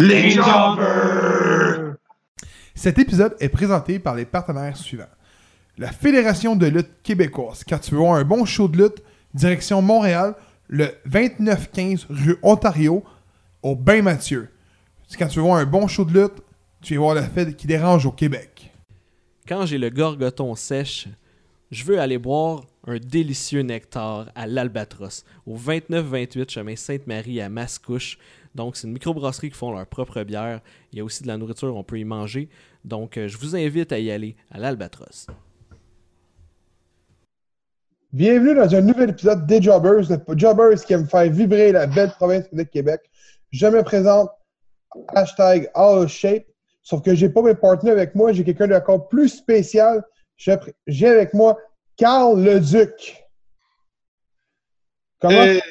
Les 0.00 0.30
Jobbers! 0.30 1.96
Cet 2.74 2.98
épisode 2.98 3.36
est 3.38 3.50
présenté 3.50 3.98
par 3.98 4.14
les 4.14 4.24
partenaires 4.24 4.74
suivants. 4.74 5.04
La 5.76 5.92
Fédération 5.92 6.56
de 6.56 6.64
lutte 6.68 7.02
québécoise. 7.02 7.64
Quand 7.68 7.78
tu 7.78 7.90
veux 7.90 7.98
voir 7.98 8.14
un 8.14 8.24
bon 8.24 8.46
show 8.46 8.66
de 8.66 8.82
lutte, 8.82 9.02
direction 9.34 9.82
Montréal, 9.82 10.36
le 10.68 10.88
2915 11.04 12.06
rue 12.08 12.38
Ontario, 12.42 13.04
au 13.62 13.76
Bain 13.76 14.00
Mathieu. 14.00 14.48
Quand 15.18 15.26
tu 15.26 15.38
veux 15.38 15.44
voir 15.44 15.58
un 15.58 15.66
bon 15.66 15.86
show 15.86 16.06
de 16.06 16.18
lutte, 16.18 16.42
tu 16.80 16.94
vas 16.94 17.00
voir 17.00 17.14
la 17.14 17.28
fête 17.28 17.54
qui 17.58 17.66
dérange 17.66 18.06
au 18.06 18.12
Québec. 18.12 18.72
Quand 19.46 19.66
j'ai 19.66 19.76
le 19.76 19.90
gorgoton 19.90 20.54
sèche, 20.54 21.08
je 21.70 21.84
veux 21.84 22.00
aller 22.00 22.16
boire 22.16 22.64
un 22.86 22.96
délicieux 22.96 23.60
nectar 23.60 24.30
à 24.34 24.46
l'Albatros, 24.46 25.24
au 25.44 25.58
29-28 25.58 26.50
chemin 26.50 26.74
Sainte-Marie 26.74 27.42
à 27.42 27.50
Mascouche. 27.50 28.16
Donc, 28.54 28.76
c'est 28.76 28.86
une 28.86 28.92
microbrasserie 28.92 29.50
qui 29.50 29.56
font 29.56 29.72
leur 29.72 29.86
propre 29.86 30.22
bière. 30.22 30.60
Il 30.92 30.98
y 30.98 31.00
a 31.00 31.04
aussi 31.04 31.22
de 31.22 31.28
la 31.28 31.36
nourriture, 31.36 31.76
on 31.76 31.84
peut 31.84 31.98
y 31.98 32.04
manger. 32.04 32.48
Donc, 32.84 33.16
euh, 33.16 33.28
je 33.28 33.38
vous 33.38 33.54
invite 33.54 33.92
à 33.92 33.98
y 33.98 34.10
aller 34.10 34.36
à 34.50 34.58
l'Albatros. 34.58 35.28
Bienvenue 38.12 38.56
dans 38.56 38.74
un 38.74 38.80
nouvel 38.80 39.10
épisode 39.10 39.46
des 39.46 39.62
Jobbers, 39.62 40.10
le 40.10 40.36
Jobbers 40.36 40.84
qui 40.84 40.94
aime 40.94 41.06
faire 41.06 41.30
vibrer 41.30 41.70
la 41.70 41.86
belle 41.86 42.10
province 42.10 42.52
de 42.52 42.64
Québec. 42.64 43.00
Je 43.52 43.68
me 43.68 43.84
présente, 43.84 44.30
hashtag 45.14 45.70
All 45.74 46.08
Shape, 46.08 46.46
sauf 46.82 47.02
que 47.02 47.14
j'ai 47.14 47.28
pas 47.28 47.42
mes 47.42 47.54
partenaires 47.54 47.94
avec 47.94 48.16
moi, 48.16 48.32
j'ai 48.32 48.42
quelqu'un 48.42 48.66
d'encore 48.66 49.06
plus 49.06 49.28
spécial. 49.28 50.02
J'ai 50.88 51.06
avec 51.06 51.34
moi 51.34 51.56
Carl 51.96 52.42
Leduc. 52.42 53.24
Comment 55.20 55.42
hey. 55.42 55.62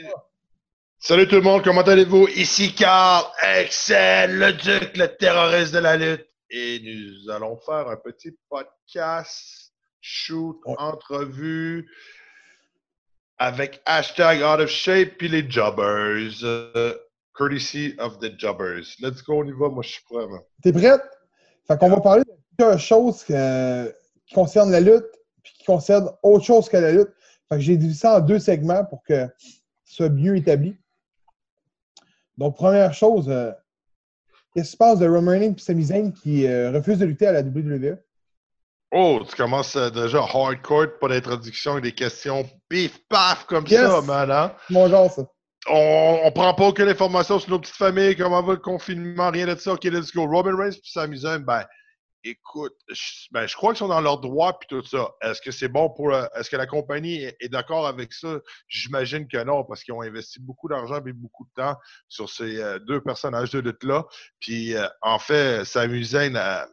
Salut 1.01 1.29
tout 1.29 1.35
le 1.35 1.41
monde, 1.41 1.63
comment 1.63 1.81
allez-vous? 1.81 2.27
Ici 2.35 2.75
Carl, 2.75 3.25
Excel, 3.55 4.37
le 4.37 4.51
Duc, 4.51 4.97
le 4.97 5.07
terroriste 5.07 5.73
de 5.73 5.79
la 5.79 5.95
lutte. 5.95 6.27
Et 6.49 6.81
nous 6.83 7.31
allons 7.31 7.55
faire 7.55 7.87
un 7.87 7.95
petit 7.95 8.37
podcast, 8.49 9.71
shoot, 10.01 10.59
entrevue 10.65 11.89
avec 13.37 13.81
hashtag 13.85 14.41
out 14.41 14.59
of 14.59 14.69
shape 14.69 15.17
puis 15.17 15.29
les 15.29 15.49
jobbers. 15.49 16.43
Uh, 16.43 16.91
courtesy 17.33 17.95
of 17.97 18.19
the 18.19 18.37
jobbers. 18.37 18.97
Let's 18.99 19.23
go, 19.23 19.41
on 19.41 19.45
y 19.45 19.53
va, 19.53 19.69
moi 19.69 19.83
je 19.83 19.91
suis 19.91 20.03
prêt. 20.03 20.25
T'es 20.61 20.73
prête? 20.73 21.01
Fait 21.65 21.79
qu'on 21.79 21.89
va 21.89 22.01
parler 22.01 22.23
de 22.25 22.33
plusieurs 22.57 22.77
choses 22.77 23.23
euh, 23.31 23.89
qui 24.27 24.35
concernent 24.35 24.71
la 24.71 24.81
lutte 24.81 25.07
puis 25.43 25.53
qui 25.59 25.63
concernent 25.63 26.11
autre 26.23 26.43
chose 26.43 26.67
que 26.67 26.75
la 26.75 26.91
lutte. 26.91 27.13
Fait 27.47 27.55
que 27.55 27.61
j'ai 27.61 27.77
divisé 27.77 28.01
ça 28.01 28.17
en 28.17 28.19
deux 28.19 28.39
segments 28.39 28.83
pour 28.83 29.01
que 29.03 29.29
ce 29.85 29.95
soit 29.95 30.09
mieux 30.09 30.35
établi. 30.35 30.75
Donc, 32.39 32.55
première 32.55 32.93
chose, 32.93 33.25
euh, 33.27 33.51
qu'est-ce 34.53 34.67
qui 34.67 34.71
se 34.71 34.77
passe 34.77 34.99
de 34.99 35.07
Roman 35.07 35.31
Reigns 35.31 35.55
et 35.57 35.61
Sami 35.61 35.83
Zayn 35.83 36.13
qui 36.13 36.47
euh, 36.47 36.71
refusent 36.71 36.99
de 36.99 37.05
lutter 37.05 37.27
à 37.27 37.33
la 37.33 37.41
WWE? 37.41 37.97
Oh, 38.91 39.19
tu 39.29 39.35
commences 39.35 39.75
euh, 39.75 39.89
déjà 39.89 40.19
hardcore, 40.19 40.97
pas 41.01 41.09
d'introduction 41.09 41.77
et 41.77 41.81
des 41.81 41.91
questions 41.91 42.49
pif 42.69 42.97
paf 43.09 43.45
comme 43.45 43.67
ça, 43.67 44.01
man. 44.01 44.31
Hein? 44.31 44.53
Mon 44.69 44.87
genre, 44.87 45.11
ça. 45.11 45.23
On, 45.69 46.21
on 46.23 46.31
prend 46.31 46.53
pas 46.53 46.69
aucune 46.69 46.87
information 46.87 47.39
sur 47.39 47.49
nos 47.51 47.59
petites 47.59 47.75
familles, 47.75 48.15
comment 48.15 48.41
va 48.41 48.53
le 48.53 48.59
confinement, 48.59 49.29
rien 49.31 49.45
de 49.45 49.55
ça. 49.55 49.73
Ok, 49.73 49.83
let's 49.83 50.13
go. 50.13 50.25
Roman 50.25 50.57
Reigns 50.57 50.71
et 50.71 50.81
Sami 50.81 51.17
Zayn, 51.17 51.39
ben, 51.39 51.65
écoute, 52.23 52.73
je, 52.89 53.27
ben, 53.31 53.47
je 53.47 53.55
crois 53.55 53.73
qu'ils 53.73 53.79
sont 53.79 53.87
dans 53.87 54.01
leur 54.01 54.19
droit 54.19 54.57
puis 54.59 54.67
tout 54.67 54.83
ça. 54.85 55.09
Est-ce 55.21 55.41
que 55.41 55.51
c'est 55.51 55.67
bon 55.67 55.89
pour. 55.89 56.13
Est-ce 56.13 56.49
que 56.49 56.55
la 56.55 56.67
compagnie 56.67 57.23
est, 57.23 57.49
d'accord 57.49 57.87
avec 57.87 58.13
ça? 58.13 58.39
J'imagine 58.67 59.27
que 59.27 59.43
non, 59.43 59.63
parce 59.63 59.83
qu'ils 59.83 59.93
ont 59.93 60.01
investi 60.01 60.39
beaucoup 60.39 60.67
d'argent 60.67 61.03
et 61.05 61.13
beaucoup 61.13 61.45
de 61.45 61.61
temps 61.61 61.77
sur 62.07 62.29
ces 62.29 62.59
euh, 62.59 62.79
deux 62.79 63.01
personnages 63.01 63.51
de 63.51 63.59
lutte-là. 63.59 64.05
Puis, 64.39 64.75
euh, 64.75 64.87
en 65.01 65.19
fait, 65.19 65.63
a 65.75 66.67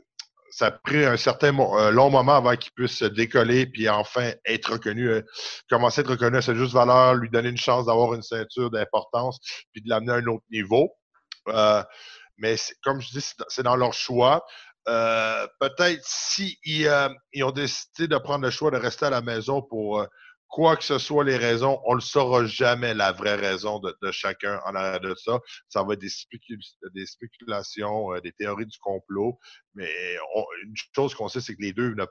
ça 0.56 0.66
a 0.66 0.70
pris 0.70 1.04
un 1.04 1.18
certain 1.18 1.52
long 1.52 2.08
moment 2.08 2.36
avant 2.36 2.56
qu'il 2.56 2.72
puisse 2.72 2.96
se 2.96 3.04
décoller 3.04 3.66
puis 3.66 3.90
enfin 3.90 4.32
être 4.46 4.72
reconnu, 4.72 5.08
euh, 5.08 5.22
commencer 5.68 6.00
à 6.00 6.02
être 6.02 6.10
reconnu 6.12 6.38
à 6.38 6.42
sa 6.42 6.54
juste 6.54 6.72
valeur, 6.72 7.14
lui 7.14 7.28
donner 7.28 7.50
une 7.50 7.58
chance 7.58 7.84
d'avoir 7.84 8.14
une 8.14 8.22
ceinture 8.22 8.70
d'importance 8.70 9.38
puis 9.72 9.82
de 9.82 9.90
l'amener 9.90 10.12
à 10.12 10.16
un 10.16 10.26
autre 10.26 10.44
niveau. 10.50 10.94
Euh, 11.48 11.82
mais 12.38 12.56
comme 12.82 13.00
je 13.00 13.10
dis, 13.10 13.34
c'est 13.48 13.62
dans 13.62 13.76
leur 13.76 13.92
choix. 13.92 14.44
Euh, 14.88 15.46
Peut-être 15.58 16.00
si 16.04 16.58
ils, 16.64 16.86
euh, 16.86 17.08
ils, 17.32 17.44
ont 17.44 17.50
décidé 17.50 18.08
de 18.08 18.18
prendre 18.18 18.44
le 18.44 18.50
choix 18.50 18.70
de 18.70 18.76
rester 18.76 19.06
à 19.06 19.10
la 19.10 19.20
maison 19.20 19.62
pour 19.62 20.06
quoi 20.48 20.76
que 20.76 20.84
ce 20.84 20.98
soit 20.98 21.24
les 21.24 21.36
raisons, 21.36 21.80
on 21.84 21.96
ne 21.96 22.00
saura 22.00 22.46
jamais 22.46 22.94
la 22.94 23.12
vraie 23.12 23.34
raison 23.34 23.80
de, 23.80 23.94
chacun 24.10 24.60
en 24.64 24.74
arrière 24.74 25.00
de 25.00 25.14
ça. 25.14 25.40
Ça 25.68 25.82
va 25.82 25.94
être 25.94 26.00
des, 26.00 26.08
spécul 26.08 26.58
des 26.94 27.06
spéculations, 27.06 28.14
euh, 28.14 28.20
des 28.20 28.32
théories 28.32 28.66
du 28.66 28.78
complot. 28.78 29.38
Mais 29.74 29.90
une 30.62 30.74
chose 30.94 31.14
qu'on 31.14 31.28
sait, 31.28 31.40
c'est 31.40 31.54
que 31.54 31.62
les 31.62 31.72
deux 31.72 31.94
ne, 31.94 32.04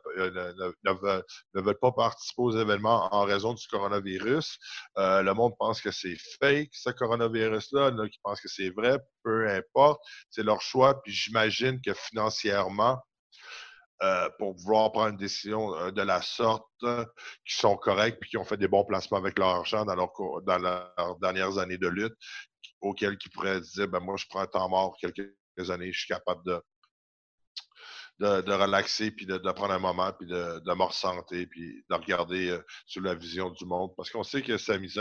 ne, 0.84 1.62
veulent, 1.62 1.80
pas 1.80 1.92
participer 1.92 2.42
aux 2.42 2.58
événements 2.58 3.10
en 3.12 3.24
raison 3.24 3.54
du 3.54 3.68
coronavirus. 3.68 4.60
Euh, 4.98 5.24
le 5.24 5.34
monde 5.34 5.54
pense 5.58 5.82
que 5.82 5.92
c'est 5.92 6.18
fake, 6.40 6.70
ce 6.72 6.92
coronavirus-là. 6.92 7.92
Qui 8.12 8.20
pensent 8.24 8.42
que 8.42 8.50
c'est 8.50 8.70
vrai. 8.70 9.00
Peu 9.24 9.50
importe. 9.50 10.02
C'est 10.30 10.44
leur 10.44 10.62
choix. 10.62 11.02
Puis 11.02 11.12
j'imagine 11.12 11.82
que 11.82 11.94
financièrement, 11.94 13.00
euh, 14.04 14.30
pour 14.38 14.56
pouvoir 14.56 14.92
prendre 14.92 15.12
une 15.12 15.18
décision 15.18 15.74
euh, 15.78 15.90
de 15.90 16.02
la 16.02 16.22
sorte, 16.22 16.66
euh, 16.84 17.06
qui 17.48 17.56
sont 17.56 17.78
corrects 17.78 18.20
puis 18.20 18.30
qui 18.30 18.38
ont 18.38 18.44
fait 18.44 18.58
des 18.58 18.68
bons 18.68 18.84
placements 18.84 19.18
avec 19.18 19.40
leur 19.40 19.48
argent 19.48 19.86
dans, 19.86 19.96
dans 19.96 20.58
leurs 20.58 21.18
dernières 21.22 21.58
années 21.60 21.78
de 21.78 21.88
lutte, 21.88 22.16
auxquels 22.82 23.18
ils 23.24 23.30
pourraient 23.30 23.62
dire 23.62 23.88
ben 23.88 24.02
moi 24.02 24.18
je 24.18 24.26
prends 24.30 24.42
un 24.42 24.48
temps 24.48 24.68
mort 24.68 24.98
quelques 25.00 25.32
années, 25.70 25.94
je 25.94 26.00
suis 26.00 26.10
capable 26.10 26.44
de, 26.46 26.62
de, 28.20 28.52
relaxer 28.52 29.12
puis 29.12 29.26
de, 29.26 29.38
prendre 29.38 29.74
un 29.74 29.80
moment 29.80 30.12
puis 30.12 30.28
de, 30.28 30.60
de 30.60 30.74
me 30.74 30.84
ressentir 30.84 31.48
puis 31.50 31.86
de 31.90 31.96
regarder 31.96 32.60
sur 32.86 33.02
la 33.02 33.16
vision 33.16 33.50
du 33.50 33.66
monde. 33.66 33.92
Parce 33.96 34.10
qu'on 34.10 34.24
sait 34.24 34.42
que 34.42 34.58
Sami 34.58 34.92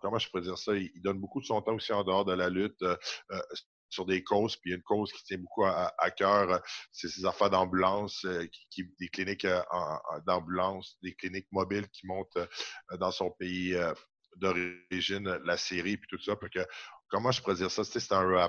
comment 0.00 0.18
je 0.18 0.28
pourrais 0.28 0.42
dire 0.42 0.58
ça? 0.58 0.76
Il, 0.76 1.02
donne 1.02 1.18
beaucoup 1.18 1.40
de 1.40 1.46
son 1.46 1.60
temps 1.60 1.74
aussi 1.74 1.92
en 1.92 2.04
dehors 2.04 2.24
de 2.24 2.34
la 2.34 2.48
lutte 2.48 2.84
sur 3.92 4.06
des 4.06 4.24
causes, 4.24 4.56
puis 4.56 4.72
une 4.72 4.82
cause 4.82 5.12
qui 5.12 5.22
tient 5.22 5.38
beaucoup 5.38 5.66
à, 5.66 6.10
cœur, 6.16 6.60
c'est 6.90 7.08
ces 7.08 7.26
affaires 7.26 7.50
d'ambulance, 7.50 8.24
euh, 8.24 8.46
qui, 8.70 8.90
des 8.98 9.08
cliniques 9.08 9.44
euh, 9.44 9.60
d'ambulance, 10.26 10.96
des 11.02 11.14
cliniques 11.14 11.48
mobiles 11.52 11.86
qui 11.88 12.06
montent 12.06 12.36
euh, 12.36 12.96
dans 12.96 13.10
son 13.10 13.30
pays 13.30 13.76
d'origine, 14.36 15.38
la 15.44 15.58
série, 15.58 15.98
puis 15.98 16.08
tout 16.08 16.22
ça. 16.22 16.36
Parce 16.36 16.52
que, 16.52 16.66
comment 17.08 17.30
je 17.30 17.42
pourrais 17.42 17.56
dire 17.56 17.70
ça? 17.70 17.84
C'est 17.84 18.12
un, 18.12 18.48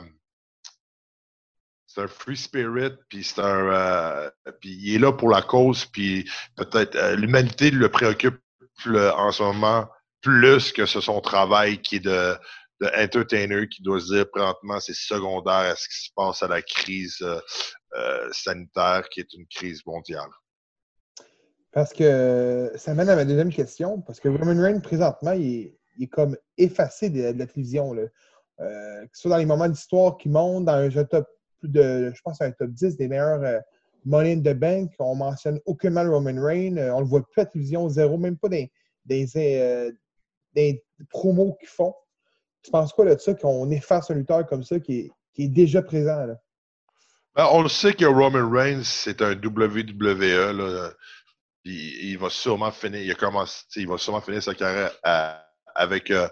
c'est 1.86 2.02
un 2.02 2.08
free 2.08 2.38
spirit, 2.38 2.94
puis 3.10 3.26
c'est 3.26 3.42
un, 3.42 4.32
il 4.64 4.96
est 4.96 5.00
là 5.00 5.12
pour 5.12 5.30
la 5.30 5.42
cause, 5.42 5.86
puis 5.86 6.30
peut-être 6.56 7.16
l'humanité 7.16 7.70
le 7.70 7.90
préoccupe 7.90 8.40
en 8.86 9.32
ce 9.32 9.44
moment 9.44 9.90
plus 10.22 10.72
que 10.72 10.86
ce 10.86 11.02
son 11.02 11.20
travail 11.20 11.82
qui 11.82 11.98
est 11.98 12.00
de 12.00 12.36
de 12.84 13.04
entertainer 13.04 13.68
qui 13.68 13.82
doit 13.82 14.00
se 14.00 14.14
dire 14.14 14.30
présentement 14.30 14.80
c'est 14.80 14.96
secondaire 14.96 15.72
à 15.72 15.76
ce 15.76 15.88
qui 15.88 16.06
se 16.06 16.10
passe 16.16 16.44
à 16.44 16.48
la 16.48 16.62
crise 16.62 17.18
euh, 17.22 17.40
euh, 17.96 18.30
sanitaire 18.32 19.08
qui 19.10 19.20
est 19.22 19.34
une 19.34 19.46
crise 19.48 19.86
mondiale. 19.86 20.30
Parce 21.74 21.92
que 21.92 22.72
ça 22.76 22.94
mène 22.94 23.10
à 23.10 23.16
ma 23.16 23.26
deuxième 23.26 23.52
question, 23.52 24.00
parce 24.02 24.20
que 24.20 24.30
Roman 24.30 24.62
Reigns, 24.62 24.80
présentement, 24.80 25.32
il 25.32 25.76
est, 26.00 26.08
comme 26.08 26.38
effacé 26.56 27.10
de, 27.10 27.24
la 27.24 27.48
télévision. 27.48 27.96
Euh, 27.96 29.02
que 29.02 29.10
ce 29.14 29.22
soit 29.22 29.32
dans 29.32 29.38
les 29.38 29.48
moments 29.48 29.68
d'histoire 29.68 30.18
qui 30.18 30.30
montent, 30.30 30.66
dans 30.66 30.74
un 30.74 31.04
top 31.04 31.28
de, 31.64 32.12
je 32.14 32.22
pense, 32.22 32.40
un 32.42 32.52
top 32.52 32.70
10 32.70 32.96
des 32.98 33.08
meilleurs 33.08 33.42
euh, 33.44 33.60
Money 34.06 34.34
in 34.34 34.40
the 34.42 34.56
Bank, 34.56 34.92
on 35.00 35.16
mentionne 35.16 35.60
aucunement 35.66 36.04
Roman 36.04 36.40
Reigns, 36.40 36.78
on 36.78 37.00
le 37.00 37.08
voit 37.08 37.24
plus 37.24 37.42
à 37.42 37.46
la 37.46 37.46
télévision, 37.48 37.90
zéro, 37.90 38.18
même 38.18 38.38
pas 38.38 38.50
des, 38.50 38.72
euh, 39.36 39.92
des 40.54 40.84
promos 41.10 41.56
qu'ils 41.60 41.70
font. 41.70 41.96
Tu 42.64 42.72
penses 42.72 42.94
quoi 42.94 43.06
de 43.06 43.20
ça, 43.20 43.34
qu'on 43.34 43.70
efface 43.72 44.10
un 44.10 44.16
lutteur 44.16 44.46
comme 44.48 44.64
ça 44.64 44.80
qui 44.80 45.12
est, 45.38 45.48
déjà 45.48 45.82
présent? 45.82 46.26
Là? 46.26 46.36
Ben, 47.36 47.48
on 47.52 47.62
le 47.62 47.70
sait 47.70 47.94
que 47.94 48.06
Roman 48.06 48.50
Reigns, 48.50 48.84
c'est 48.84 49.22
un 49.22 49.34
WWE. 49.34 50.54
Là. 50.54 50.92
Il, 51.66 52.18
va 52.18 52.30
sûrement 52.30 52.72
finir, 52.72 53.02
il, 53.76 53.88
va 53.88 53.98
sûrement 53.98 54.22
finir 54.22 54.44
sa 54.44 54.54
carrière 54.54 54.92
avec, 55.76 56.12
euh, 56.12 56.28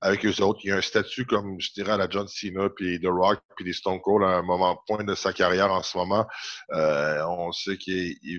avec 0.00 0.24
eux 0.24 0.42
autres. 0.42 0.60
Il 0.64 0.72
a 0.72 0.76
un 0.76 0.82
statut, 0.82 1.26
comme 1.26 1.60
je 1.60 1.72
dirais, 1.72 1.92
à 1.92 1.96
la 1.96 2.08
John 2.08 2.28
Cena, 2.28 2.68
puis 2.70 3.00
The 3.00 3.06
Rock, 3.06 3.40
puis 3.56 3.64
les 3.64 3.72
Stone 3.72 4.00
Cold 4.00 4.24
à 4.24 4.36
un 4.36 4.42
moment 4.42 4.78
point 4.86 5.04
de 5.04 5.14
sa 5.14 5.32
carrière 5.32 5.72
en 5.72 5.82
ce 5.82 5.96
moment. 5.96 6.26
Euh, 6.72 7.24
on 7.26 7.52
sait 7.52 7.76
qu'il 7.76 8.16
y 8.22 8.38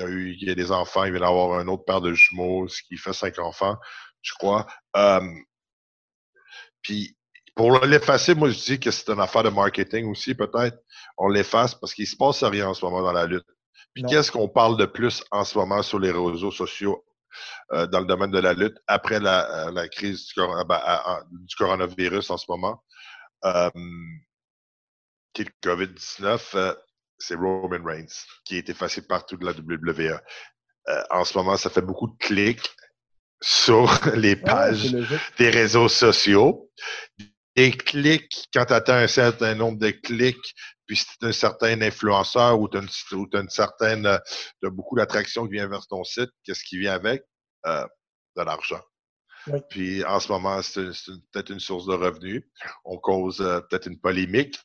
a 0.00 0.06
eu 0.06 0.36
il 0.40 0.50
y 0.50 0.54
des 0.54 0.72
enfants, 0.72 1.04
il 1.04 1.12
vient 1.12 1.20
d'avoir 1.20 1.58
un 1.58 1.66
autre 1.68 1.84
père 1.84 2.00
de 2.00 2.12
jumeaux, 2.12 2.68
ce 2.68 2.82
qui 2.82 2.96
fait 2.96 3.12
cinq 3.12 3.38
enfants, 3.38 3.76
je 4.22 4.34
crois. 4.34 4.66
Um, 4.94 5.44
puis 6.88 7.14
pour 7.54 7.84
l'effacer, 7.84 8.34
moi 8.34 8.48
je 8.48 8.58
dis 8.58 8.80
que 8.80 8.90
c'est 8.90 9.10
une 9.10 9.20
affaire 9.20 9.42
de 9.42 9.50
marketing 9.50 10.06
aussi, 10.06 10.34
peut-être. 10.34 10.78
On 11.18 11.28
l'efface 11.28 11.74
parce 11.74 11.92
qu'il 11.92 12.06
se 12.06 12.16
passe 12.16 12.42
rien 12.42 12.66
en 12.68 12.72
ce 12.72 12.82
moment 12.82 13.02
dans 13.02 13.12
la 13.12 13.26
lutte. 13.26 13.44
Puis 13.92 14.04
qu'est-ce 14.04 14.32
qu'on 14.32 14.48
parle 14.48 14.78
de 14.78 14.86
plus 14.86 15.22
en 15.30 15.44
ce 15.44 15.58
moment 15.58 15.82
sur 15.82 15.98
les 15.98 16.10
réseaux 16.10 16.50
sociaux 16.50 17.04
euh, 17.72 17.86
dans 17.88 18.00
le 18.00 18.06
domaine 18.06 18.30
de 18.30 18.38
la 18.38 18.54
lutte 18.54 18.78
après 18.86 19.20
la, 19.20 19.66
euh, 19.66 19.70
la 19.72 19.86
crise 19.88 20.28
du, 20.28 20.32
ben, 20.36 20.64
à, 20.70 21.16
à, 21.16 21.22
du, 21.30 21.54
coronavirus 21.56 22.30
en 22.30 22.38
ce 22.38 22.46
moment? 22.48 22.82
euh, 23.44 23.70
qui 25.34 25.42
est 25.42 25.44
le 25.44 25.70
COVID-19, 25.70 26.56
euh, 26.56 26.74
c'est 27.18 27.34
Roman 27.34 27.84
Reigns, 27.84 28.24
qui 28.46 28.56
est 28.56 28.70
effacé 28.70 29.06
partout 29.06 29.36
de 29.36 29.44
la 29.44 29.52
WWE. 29.52 30.18
En 31.10 31.22
ce 31.24 31.36
moment, 31.36 31.58
ça 31.58 31.68
fait 31.68 31.82
beaucoup 31.82 32.06
de 32.06 32.16
clics 32.18 32.74
sur 33.40 33.88
les 34.16 34.36
pages 34.36 34.94
des 35.38 35.50
réseaux 35.50 35.88
sociaux. 35.88 36.70
Des 37.56 37.72
clics, 37.72 38.48
quand 38.54 38.66
tu 38.66 38.72
atteins 38.72 38.98
un 38.98 39.08
certain 39.08 39.54
nombre 39.54 39.78
de 39.78 39.90
clics, 39.90 40.54
puis 40.86 40.96
si 40.96 41.06
tu 41.20 41.26
un 41.26 41.32
certain 41.32 41.80
influenceur 41.82 42.60
ou 42.60 42.68
tu 42.68 42.78
as, 42.78 43.40
une 43.40 43.50
certaine, 43.50 44.06
as 44.06 44.22
beaucoup 44.62 44.96
d'attraction 44.96 45.44
qui 45.46 45.54
vient 45.54 45.68
vers 45.68 45.86
ton 45.88 46.04
site, 46.04 46.30
qu'est-ce 46.44 46.62
qui 46.64 46.78
vient 46.78 46.94
avec? 46.94 47.22
de 48.38 48.42
l'argent. 48.42 48.80
Puis 49.70 50.04
en 50.04 50.20
ce 50.20 50.30
moment, 50.30 50.60
c'est 50.62 50.90
peut-être 51.32 51.50
une 51.50 51.60
source 51.60 51.86
de 51.86 51.94
revenus. 51.94 52.42
On 52.84 52.98
cause 52.98 53.40
euh, 53.40 53.60
peut-être 53.60 53.86
une 53.86 53.98
polémique. 53.98 54.58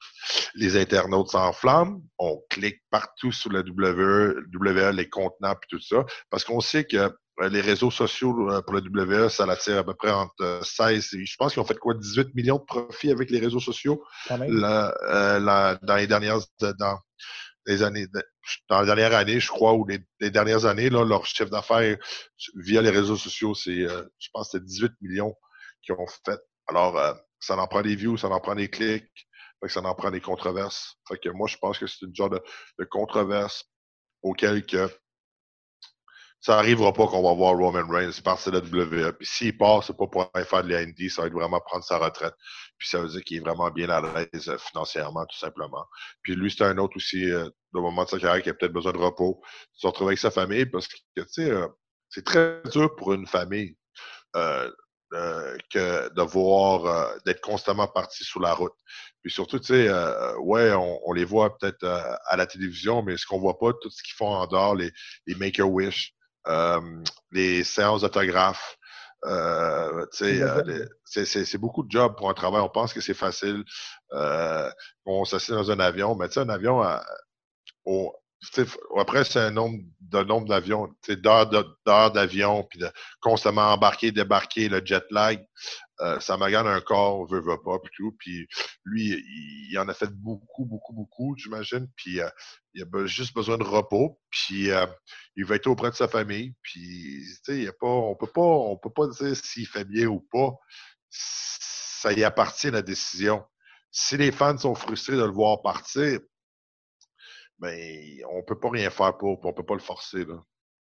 Les 0.55 0.77
internautes 0.77 1.29
s'enflamment. 1.29 2.01
On 2.19 2.41
clique 2.49 2.81
partout 2.89 3.31
sur 3.31 3.49
le 3.49 3.61
WWE, 3.61 4.91
les 4.91 5.09
contenants 5.09 5.55
puis 5.55 5.69
tout 5.69 5.79
ça, 5.79 6.05
parce 6.29 6.43
qu'on 6.43 6.59
sait 6.59 6.85
que 6.85 6.97
euh, 6.97 7.09
les 7.41 7.61
réseaux 7.61 7.91
sociaux 7.91 8.51
euh, 8.51 8.61
pour 8.61 8.75
le 8.75 8.81
WWE, 8.81 9.29
ça 9.29 9.45
l'attire 9.45 9.79
à 9.79 9.83
peu 9.83 9.93
près 9.93 10.11
entre 10.11 10.59
16 10.63 11.13
et 11.15 11.25
je 11.25 11.35
pense 11.37 11.53
qu'ils 11.53 11.61
ont 11.61 11.65
fait 11.65 11.77
quoi 11.77 11.93
18 11.93 12.35
millions 12.35 12.57
de 12.57 12.63
profits 12.63 13.11
avec 13.11 13.29
les 13.29 13.39
réseaux 13.39 13.59
sociaux 13.59 14.03
dans 14.29 15.95
les 15.97 16.07
dernières 16.07 16.39
dans, 16.61 16.97
les 17.65 17.81
années, 17.81 18.07
dans 18.69 18.79
la 18.81 18.85
dernière 18.85 19.15
année, 19.15 19.39
je 19.39 19.47
crois, 19.47 19.73
ou 19.73 19.85
les, 19.87 20.29
dernières 20.29 20.65
années, 20.65 20.89
là, 20.89 21.05
leur 21.05 21.25
chiffre 21.25 21.49
d'affaires 21.49 21.97
via 22.55 22.81
les 22.81 22.89
réseaux 22.89 23.15
sociaux, 23.15 23.55
c'est, 23.55 23.81
euh, 23.83 24.03
je 24.19 24.29
pense, 24.33 24.51
c'était 24.51 24.65
18 24.65 24.91
millions 25.01 25.33
qu'ils 25.81 25.95
ont 25.95 26.07
fait. 26.25 26.39
Alors, 26.67 26.97
euh, 26.97 27.13
ça 27.39 27.57
en 27.57 27.67
prend 27.67 27.81
des 27.81 27.95
views, 27.95 28.17
ça 28.17 28.27
en 28.27 28.39
prend 28.39 28.55
des 28.55 28.69
clics, 28.69 29.27
ça 29.67 29.81
en 29.81 29.95
prend 29.95 30.11
des 30.11 30.21
controverses. 30.21 30.95
Fait 31.07 31.17
que 31.17 31.29
moi, 31.29 31.47
je 31.47 31.57
pense 31.57 31.79
que 31.79 31.87
c'est 31.87 32.05
une 32.05 32.15
genre 32.15 32.29
de, 32.29 32.41
de 32.79 32.83
controverse 32.85 33.65
auquel 34.21 34.65
que 34.65 34.89
ça 36.43 36.57
n'arrivera 36.57 36.91
pas 36.91 37.07
qu'on 37.07 37.23
va 37.23 37.33
voir 37.33 37.55
Roman 37.55 37.87
Reigns 37.87 38.09
de 38.09 38.51
la 38.51 38.59
WWE. 38.59 39.13
Puis 39.13 39.25
s'il 39.25 39.57
part, 39.57 39.81
c'est 39.81 39.95
pas 39.95 40.07
pour 40.07 40.29
aller 40.33 40.43
faire 40.43 40.61
de 40.61 40.73
l'Indy, 40.73 41.09
ça 41.09 41.21
va 41.21 41.27
être 41.29 41.33
vraiment 41.33 41.61
prendre 41.61 41.85
sa 41.85 41.97
retraite. 41.97 42.33
Puis 42.77 42.89
ça 42.89 42.99
veut 42.99 43.07
dire 43.07 43.23
qu'il 43.23 43.37
est 43.37 43.39
vraiment 43.39 43.71
bien 43.71 43.89
à 43.89 44.01
l'aise 44.01 44.49
euh, 44.49 44.57
financièrement, 44.57 45.25
tout 45.25 45.37
simplement. 45.37 45.85
Puis 46.21 46.35
lui, 46.35 46.51
c'est 46.51 46.65
un 46.65 46.77
autre 46.79 46.97
aussi, 46.97 47.31
euh, 47.31 47.47
moment 47.71 48.03
de 48.03 48.09
sa 48.09 48.19
carrière, 48.19 48.43
qui 48.43 48.49
a 48.49 48.53
peut-être 48.53 48.73
besoin 48.73 48.91
de 48.91 48.97
repos, 48.97 49.41
se 49.71 49.87
retrouver 49.87 50.09
avec 50.09 50.19
sa 50.19 50.31
famille, 50.31 50.65
parce 50.65 50.89
que, 50.89 50.97
tu 51.15 51.23
sais, 51.29 51.49
euh, 51.49 51.65
c'est 52.09 52.25
très 52.25 52.61
dur 52.73 52.93
pour 52.97 53.13
une 53.13 53.25
famille 53.25 53.77
euh, 54.35 54.69
que 55.71 56.13
de 56.13 56.21
voir, 56.23 57.15
d'être 57.25 57.39
constamment 57.39 57.87
parti 57.87 58.25
sur 58.25 58.41
la 58.41 58.53
route. 58.53 58.73
Puis 59.21 59.31
surtout, 59.31 59.59
tu 59.59 59.67
sais, 59.67 59.89
ouais, 60.39 60.73
on, 60.73 61.13
les 61.13 61.23
voit 61.23 61.55
peut-être 61.57 61.85
à 61.85 62.35
la 62.35 62.47
télévision, 62.47 63.03
mais 63.03 63.15
ce 63.15 63.25
qu'on 63.27 63.39
voit 63.39 63.59
pas, 63.59 63.71
tout 63.79 63.91
ce 63.91 64.01
qu'ils 64.01 64.15
font 64.15 64.33
en 64.33 64.47
dehors, 64.47 64.75
les, 64.75 64.91
les 65.27 65.35
Make-A-Wish, 65.35 66.13
euh, 66.13 66.22
les 67.31 67.63
séances 67.63 68.01
d'autographes. 68.01 68.77
Euh, 69.25 70.05
euh 70.21 70.85
c'est 71.05 71.57
beaucoup 71.57 71.83
de 71.83 71.91
job 71.91 72.15
pour 72.17 72.29
un 72.29 72.33
travail. 72.33 72.61
On 72.61 72.69
pense 72.69 72.93
que 72.93 73.01
c'est 73.01 73.13
facile. 73.13 73.63
Euh, 74.13 74.69
on 75.05 75.23
s'assied 75.25 75.53
dans 75.53 75.71
un 75.71 75.79
avion, 75.79 76.15
mais 76.15 76.37
un 76.37 76.49
avion, 76.49 76.83
après, 78.97 79.23
c'est 79.23 79.39
un 79.39 79.51
nombre 79.51 79.79
de 80.01 80.23
nombre 80.23 80.47
d'avions, 80.47 80.89
d'heures 81.07 82.11
d'avion, 82.11 82.63
puis 82.63 82.79
de 82.79 82.89
constamment 83.21 83.73
embarquer, 83.73 84.11
débarquer, 84.11 84.69
le 84.69 84.81
jet 84.83 85.03
lag. 85.11 85.43
Euh, 86.03 86.19
ça 86.19 86.35
magane 86.37 86.67
un 86.67 86.81
corps, 86.81 87.25
veut, 87.27 87.39
veut 87.39 87.61
pas, 87.63 87.79
puis 87.79 87.91
tout. 87.95 88.11
Puis 88.19 88.47
lui, 88.83 89.23
il, 89.69 89.77
en 89.79 89.87
a 89.87 89.93
fait 89.93 90.09
beaucoup, 90.09 90.65
beaucoup, 90.65 90.93
beaucoup, 90.93 91.35
j'imagine. 91.37 91.87
Puis 91.95 92.19
euh, 92.19 92.29
il 92.73 92.83
a 92.83 93.05
juste 93.05 93.33
besoin 93.33 93.57
de 93.57 93.63
repos. 93.63 94.19
Puis 94.29 94.71
euh, 94.71 94.85
il 95.35 95.45
va 95.45 95.55
être 95.55 95.67
auprès 95.67 95.91
de 95.91 95.95
sa 95.95 96.07
famille. 96.07 96.53
Puis, 96.61 97.23
tu 97.45 97.65
sais, 97.65 97.71
on 97.81 98.15
peut 98.15 98.27
pas, 98.27 98.41
on 98.41 98.77
peut 98.77 98.91
pas 98.91 99.07
dire 99.07 99.35
s'il 99.35 99.67
fait 99.67 99.85
bien 99.85 100.07
ou 100.07 100.19
pas. 100.31 100.51
Ça 101.09 102.11
y 102.11 102.23
appartient 102.23 102.71
la 102.71 102.81
décision. 102.81 103.45
Si 103.91 104.17
les 104.17 104.31
fans 104.31 104.57
sont 104.57 104.75
frustrés 104.75 105.15
de 105.15 105.23
le 105.23 105.31
voir 105.31 105.61
partir, 105.61 106.19
ben, 107.59 108.23
on 108.29 108.43
peut 108.43 108.59
pas 108.59 108.69
rien 108.71 108.89
faire 108.89 109.17
pour, 109.17 109.45
on 109.45 109.53
peut 109.53 109.65
pas 109.65 109.75
le 109.75 109.79
forcer. 109.79 110.25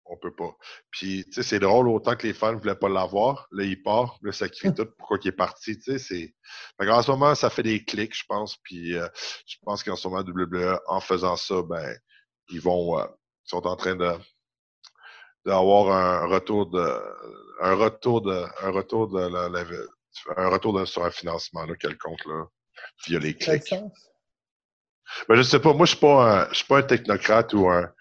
On 0.05 0.17
peut 0.17 0.33
pas. 0.33 0.55
Puis, 0.89 1.23
tu 1.25 1.33
sais, 1.33 1.43
c'est 1.43 1.59
drôle, 1.59 1.87
autant 1.87 2.15
que 2.15 2.27
les 2.27 2.33
fans 2.33 2.53
ne 2.53 2.57
voulaient 2.57 2.75
pas 2.75 2.89
l'avoir, 2.89 3.47
là, 3.51 3.63
il 3.63 3.81
part, 3.81 4.17
là, 4.21 4.31
ça 4.31 4.49
crée 4.49 4.73
tout 4.73 4.85
pourquoi 4.97 5.17
il 5.23 5.27
est 5.29 5.31
parti, 5.31 5.77
tu 5.77 5.97
sais, 5.97 5.99
c'est... 5.99 6.35
en 6.79 7.01
ce 7.01 7.11
moment, 7.11 7.33
ça 7.35 7.49
fait 7.49 7.63
des 7.63 7.83
clics, 7.83 8.15
je 8.15 8.25
pense, 8.27 8.57
puis 8.57 8.95
euh, 8.95 9.07
je 9.45 9.55
pense 9.63 9.83
qu'en 9.83 9.95
ce 9.95 10.07
moment, 10.07 10.21
WWE, 10.21 10.79
en 10.87 10.99
faisant 10.99 11.35
ça, 11.35 11.61
ben, 11.61 11.95
ils 12.49 12.61
vont... 12.61 12.99
Euh, 12.99 13.05
ils 13.45 13.49
sont 13.49 13.65
en 13.67 13.75
train 13.75 13.95
de 13.95 14.13
d'avoir 15.45 15.89
un 15.91 16.27
retour 16.27 16.67
de 16.67 17.01
un 17.61 17.73
retour 17.73 18.21
de 18.21 18.45
un 18.63 18.71
retour 18.71 19.07
de 19.07 19.19
un 20.37 20.49
retour 20.49 20.79
de, 20.79 20.85
sur 20.85 21.03
un 21.03 21.11
financement 21.11 21.65
là, 21.65 21.75
quelconque 21.75 22.25
là, 22.25 22.45
via 23.07 23.19
les 23.19 23.35
clics. 23.35 23.73
Ben, 25.27 25.35
je 25.35 25.41
sais 25.41 25.59
pas, 25.59 25.73
moi 25.73 25.85
je 25.85 25.91
suis 25.91 25.99
pas 25.99 26.47
je 26.51 26.57
suis 26.57 26.65
pas 26.65 26.79
un 26.79 26.83
technocrate 26.83 27.53
ou 27.53 27.67
un 27.67 27.91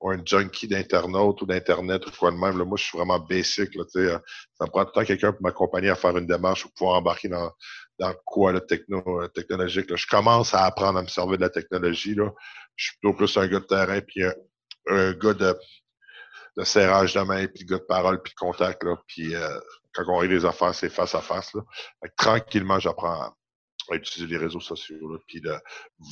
ou 0.00 0.10
un 0.10 0.20
junkie 0.24 0.68
d'internet 0.68 1.40
ou 1.40 1.46
d'internet 1.46 2.06
ou 2.06 2.10
quoi 2.10 2.30
de 2.30 2.36
même. 2.36 2.58
Là, 2.58 2.64
moi, 2.64 2.76
je 2.76 2.84
suis 2.84 2.98
vraiment 2.98 3.18
basic. 3.18 3.74
Là, 3.74 3.84
euh, 3.96 4.18
ça 4.58 4.64
me 4.64 4.70
prend 4.70 4.84
tout 4.84 4.92
le 4.94 5.00
temps 5.00 5.06
quelqu'un 5.06 5.32
pour 5.32 5.42
m'accompagner 5.42 5.90
à 5.90 5.94
faire 5.94 6.16
une 6.16 6.26
démarche 6.26 6.66
ou 6.66 6.70
pouvoir 6.70 6.98
embarquer 6.98 7.28
dans, 7.28 7.50
dans 7.98 8.14
quoi 8.24 8.52
le 8.52 8.60
techno, 8.60 9.02
euh, 9.06 9.28
technologique. 9.28 9.90
Là. 9.90 9.96
Je 9.96 10.06
commence 10.06 10.54
à 10.54 10.64
apprendre 10.64 10.98
à 10.98 11.02
me 11.02 11.08
servir 11.08 11.38
de 11.38 11.42
la 11.42 11.50
technologie. 11.50 12.14
Là. 12.14 12.30
Je 12.76 12.86
suis 12.86 12.98
plutôt 12.98 13.16
plus 13.16 13.36
un 13.38 13.46
gars 13.46 13.60
de 13.60 13.64
terrain 13.64 14.00
puis 14.00 14.22
un, 14.88 15.12
gars 15.12 15.34
de, 15.34 15.58
de 16.56 16.64
serrage 16.64 17.14
de 17.14 17.20
main, 17.20 17.46
puis 17.46 17.64
gars 17.64 17.78
de 17.78 17.84
parole, 17.84 18.20
puis 18.22 18.32
de 18.32 18.38
contact. 18.38 18.84
Là. 18.84 18.96
Puis 19.06 19.34
euh, 19.34 19.60
quand 19.94 20.04
on 20.08 20.18
règle 20.18 20.34
les 20.34 20.44
affaires, 20.44 20.74
c'est 20.74 20.90
face 20.90 21.14
à 21.14 21.20
face. 21.20 21.54
Là. 21.54 21.62
tranquillement, 22.16 22.78
j'apprends 22.78 23.22
à 23.22 23.34
utiliser 23.94 24.26
les 24.26 24.38
réseaux 24.38 24.60
sociaux, 24.60 25.12
là, 25.12 25.18
puis 25.26 25.40
de 25.40 25.54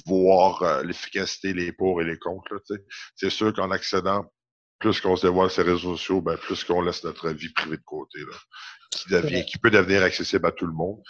voir 0.07 0.63
euh, 0.63 0.83
l'efficacité, 0.83 1.53
les 1.53 1.73
pour 1.73 2.01
et 2.01 2.05
les 2.05 2.19
contre. 2.19 2.63
C'est 3.17 3.31
sûr 3.31 3.53
qu'en 3.53 3.71
accédant, 3.71 4.25
plus 4.79 5.01
qu'on 5.01 5.17
se 5.17 5.27
dévoile 5.27 5.51
ces 5.51 5.63
réseaux 5.63 5.97
sociaux, 5.97 6.21
ben, 6.21 6.37
plus 6.37 6.63
qu'on 6.65 6.83
laisse 6.83 7.05
notre 7.05 7.31
vie 7.31 7.53
privée 7.53 7.77
de 7.77 7.83
côté, 7.85 8.21
là, 8.21 8.37
qui, 8.91 9.09
devient, 9.09 9.45
qui 9.45 9.59
peut 9.59 9.71
devenir 9.71 10.03
accessible 10.03 10.47
à 10.47 10.53
tout 10.53 10.67
le 10.67 10.73
monde. 10.73 11.03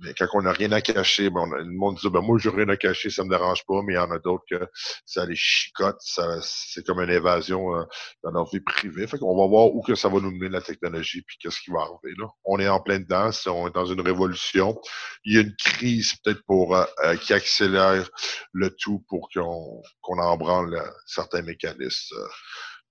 Mais 0.00 0.12
quand 0.14 0.26
on 0.34 0.42
n'a 0.42 0.52
rien 0.52 0.72
à 0.72 0.80
cacher, 0.80 1.30
ben, 1.30 1.46
le 1.46 1.64
monde 1.66 1.96
dit 1.96 2.10
ben, 2.10 2.20
moi, 2.20 2.36
j'ai 2.38 2.50
rien 2.50 2.68
à 2.68 2.76
cacher, 2.76 3.10
ça 3.10 3.22
me 3.22 3.30
dérange 3.30 3.64
pas, 3.64 3.80
mais 3.82 3.94
il 3.94 3.96
y 3.96 3.98
en 3.98 4.10
a 4.10 4.18
d'autres 4.18 4.44
que 4.50 4.68
ça 5.06 5.24
les 5.24 5.36
chicote, 5.36 5.98
ça, 6.00 6.38
c'est 6.42 6.84
comme 6.84 7.00
une 7.00 7.10
évasion 7.10 7.76
euh, 7.76 7.84
dans 8.24 8.32
leur 8.32 8.50
vie 8.50 8.60
privée. 8.60 9.06
Fait 9.06 9.18
qu'on 9.18 9.36
va 9.36 9.46
voir 9.46 9.66
où 9.66 9.82
que 9.82 9.94
ça 9.94 10.08
va 10.08 10.20
nous 10.20 10.32
mener 10.32 10.48
la 10.48 10.60
technologie, 10.60 11.22
puis 11.22 11.36
qu'est-ce 11.38 11.60
qui 11.60 11.70
va 11.70 11.80
arriver 11.80 12.14
là. 12.18 12.26
On 12.44 12.58
est 12.58 12.68
en 12.68 12.80
plein 12.80 12.98
dedans, 12.98 13.30
on 13.46 13.68
est 13.68 13.74
dans 13.74 13.86
une 13.86 14.00
révolution. 14.00 14.80
Il 15.24 15.36
y 15.36 15.38
a 15.38 15.42
une 15.42 15.54
crise 15.56 16.14
peut-être 16.16 16.42
pour 16.46 16.76
euh, 16.76 16.84
euh, 17.04 17.16
qui 17.16 17.32
accélère 17.32 18.10
le 18.52 18.74
tout 18.74 19.04
pour 19.08 19.28
qu'on 19.32 19.82
qu'on 20.00 20.18
embranle 20.18 20.82
certains 21.06 21.42
mécanismes 21.42 22.16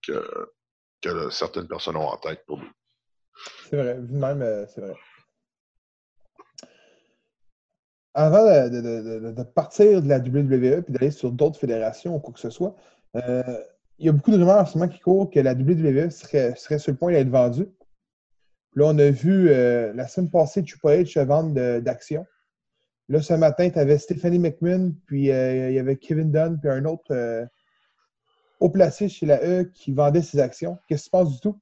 que, 0.08 0.50
que 1.02 1.30
certaines 1.30 1.68
personnes 1.68 1.98
ont 1.98 2.08
en 2.08 2.18
tête 2.18 2.44
pour 2.48 2.60
nous. 2.60 2.72
C'est 3.70 3.76
vrai, 3.76 4.00
même, 4.00 4.68
c'est 4.74 4.82
vrai 4.82 4.96
avant 8.14 8.44
de, 8.70 9.44
partir 9.44 10.02
de 10.02 10.08
la 10.08 10.20
WWE 10.20 10.84
et 10.88 10.92
d'aller 10.92 11.12
sur 11.12 11.32
d'autres 11.32 11.60
fédérations 11.60 12.16
ou 12.16 12.20
quoi 12.20 12.34
que 12.34 12.40
ce 12.40 12.50
soit, 12.50 12.76
euh, 13.16 13.44
il 14.00 14.06
y 14.06 14.10
a 14.10 14.12
beaucoup 14.12 14.32
de 14.32 14.38
rumeurs 14.38 14.60
en 14.60 14.66
ce 14.66 14.78
moment 14.78 14.90
qui 14.90 15.00
courent 15.00 15.30
que 15.30 15.40
la 15.40 15.54
WWE 15.54 16.10
serait, 16.10 16.56
serait 16.56 16.80
sur 16.80 16.92
le 16.92 16.98
point 16.98 17.12
d'être 17.12 17.30
vendue. 17.30 17.68
Là, 18.76 18.86
on 18.88 18.98
a 18.98 19.10
vu 19.10 19.50
euh, 19.50 19.94
la 19.94 20.08
semaine 20.08 20.32
passée 20.32 20.64
Triple 20.64 20.88
H 20.88 21.24
vendre 21.26 21.80
d'actions. 21.80 22.26
Là, 23.10 23.22
ce 23.22 23.34
matin, 23.34 23.70
tu 23.70 23.78
avais 23.78 23.98
Stephanie 23.98 24.40
McMahon, 24.40 24.94
puis 25.06 25.32
euh, 25.32 25.70
il 25.70 25.76
y 25.76 25.80
avait 25.80 25.98
Kevin 25.98 26.32
Dunn, 26.32 26.60
puis 26.60 26.70
un 26.70 26.86
autre 26.86 27.48
haut 28.60 28.70
placé 28.70 29.10
chez 29.10 29.26
la 29.26 29.44
E 29.44 29.64
qui 29.74 29.92
vendait 29.92 30.22
ses 30.22 30.40
actions. 30.40 30.80
Qu'est-ce 30.88 31.06
que 31.06 31.10
tu 31.10 31.12
penses 31.12 31.34
du 31.34 31.40
tout? 31.40 31.60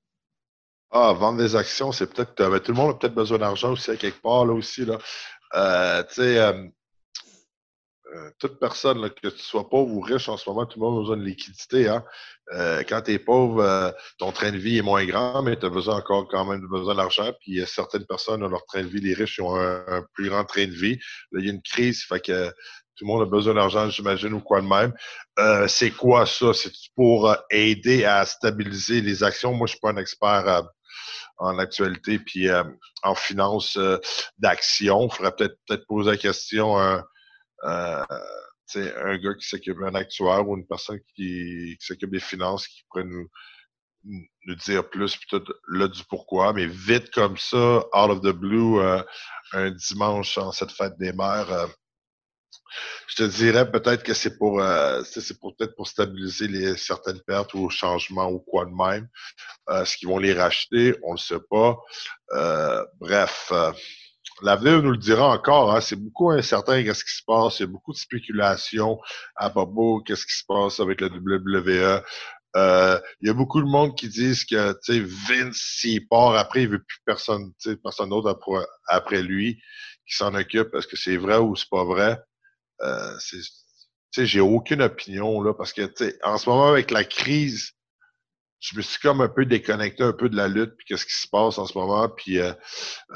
Ah, 0.91 1.13
vendre 1.13 1.39
des 1.39 1.55
actions, 1.55 1.91
c'est 1.91 2.07
peut-être. 2.13 2.35
tout 2.59 2.71
le 2.71 2.77
monde 2.77 2.91
a 2.91 2.93
peut-être 2.93 3.15
besoin 3.15 3.39
d'argent 3.39 3.71
aussi 3.71 3.91
à 3.91 3.95
quelque 3.95 4.21
part, 4.21 4.45
là 4.45 4.53
aussi. 4.53 4.85
Là. 4.85 4.97
Euh, 5.55 6.03
tu 6.03 6.15
sais, 6.15 6.39
euh, 6.39 6.67
euh, 8.13 8.29
toute 8.39 8.59
personne, 8.59 9.09
que 9.09 9.29
tu 9.29 9.39
sois 9.39 9.69
pauvre 9.69 9.93
ou 9.93 10.01
riche 10.01 10.27
en 10.29 10.37
ce 10.37 10.49
moment, 10.49 10.65
tout 10.65 10.79
le 10.79 10.85
monde 10.85 10.97
a 10.97 11.01
besoin 11.01 11.17
de 11.17 11.23
liquidité. 11.23 11.87
Hein? 11.87 12.03
quand 12.89 13.01
tu 13.03 13.11
es 13.11 13.19
pauvre, 13.19 13.95
ton 14.17 14.33
train 14.33 14.51
de 14.51 14.57
vie 14.57 14.77
est 14.77 14.81
moins 14.81 15.05
grand, 15.05 15.41
mais 15.41 15.57
tu 15.57 15.65
as 15.65 15.69
besoin 15.69 15.95
encore 15.95 16.27
quand 16.27 16.43
même 16.43 16.59
besoin 16.67 16.95
d'argent. 16.95 17.31
Puis 17.39 17.65
certaines 17.65 18.05
personnes 18.05 18.43
ont 18.43 18.49
leur 18.49 18.65
train 18.65 18.81
de 18.81 18.89
vie, 18.89 18.99
les 18.99 19.13
riches 19.13 19.39
ont 19.39 19.55
un, 19.55 20.03
plus 20.13 20.27
grand 20.27 20.43
train 20.43 20.65
de 20.65 20.73
vie. 20.73 20.99
Là, 21.31 21.39
il 21.39 21.45
y 21.45 21.49
a 21.49 21.53
une 21.53 21.61
crise, 21.61 22.03
fait 22.03 22.19
que 22.19 22.49
tout 22.49 23.05
le 23.05 23.07
monde 23.07 23.21
a 23.21 23.25
besoin 23.25 23.53
d'argent, 23.53 23.89
j'imagine, 23.89 24.33
ou 24.33 24.41
quoi 24.41 24.59
de 24.59 24.67
même. 24.67 24.93
c'est 25.69 25.91
quoi 25.91 26.25
ça? 26.25 26.53
C'est 26.53 26.73
pour 26.93 27.33
aider 27.49 28.03
à 28.03 28.25
stabiliser 28.25 28.99
les 28.99 29.23
actions? 29.23 29.53
Moi, 29.53 29.67
je 29.67 29.71
suis 29.71 29.79
pas 29.79 29.91
un 29.91 29.97
expert 29.97 30.67
en 31.37 31.59
actualité, 31.59 32.19
puis 32.19 32.49
en 33.03 33.15
finance 33.15 33.77
d'action. 34.37 35.07
Il 35.07 35.15
faudrait 35.15 35.35
peut-être 35.35 35.85
poser 35.87 36.11
la 36.11 36.17
question 36.17 36.77
à 36.77 37.05
un, 38.79 39.17
gars 39.17 39.33
qui 39.33 39.47
s'occupe, 39.47 39.77
un 39.81 39.95
actuaire 39.95 40.47
ou 40.47 40.57
une 40.57 40.67
personne 40.67 40.99
qui, 41.15 41.77
s'occupe 41.79 42.11
des 42.11 42.19
finances 42.19 42.67
qui 42.67 42.83
pourrait 42.89 43.03
nous, 43.03 43.27
nous 44.03 44.55
dire 44.55 44.89
plus, 44.89 45.17
peut-être 45.17 45.53
là 45.69 45.87
du 45.87 46.03
pourquoi, 46.05 46.53
mais 46.53 46.67
vite 46.67 47.11
comme 47.11 47.37
ça, 47.37 47.79
out 47.93 48.09
of 48.09 48.21
the 48.21 48.31
blue, 48.31 48.79
euh, 48.79 49.01
un 49.53 49.71
dimanche 49.71 50.37
en 50.37 50.51
cette 50.51 50.71
fête 50.71 50.97
des 50.97 51.13
mères, 51.13 51.51
euh, 51.51 51.67
je 53.07 53.15
te 53.15 53.23
dirais 53.23 53.69
peut-être 53.69 54.03
que 54.03 54.13
c'est 54.13 54.37
pour, 54.37 54.61
euh, 54.61 55.01
c'est 55.03 55.39
peut-être 55.39 55.75
pour 55.75 55.87
stabiliser 55.87 56.77
certaines 56.77 57.21
pertes 57.21 57.53
ou 57.53 57.69
changements 57.69 58.29
ou 58.29 58.39
quoi 58.39 58.65
de 58.65 58.71
même. 58.71 59.07
Est-ce 59.69 59.97
qu'ils 59.97 60.07
vont 60.07 60.19
les 60.19 60.33
racheter? 60.33 60.95
On 61.03 61.13
ne 61.13 61.17
sait 61.17 61.39
pas. 61.49 61.77
bref, 62.99 63.51
l'avenir 64.41 64.81
nous 64.81 64.91
le 64.91 64.97
dira 64.97 65.29
encore. 65.29 65.75
Hein, 65.75 65.81
c'est 65.81 65.95
beaucoup 65.95 66.31
incertain 66.31 66.83
qu'est-ce 66.83 67.03
qui 67.05 67.15
se 67.15 67.23
passe. 67.25 67.59
Il 67.59 67.63
y 67.63 67.65
a 67.65 67.67
beaucoup 67.67 67.93
de 67.93 67.97
spéculation 67.97 68.99
à 69.35 69.49
propos 69.49 70.01
qu'est-ce 70.01 70.25
qui 70.25 70.35
se 70.35 70.45
passe 70.47 70.79
avec 70.79 71.01
le 71.01 71.07
WWE. 71.07 72.03
Euh, 72.57 72.99
il 73.21 73.27
y 73.27 73.31
a 73.31 73.33
beaucoup 73.33 73.61
de 73.61 73.67
monde 73.67 73.95
qui 73.95 74.09
disent 74.09 74.43
que 74.45 74.75
Vince, 75.27 75.57
s'il 75.57 76.07
part 76.07 76.35
après, 76.35 76.63
il 76.63 76.69
veut 76.69 76.83
plus 76.83 76.99
personne, 77.05 77.53
personne 77.81 78.09
d'autre 78.09 78.29
après, 78.29 78.65
après, 78.87 79.23
lui 79.23 79.61
qui 80.07 80.15
s'en 80.15 80.33
occupe. 80.35 80.73
Est-ce 80.75 80.87
que 80.87 80.97
c'est 80.97 81.17
vrai 81.17 81.37
ou 81.37 81.55
c'est 81.55 81.69
pas 81.69 81.85
vrai? 81.85 82.19
Euh, 82.83 83.17
j'ai 84.17 84.41
aucune 84.41 84.81
opinion 84.81 85.41
là 85.41 85.53
parce 85.53 85.73
que 85.73 85.89
en 86.23 86.37
ce 86.37 86.49
moment 86.49 86.67
avec 86.67 86.91
la 86.91 87.03
crise 87.03 87.73
je 88.61 88.77
me 88.77 88.81
suis 88.83 88.99
comme 88.99 89.21
un 89.21 89.27
peu 89.27 89.43
déconnecté 89.45 90.03
un 90.03 90.13
peu 90.13 90.29
de 90.29 90.35
la 90.35 90.47
lutte 90.47 90.75
puis 90.77 90.85
qu'est-ce 90.87 91.05
qui 91.05 91.15
se 91.15 91.27
passe 91.27 91.57
en 91.57 91.65
ce 91.65 91.75
moment 91.77 92.07
puis 92.09 92.39
euh, 92.39 92.53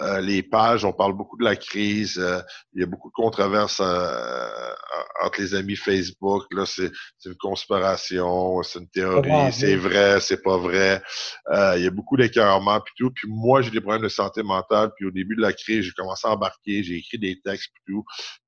euh, 0.02 0.20
les 0.20 0.42
pages 0.42 0.84
on 0.86 0.92
parle 0.92 1.14
beaucoup 1.14 1.38
de 1.38 1.44
la 1.44 1.56
crise 1.56 2.18
euh, 2.18 2.42
il 2.74 2.82
y 2.82 2.84
a 2.84 2.88
beaucoup 2.88 3.10
de 3.10 3.14
controverses 3.14 3.80
entre 3.80 5.40
les 5.40 5.54
amis 5.54 5.76
Facebook 5.76 6.46
là 6.52 6.66
c'est 6.66 6.92
une 7.26 7.36
conspiration 7.36 8.64
c'est 8.64 8.80
une 8.80 8.90
théorie 8.90 9.54
c'est 9.54 9.76
vrai 9.76 10.20
c'est 10.20 10.42
pas 10.42 10.58
vrai. 10.58 11.02
Il 11.76 11.84
y 11.84 11.88
a 11.88 11.92
beaucoup 11.92 12.18
d'écœurements 12.18 12.82
puis 12.82 12.94
tout 12.98 13.12
puis 13.12 13.28
moi 13.30 13.62
j'ai 13.62 13.70
des 13.70 13.82
problèmes 13.82 14.04
de 14.04 14.10
santé 14.10 14.42
mentale 14.42 14.92
puis 14.96 15.06
au 15.06 15.12
début 15.12 15.36
de 15.36 15.42
la 15.42 15.54
crise 15.54 15.86
j'ai 15.86 15.92
commencé 15.92 16.28
à 16.28 16.32
embarquer 16.32 16.84
j'ai 16.84 16.96
écrit 16.96 17.20
des 17.20 17.40
textes 17.44 17.70
puis 17.74 17.94
tout 17.94 18.04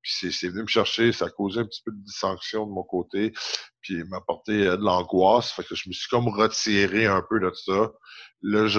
puis 0.08 0.32
c'est 0.32 0.48
venu 0.48 0.62
me 0.62 0.68
chercher 0.68 1.12
ça 1.12 1.26
a 1.26 1.30
causé 1.30 1.60
un 1.60 1.66
petit 1.66 1.82
peu 1.84 1.92
de 1.92 2.02
dissension 2.02 2.66
de 2.66 2.72
mon 2.72 2.82
côté 2.82 3.34
puis 3.82 4.02
m'apporter 4.04 4.66
euh, 4.66 4.76
de 4.78 4.82
l'angoisse. 4.82 5.52
Fait 5.52 5.62
que 5.64 5.74
je 5.74 5.86
me 5.86 5.92
suis 5.92 6.08
comme 6.08 6.28
retiré 6.28 7.04
un 7.04 7.22
peu 7.28 7.38
de 7.40 7.52
ça. 7.52 7.92
Là, 8.40 8.66
je, 8.68 8.78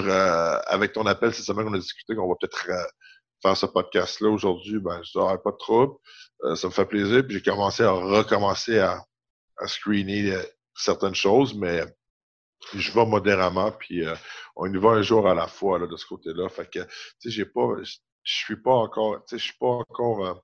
avec 0.66 0.92
ton 0.92 1.06
appel 1.06 1.32
cette 1.32 1.44
semaine, 1.44 1.68
on 1.68 1.74
a 1.74 1.78
discuté 1.78 2.16
qu'on 2.16 2.28
va 2.28 2.34
peut-être 2.34 2.68
euh, 2.68 2.84
faire 3.42 3.56
ce 3.56 3.66
podcast-là 3.66 4.28
aujourd'hui. 4.28 4.80
Ben, 4.80 5.00
je 5.04 5.12
dis, 5.12 5.24
ah, 5.24 5.38
pas 5.38 5.52
de 5.52 5.56
trouble. 5.56 5.94
Euh, 6.42 6.56
ça 6.56 6.66
me 6.66 6.72
fait 6.72 6.86
plaisir. 6.86 7.24
Puis 7.24 7.36
j'ai 7.36 7.42
commencé 7.42 7.84
à 7.84 7.92
recommencer 7.92 8.80
à, 8.80 9.00
à 9.58 9.68
screener 9.68 10.36
certaines 10.74 11.14
choses, 11.14 11.54
mais 11.54 11.84
je 12.74 12.90
vais 12.90 13.06
modérément, 13.06 13.70
puis 13.70 14.02
on 14.56 14.72
y 14.72 14.76
va 14.78 14.90
un 14.90 15.02
jour 15.02 15.28
à 15.28 15.34
la 15.34 15.46
fois 15.46 15.78
là, 15.78 15.86
de 15.86 15.96
ce 15.96 16.06
côté-là. 16.06 16.48
Fait 16.48 16.68
que, 16.68 16.80
tu 16.80 16.88
sais, 17.20 17.30
j'ai 17.30 17.44
pas, 17.44 17.68
je 17.82 17.98
suis 18.24 18.56
pas 18.56 18.74
encore, 18.74 19.24
tu 19.26 19.36
sais, 19.36 19.38
je 19.38 19.44
suis 19.44 19.58
pas 19.58 19.66
encore 19.66 20.42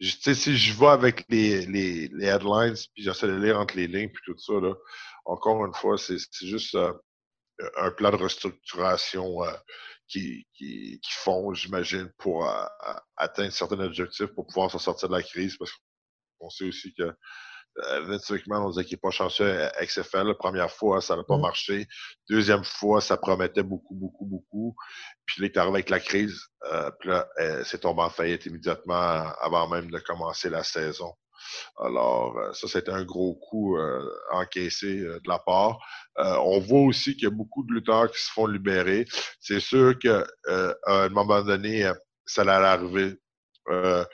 si 0.00 0.56
je 0.56 0.78
vais 0.78 0.86
avec 0.86 1.24
les, 1.28 1.66
les, 1.66 2.08
les 2.08 2.26
headlines, 2.26 2.74
puis 2.94 3.02
j'essaie 3.02 3.26
de 3.26 3.34
lire 3.34 3.58
entre 3.58 3.76
les 3.76 3.86
lignes, 3.86 4.10
puis 4.10 4.22
tout 4.24 4.38
ça, 4.38 4.54
là, 4.54 4.74
encore 5.24 5.64
une 5.66 5.74
fois, 5.74 5.98
c'est 5.98 6.18
juste 6.40 6.74
euh, 6.74 6.92
un 7.76 7.90
plan 7.90 8.10
de 8.10 8.16
restructuration 8.16 9.42
euh, 9.44 9.52
qui, 10.06 10.46
qui, 10.54 11.00
qui, 11.00 11.12
font, 11.12 11.52
j'imagine, 11.52 12.10
pour 12.18 12.48
euh, 12.48 12.64
atteindre 13.16 13.52
certains 13.52 13.80
objectifs 13.80 14.28
pour 14.28 14.46
pouvoir 14.46 14.70
s'en 14.70 14.78
sortir 14.78 15.08
de 15.08 15.16
la 15.16 15.22
crise, 15.22 15.56
parce 15.56 15.72
qu'on 16.38 16.50
sait 16.50 16.68
aussi 16.68 16.94
que 16.94 17.12
Vince 18.02 18.30
McMahon, 18.30 18.66
on 18.66 18.70
disait 18.70 18.84
qu'il 18.84 18.96
n'est 18.96 19.00
pas 19.00 19.10
chanceux 19.10 19.62
à 19.62 19.84
XFL. 19.84 20.26
La 20.28 20.34
première 20.34 20.70
fois, 20.70 21.00
ça 21.00 21.16
n'a 21.16 21.24
pas 21.24 21.36
mmh. 21.36 21.42
marché. 21.42 21.86
Deuxième 22.28 22.64
fois, 22.64 23.00
ça 23.00 23.16
promettait 23.16 23.62
beaucoup, 23.62 23.94
beaucoup, 23.94 24.26
beaucoup. 24.26 24.76
Puis 25.24 25.42
là, 25.42 25.46
il 25.46 25.50
est 25.52 25.56
arrivé 25.58 25.74
avec 25.74 25.90
la 25.90 26.00
crise. 26.00 26.40
Euh, 26.72 26.90
puis 26.98 27.10
là, 27.10 27.28
c'est 27.64 27.80
tombé 27.80 28.02
en 28.02 28.10
faillite 28.10 28.46
immédiatement 28.46 29.32
avant 29.40 29.68
même 29.68 29.90
de 29.90 29.98
commencer 29.98 30.50
la 30.50 30.64
saison. 30.64 31.12
Alors, 31.78 32.36
euh, 32.36 32.52
ça, 32.52 32.66
c'était 32.66 32.90
un 32.90 33.04
gros 33.04 33.34
coup 33.34 33.78
encaissé 34.32 34.98
de 34.98 35.28
la 35.28 35.38
part. 35.38 35.78
on 36.16 36.58
voit 36.60 36.80
aussi 36.80 37.14
qu'il 37.14 37.24
y 37.24 37.26
a 37.26 37.30
beaucoup 37.30 37.64
de 37.64 37.72
lutteurs 37.72 38.10
qui 38.10 38.20
se 38.20 38.30
font 38.32 38.46
libérer. 38.46 39.06
C'est 39.40 39.60
sûr 39.60 39.98
qu'à 39.98 40.24
un 40.86 41.08
moment 41.10 41.42
donné, 41.42 41.90
ça 42.26 42.42
allait 42.42 42.66
arriver. 42.66 43.18
Euh, 43.70 44.04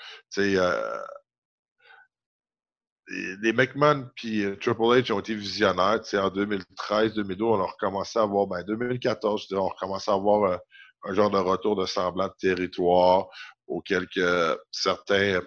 les 3.08 3.52
McMahon 3.52 4.08
puis 4.14 4.44
euh, 4.44 4.56
Triple 4.56 4.82
H 4.82 5.12
ont 5.12 5.20
été 5.20 5.34
visionnaires. 5.34 6.00
En 6.14 6.30
2013, 6.30 7.14
2012, 7.14 7.58
on 7.58 7.62
a 7.62 7.66
recommencé 7.66 8.18
à 8.18 8.24
voir, 8.24 8.46
ben 8.46 8.62
2014, 8.62 9.42
je 9.42 9.48
dirais, 9.48 9.60
on 9.60 9.68
a 9.68 9.70
recommencé 9.70 10.10
à 10.10 10.16
voir 10.16 10.52
euh, 10.52 10.56
un 11.04 11.14
genre 11.14 11.30
de 11.30 11.38
retour 11.38 11.76
de 11.76 11.86
semblant 11.86 12.28
de 12.28 12.34
territoire 12.38 13.26
auquel 13.66 14.06
que 14.08 14.58
certains 14.70 15.40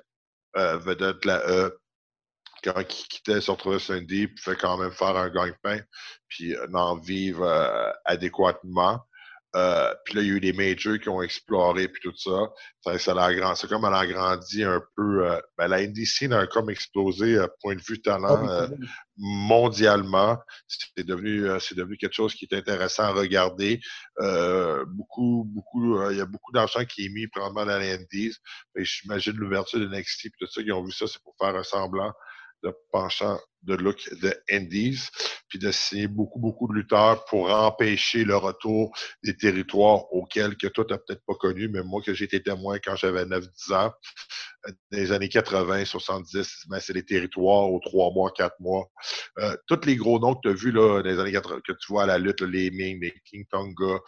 euh, 0.55 0.77
vedettes 0.77 1.23
de 1.23 1.27
la 1.27 1.49
E, 1.49 1.77
quand 2.63 2.79
ils 2.79 2.85
quittaient, 2.85 3.41
se 3.41 3.51
retrouvaient 3.51 3.79
sur 3.79 3.95
un 3.95 4.05
puis 4.05 4.27
pouvaient 4.27 4.55
quand 4.55 4.77
même 4.77 4.91
faire 4.91 5.15
un 5.15 5.29
gagne-pain, 5.29 5.79
puis 6.27 6.55
en 6.73 6.97
vivre 6.97 7.47
adéquatement. 8.05 8.99
Euh, 9.57 9.91
puis 10.05 10.13
là, 10.15 10.21
il 10.21 10.27
y 10.27 10.31
a 10.31 10.33
eu 10.35 10.39
des 10.39 10.53
majors 10.53 10.99
qui 10.99 11.09
ont 11.09 11.21
exploré, 11.21 11.87
puis 11.87 12.01
tout 12.03 12.15
ça. 12.15 12.51
ça, 12.83 12.99
ça 12.99 13.55
c'est 13.55 13.67
comme 13.67 13.85
elle 13.85 13.93
a 13.93 14.05
grandi 14.05 14.63
un 14.63 14.81
peu. 14.95 15.27
Euh, 15.27 15.39
ben, 15.57 15.67
la 15.67 15.81
NDC 15.81 16.31
a 16.31 16.45
comme 16.45 16.69
explosé, 16.69 17.35
euh, 17.35 17.47
point 17.61 17.75
de 17.75 17.81
vue 17.81 17.99
talent, 17.99 18.47
ah, 18.47 18.67
mondialement. 19.17 20.37
C'est 20.67 21.05
devenu, 21.05 21.47
c'est 21.59 21.75
devenu 21.75 21.97
quelque 21.97 22.13
chose 22.13 22.35
qui 22.35 22.47
est 22.49 22.55
intéressant 22.55 23.03
à 23.03 23.11
regarder. 23.11 23.79
beaucoup, 24.87 25.43
beaucoup, 25.47 26.11
il 26.11 26.17
y 26.17 26.21
a 26.21 26.25
beaucoup 26.25 26.51
d'argent 26.51 26.85
qui 26.85 27.05
est 27.05 27.09
mis 27.09 27.27
probablement 27.27 27.65
dans 27.65 27.79
la 27.79 27.97
NDC. 27.97 28.37
J'imagine 28.75 29.33
l'ouverture 29.37 29.79
de 29.79 29.87
NXT, 29.87 30.21
puis 30.21 30.31
tout 30.39 30.47
ça, 30.47 30.61
qui 30.61 30.71
ont 30.71 30.83
vu 30.83 30.91
ça, 30.91 31.07
c'est 31.07 31.21
pour 31.23 31.35
faire 31.39 31.55
un 31.55 31.63
semblant 31.63 32.13
de 32.63 32.73
penchant 32.91 33.39
de 33.67 33.75
look 33.75 34.09
de 34.21 34.33
Indies, 34.51 35.09
puis 35.49 35.59
de 35.59 35.71
signer 35.71 36.07
beaucoup, 36.07 36.39
beaucoup 36.39 36.67
de 36.67 36.73
lutteurs 36.73 37.25
pour 37.25 37.51
empêcher 37.51 38.23
le 38.23 38.37
retour 38.37 38.91
des 39.23 39.35
territoires 39.35 40.11
auxquels 40.13 40.57
que 40.57 40.67
toi, 40.67 40.85
tu 40.85 40.93
n'as 40.93 40.99
peut-être 40.99 41.23
pas 41.25 41.35
connu, 41.35 41.67
mais 41.69 41.83
moi, 41.83 42.01
que 42.01 42.13
j'ai 42.13 42.25
été 42.25 42.41
témoin 42.41 42.79
quand 42.79 42.95
j'avais 42.95 43.25
9-10 43.25 43.73
ans, 43.73 43.93
euh, 44.67 44.71
dans 44.91 44.97
les 44.97 45.11
années 45.11 45.29
80, 45.29 45.85
70, 45.85 46.65
ben, 46.69 46.79
c'est 46.79 46.93
les 46.93 47.05
territoires 47.05 47.71
aux 47.71 47.79
3 47.79 48.11
mois, 48.13 48.31
4 48.35 48.55
mois. 48.59 48.87
Euh, 49.39 49.55
tous 49.67 49.85
les 49.85 49.95
gros 49.95 50.19
noms 50.19 50.35
que 50.35 50.49
tu 50.53 50.69
as 50.69 50.71
là, 50.71 51.01
dans 51.01 51.09
les 51.09 51.19
années 51.19 51.31
80, 51.31 51.61
que 51.65 51.73
tu 51.73 51.87
vois 51.89 52.03
à 52.03 52.05
la 52.05 52.17
lutte, 52.17 52.41
les 52.41 52.71
Ming, 52.71 52.99
les 53.01 53.13
King 53.25 53.45
Tonga, 53.51 53.99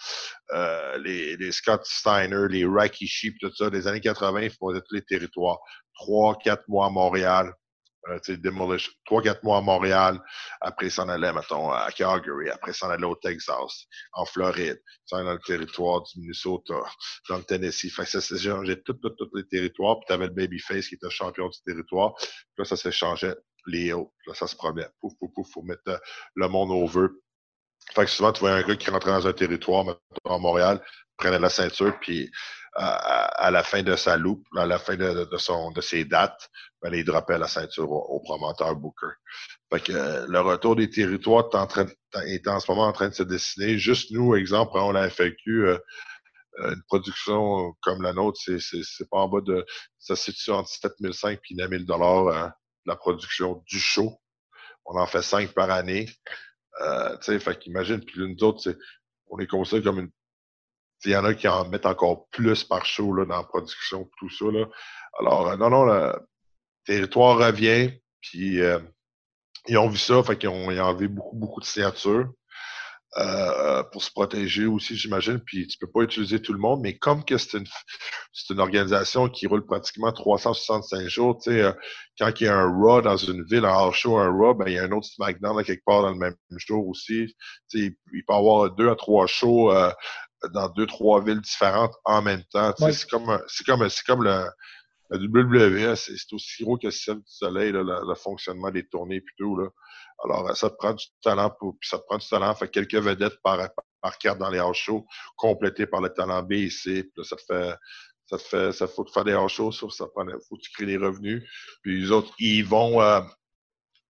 euh, 0.54 0.98
les, 1.00 1.38
les, 1.38 1.52
Scott 1.52 1.82
Steiner, 1.86 2.48
les 2.50 2.66
Rakishi, 2.66 3.36
tout 3.40 3.54
ça, 3.56 3.70
des 3.70 3.88
années 3.88 4.02
80, 4.02 4.42
ils 4.42 4.50
faisaient 4.50 4.82
tous 4.82 4.96
les 4.96 5.02
territoires. 5.02 5.60
3, 5.96 6.38
4 6.44 6.68
mois 6.68 6.88
à 6.88 6.90
Montréal, 6.90 7.54
euh, 8.08 8.78
trois, 9.06 9.22
quatre 9.22 9.44
mois 9.44 9.58
à 9.58 9.62
Montréal. 9.62 10.20
Après, 10.62 10.90
s'en 10.90 11.10
allait, 11.10 11.34
mettons, 11.34 11.72
à 11.72 11.92
Calgary. 11.92 12.50
Après, 12.50 12.74
s'en 12.74 12.90
allait 12.90 13.06
au 13.06 13.16
Texas, 13.16 13.86
en 14.14 14.26
Floride. 14.26 14.82
Dans 15.12 15.24
le 15.24 15.40
territoire 15.40 16.04
du 16.04 16.22
Minnesota, 16.22 16.76
dans 17.30 17.38
le 17.38 17.44
Tennessee. 17.44 17.92
Fait 17.92 18.04
que 18.04 18.10
ça 18.10 18.22
s'est 18.22 18.38
changé 18.38 18.82
tous 18.82 18.98
les 19.34 19.48
territoires. 19.48 20.00
Puis, 20.00 20.06
tu 20.08 20.14
avais 20.14 20.28
le 20.28 20.34
Babyface 20.34 20.88
qui 20.88 20.96
était 20.96 21.10
champion 21.10 21.50
du 21.50 21.60
territoire. 21.66 22.14
Puis 22.16 22.60
là, 22.60 22.66
ça 22.66 22.76
s'est 22.76 22.92
changé. 22.92 23.34
Léo. 23.66 24.14
Là, 24.26 24.34
ça 24.34 24.48
se 24.48 24.56
promet. 24.56 24.88
Pouf, 25.00 25.14
pouf, 25.20 25.32
pouf. 25.34 25.52
Faut 25.52 25.62
mettre 25.62 25.82
euh, 25.90 25.98
le 26.36 26.48
monde 26.48 26.72
au 26.72 26.86
vœu. 26.86 27.22
Fait 27.94 28.06
que 28.06 28.12
souvent, 28.12 28.32
tu 28.32 28.42
vois 28.42 28.52
un 28.52 28.62
gars 28.62 28.76
qui 28.76 28.90
rentrait 28.90 29.12
dans 29.12 29.28
un 29.28 29.34
territoire, 29.34 29.84
mettons, 29.84 30.00
à 30.26 30.38
Montréal, 30.38 30.82
prenait 31.18 31.40
la 31.40 31.50
ceinture, 31.50 31.98
puis 32.00 32.32
à, 32.74 33.52
la 33.52 33.64
fin 33.64 33.84
de 33.84 33.96
sa 33.96 34.18
loupe, 34.18 34.46
à 34.56 34.66
la 34.66 34.80
fin 34.80 34.96
de, 34.96 35.28
son, 35.38 35.72
de 35.72 35.82
ses 35.82 36.06
dates, 36.06 36.50
ben, 36.82 36.94
il 36.94 37.04
droppait 37.04 37.38
la 37.38 37.48
ceinture 37.48 37.92
au, 37.92 38.20
promoteur 38.20 38.76
Booker. 38.76 39.08
Fait 39.72 39.82
que 39.82 39.92
euh, 39.92 40.26
le 40.28 40.40
retour 40.40 40.76
des 40.76 40.90
territoires 40.90 41.50
est 42.26 42.48
en, 42.48 42.60
ce 42.60 42.72
moment 42.72 42.88
en 42.88 42.92
train 42.92 43.10
de 43.10 43.14
se 43.14 43.24
dessiner. 43.24 43.78
Juste 43.78 44.12
nous, 44.12 44.36
exemple, 44.36 44.74
on 44.76 44.92
la 44.92 45.10
FAQ, 45.10 45.68
euh, 45.68 45.78
euh, 46.60 46.74
une 46.74 46.84
production 46.88 47.74
comme 47.82 48.02
la 48.02 48.14
nôtre, 48.14 48.40
c'est 48.40 49.10
pas 49.10 49.18
en 49.18 49.28
bas 49.30 49.42
de. 49.42 49.66
Ça 50.00 50.16
se 50.16 50.32
situe 50.32 50.52
entre 50.52 50.70
7005 50.70 51.40
et 51.52 51.56
9000 51.56 51.86
dollars 51.86 52.52
la 52.86 52.96
production 52.96 53.64
du 53.68 53.80
show. 53.80 54.20
On 54.86 55.00
en 55.00 55.06
fait 55.06 55.22
cinq 55.22 55.54
par 55.54 55.70
année. 55.70 56.10
Euh, 56.82 57.16
tu 57.18 57.26
sais, 57.26 57.40
fait 57.40 57.58
qu'imagine, 57.60 58.04
puis 58.04 58.22
autres, 58.42 58.76
on 59.28 59.38
est 59.40 59.48
considéré 59.48 59.84
comme 59.84 60.00
une 60.00 60.12
il 61.06 61.12
y 61.12 61.16
en 61.16 61.26
a 61.26 61.34
qui 61.34 61.48
en 61.48 61.68
mettent 61.70 61.86
encore 61.86 62.28
plus 62.30 62.64
par 62.64 62.86
show 62.86 63.14
là, 63.14 63.26
dans 63.26 63.38
la 63.38 63.44
production, 63.44 64.10
tout 64.18 64.30
ça. 64.30 64.46
Là. 64.46 64.66
Alors, 65.20 65.48
euh, 65.50 65.58
non, 65.58 65.70
non, 65.70 65.86
le 65.86 66.14
territoire 66.86 67.38
revient, 67.38 67.92
puis 68.22 68.62
euh, 68.62 68.80
ils 69.68 69.78
ont 69.78 69.90
vu 69.90 69.98
ça, 69.98 70.24
fait 70.24 70.38
qu'ils 70.38 70.50
ont, 70.50 70.72
ils 70.72 70.80
ont 70.82 70.86
enlevé 70.86 71.08
beaucoup, 71.08 71.36
beaucoup 71.36 71.60
de 71.62 71.66
signatures. 71.66 72.30
euh, 73.18 73.84
pour 73.92 74.04
se 74.04 74.12
protéger 74.12 74.66
aussi, 74.68 74.96
j'imagine. 74.96 75.40
Puis 75.40 75.68
tu 75.68 75.78
peux 75.80 75.90
pas 75.90 76.02
utiliser 76.02 76.42
tout 76.42 76.54
le 76.54 76.60
monde, 76.60 76.82
mais 76.82 76.98
comme 76.98 77.26
que 77.26 77.38
c'est 77.38 77.58
une, 77.58 77.66
c'est 78.34 78.54
une 78.54 78.60
organisation 78.60 79.30
qui 79.30 79.48
roule 79.48 79.66
pratiquement 79.66 80.12
365 80.12 81.08
jours, 81.08 81.40
tu 81.42 81.52
sais, 81.52 81.74
quand 82.20 82.32
il 82.40 82.44
y 82.44 82.48
a 82.48 82.56
un 82.56 82.72
Raw 82.72 83.02
dans 83.02 83.18
une 83.18 83.44
ville, 83.46 83.66
un 83.66 83.74
hors 83.74 83.96
show, 83.96 84.18
un 84.18 84.30
Raw, 84.30 84.54
ben 84.54 84.68
il 84.68 84.74
y 84.74 84.78
a 84.80 84.84
un 84.84 84.92
autre 84.92 85.08
SmackDown 85.08 85.58
là, 85.58 85.64
quelque 85.64 85.84
part 85.86 86.04
dans 86.04 86.12
le 86.12 86.18
même 86.18 86.36
jour 86.52 86.88
aussi. 86.88 87.36
Tu 87.70 87.98
il 88.14 88.26
peut 88.26 88.34
y 88.34 88.38
avoir 88.38 88.70
deux 88.72 88.90
à 88.90 88.96
trois 88.96 89.26
shows 89.28 89.72
dans 90.54 90.70
deux, 90.70 90.86
trois 90.86 91.24
villes 91.24 91.42
différentes 91.42 91.94
en 92.06 92.22
même 92.22 92.44
temps. 92.52 92.74
Ouais. 92.80 92.94
C'est 92.94 93.10
comme, 93.10 93.42
c'est 93.48 93.66
comme, 93.66 93.90
c'est 93.90 94.06
comme 94.06 94.24
le, 94.24 94.46
la 95.10 95.18
WWE, 95.18 95.96
c'est 95.96 96.34
aussi 96.34 96.64
gros 96.64 96.78
que 96.78 96.88
le 96.88 97.16
du 97.16 97.22
soleil, 97.26 97.72
là, 97.72 97.84
le, 97.84 98.08
le 98.08 98.16
fonctionnement 98.16 98.70
des 98.70 98.88
tournées 98.88 99.22
plutôt. 99.22 99.58
Là. 99.58 99.70
Alors, 100.24 100.50
euh, 100.50 100.54
ça 100.54 100.70
te 100.70 100.76
prend 100.76 100.94
du 100.94 101.06
talent 101.22 101.50
pour, 101.60 101.78
puis 101.80 101.90
ça 101.90 101.98
te 101.98 102.04
prend 102.06 102.18
du 102.18 102.28
talent. 102.28 102.54
Fait 102.56 102.70
quelques 102.70 102.96
vedettes 102.96 103.42
par, 103.44 103.70
par 104.02 104.18
carte 104.18 104.38
dans 104.38 104.50
les 104.50 104.60
house 104.60 104.78
shows, 104.78 105.06
complétées 105.36 105.88
par 105.88 106.02
le 106.02 106.10
talent 106.10 106.44
B 106.44 106.54
et 106.54 106.70
C. 106.70 107.04
Puis 107.04 107.12
là, 107.18 107.24
ça 107.24 107.36
te 107.36 107.42
fait, 107.42 107.76
ça 108.28 108.38
te 108.38 108.44
fait, 108.44 108.72
ça 108.72 108.88
faut 108.88 109.04
te 109.04 109.12
faire 109.12 109.24
des 109.26 109.34
house 109.34 109.52
shows, 109.52 109.72
ça, 109.72 109.90
ça 109.90 110.08
prend, 110.08 110.26
faut 110.48 110.58
que 110.58 110.62
tu 110.62 110.72
crées 110.72 110.86
des 110.86 110.98
revenus. 110.98 111.44
Puis 111.82 112.02
les 112.02 112.12
autres, 112.12 112.34
ils 112.40 112.66
vont, 112.66 113.02
euh, 113.02 113.22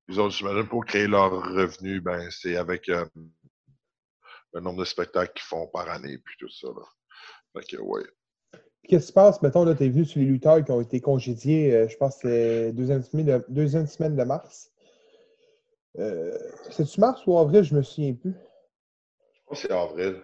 les 0.07 0.19
autres, 0.19 0.35
j'imagine, 0.35 0.67
pour 0.67 0.85
créer 0.85 1.07
leurs 1.07 1.31
revenus, 1.31 2.01
ben, 2.01 2.27
c'est 2.31 2.57
avec 2.57 2.89
euh, 2.89 3.05
le 4.53 4.61
nombre 4.61 4.79
de 4.79 4.85
spectacles 4.85 5.33
qu'ils 5.33 5.45
font 5.45 5.67
par 5.67 5.89
année, 5.89 6.17
puis 6.17 6.35
tout 6.39 6.49
ça, 6.49 6.67
là. 6.67 6.85
Fait 7.53 7.65
que, 7.65 7.81
ouais. 7.81 8.03
Qu'est-ce 8.87 9.05
qui 9.05 9.07
se 9.07 9.13
passe? 9.13 9.41
Mettons, 9.41 9.65
là, 9.65 9.75
tu 9.75 9.85
es 9.85 9.89
venu 9.89 10.05
sur 10.05 10.19
les 10.19 10.25
lutteurs 10.25 10.63
qui 10.63 10.71
ont 10.71 10.81
été 10.81 11.01
congédiés, 11.01 11.75
euh, 11.75 11.87
je 11.87 11.97
pense 11.97 12.15
que 12.15 12.21
c'était 12.21 12.71
deuxième 12.73 13.03
semaine 13.03 13.25
de, 13.25 13.45
deuxième 13.49 13.87
semaine 13.87 14.15
de 14.15 14.23
mars. 14.23 14.71
Euh, 15.97 16.37
C'est-tu 16.71 16.99
mars 16.99 17.21
ou 17.27 17.37
avril? 17.37 17.63
Je 17.63 17.75
me 17.75 17.81
souviens 17.81 18.13
plus? 18.13 18.33
Je 19.33 19.41
pense 19.45 19.61
que 19.61 19.67
c'est 19.67 19.73
avril. 19.73 20.21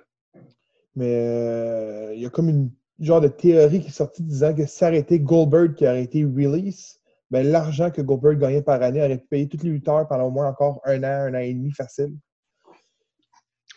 Mais 0.96 1.13
euh, 1.13 2.13
il 2.15 2.22
y 2.22 2.25
a 2.25 2.29
comme 2.29 2.50
une 2.50 2.72
genre 3.00 3.22
de 3.22 3.27
théorie 3.27 3.82
qui 3.82 3.88
est 3.88 3.91
sortie 3.91 4.24
disant 4.24 4.53
que 4.53 4.94
été 4.94 5.20
Goldberg 5.20 5.75
qui 5.75 5.86
aurait 5.86 6.03
été 6.03 6.24
release, 6.24 7.00
ben, 7.29 7.46
l'argent 7.46 7.91
que 7.91 8.01
Goldberg 8.01 8.39
gagnait 8.39 8.62
par 8.62 8.82
année 8.82 9.03
aurait 9.03 9.17
pu 9.17 9.27
payer 9.27 9.50
tous 9.50 9.63
les 9.63 9.72
lutteurs 9.72 10.08
pendant 10.08 10.25
au 10.25 10.32
moins 10.32 10.48
encore 10.48 10.79
un 10.86 11.03
an, 11.03 11.27
un 11.27 11.34
an 11.34 11.39
et 11.39 11.53
demi 11.53 11.72
facile. 11.72 12.15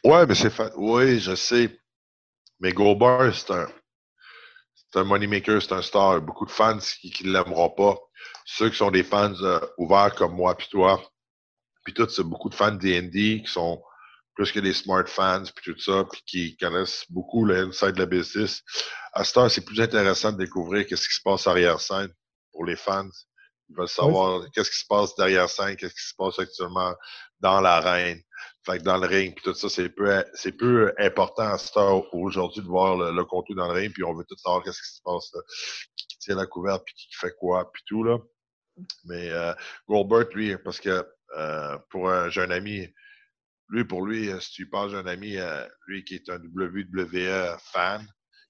Ouais, 0.04 0.26
mais 0.26 0.34
c'est 0.34 0.50
fa... 0.50 0.70
Oui, 0.76 1.20
je 1.20 1.34
sais. 1.34 1.78
Mais 2.60 2.72
Goldberg, 2.72 3.32
c'est 3.32 3.52
un. 3.52 3.68
C'est 4.74 5.00
un 5.00 5.04
moneymaker, 5.04 5.60
c'est 5.60 5.72
un 5.72 5.82
star. 5.82 6.20
Beaucoup 6.22 6.46
de 6.46 6.50
fans 6.50 6.78
qui 6.78 7.24
ne 7.24 7.32
l'aimeront 7.32 7.70
pas. 7.70 7.96
Ceux 8.46 8.70
qui 8.70 8.76
sont 8.76 8.90
des 8.90 9.04
fans 9.04 9.34
euh, 9.42 9.60
ouverts 9.76 10.14
comme 10.14 10.34
moi 10.34 10.56
puis 10.56 10.68
toi. 10.70 11.02
Puis 11.84 11.92
tout, 11.92 12.08
c'est 12.08 12.22
beaucoup 12.22 12.48
de 12.48 12.54
fans 12.54 12.72
D&D 12.72 13.42
qui 13.44 13.52
sont 13.52 13.82
plus 14.34 14.52
que 14.52 14.60
des 14.60 14.72
smart 14.72 15.04
fans 15.06 15.42
puis 15.54 15.74
tout 15.74 15.80
ça, 15.80 16.04
puis 16.04 16.22
qui 16.24 16.56
connaissent 16.56 17.04
beaucoup 17.10 17.44
le 17.44 17.66
inside 17.66 17.92
de 17.92 17.98
la 17.98 18.06
business. 18.06 18.62
À 19.12 19.24
cette 19.24 19.36
heure, 19.36 19.50
c'est 19.50 19.64
plus 19.64 19.80
intéressant 19.80 20.32
de 20.32 20.38
découvrir 20.38 20.86
qu'est-ce 20.86 21.08
qui 21.08 21.14
se 21.14 21.22
passe 21.22 21.46
arrière 21.46 21.80
scène 21.80 22.12
pour 22.52 22.64
les 22.64 22.76
fans. 22.76 23.08
Ils 23.68 23.76
veulent 23.76 23.88
savoir 23.88 24.44
qu'est-ce 24.54 24.70
qui 24.70 24.78
se 24.78 24.86
passe 24.86 25.14
derrière 25.16 25.50
scène, 25.50 25.76
qu'est-ce 25.76 25.94
qui 25.94 26.06
se 26.06 26.14
passe 26.16 26.38
actuellement 26.38 26.94
dans 27.40 27.60
l'arène. 27.60 28.22
Fait 28.68 28.78
que 28.78 28.82
dans 28.82 28.98
le 28.98 29.06
ring, 29.06 29.34
puis 29.34 29.42
tout 29.42 29.54
ça, 29.54 29.70
c'est 29.70 29.88
peu, 29.88 30.22
c'est 30.34 30.52
peu 30.52 30.92
important 30.98 31.44
à 31.44 31.58
cette 31.58 31.76
heure 31.78 32.14
aujourd'hui 32.14 32.60
de 32.60 32.66
voir 32.66 32.98
le, 32.98 33.12
le 33.12 33.24
contenu 33.24 33.56
dans 33.56 33.66
le 33.68 33.72
ring, 33.72 33.92
puis 33.92 34.04
on 34.04 34.14
veut 34.14 34.24
tout 34.28 34.36
savoir 34.36 34.62
qu'est-ce 34.62 34.82
qui 34.82 34.96
se 34.96 35.02
passe, 35.02 35.30
là. 35.32 35.40
qui, 35.96 36.06
qui 36.06 36.18
tient 36.18 36.36
la 36.36 36.46
couverte, 36.46 36.82
puis 36.84 36.94
qui 36.94 37.16
fait 37.16 37.34
quoi, 37.38 37.72
puis 37.72 37.82
tout, 37.86 38.04
là. 38.04 38.18
Mais 39.04 39.30
euh, 39.30 39.54
Goldberg, 39.88 40.34
lui, 40.34 40.56
parce 40.58 40.80
que 40.80 41.02
euh, 41.36 41.78
pour 41.88 42.10
un 42.10 42.28
jeune 42.28 42.52
ami, 42.52 42.86
lui, 43.68 43.84
pour 43.84 44.04
lui, 44.04 44.28
euh, 44.28 44.38
si 44.40 44.52
tu 44.52 44.68
parles 44.68 44.92
d'un 44.92 45.06
ami, 45.06 45.36
euh, 45.36 45.66
lui 45.86 46.04
qui 46.04 46.16
est 46.16 46.28
un 46.28 46.38
WWE 46.38 47.56
fan, 47.72 48.06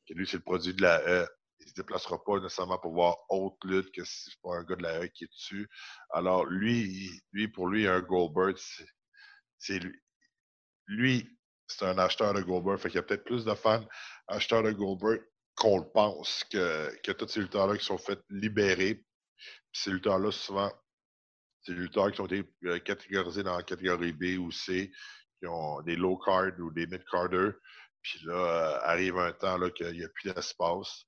que 0.09 0.15
lui, 0.15 0.27
c'est 0.27 0.39
le 0.39 0.43
produit 0.43 0.75
de 0.75 0.83
la 0.83 1.01
E, 1.09 1.29
il 1.61 1.69
se 1.69 1.75
déplacera 1.75 2.23
pas 2.25 2.41
nécessairement 2.41 2.79
pour 2.79 2.93
voir 2.93 3.17
autre 3.29 3.67
lutte 3.67 3.93
que 3.93 4.05
si 4.05 4.31
c'est 4.31 4.41
pas 4.43 4.57
un 4.57 4.65
gars 4.65 4.77
de 4.77 4.83
la 4.83 5.05
E 5.05 5.07
qui 5.09 5.25
est 5.25 5.33
dessus. 5.33 5.69
Alors, 6.11 6.45
lui, 6.45 7.11
lui 7.33 7.49
pour 7.49 7.69
lui, 7.69 7.87
un 7.87 8.01
Goldberg, 8.01 8.57
c'est 9.59 9.79
lui. 9.79 10.01
Lui, 10.89 11.29
c'est 11.67 11.85
un 11.85 11.99
acheteur 11.99 12.35
de 12.35 12.41
Goldberg. 12.41 12.79
Fait 12.79 12.91
y 12.91 12.99
a 12.99 13.03
peut-être 13.03 13.25
plus 13.25 13.45
de 13.45 13.55
fans 13.55 13.85
acheteurs 14.27 14.63
de 14.63 14.73
Goldberg 14.73 15.23
qu'on 15.55 15.79
le 15.79 15.89
pense 15.91 16.45
que, 16.51 16.91
que 17.03 17.13
tous 17.13 17.29
ces 17.29 17.41
lutteurs-là 17.41 17.77
qui 17.77 17.85
sont 17.85 17.99
faits 17.99 18.21
libérer. 18.31 18.95
Puis 18.95 19.83
ces 19.83 19.91
lutteurs-là, 19.91 20.31
souvent, 20.33 20.73
des 21.67 21.75
lutteurs 21.75 22.11
qui 22.13 22.21
ont 22.21 22.27
été 22.27 22.45
euh, 22.65 22.79
catégorisés 22.79 23.43
dans 23.43 23.57
la 23.57 23.63
catégorie 23.63 24.13
B 24.13 24.39
ou 24.39 24.51
C, 24.51 24.91
qui 25.39 25.47
ont 25.47 25.83
des 25.83 25.97
low 25.97 26.17
card 26.17 26.53
ou 26.59 26.71
des 26.71 26.87
mid 26.87 27.05
carders. 27.11 27.53
Puis 28.01 28.21
là, 28.25 28.33
euh, 28.35 28.81
arrive 28.85 29.19
un 29.19 29.33
temps 29.33 29.59
qu'il 29.71 29.93
n'y 29.93 30.05
a 30.05 30.09
plus 30.09 30.33
d'espace. 30.33 31.05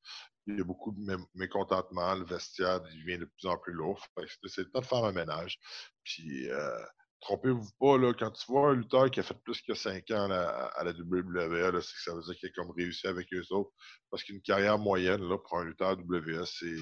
Il 0.47 0.59
y 0.59 0.61
a 0.61 0.65
beaucoup 0.65 0.93
de 0.93 1.01
mé- 1.01 1.27
mécontentement. 1.35 2.15
Le 2.15 2.25
vestiaire 2.25 2.81
devient 2.81 3.19
de 3.19 3.25
plus 3.25 3.47
en 3.47 3.57
plus 3.57 3.73
lourd. 3.73 4.05
Fait 4.15 4.27
c'est 4.49 4.63
le 4.63 4.71
temps 4.71 4.81
de 4.81 4.87
faire 4.87 5.05
un 5.05 5.13
ménage. 5.13 5.59
Puis, 6.03 6.51
euh, 6.51 6.85
trompez-vous 7.21 7.71
pas, 7.79 7.99
là, 7.99 8.13
quand 8.15 8.31
tu 8.31 8.47
vois 8.51 8.71
un 8.71 8.75
lutteur 8.75 9.11
qui 9.11 9.21
a 9.21 9.23
fait 9.23 9.39
plus 9.43 9.61
que 9.63 9.75
5 9.75 10.11
ans 10.13 10.29
là, 10.29 10.49
à 10.75 10.85
la 10.85 10.93
WWE, 10.93 11.81
c'est 11.81 11.95
que 11.95 12.03
ça 12.03 12.15
veut 12.15 12.23
dire 12.23 12.37
qu'il 12.37 12.49
a 12.49 12.53
comme 12.53 12.71
réussi 12.71 13.07
avec 13.07 13.33
eux 13.33 13.45
autres. 13.51 13.71
Parce 14.11 14.25
qu'une 14.25 14.41
carrière 14.43 14.79
moyenne 14.79 15.23
là, 15.23 15.39
pour 15.39 15.59
un 15.59 15.65
lutteur 15.65 15.97
WWE, 15.99 16.45
c'est 16.45 16.77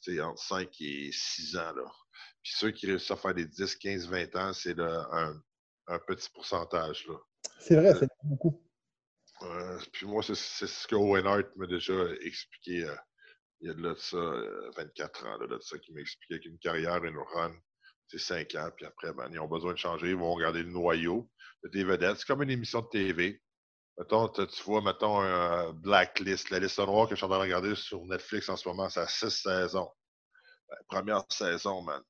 c'est 0.00 0.20
entre 0.20 0.42
5 0.42 0.68
et 0.80 1.10
6 1.12 1.56
ans. 1.56 1.72
Là. 1.74 1.90
Puis 2.42 2.52
ceux 2.56 2.70
qui 2.70 2.86
réussissent 2.86 3.10
à 3.10 3.16
faire 3.16 3.34
des 3.34 3.46
10, 3.46 3.76
15, 3.76 4.08
20 4.08 4.36
ans, 4.36 4.52
c'est 4.52 4.78
un, 4.78 5.42
un 5.88 5.98
petit 6.06 6.30
pourcentage. 6.30 7.06
Là. 7.08 7.16
C'est 7.60 7.76
vrai, 7.76 7.94
c'est 7.98 8.08
beaucoup. 8.22 8.62
Euh, 9.42 9.78
puis 9.92 10.06
moi, 10.06 10.22
c'est 10.22 10.34
ce 10.34 10.86
que 10.86 10.96
Owen 10.96 11.26
Hart 11.26 11.46
m'a 11.56 11.66
déjà 11.66 11.94
expliqué 12.22 12.84
euh, 12.84 12.94
il 13.60 13.68
y 13.68 13.70
a 13.70 13.74
de 13.74 13.82
là 13.82 13.94
de 13.94 13.98
ça, 13.98 14.16
euh, 14.16 14.70
24 14.76 15.26
ans, 15.26 15.38
là, 15.38 15.46
de 15.46 15.58
ça, 15.60 15.78
qui 15.78 15.92
m'a 15.92 16.00
expliqué 16.00 16.40
qu'une 16.40 16.58
carrière, 16.58 17.04
une 17.04 17.18
run, 17.18 17.54
c'est 18.08 18.18
5 18.18 18.54
ans, 18.56 18.70
puis 18.74 18.86
après, 18.86 19.12
ben, 19.12 19.28
ils 19.30 19.38
ont 19.38 19.48
besoin 19.48 19.72
de 19.72 19.78
changer, 19.78 20.10
ils 20.10 20.16
vont 20.16 20.34
regarder 20.34 20.62
le 20.62 20.70
noyau 20.70 21.28
de 21.62 21.68
tes 21.68 21.84
vedettes. 21.84 22.18
C'est 22.18 22.26
comme 22.26 22.42
une 22.42 22.50
émission 22.50 22.80
de 22.80 22.88
TV. 22.88 23.42
Mettons, 23.98 24.28
tu 24.28 24.62
vois, 24.64 24.80
mettons, 24.80 25.20
un 25.20 25.72
Blacklist, 25.72 26.50
la 26.50 26.60
liste 26.60 26.78
noire 26.78 27.06
que 27.08 27.14
je 27.14 27.16
suis 27.16 27.24
en 27.24 27.28
train 27.28 27.38
de 27.38 27.42
regarder 27.42 27.74
sur 27.74 28.04
Netflix 28.06 28.48
en 28.48 28.56
ce 28.56 28.68
moment, 28.68 28.88
c'est 28.88 29.00
à 29.00 29.08
6 29.08 29.30
saisons. 29.30 29.90
Ben, 30.68 30.76
première 30.88 31.24
saison, 31.30 31.82
man. 31.82 32.02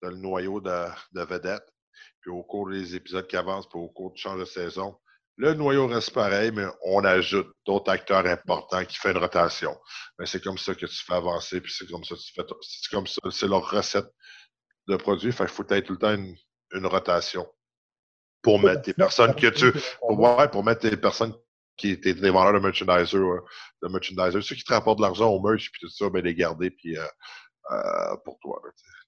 T'as 0.00 0.10
le 0.10 0.16
noyau 0.16 0.60
de, 0.60 0.86
de 1.12 1.22
vedettes. 1.22 1.68
Puis 2.20 2.30
au 2.30 2.42
cours 2.42 2.68
des 2.70 2.94
épisodes 2.96 3.26
qui 3.26 3.36
avancent, 3.36 3.68
puis 3.68 3.78
au 3.78 3.88
cours 3.88 4.12
de 4.12 4.18
change 4.18 4.40
de 4.40 4.44
saison, 4.44 4.98
le 5.36 5.54
noyau 5.54 5.86
reste 5.86 6.12
pareil, 6.12 6.50
mais 6.52 6.66
on 6.82 7.04
ajoute 7.04 7.48
d'autres 7.64 7.90
acteurs 7.90 8.26
importants 8.26 8.84
qui 8.84 8.96
font 8.96 9.10
une 9.10 9.18
rotation. 9.18 9.76
Mais 10.18 10.26
c'est 10.26 10.42
comme 10.42 10.58
ça 10.58 10.74
que 10.74 10.86
tu 10.86 11.04
fais 11.04 11.14
avancer, 11.14 11.60
puis 11.60 11.72
c'est 11.72 11.88
comme 11.90 12.04
ça 12.04 12.14
que 12.14 12.20
tu 12.20 12.32
fais. 12.34 12.42
C'est 12.60 12.90
comme 12.90 13.06
ça, 13.06 13.20
c'est 13.30 13.48
leur 13.48 13.70
recette 13.70 14.08
de 14.88 14.96
produit. 14.96 15.32
Fait 15.32 15.44
qu'il 15.44 15.54
faut 15.54 15.66
être 15.68 15.86
tout 15.86 15.92
le 15.92 15.98
temps 15.98 16.14
une, 16.14 16.36
une 16.72 16.86
rotation 16.86 17.46
pour 18.42 18.60
mettre 18.60 18.82
des 18.82 18.94
personnes 18.94 19.34
que 19.34 19.46
tu. 19.46 19.72
Pour, 20.00 20.18
ouais, 20.18 20.48
pour 20.48 20.64
mettre 20.64 20.88
des 20.88 20.96
personnes 20.96 21.34
qui 21.76 21.90
étaient 21.90 22.14
des 22.14 22.30
vendeurs 22.30 22.52
de 22.52 22.58
merchandiser, 22.58 23.18
de 23.18 23.88
merchandiser, 23.88 24.42
ceux 24.42 24.54
qui 24.56 24.64
te 24.64 24.72
rapportent 24.72 24.98
de 24.98 25.02
l'argent 25.02 25.30
au 25.30 25.40
merch, 25.40 25.70
puis 25.72 25.80
tout 25.80 25.88
ça, 25.88 26.10
ben 26.10 26.22
les 26.22 26.34
garder, 26.34 26.70
puis 26.70 26.98
euh, 26.98 27.04
euh, 27.70 28.16
pour 28.24 28.38
toi. 28.40 28.60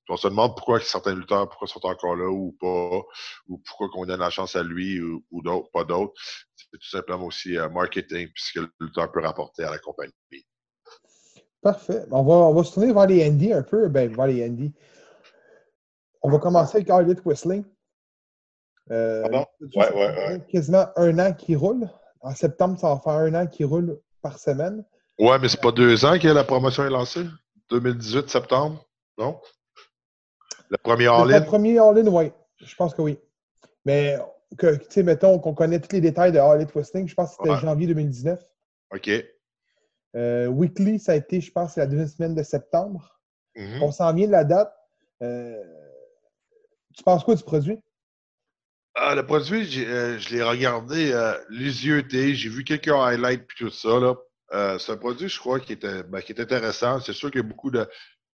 on 0.09 0.17
se 0.17 0.29
demande 0.29 0.57
pourquoi 0.57 0.81
certains 0.81 1.15
lutteurs, 1.15 1.49
pourquoi 1.49 1.69
sont 1.69 1.85
encore 1.85 2.17
là 2.17 2.29
ou 2.29 2.57
pas, 2.61 3.03
ou 3.49 3.59
pourquoi 3.59 3.89
qu'on 3.91 4.07
donne 4.07 4.21
la 4.21 4.31
chance 4.31 4.57
à 4.57 4.63
lui 4.63 5.01
ou, 5.01 5.25
ou 5.31 5.43
d'autres, 5.43 5.71
pas 5.73 5.85
d'autres. 5.85 6.15
C'est 6.57 6.79
tout 6.79 6.89
simplement 6.89 7.27
aussi 7.27 7.59
euh, 7.59 7.69
marketing, 7.69 8.29
puisque 8.33 8.57
le 8.57 8.71
lutteur 8.81 9.11
peut 9.13 9.21
rapporter 9.21 9.65
à 9.65 9.71
la 9.71 9.79
compagnie. 9.79 10.13
Parfait. 11.61 12.03
On 12.11 12.23
va, 12.23 12.35
on 12.35 12.55
va 12.55 12.65
se 12.65 12.75
tourner 12.75 12.93
vers 12.93 13.07
les 13.07 13.27
Andy 13.27 13.53
un 13.53 13.63
peu. 13.63 13.89
Ben, 13.89 14.15
vers 14.15 14.27
les 14.27 14.45
Andy. 14.45 14.73
On 16.25 16.31
va 16.31 16.39
commencer 16.39 16.79
avec 16.79 16.89
Harley 16.91 17.15
Whistling. 17.25 17.65
Euh, 18.91 19.23
Pardon? 19.23 19.47
Ouais, 19.77 19.93
ouais, 19.93 20.17
ouais. 20.17 20.41
Quasiment 20.51 20.87
un 20.97 21.19
an 21.19 21.33
qui 21.35 21.55
roule. 21.55 21.89
En 22.23 22.35
septembre, 22.35 22.79
ça 22.79 22.89
va 22.95 23.01
faire 23.01 23.13
un 23.13 23.35
an 23.35 23.47
qui 23.47 23.63
roule 23.63 24.01
par 24.23 24.39
semaine. 24.39 24.85
Ouais, 25.19 25.39
mais 25.39 25.49
c'est 25.51 25.61
pas 25.61 25.71
deux 25.71 26.03
ans 26.07 26.19
que 26.19 26.27
la 26.29 26.43
promotion 26.43 26.85
est 26.85 26.91
lancée? 26.91 27.27
2018, 27.71 28.31
septembre? 28.31 28.85
Non? 29.19 29.39
Le 30.71 30.79
premier 30.79 31.07
all-in? 31.09 31.39
Le 31.41 31.45
premier 31.45 31.79
All-In, 31.79 32.07
oui. 32.07 32.33
Je 32.59 32.75
pense 32.75 32.95
que 32.95 33.03
oui. 33.03 33.19
Mais, 33.85 34.19
tu 34.59 34.67
sais, 34.89 35.03
mettons 35.03 35.39
qu'on 35.39 35.53
connaît 35.55 35.79
tous 35.79 35.93
les 35.93 36.01
détails 36.01 36.33
de 36.33 36.39
Harley 36.39 36.65
Twisting. 36.65 37.07
Je 37.07 37.15
pense 37.15 37.31
que 37.31 37.37
c'était 37.37 37.51
Ouais. 37.51 37.61
janvier 37.61 37.87
2019. 37.89 38.41
OK. 38.95 39.11
Euh, 40.17 40.47
Weekly, 40.47 40.99
ça 40.99 41.13
a 41.13 41.17
été, 41.17 41.43
je 41.43 41.53
pense, 41.53 41.77
la 41.77 41.87
deuxième 41.87 42.09
semaine 42.09 42.35
de 42.35 42.43
septembre. 42.43 43.21
Mhm. 43.57 43.83
On 43.83 43.93
s'en 43.93 44.13
vient 44.15 44.27
de 44.27 44.33
la 44.33 44.45
date. 44.45 44.75
Euh, 45.23 45.63
tu 46.97 47.03
penses 47.03 47.25
quoi 47.25 47.35
du 47.35 47.43
produit? 47.43 47.79
Ah, 48.95 49.15
le 49.15 49.27
produit, 49.27 49.85
euh, 49.85 50.19
je 50.19 50.31
l'ai 50.31 50.43
regardé 50.43 51.13
euh, 51.13 51.37
les 51.51 51.87
yeux 51.87 52.07
j'ai 52.11 52.49
vu 52.49 52.63
quelques 52.63 52.89
highlights 52.89 53.47
puis 53.47 53.57
tout 53.59 53.71
ça. 53.71 53.99
Euh, 54.53 54.79
c'est 54.79 54.93
un 54.93 54.97
produit, 54.97 55.29
je 55.29 55.39
crois, 55.39 55.59
qui 55.59 55.73
est, 55.73 56.03
ben, 56.05 56.23
qui 56.23 56.33
est 56.33 56.41
intéressant. 56.41 57.01
C'est 57.01 57.13
sûr 57.13 57.31
qu'il 57.31 57.41
y 57.41 57.45
a 57.45 57.49
beaucoup 57.49 57.73
de. 57.73 57.89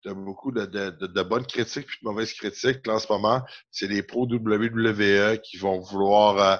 beaucoup 0.05 0.51
de, 0.51 0.65
de, 0.65 1.21
bonnes 1.21 1.45
critiques 1.45 1.85
puis 1.85 1.97
de 2.01 2.09
mauvaises 2.09 2.33
critiques. 2.33 2.87
Là, 2.87 2.95
en 2.95 2.99
ce 2.99 3.11
moment, 3.11 3.43
c'est 3.69 3.87
les 3.87 4.01
pros 4.01 4.25
WWE 4.25 5.37
qui 5.43 5.57
vont 5.57 5.79
vouloir 5.79 6.37
euh, 6.39 6.55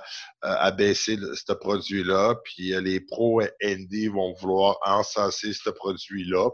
euh, 0.45 0.55
abaisser 0.60 1.17
ce 1.33 1.53
produit-là, 1.53 2.36
puis 2.43 2.75
euh, 2.75 2.81
les 2.81 2.99
pros 2.99 3.41
Indie 3.63 4.10
vont 4.10 4.33
vouloir 4.33 4.77
encenser 4.86 5.53
ce 5.53 5.71
produit-là. 5.71 6.49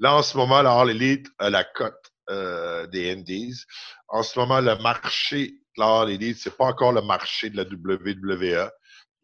Là, 0.00 0.14
en 0.14 0.22
ce 0.22 0.36
moment, 0.36 0.62
la 0.62 0.72
All 0.72 0.90
Elite 0.90 1.28
a 1.38 1.50
la 1.50 1.62
cote 1.62 2.07
des 2.28 3.12
Indies. 3.12 3.64
En 4.08 4.22
ce 4.22 4.38
moment, 4.38 4.60
le 4.60 4.76
marché 4.82 5.48
de 5.48 5.80
la 5.80 6.00
All 6.00 6.10
Elite, 6.10 6.38
c'est 6.38 6.56
pas 6.56 6.66
encore 6.66 6.92
le 6.92 7.02
marché 7.02 7.50
de 7.50 7.56
la 7.56 7.62
WWE. 7.62 8.70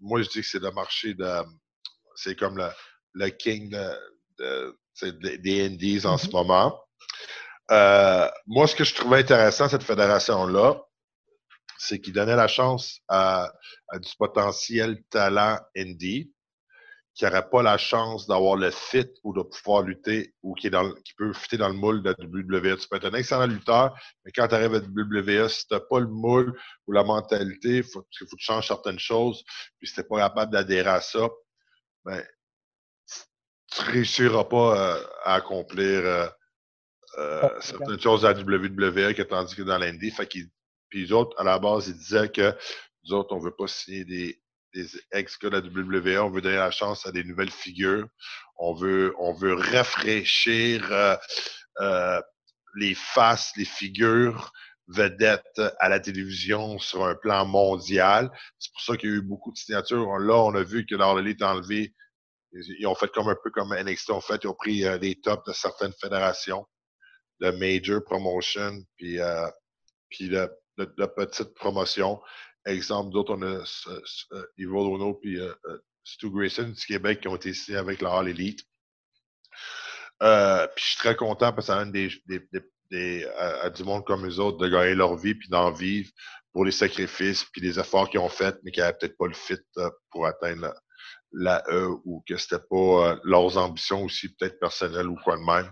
Moi, 0.01 0.23
je 0.23 0.29
dis 0.29 0.41
que 0.41 0.47
c'est 0.47 0.63
le 0.63 0.71
marché 0.71 1.15
de... 1.15 1.43
C'est 2.17 2.39
comme 2.39 2.57
le, 2.57 2.69
le 3.15 3.29
king 3.29 3.77
de 4.39 4.77
des 4.99 5.67
Indies 5.67 6.07
en 6.07 6.17
ce 6.17 6.27
mm-hmm. 6.27 6.33
moment. 6.33 6.81
Euh, 7.71 8.29
moi, 8.47 8.67
ce 8.67 8.75
que 8.75 8.85
je 8.85 8.95
trouvais 8.95 9.19
intéressant, 9.19 9.69
cette 9.69 9.83
fédération-là, 9.83 10.81
c'est 11.79 12.01
qu'il 12.01 12.13
donnait 12.13 12.37
la 12.37 12.49
chance 12.49 13.01
à, 13.09 13.53
du 13.95 14.11
potentiel 14.19 15.03
talent 15.11 15.59
indie 15.77 16.33
qui 17.15 17.25
n'aurait 17.25 17.49
pas 17.49 17.63
la 17.63 17.79
chance 17.79 18.27
d'avoir 18.27 18.57
le 18.57 18.71
fit 18.71 19.09
ou 19.23 19.33
de 19.33 19.43
pouvoir 19.43 19.83
lutter 19.83 20.35
ou 20.43 20.55
qui, 20.55 20.67
est 20.67 20.71
dans, 20.71 20.93
qui 20.93 21.15
peut 21.15 21.33
fitter 21.33 21.57
dans 21.57 21.69
le 21.69 21.75
moule 21.75 22.03
de 22.03 22.11
la 22.11 22.25
WWE. 22.25 22.77
Tu 22.77 22.89
peux 22.89 22.97
être 22.97 23.07
un 23.07 23.15
excellent 23.15 23.47
lutteur, 23.47 23.97
mais 24.25 24.33
quand 24.33 24.49
tu 24.49 24.55
arrives 24.55 24.75
à 24.75 24.79
WWE, 24.79 25.49
si 25.49 25.67
tu 25.67 25.75
n'as 25.75 25.81
pas 25.81 26.01
le 26.01 26.09
moule 26.09 26.59
ou 26.87 26.93
la 26.93 27.05
mentalité, 27.05 27.77
il 27.79 27.85
faut, 27.85 28.05
faut, 28.19 28.27
que 28.27 28.37
tu 28.37 28.45
changes 28.45 28.67
certaines 28.67 28.99
choses, 28.99 29.45
puis 29.79 29.87
si 29.87 29.95
tu 29.95 30.01
n'es 30.01 30.07
pas 30.07 30.19
capable 30.19 30.53
d'adhérer 30.53 30.91
à 30.91 31.01
ça, 31.01 31.29
ben, 32.05 32.23
tu 33.75 33.83
ne 33.83 33.93
réussiras 33.93 34.45
pas 34.45 34.77
euh, 34.77 35.07
à 35.25 35.35
accomplir 35.35 36.05
euh, 36.05 36.27
euh, 37.19 37.61
certaines 37.61 38.01
choses 38.01 38.25
à 38.25 38.33
la 38.33 38.41
WWE 38.41 39.15
que 39.15 39.23
tandis 39.23 39.55
que 39.55 39.63
dans 39.63 39.79
l'Indie. 39.79 40.13
Puis 40.29 40.51
les 40.93 41.13
autres, 41.13 41.39
à 41.41 41.45
la 41.45 41.59
base, 41.59 41.89
ils 41.89 41.97
disaient 41.97 42.29
que 42.29 42.55
nous 43.05 43.15
autres, 43.15 43.35
on 43.35 43.39
ne 43.39 43.45
veut 43.45 43.55
pas 43.57 43.67
signer 43.67 44.05
des, 44.05 44.41
des 44.75 44.87
ex-gars 45.13 45.51
de 45.51 45.57
la 45.57 45.63
WWE, 45.63 46.25
on 46.25 46.31
veut 46.31 46.41
donner 46.41 46.57
la 46.57 46.71
chance 46.71 47.07
à 47.07 47.13
des 47.13 47.25
nouvelles 47.25 47.51
figures. 47.51 48.09
On 48.57 48.75
veut, 48.75 49.15
on 49.19 49.33
veut 49.33 49.55
rafraîchir 49.55 50.91
les 52.77 52.95
faces, 52.95 53.53
les 53.57 53.65
figures 53.65 54.53
vedettes 54.89 55.63
à 55.79 55.89
la 55.89 56.01
télévision 56.01 56.79
sur 56.79 57.05
un 57.07 57.15
plan 57.15 57.47
mondial. 57.47 58.31
C'est 58.59 58.73
pour 58.73 58.83
ça 58.83 58.97
qu'il 58.97 59.11
y 59.11 59.13
a 59.13 59.17
eu 59.17 59.23
beaucoup 59.23 59.53
de 59.53 59.57
signatures. 59.57 60.19
Là, 60.19 60.37
on 60.37 60.55
a 60.55 60.63
vu 60.63 60.85
que 60.85 60.95
dans 60.95 61.19
est 61.25 61.43
enlevé 61.43 61.95
ils 62.55 62.87
ont 62.87 62.95
fait 62.95 63.11
comme 63.13 63.29
un 63.29 63.37
peu 63.43 63.51
comme 63.51 63.75
NXT 63.75 64.11
ont 64.11 64.21
fait. 64.21 64.43
Ils 64.45 64.49
ont 64.49 64.55
pris 64.55 64.85
euh, 64.85 64.99
les 64.99 65.21
tops 65.21 65.45
de 65.47 65.53
certaines 65.53 65.93
fédérations, 66.01 66.67
de 67.41 67.51
major 67.51 68.03
promotion, 68.05 68.85
puis, 68.97 69.21
euh, 69.21 69.49
puis 70.09 70.29
de, 70.29 70.51
de, 70.79 71.07
petite 71.07 71.55
promotion. 71.55 72.21
Exemple, 72.67 73.13
d'autres, 73.13 73.35
on 73.35 73.43
a 73.43 73.65
euh, 73.87 74.47
Evil 74.59 74.69
Ono 74.69 75.15
puis 75.15 75.39
euh, 75.39 75.53
Stu 76.03 76.31
Grayson 76.31 76.69
du 76.69 76.87
Québec 76.87 77.21
qui 77.21 77.29
ont 77.29 77.37
été 77.37 77.51
ici 77.51 77.77
avec 77.77 78.01
la 78.01 78.11
Hall 78.17 78.29
Elite. 78.29 78.61
puis 80.21 80.85
je 80.85 80.85
suis 80.85 80.99
très 80.99 81.17
content 81.17 81.53
parce 81.53 81.67
que 81.69 81.73
ça 81.75 81.85
donne 81.85 82.11
à, 83.37 83.71
du 83.71 83.85
monde 83.85 84.05
comme 84.05 84.27
eux 84.27 84.39
autres 84.39 84.59
de 84.59 84.69
gagner 84.69 84.95
leur 84.95 85.17
vie 85.17 85.35
puis 85.35 85.49
d'en 85.49 85.73
vivre 85.73 86.11
pour 86.53 86.65
les 86.65 86.73
sacrifices 86.73 87.45
puis 87.45 87.61
les 87.61 87.79
efforts 87.79 88.09
qu'ils 88.09 88.21
ont 88.21 88.29
faits, 88.29 88.59
mais 88.63 88.71
qui 88.71 88.81
n'avaient 88.81 88.97
peut-être 88.99 89.17
pas 89.19 89.27
le 89.27 89.35
fit 89.35 89.59
pour 90.11 90.27
atteindre 90.27 90.73
la 91.35 91.63
E 91.69 91.89
ou 92.05 92.23
que 92.27 92.37
c'était 92.37 92.65
pas 92.71 92.77
euh, 93.11 93.17
leurs 93.25 93.59
ambitions 93.59 94.05
aussi 94.05 94.29
peut-être 94.29 94.59
personnelles 94.59 95.09
ou 95.09 95.17
quoi 95.17 95.37
de 95.37 95.43
même. 95.43 95.71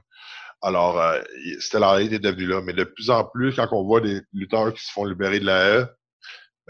Alors, 0.61 1.01
euh, 1.01 1.21
c'était 1.61 1.81
la 1.81 2.01
est 2.01 2.19
devenue 2.19 2.47
là. 2.47 2.61
Mais 2.61 2.73
de 2.73 2.85
plus 2.85 3.11
en 3.11 3.25
plus, 3.25 3.55
quand 3.55 3.69
on 3.73 3.85
voit 3.85 4.01
des 4.01 4.21
lutteurs 4.33 4.73
qui 4.75 4.85
se 4.85 4.93
font 4.93 5.05
libérer 5.05 5.41
de 5.41 5.47
la 5.47 5.79
E, 5.79 5.87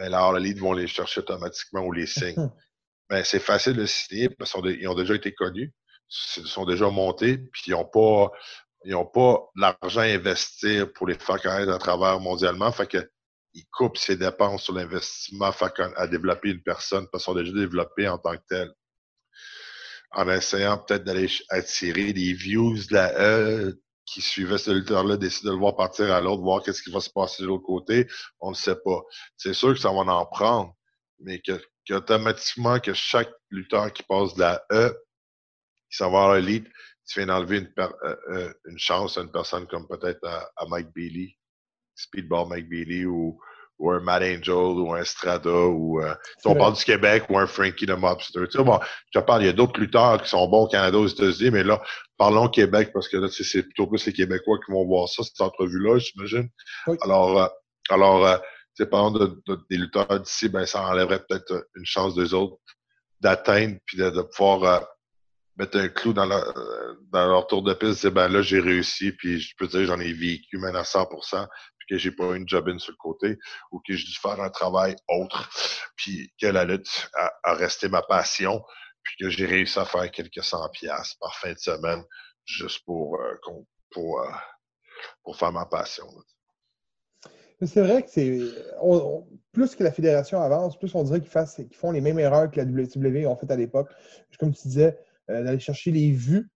ben 0.02 0.32
la 0.32 0.38
Lead 0.38 0.58
vont 0.58 0.72
les 0.72 0.86
chercher 0.86 1.20
automatiquement 1.20 1.80
ou 1.80 1.92
les 1.92 2.06
signent. 2.06 2.50
ben, 3.10 3.22
c'est 3.24 3.38
facile 3.38 3.74
de 3.74 3.86
signer 3.86 4.28
parce 4.30 4.52
qu'ils 4.52 4.88
ont 4.88 4.94
déjà 4.94 5.14
été 5.14 5.32
connus, 5.32 5.72
ils 6.36 6.46
sont 6.46 6.64
déjà 6.64 6.90
montés, 6.90 7.38
puis 7.38 7.62
ils 7.68 7.72
n'ont 7.72 7.84
pas 7.84 8.30
ils 8.84 8.96
pas 9.14 9.38
l'argent 9.54 10.00
à 10.00 10.04
investir 10.04 10.92
pour 10.92 11.06
les 11.06 11.14
faire 11.14 11.40
connaître 11.40 11.70
à 11.70 11.78
travers 11.78 12.18
mondialement. 12.18 12.72
Fait 12.72 12.88
que 12.88 13.10
ils 13.54 13.66
coupent 13.70 13.98
ses 13.98 14.16
dépenses 14.16 14.64
sur 14.64 14.74
l'investissement 14.74 15.52
à 15.96 16.06
développer 16.08 16.50
une 16.50 16.62
personne 16.62 17.06
parce 17.12 17.24
qu'ils 17.24 17.32
sont 17.32 17.38
déjà 17.38 17.52
développés 17.52 18.08
en 18.08 18.18
tant 18.18 18.32
que 18.32 18.42
tel 18.48 18.72
en 20.12 20.28
essayant 20.28 20.78
peut-être 20.78 21.04
d'aller 21.04 21.30
attirer 21.48 22.12
des 22.12 22.32
views 22.32 22.74
de 22.74 22.94
la 22.94 23.12
E 23.18 23.80
qui 24.12 24.20
suivaient 24.20 24.58
ce 24.58 24.70
lutteur-là, 24.70 25.16
décider 25.16 25.48
de 25.48 25.54
le 25.54 25.58
voir 25.58 25.74
partir 25.74 26.12
à 26.12 26.20
l'autre, 26.20 26.42
voir 26.42 26.62
qu'est-ce 26.62 26.82
qui 26.82 26.90
va 26.90 27.00
se 27.00 27.10
passer 27.10 27.42
de 27.42 27.48
l'autre 27.48 27.64
côté, 27.64 28.06
on 28.40 28.50
ne 28.50 28.54
sait 28.54 28.76
pas. 28.76 29.00
C'est 29.36 29.54
sûr 29.54 29.72
que 29.72 29.80
ça 29.80 29.90
va 29.90 30.00
en 30.00 30.26
prendre, 30.26 30.74
mais 31.20 31.40
que, 31.40 31.52
qu'automatiquement, 31.86 32.78
que 32.78 32.92
chaque 32.92 33.32
lutteur 33.50 33.92
qui 33.92 34.02
passe 34.02 34.34
de 34.34 34.40
la 34.40 34.62
E, 34.70 34.94
qui 35.90 35.96
s'en 35.96 36.10
va 36.10 36.32
à 36.32 36.40
l'élite, 36.40 36.66
tu 37.06 37.20
viens 37.20 37.26
d'enlever 37.26 37.58
une, 37.58 37.72
euh, 37.78 38.16
euh, 38.30 38.52
chance 38.76 39.16
à 39.16 39.22
une 39.22 39.32
personne 39.32 39.66
comme 39.66 39.88
peut-être 39.88 40.24
à, 40.26 40.50
à 40.56 40.66
Mike 40.66 40.92
Bailey, 40.94 41.36
Speedball 41.94 42.48
Mike 42.48 42.68
Bailey 42.68 43.04
ou 43.06 43.40
ou 43.82 43.90
un 43.90 43.98
Matt 43.98 44.22
Angel 44.22 44.54
ou 44.54 44.94
un 44.94 45.04
Strada 45.04 45.50
ou 45.50 46.00
euh, 46.00 46.14
si 46.38 46.46
on 46.46 46.54
parle 46.54 46.74
du 46.74 46.84
Québec 46.84 47.24
ou 47.28 47.36
un 47.36 47.48
Frankie 47.48 47.84
the 47.84 47.90
Mobster. 47.90 48.46
Tu 48.48 48.58
sais, 48.58 48.64
bon, 48.64 48.78
je 49.12 49.18
te 49.18 49.24
parle, 49.24 49.42
il 49.42 49.46
y 49.46 49.48
a 49.48 49.52
d'autres 49.52 49.78
lutteurs 49.80 50.22
qui 50.22 50.28
sont 50.28 50.46
bons 50.48 50.62
au 50.62 50.68
Canada, 50.68 50.98
aux 50.98 51.08
États-Unis, 51.08 51.50
mais 51.50 51.64
là, 51.64 51.82
parlons 52.16 52.48
Québec 52.48 52.92
parce 52.94 53.08
que 53.08 53.16
là, 53.16 53.26
c'est 53.28 53.64
plutôt 53.64 53.88
plus 53.88 54.06
les 54.06 54.12
Québécois 54.12 54.58
qui 54.64 54.70
vont 54.70 54.86
voir 54.86 55.08
ça, 55.08 55.24
cette 55.24 55.40
entrevue-là, 55.40 55.98
j'imagine. 55.98 56.48
Alors, 57.02 57.42
euh, 57.42 57.48
alors 57.90 58.24
euh, 58.24 58.36
tu 58.38 58.84
sais, 58.84 58.86
parlons 58.86 59.10
de, 59.10 59.42
des 59.68 59.76
lutteurs 59.76 60.20
d'ici, 60.20 60.48
ben, 60.48 60.64
ça 60.64 60.84
enlèverait 60.84 61.24
peut-être 61.28 61.66
une 61.74 61.84
chance 61.84 62.14
des 62.14 62.34
autres 62.34 62.58
d'atteindre 63.20 63.78
puis 63.84 63.98
de, 63.98 64.10
de 64.10 64.22
pouvoir 64.22 64.86
mettre 65.56 65.78
un 65.78 65.88
clou 65.88 66.12
dans 66.12 66.24
leur, 66.24 66.54
dans 67.10 67.26
leur 67.26 67.46
tour 67.46 67.62
de 67.62 67.74
piste, 67.74 68.00
dire 68.00 68.12
ben 68.12 68.28
là 68.28 68.42
j'ai 68.42 68.60
réussi, 68.60 69.12
puis 69.12 69.38
je 69.38 69.54
peux 69.56 69.66
dire 69.66 69.84
j'en 69.84 70.00
ai 70.00 70.12
vécu 70.12 70.58
maintenant 70.58 70.80
à 70.80 70.84
100%, 70.84 71.46
que 71.92 71.98
j'ai 71.98 72.10
pas 72.10 72.34
une 72.34 72.48
job 72.48 72.70
in 72.70 72.78
sur 72.78 72.92
le 72.92 72.96
côté 72.96 73.38
ou 73.70 73.78
que 73.86 73.94
j'ai 73.94 74.06
dû 74.06 74.18
faire 74.18 74.40
un 74.40 74.48
travail 74.48 74.96
autre, 75.08 75.50
puis 75.94 76.32
que 76.40 76.46
la 76.46 76.64
lutte 76.64 77.10
a, 77.44 77.54
resté 77.54 77.90
ma 77.90 78.00
passion, 78.00 78.64
puis 79.02 79.14
que 79.20 79.28
j'ai 79.28 79.44
réussi 79.44 79.78
à 79.78 79.84
faire 79.84 80.10
quelques 80.10 80.42
cent 80.42 80.66
piastres 80.70 81.18
par 81.20 81.34
fin 81.36 81.52
de 81.52 81.58
semaine 81.58 82.02
juste 82.46 82.82
pour, 82.86 83.20
euh, 83.20 83.34
pour, 83.90 84.20
euh, 84.20 84.30
pour 85.22 85.36
faire 85.36 85.52
ma 85.52 85.66
passion. 85.66 86.06
C'est 87.60 87.82
vrai 87.82 88.02
que 88.02 88.10
c'est. 88.10 88.40
plus 89.52 89.76
que 89.76 89.84
la 89.84 89.92
fédération 89.92 90.40
avance, 90.40 90.78
plus 90.78 90.94
on 90.94 91.04
dirait 91.04 91.20
qu'ils 91.20 91.76
font 91.76 91.92
les 91.92 92.00
mêmes 92.00 92.18
erreurs 92.18 92.50
que 92.50 92.58
la 92.58 92.64
WWE 92.64 93.26
ont 93.26 93.36
fait 93.36 93.50
à 93.50 93.56
l'époque. 93.56 93.90
Comme 94.40 94.54
tu 94.54 94.62
disais, 94.66 94.98
euh, 95.30 95.44
d'aller 95.44 95.60
chercher 95.60 95.90
les 95.90 96.10
vues 96.10 96.50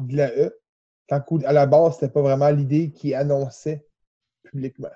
de 0.00 0.16
la 0.16 0.30
E, 0.30 0.58
quand 1.08 1.22
à 1.44 1.52
la 1.52 1.66
base, 1.66 1.94
c'était 1.94 2.08
pas 2.12 2.22
vraiment 2.22 2.48
l'idée 2.48 2.90
qui 2.90 3.14
annonçait 3.14 3.87
publiquement. 4.50 4.90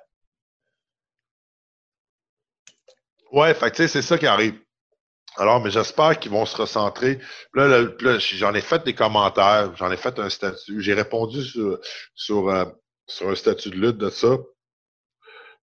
Ouais, 3.33 3.57
c'est 3.73 4.03
ça 4.03 4.19
qui 4.19 4.27
arrive. 4.27 4.61
Alors, 5.37 5.63
mais 5.63 5.71
j'espère 5.71 6.19
qu'ils 6.19 6.31
vont 6.31 6.45
se 6.45 6.57
recentrer. 6.57 7.19
Là, 7.55 7.87
j'en 8.19 8.55
ai 8.55 8.61
fait 8.61 8.85
des 8.85 8.95
commentaires, 8.95 9.75
j'en 9.77 9.91
ai 9.91 9.97
fait 9.97 10.19
un 10.19 10.29
statut. 10.29 10.83
J'ai 10.83 10.93
répondu 10.93 11.43
sur, 11.43 11.79
sur, 12.15 12.49
euh, 12.51 12.67
sur, 13.07 13.31
un 13.31 13.35
statut 13.35 13.71
de 13.71 13.77
lutte 13.77 13.97
de 13.97 14.11
ça. 14.11 14.37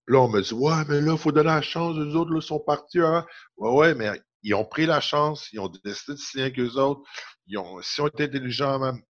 là, 0.07 0.19
on 0.19 0.27
me 0.29 0.41
dit 0.41 0.53
Ouais, 0.53 0.83
mais 0.87 1.01
là, 1.01 1.11
il 1.13 1.17
faut 1.19 1.31
donner 1.31 1.49
la 1.49 1.61
chance, 1.61 1.95
les 1.95 2.15
autres 2.15 2.33
là, 2.33 2.41
sont 2.41 2.59
partis. 2.59 2.99
Hein? 2.99 3.25
Ouais, 3.57 3.71
ouais, 3.71 3.95
mais 3.95 4.19
ils 4.41 4.55
ont 4.55 4.65
pris 4.65 4.87
la 4.87 5.01
chance, 5.01 5.49
ils 5.53 5.59
ont 5.59 5.69
décidé 5.83 6.13
de 6.13 6.17
signer 6.17 6.45
avec 6.45 6.59
eux 6.59 6.77
autres. 6.79 7.01
Ils 7.45 7.57
ont, 7.59 7.77
ont 7.77 8.07
été 8.07 8.23
intelligents 8.23 8.79
même, 8.79 9.01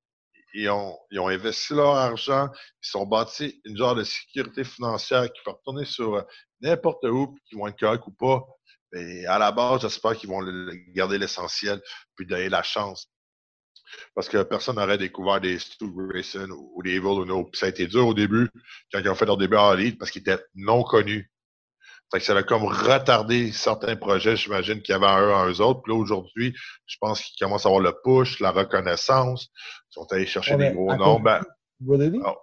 ils 0.54 0.70
ont, 0.70 0.98
investi 1.28 1.74
leur 1.74 1.96
argent, 1.96 2.50
ils 2.84 2.90
sont 2.90 3.06
bâtis 3.06 3.62
une 3.66 3.78
genre 3.78 3.96
de 3.96 4.04
sécurité 4.04 4.64
financière 4.64 5.32
qui 5.32 5.42
peut 5.44 5.52
retourner 5.52 5.86
sur 5.86 6.16
euh, 6.16 6.22
n'importe 6.62 7.04
où, 7.06 7.38
qui 7.48 7.56
vont 7.56 7.68
être 7.68 7.80
corrects 7.80 8.08
ou 8.08 8.12
pas. 8.12 8.46
Et 8.94 9.26
à 9.28 9.38
la 9.38 9.52
base, 9.52 9.82
j'espère 9.82 10.16
qu'ils 10.16 10.30
vont 10.30 10.42
garder 10.94 11.18
l'essentiel, 11.18 11.82
puis 12.16 12.26
donner 12.26 12.50
la 12.50 12.64
chance. 12.64 13.12
Parce 14.16 14.30
que 14.30 14.44
personne 14.44 14.76
n'aurait 14.76 14.98
découvert 14.98 15.42
des 15.42 15.60
Stu 15.60 15.92
Grayson 15.92 16.50
ou 16.52 16.84
des 16.84 16.92
Evil 16.92 17.24
Uno. 17.24 17.46
Puis 17.46 17.60
ça 17.60 17.68
a 17.68 17.70
été 17.70 17.88
dur 17.88 18.08
au 18.08 18.14
début, 18.14 18.50
quand 18.92 19.00
ils 19.00 19.10
ont 19.10 19.16
fait 19.16 19.26
leur 19.26 19.38
début 19.38 19.58
en 19.58 19.74
lead, 19.74 19.98
parce 19.98 20.12
qu'ils 20.12 20.22
étaient 20.22 20.44
non 20.56 20.84
connus. 20.84 21.32
Fait 22.12 22.20
que 22.20 22.26
ça 22.26 22.36
a 22.36 22.44
comme 22.44 22.64
retardé 22.64 23.52
certains 23.52 23.96
projets, 23.96 24.36
j'imagine, 24.36 24.82
qu'il 24.82 24.94
y 24.94 24.96
avait 24.96 25.06
un 25.06 25.22
eux, 25.22 25.34
en 25.34 25.48
eux 25.48 25.62
autres. 25.62 25.82
Puis 25.84 25.94
là, 25.94 26.00
aujourd'hui, 26.00 26.56
je 26.88 26.98
pense 27.00 27.22
qu'ils 27.22 27.46
commencent 27.46 27.66
à 27.66 27.70
avoir 27.70 27.84
le 27.84 27.94
push, 28.04 28.40
la 28.40 28.52
reconnaissance. 28.52 29.50
Ils 29.92 29.94
sont 29.94 30.12
allés 30.12 30.26
chercher 30.26 30.58
des 30.58 30.72
gros 30.72 30.96
noms. 30.96 31.20
Ben, 31.20 31.44
Broderly? 31.80 32.20
Ah, 32.26 32.36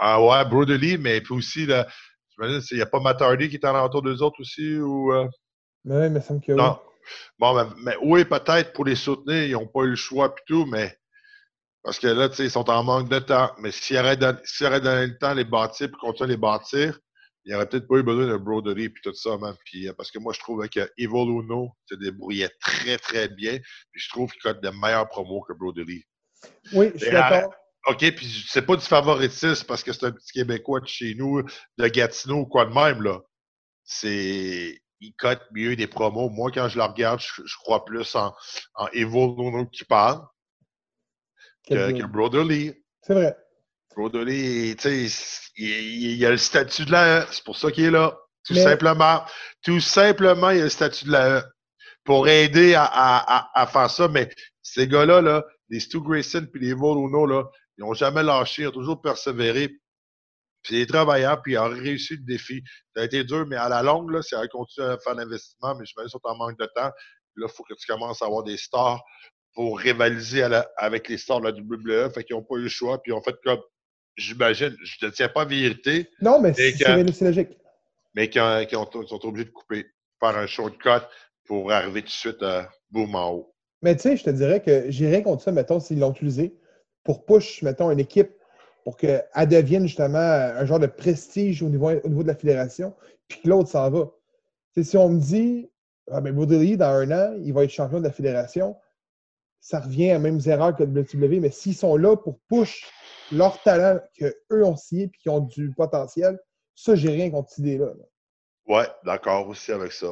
ah, 0.00 0.22
ouais, 0.22 0.44
Broderly, 0.44 0.98
mais 0.98 1.22
puis 1.22 1.34
aussi, 1.34 1.64
là, 1.64 1.86
j'imagine, 2.30 2.60
il 2.70 2.76
n'y 2.76 2.82
a 2.82 2.86
pas 2.86 3.00
Matardy 3.00 3.48
qui 3.48 3.56
est 3.56 3.64
en 3.64 3.74
entour 3.74 4.02
d'eux 4.02 4.20
autres 4.22 4.40
aussi? 4.40 4.76
Ou, 4.78 5.12
euh? 5.12 5.26
Mais 5.84 5.96
oui, 5.96 6.10
mais 6.10 6.20
ça 6.20 6.34
me 6.34 6.54
Non. 6.54 6.78
Bon, 7.38 7.54
mais, 7.54 7.70
mais 7.82 7.96
oui, 8.02 8.24
peut-être 8.24 8.72
pour 8.72 8.84
les 8.84 8.96
soutenir, 8.96 9.44
ils 9.44 9.52
n'ont 9.52 9.68
pas 9.68 9.84
eu 9.84 9.90
le 9.90 9.96
choix 9.96 10.34
puis 10.34 10.44
tout, 10.46 10.66
mais 10.66 10.94
Parce 11.82 12.00
que 12.00 12.08
là, 12.08 12.28
tu 12.28 12.34
sais, 12.34 12.44
ils 12.46 12.50
sont 12.50 12.68
en 12.68 12.82
manque 12.82 13.08
de 13.08 13.20
temps. 13.20 13.52
Mais 13.60 13.70
s'ils 13.70 13.96
auraient 13.96 14.16
donné, 14.16 14.40
s'ils 14.42 14.66
auraient 14.66 14.80
donné 14.80 15.06
le 15.06 15.16
temps 15.18 15.28
à 15.28 15.34
les 15.34 15.44
bâtir 15.44 15.86
puis 15.86 15.96
continuer 16.00 16.30
à 16.30 16.32
les 16.32 16.36
bâtir, 16.36 16.98
il 17.46 17.50
n'y 17.50 17.54
aurait 17.54 17.68
peut-être 17.68 17.86
pas 17.86 17.96
eu 17.96 18.02
besoin 18.02 18.26
de 18.26 18.36
broderie 18.36 18.88
puis 18.88 19.00
tout 19.04 19.14
ça, 19.14 19.36
man. 19.38 19.54
Puis, 19.64 19.88
euh, 19.88 19.92
parce 19.92 20.10
que 20.10 20.18
moi, 20.18 20.32
je 20.32 20.40
trouve 20.40 20.68
que 20.68 20.80
Evil 20.98 21.30
Uno 21.30 21.70
se 21.88 21.94
débrouillait 21.94 22.50
très, 22.60 22.98
très 22.98 23.28
bien. 23.28 23.58
Puis 23.92 24.00
je 24.02 24.08
trouve 24.10 24.32
qu'il 24.32 24.42
code 24.42 24.60
de 24.60 24.70
meilleurs 24.70 25.08
promos 25.08 25.42
que 25.42 25.52
broderie. 25.52 26.04
Oui, 26.72 26.90
je 26.94 26.98
suis 26.98 27.06
Et, 27.06 27.10
euh, 27.10 27.12
d'accord. 27.12 27.54
OK, 27.86 27.98
puis 28.16 28.44
c'est 28.48 28.66
pas 28.66 28.74
du 28.74 28.84
favoritisme 28.84 29.64
parce 29.66 29.84
que 29.84 29.92
c'est 29.92 30.06
un 30.06 30.10
petit 30.10 30.32
Québécois 30.32 30.80
de 30.80 30.88
chez 30.88 31.14
nous, 31.14 31.40
de 31.78 31.86
Gatineau 31.86 32.38
ou 32.38 32.46
quoi 32.46 32.66
de 32.66 32.74
même, 32.74 33.02
là. 33.02 33.20
C'est. 33.84 34.82
Il 35.00 35.14
cote 35.14 35.42
mieux 35.52 35.76
des 35.76 35.86
promos. 35.86 36.30
Moi, 36.30 36.50
quand 36.50 36.68
je 36.68 36.78
le 36.78 36.84
regarde, 36.84 37.20
je, 37.20 37.42
je 37.44 37.56
crois 37.58 37.84
plus 37.84 38.16
en, 38.16 38.34
en 38.74 38.88
Evil 38.88 39.34
Uno 39.38 39.66
qui 39.66 39.84
parle 39.84 40.26
que, 41.68 41.92
que 41.92 42.06
Broderly. 42.06 42.74
C'est 43.02 43.14
vrai. 43.14 43.36
Tu 43.96 44.76
sais, 44.78 45.08
il, 45.56 45.64
il- 45.68 46.16
il 46.18 46.26
a 46.26 46.30
le 46.30 46.36
statut 46.36 46.84
de 46.84 46.92
la 46.92 47.22
E. 47.22 47.26
C'est 47.30 47.44
pour 47.44 47.56
ça 47.56 47.70
qu'il 47.70 47.84
est 47.84 47.90
là. 47.90 48.16
Tout 48.46 48.54
Mais- 48.54 48.62
simplement. 48.62 49.24
Tout 49.62 49.80
simplement, 49.80 50.50
il 50.50 50.60
a 50.60 50.64
le 50.64 50.68
statut 50.70 51.06
de 51.06 51.12
la 51.12 51.38
E. 51.40 51.42
Pour 52.04 52.28
aider 52.28 52.74
à, 52.74 52.84
à, 52.84 53.38
à, 53.38 53.62
à 53.62 53.66
faire 53.66 53.90
ça. 53.90 54.06
Mais 54.08 54.30
ces 54.62 54.86
gars-là, 54.86 55.20
là, 55.22 55.44
les 55.70 55.80
Stu 55.80 56.00
Grayson 56.00 56.46
puis 56.52 56.60
les 56.64 56.72
Voluno, 56.74 57.26
là, 57.26 57.44
ils 57.78 57.84
n'ont 57.84 57.94
jamais 57.94 58.22
lâché, 58.22 58.62
ils 58.62 58.68
ont 58.68 58.72
toujours 58.72 59.00
persévéré. 59.02 59.70
Puis 60.62 60.76
les 60.76 60.86
travailleurs, 60.86 61.42
puis 61.42 61.52
ils 61.54 61.58
ont 61.58 61.68
réussi 61.68 62.14
le 62.16 62.22
défi. 62.24 62.62
Ça 62.94 63.02
a 63.02 63.04
été 63.06 63.24
dur, 63.24 63.46
mais 63.46 63.56
à 63.56 63.68
la 63.68 63.82
longue, 63.82 64.10
là, 64.10 64.22
ça 64.22 64.40
a 64.40 64.46
continué 64.46 64.86
à 64.88 64.98
faire 64.98 65.14
l'investissement, 65.14 65.74
mais 65.74 65.84
je 65.86 65.92
me 65.98 66.04
dis 66.04 66.10
sont 66.10 66.20
en 66.24 66.36
manque 66.36 66.58
de 66.58 66.66
temps. 66.74 66.90
Là, 67.36 67.46
il 67.48 67.48
faut 67.48 67.64
que 67.64 67.74
tu 67.74 67.86
commences 67.86 68.22
à 68.22 68.26
avoir 68.26 68.44
des 68.44 68.56
stars 68.56 69.02
pour 69.54 69.78
rivaliser 69.78 70.42
à 70.44 70.48
la- 70.48 70.68
avec 70.76 71.08
les 71.08 71.18
stars 71.18 71.40
de 71.40 71.46
la 71.46 71.52
WWE. 71.52 72.10
Fait 72.12 72.22
qu'ils 72.24 72.36
n'ont 72.36 72.42
pas 72.44 72.56
eu 72.56 72.62
le 72.62 72.68
choix, 72.68 73.00
puis 73.02 73.10
ils 73.10 73.14
ont 73.14 73.22
fait 73.22 73.34
comme, 73.44 73.60
j'imagine, 74.16 74.74
je 74.82 75.06
ne 75.06 75.10
tiens 75.10 75.28
pas 75.28 75.42
à 75.42 75.44
vérité, 75.44 76.08
Non, 76.20 76.40
mais 76.40 76.52
c'est 76.54 76.72
que- 76.72 77.12
c'est 77.12 77.24
logique. 77.24 77.56
mais 78.14 78.28
qui, 78.30 78.40
ont- 78.40 78.64
qui 78.66 78.76
ont- 78.76 78.86
qui 78.86 79.08
sont 79.08 79.24
obligés 79.26 79.44
de 79.46 79.50
couper, 79.52 79.86
faire 80.20 80.36
un 80.36 80.46
shortcut 80.46 81.04
pour 81.44 81.70
arriver 81.70 82.00
tout 82.02 82.06
de 82.08 82.12
suite 82.12 82.42
à 82.42 82.68
boum 82.90 83.14
en 83.14 83.30
haut. 83.32 83.54
Mais 83.82 83.94
tu 83.94 84.02
sais, 84.02 84.16
je 84.16 84.24
te 84.24 84.30
dirais 84.30 84.62
que 84.62 84.86
j'ai 84.90 85.08
rien 85.08 85.22
contre 85.22 85.42
ça, 85.42 85.52
mettons, 85.52 85.80
s'ils 85.80 85.98
l'ont 85.98 86.12
utilisé 86.12 86.56
pour 87.04 87.24
push, 87.24 87.62
mettons, 87.62 87.90
une 87.90 88.00
équipe 88.00 88.30
pour 88.84 88.96
qu'elle 88.96 89.24
devienne 89.48 89.86
justement 89.86 90.18
un 90.18 90.64
genre 90.64 90.78
de 90.78 90.86
prestige 90.86 91.62
au 91.62 91.68
niveau, 91.68 91.90
au 91.90 92.08
niveau 92.08 92.22
de 92.22 92.28
la 92.28 92.34
fédération, 92.34 92.94
puis 93.28 93.40
que 93.42 93.48
l'autre 93.48 93.68
s'en 93.68 93.90
va. 93.90 94.10
Tu 94.74 94.82
sais, 94.82 94.90
si 94.90 94.96
on 94.96 95.08
me 95.08 95.20
dit, 95.20 95.68
ah 96.10 96.20
ben, 96.20 96.32
dans 96.34 96.84
un 96.86 97.10
an, 97.10 97.36
il 97.44 97.52
va 97.52 97.64
être 97.64 97.70
champion 97.70 97.98
de 97.98 98.04
la 98.04 98.12
fédération, 98.12 98.76
ça 99.60 99.80
revient 99.80 100.12
à 100.12 100.18
mêmes 100.18 100.40
erreurs 100.46 100.74
que 100.76 100.84
le 100.84 100.90
WWE, 100.90 101.40
mais 101.40 101.50
s'ils 101.50 101.74
sont 101.74 101.96
là 101.96 102.16
pour 102.16 102.38
push 102.48 102.84
leur 103.32 103.60
talent 103.62 104.00
qu'eux 104.18 104.64
ont 104.64 104.76
signé 104.76 105.04
et 105.04 105.10
qui 105.10 105.28
ont 105.28 105.40
du 105.40 105.72
potentiel, 105.74 106.38
ça, 106.74 106.94
j'ai 106.94 107.10
rien 107.10 107.30
contre 107.30 107.50
cette 107.50 107.58
idée-là. 107.58 107.86
là. 107.86 108.04
Ouais, 108.66 108.88
d'accord 109.04 109.48
aussi 109.48 109.72
avec 109.72 109.92
ça. 109.92 110.08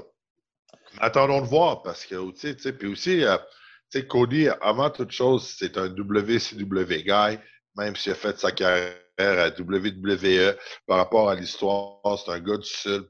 Attendons 0.99 1.41
de 1.41 1.47
voir 1.47 1.83
parce 1.83 2.07
que, 2.07 2.31
tu 2.33 2.59
sais, 2.59 2.73
puis 2.73 2.89
aussi, 2.89 3.25
euh, 3.25 3.37
tu 3.91 4.01
sais, 4.01 4.07
Cody, 4.07 4.49
avant 4.61 4.91
toute 4.91 5.11
chose, 5.11 5.55
c'est 5.59 5.77
un 5.77 5.89
WCW 5.89 7.03
guy, 7.03 7.39
même 7.77 7.97
s'il 7.97 8.13
a 8.13 8.15
fait 8.15 8.39
sa 8.39 8.53
carrière 8.53 8.95
à 9.19 9.49
WWE. 9.49 10.57
Par 10.87 10.99
rapport 10.99 11.29
à 11.29 11.35
l'histoire, 11.35 12.01
c'est 12.19 12.31
un 12.31 12.41
gars 12.41 12.57
du 12.57 12.69
Sud. 12.69 13.09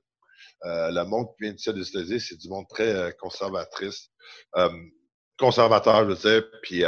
Euh, 0.64 0.90
le 0.90 1.04
monde 1.04 1.28
qui 1.36 1.44
vient 1.44 1.56
Sud 1.56 1.74
des 1.74 1.88
États-Unis, 1.88 2.20
c'est 2.20 2.36
du 2.36 2.48
monde 2.48 2.66
très 2.68 2.88
euh, 2.88 3.10
conservatrice. 3.18 4.08
Euh, 4.56 4.70
conservateur, 5.38 6.04
je 6.04 6.14
veux 6.14 6.16
dire. 6.16 6.50
Puis, 6.62 6.84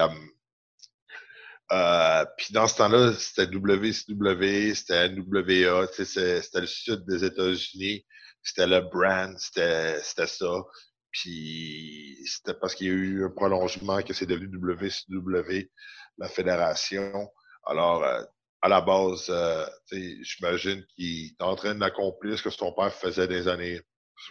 euh, 1.73 2.25
puis 2.37 2.53
dans 2.53 2.69
ce 2.69 2.77
temps-là, 2.77 3.13
c'était 3.19 3.47
WCW, 3.47 4.75
c'était 4.75 5.09
NWA, 5.09 5.89
c'était 5.93 6.61
le 6.61 6.67
sud 6.67 7.05
des 7.07 7.25
États-Unis, 7.25 8.07
c'était 8.43 8.67
le 8.67 8.81
brand, 8.81 9.37
c'était 9.39 10.01
c'était 10.03 10.29
ça. 10.29 10.63
Puis 11.11 12.19
c'était 12.27 12.55
parce 12.55 12.75
qu'il 12.75 12.87
y 12.87 12.91
a 12.91 12.93
eu 12.93 13.25
un 13.25 13.31
prolongement 13.31 14.03
que 14.03 14.13
c'est 14.13 14.27
devenu 14.27 14.59
WCW, 14.59 15.71
la 16.19 16.29
fédération. 16.29 17.29
Alors, 17.65 18.05
euh, 18.05 18.23
à 18.63 18.69
la 18.69 18.81
base, 18.81 19.27
euh, 19.31 19.67
tu 19.89 19.97
sais, 19.97 20.19
j'imagine 20.23 20.85
qu'il 20.95 21.27
est 21.27 21.43
en 21.43 21.57
train 21.57 21.75
d'accomplir 21.75 22.39
ce 22.39 22.43
que 22.43 22.51
son 22.51 22.73
père 22.73 22.93
faisait 22.93 23.27
des 23.29 23.49
années 23.49 23.81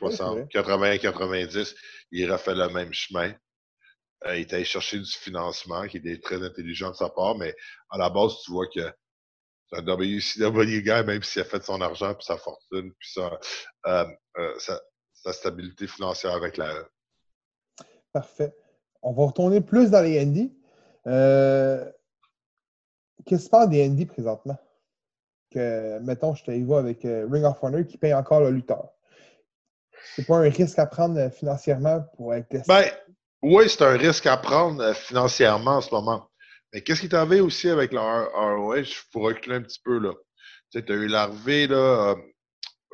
Oui, 0.01 0.11
c'est 0.11 0.17
60, 0.17 0.37
vrai. 0.37 0.47
80, 0.51 0.97
90. 0.99 1.75
Il 2.11 2.31
refait 2.31 2.55
le 2.55 2.69
même 2.69 2.93
chemin. 2.93 3.33
Euh, 4.27 4.37
il 4.37 4.41
est 4.41 4.53
allé 4.53 4.65
chercher 4.65 4.99
du 4.99 5.11
financement, 5.11 5.87
qui 5.87 5.97
était 5.97 6.19
très 6.19 6.43
intelligent 6.43 6.91
de 6.91 6.95
sa 6.95 7.09
part, 7.09 7.37
mais 7.37 7.55
à 7.89 7.97
la 7.97 8.09
base, 8.09 8.37
tu 8.43 8.51
vois 8.51 8.67
que 8.67 8.91
c'est 9.69 9.79
un 9.79 9.83
WCW 9.83 10.81
guy, 10.81 11.03
même 11.05 11.23
s'il 11.23 11.41
a 11.41 11.45
fait 11.45 11.63
son 11.63 11.81
argent, 11.81 12.13
puis 12.13 12.25
sa 12.25 12.37
fortune, 12.37 12.91
puis 12.99 13.11
sa, 13.11 13.39
euh, 13.87 14.05
euh, 14.37 14.53
sa, 14.59 14.79
sa 15.13 15.33
stabilité 15.33 15.87
financière 15.87 16.33
avec 16.33 16.57
la 16.57 16.73
E. 16.73 16.87
Parfait. 18.13 18.55
On 19.01 19.13
va 19.13 19.25
retourner 19.25 19.61
plus 19.61 19.89
dans 19.89 20.01
les 20.01 20.19
Indies. 20.19 20.55
Euh, 21.07 21.89
Qu'est-ce 23.25 23.41
qui 23.41 23.45
se 23.45 23.49
passe 23.49 23.69
des 23.69 23.83
Indies 23.83 24.05
présentement? 24.05 24.57
Que, 25.51 25.99
mettons, 25.99 26.35
je 26.35 26.43
te 26.43 26.51
vois 26.63 26.79
avec 26.79 27.01
Ring 27.03 27.43
of 27.43 27.63
Honor 27.63 27.85
qui 27.87 27.97
paye 27.97 28.13
encore 28.13 28.41
le 28.41 28.51
lutteur. 28.51 28.89
C'est 30.15 30.27
pas 30.27 30.37
un 30.37 30.49
risque 30.49 30.77
à 30.77 30.85
prendre 30.85 31.29
financièrement 31.29 32.01
pour 32.15 32.35
être 32.35 32.47
testé? 32.49 32.67
Ben, 32.67 32.85
oui, 33.45 33.69
c'est 33.69 33.83
un 33.83 33.95
risque 33.95 34.25
à 34.25 34.37
prendre 34.37 34.81
euh, 34.81 34.93
financièrement 34.95 35.77
en 35.77 35.81
ce 35.81 35.93
moment. 35.93 36.27
Mais 36.73 36.81
qu'est-ce 36.81 37.01
qui 37.01 37.09
t'avait 37.09 37.41
aussi 37.41 37.69
avec 37.69 37.93
le 37.93 37.99
ROH 37.99 39.05
pour 39.11 39.25
reculer 39.25 39.57
un 39.57 39.61
petit 39.61 39.79
peu, 39.83 39.99
là? 39.99 40.13
Tu 40.71 40.79
sais, 40.79 40.91
as 40.91 40.95
eu 40.95 41.07
l'arrivée, 41.07 41.67
là, 41.67 41.75
euh, 41.75 42.15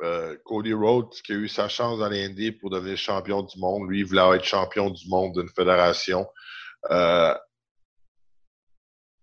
euh, 0.02 0.36
Cody 0.44 0.74
Rhodes, 0.74 1.14
qui 1.24 1.32
a 1.32 1.36
eu 1.36 1.48
sa 1.48 1.70
chance 1.70 1.98
dans 1.98 2.08
les 2.10 2.52
pour 2.52 2.68
devenir 2.68 2.98
champion 2.98 3.42
du 3.42 3.58
monde. 3.58 3.88
Lui, 3.88 4.00
il 4.00 4.04
voulait 4.04 4.36
être 4.36 4.44
champion 4.44 4.90
du 4.90 5.08
monde 5.08 5.32
d'une 5.32 5.48
fédération. 5.48 6.28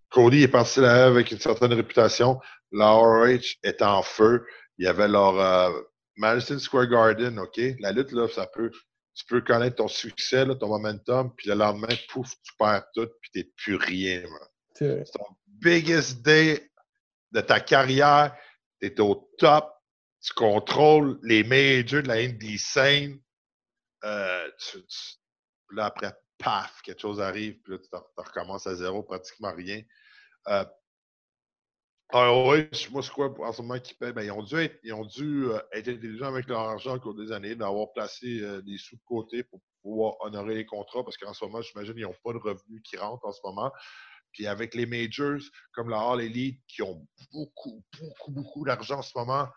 Cody 0.09 0.41
est 0.41 0.47
parti 0.47 0.79
là 0.79 1.05
avec 1.05 1.29
une 1.29 1.39
certaine 1.39 1.73
réputation. 1.73 2.39
La 2.71 2.89
ROH 2.89 3.57
est 3.61 3.83
en 3.83 4.01
feu. 4.01 4.47
Il 4.79 4.85
y 4.85 4.87
avait 4.87 5.07
leur 5.07 5.71
Madison 6.17 6.57
Square 6.57 6.87
Garden, 6.87 7.37
OK? 7.37 7.61
La 7.81 7.91
lutte, 7.91 8.13
là, 8.13 8.27
ça 8.27 8.47
peut 8.47 8.71
tu 9.13 9.25
peux 9.25 9.41
connaître 9.41 9.77
ton 9.77 9.87
succès, 9.87 10.45
là, 10.45 10.55
ton 10.55 10.67
momentum, 10.69 11.33
puis 11.35 11.49
le 11.49 11.55
lendemain, 11.55 11.93
pouf, 12.09 12.29
tu 12.43 12.53
perds 12.57 12.85
tout, 12.93 13.07
puis 13.21 13.31
t'es 13.33 13.51
plus 13.57 13.75
rien. 13.75 14.23
C'est- 15.03 15.11
ton 15.13 15.25
biggest 15.45 16.21
day 16.21 16.71
de 17.31 17.41
ta 17.41 17.59
carrière, 17.59 18.35
t'es 18.79 18.99
au 19.01 19.29
top, 19.37 19.73
tu 20.21 20.33
contrôles 20.33 21.19
les 21.23 21.43
majors 21.43 22.01
de 22.03 22.07
la 22.07 22.15
indie 22.15 22.57
scène. 22.57 23.19
Euh, 24.03 24.49
tu, 24.59 24.77
tu- 24.85 25.15
puis 25.67 25.77
là, 25.77 25.85
après, 25.85 26.13
paf, 26.37 26.81
quelque 26.81 27.01
chose 27.01 27.19
arrive, 27.19 27.59
puis 27.61 27.73
là, 27.73 27.79
tu, 27.79 27.89
tu 27.89 27.97
recommences 28.17 28.67
à 28.67 28.75
zéro, 28.75 29.03
pratiquement 29.03 29.53
rien. 29.53 29.81
Euh, 30.47 30.65
ROH, 32.11 32.89
moi, 32.91 33.03
c'est 33.03 33.11
quoi 33.11 33.31
en 33.39 33.53
ce 33.53 33.61
moment 33.61 33.79
qui 33.79 33.93
paye? 33.93 34.11
Ben, 34.13 34.23
ils 34.23 34.31
ont 34.31 34.41
dû, 34.41 34.55
être, 34.57 34.79
ils 34.83 34.93
ont 34.93 35.05
dû 35.05 35.45
euh, 35.45 35.59
être 35.73 35.89
intelligents 35.89 36.25
avec 36.27 36.47
leur 36.47 36.59
argent 36.61 36.95
au 36.95 36.99
cours 36.99 37.13
des 37.15 37.31
années, 37.31 37.55
d'avoir 37.55 37.91
placé 37.93 38.41
euh, 38.41 38.61
des 38.61 38.77
sous 38.77 38.95
de 38.95 39.01
côté 39.05 39.43
pour 39.43 39.61
pouvoir 39.83 40.15
honorer 40.21 40.55
les 40.55 40.65
contrats, 40.65 41.03
parce 41.03 41.17
qu'en 41.17 41.33
ce 41.33 41.45
moment, 41.45 41.61
j'imagine, 41.61 41.93
ils 41.97 42.03
n'ont 42.03 42.15
pas 42.23 42.33
de 42.33 42.39
revenus 42.39 42.81
qui 42.83 42.97
rentrent 42.97 43.25
en 43.25 43.31
ce 43.31 43.41
moment. 43.43 43.71
Puis 44.31 44.47
avec 44.47 44.75
les 44.75 44.85
majors, 44.85 45.39
comme 45.73 45.89
la 45.89 45.99
All 45.99 46.21
Elite, 46.21 46.61
qui 46.67 46.81
ont 46.81 47.05
beaucoup, 47.31 47.83
beaucoup, 47.99 48.31
beaucoup 48.31 48.65
d'argent 48.65 48.99
en 48.99 49.01
ce 49.03 49.17
moment, 49.17 49.47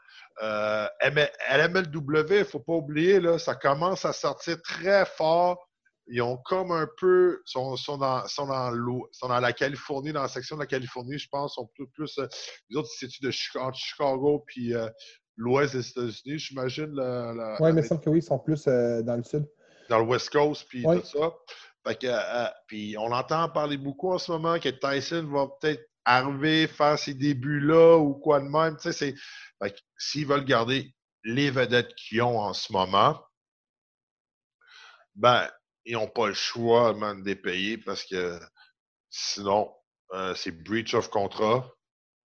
euh, 0.43 0.87
M- 1.01 1.29
LMLW, 1.51 2.35
il 2.35 2.39
ne 2.41 2.45
faut 2.45 2.61
pas 2.61 2.75
oublier, 2.75 3.21
là, 3.21 3.39
ça 3.39 3.55
commence 3.55 4.05
à 4.05 4.13
sortir 4.13 4.61
très 4.63 5.05
fort. 5.07 5.69
Ils 6.09 6.21
ont 6.21 6.37
comme 6.39 6.73
un 6.73 6.89
peu, 6.99 7.41
sont, 7.45 7.77
sont, 7.77 7.97
dans, 7.97 8.27
sont, 8.27 8.47
dans, 8.47 8.71
l'eau- 8.71 9.09
sont 9.13 9.29
dans 9.29 9.39
la 9.41 9.53
Californie, 9.53 10.13
dans 10.13 10.23
la 10.23 10.29
section 10.29 10.57
de 10.57 10.61
la 10.63 10.67
Californie, 10.67 11.19
je 11.19 11.29
pense, 11.31 11.55
sont 11.55 11.71
plus, 11.75 11.87
plus 11.89 12.19
euh, 12.19 12.27
les 12.71 12.77
autres, 12.77 12.89
c'est 12.99 13.09
de 13.23 13.31
Chicago, 13.31 13.67
entre 13.67 13.79
Chicago 13.79 14.45
puis 14.47 14.75
euh, 14.75 14.89
l'ouest 15.37 15.75
des 15.77 15.89
États-Unis, 15.89 16.39
j'imagine. 16.39 16.93
Oui, 16.97 17.57
mais 17.61 17.71
il 17.71 17.75
me 17.75 17.83
semble 17.83 18.01
que 18.01 18.11
oui, 18.11 18.19
ils 18.19 18.23
sont 18.23 18.39
plus 18.39 18.67
euh, 18.67 19.03
dans 19.03 19.17
le 19.17 19.23
sud. 19.23 19.47
dans 19.89 19.99
le 19.99 20.05
West 20.05 20.31
Coast, 20.31 20.67
puis 20.69 20.83
tout 21.01 21.07
ça. 21.07 21.33
Fait 21.87 21.99
que, 21.99 22.51
puis 22.67 22.97
on 22.99 23.11
entend 23.13 23.49
parler 23.49 23.77
beaucoup 23.77 24.13
en 24.13 24.19
ce 24.19 24.31
moment 24.31 24.59
que 24.59 24.69
Tyson 24.69 25.27
va 25.33 25.49
peut-être 25.61 25.83
arriver, 26.05 26.67
faire 26.67 26.99
ses 26.99 27.15
débuts-là 27.15 27.97
ou 27.99 28.15
quoi 28.15 28.41
de 28.41 28.47
même. 28.47 28.77
Tu 28.77 28.93
sais, 28.93 29.15
c'est. 29.61 29.71
S'ils 29.99 30.27
veulent 30.27 30.45
garder 30.45 30.95
les 31.25 31.51
vedettes 31.51 31.95
qu'ils 31.95 32.23
ont 32.23 32.39
en 32.41 32.53
ce 32.53 32.73
moment, 32.73 33.21
ben, 35.15 35.49
ils 35.85 35.95
n'ont 35.95 36.09
pas 36.09 36.29
le 36.29 36.35
choix 36.35 36.95
man, 36.95 37.23
de 37.23 37.29
les 37.29 37.37
payer 37.37 37.79
parce 37.79 38.05
que 38.05 38.39
sinon, 39.11 39.71
euh, 40.15 40.35
c'est 40.35 40.63
breach 40.63 40.95
of 40.95 41.11
contrat. 41.11 41.69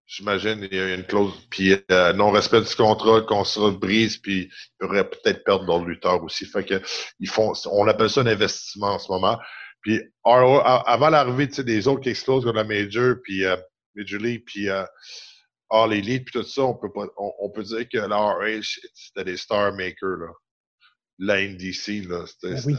J'imagine 0.06 0.66
il 0.70 0.74
y 0.74 0.80
a 0.80 0.94
une 0.94 1.04
clause, 1.04 1.34
puis 1.50 1.76
euh, 1.90 2.12
non-respect 2.14 2.62
du 2.62 2.74
contrat, 2.74 3.18
le 3.18 3.24
contrat 3.24 3.70
brise, 3.72 4.16
puis 4.16 4.50
ils 4.50 4.50
pourraient 4.78 5.08
peut-être 5.08 5.44
perdre 5.44 5.66
leur 5.66 5.84
lutteur 5.84 6.22
aussi. 6.24 6.46
Fait 6.46 6.64
que 6.64 6.80
ils 7.20 7.28
font, 7.28 7.52
on 7.70 7.86
appelle 7.88 8.08
ça 8.08 8.22
un 8.22 8.26
investissement 8.26 8.94
en 8.94 8.98
ce 8.98 9.12
moment. 9.12 9.38
Puis 9.82 10.00
avant 10.24 11.10
l'arrivée 11.10 11.48
tu 11.48 11.56
sais, 11.56 11.64
des 11.64 11.86
autres 11.88 12.00
qui 12.00 12.08
explosent 12.08 12.44
comme 12.44 12.56
la 12.56 12.64
Major, 12.64 13.16
puis 13.22 13.44
euh, 13.44 13.56
Major 13.94 14.20
League, 14.20 14.44
puis 14.46 14.68
euh, 14.70 14.84
All 15.70 15.92
Elite, 15.92 16.24
puis 16.24 16.40
tout 16.40 16.46
ça, 16.46 16.62
on 16.62 16.74
peut, 16.74 16.92
pas, 16.92 17.06
on, 17.18 17.32
on 17.40 17.50
peut 17.50 17.62
dire 17.62 17.86
que 17.88 17.98
la 17.98 18.16
RH, 18.16 18.80
c'était 18.94 19.24
des 19.24 19.36
star 19.36 19.72
makers. 19.74 20.16
Là. 20.18 20.32
La 21.18 21.42
NDC, 21.42 22.08
là, 22.08 22.24
c'était 22.26 22.54
Ben 22.54 22.62
oui. 22.66 22.76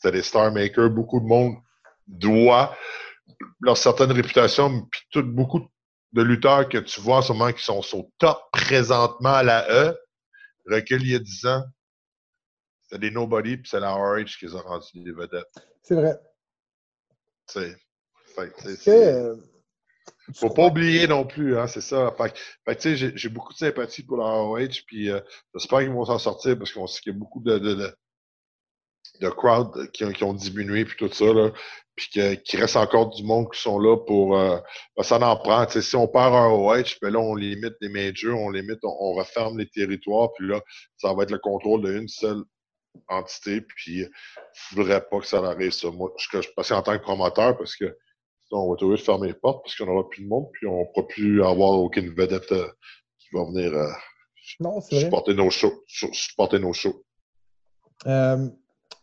C'était- 0.00 0.16
des 0.16 0.22
star 0.22 0.52
makers. 0.52 0.90
Beaucoup 0.90 1.20
de 1.20 1.26
monde 1.26 1.56
doit 2.06 2.76
leur 3.60 3.76
certaine 3.76 4.12
réputation, 4.12 4.86
puis 4.90 5.00
tout, 5.10 5.22
beaucoup 5.22 5.68
de 6.12 6.22
lutteurs 6.22 6.68
que 6.68 6.78
tu 6.78 7.00
vois 7.00 7.18
en 7.18 7.22
ce 7.22 7.32
moment 7.32 7.52
qui 7.52 7.62
sont 7.62 7.82
au 7.94 8.10
top 8.18 8.38
présentement 8.52 9.34
à 9.34 9.42
la 9.42 9.68
E, 9.70 9.96
recul 10.66 11.02
il 11.02 11.12
y 11.12 11.14
a 11.14 11.18
10 11.18 11.46
ans, 11.46 11.64
c'était 12.82 12.98
des 13.00 13.10
nobody, 13.10 13.58
puis 13.58 13.68
c'est 13.68 13.80
la 13.80 13.92
RH 13.92 14.38
qui 14.38 14.46
les 14.46 14.56
a 14.56 14.60
rendus 14.60 14.86
des 14.94 15.12
vedettes. 15.12 15.44
C'est 17.46 17.76
vrai. 18.36 18.52
c'est- 18.56 18.80
euh, 18.90 19.36
Faut 20.34 20.50
pas 20.50 20.66
oublier 20.66 21.06
non 21.06 21.24
plus, 21.26 21.58
hein, 21.58 21.66
c'est 21.66 21.80
ça. 21.80 22.14
Fait, 22.16 22.32
tu 22.76 22.80
sais, 22.82 22.96
j'ai- 22.96 23.16
j'ai 23.16 23.28
beaucoup 23.28 23.52
de 23.52 23.58
sympathie 23.58 24.02
pour 24.02 24.18
la 24.18 24.24
ROH, 24.26 24.82
puis 24.86 25.10
euh, 25.10 25.20
j'espère 25.54 25.80
qu'ils 25.80 25.90
vont 25.90 26.04
s'en 26.04 26.18
sortir 26.18 26.56
parce 26.58 26.72
qu'on 26.72 26.86
sait 26.86 27.00
qu'il 27.00 27.12
y 27.12 27.16
a 27.16 27.18
beaucoup 27.18 27.40
de, 27.42 27.58
de, 27.58 27.74
de, 27.74 27.96
de 29.20 29.28
crowd 29.30 29.90
qui, 29.92 30.04
ont- 30.04 30.12
qui 30.12 30.24
ont 30.24 30.34
diminué, 30.34 30.84
puis 30.84 30.96
tout 30.96 31.12
ça, 31.12 31.24
là, 31.32 31.50
puis 31.96 32.08
qu'il 32.44 32.60
reste 32.60 32.76
encore 32.76 33.08
du 33.10 33.24
monde 33.24 33.50
qui 33.52 33.60
sont 33.60 33.78
là 33.80 33.96
pour... 33.96 34.38
Euh, 34.38 34.58
ben, 34.96 35.02
ça 35.02 35.18
en 35.18 35.36
prend. 35.36 35.66
Si 35.68 35.96
on 35.96 36.06
perd 36.06 36.32
un 36.34 36.48
ben 37.02 37.10
là, 37.10 37.18
on 37.18 37.34
limite 37.34 37.74
les 37.80 37.88
majors, 37.88 38.38
on 38.38 38.50
limite, 38.50 38.78
on, 38.84 38.96
on 39.00 39.12
referme 39.14 39.58
les 39.58 39.68
territoires, 39.68 40.32
puis 40.34 40.46
là, 40.46 40.60
ça 40.96 41.12
va 41.12 41.24
être 41.24 41.32
le 41.32 41.38
contrôle 41.38 41.82
d'une 41.82 42.06
seule 42.06 42.42
entité, 43.08 43.60
puis 43.60 44.04
je 44.70 44.76
voudrais 44.76 45.00
pas 45.08 45.18
que 45.20 45.26
ça 45.26 45.38
arrive, 45.38 45.72
ça. 45.72 45.90
Moi, 45.90 46.12
je, 46.18 46.28
je 46.36 46.42
suis 46.42 46.54
passé 46.54 46.74
en 46.74 46.82
tant 46.82 46.96
que 46.96 47.02
promoteur 47.02 47.56
parce 47.58 47.74
que 47.76 47.96
sinon, 48.46 48.62
on 48.62 48.68
va 48.68 48.74
être 48.74 48.82
obligé 48.84 49.02
de 49.02 49.04
fermer 49.06 49.28
les 49.28 49.34
portes 49.34 49.64
parce 49.64 49.76
qu'on 49.76 49.86
n'aura 49.86 50.08
plus 50.08 50.22
de 50.22 50.28
monde, 50.28 50.46
puis 50.52 50.66
on 50.68 50.80
ne 50.80 50.84
pourra 50.94 51.06
plus 51.08 51.42
avoir 51.42 51.72
aucune 51.80 52.14
vedette 52.14 52.50
euh, 52.52 52.68
qui 53.18 53.28
va 53.32 53.44
venir 53.44 53.72
euh, 53.74 53.90
Non, 54.60 54.80
c'est 54.80 54.94
vrai. 54.96 55.04
supporter 55.06 55.34
nos 55.34 55.50
shows. 55.50 55.82
su- 55.88 56.12
Supporter 56.14 56.58
nos 56.60 56.72
shows. 56.72 57.04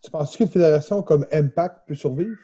Tu 0.06 0.12
penses 0.12 0.38
qu'une 0.38 0.48
fédération 0.50 1.02
comme 1.02 1.26
Impact 1.32 1.78
peut 1.88 1.96
survivre? 1.96 2.36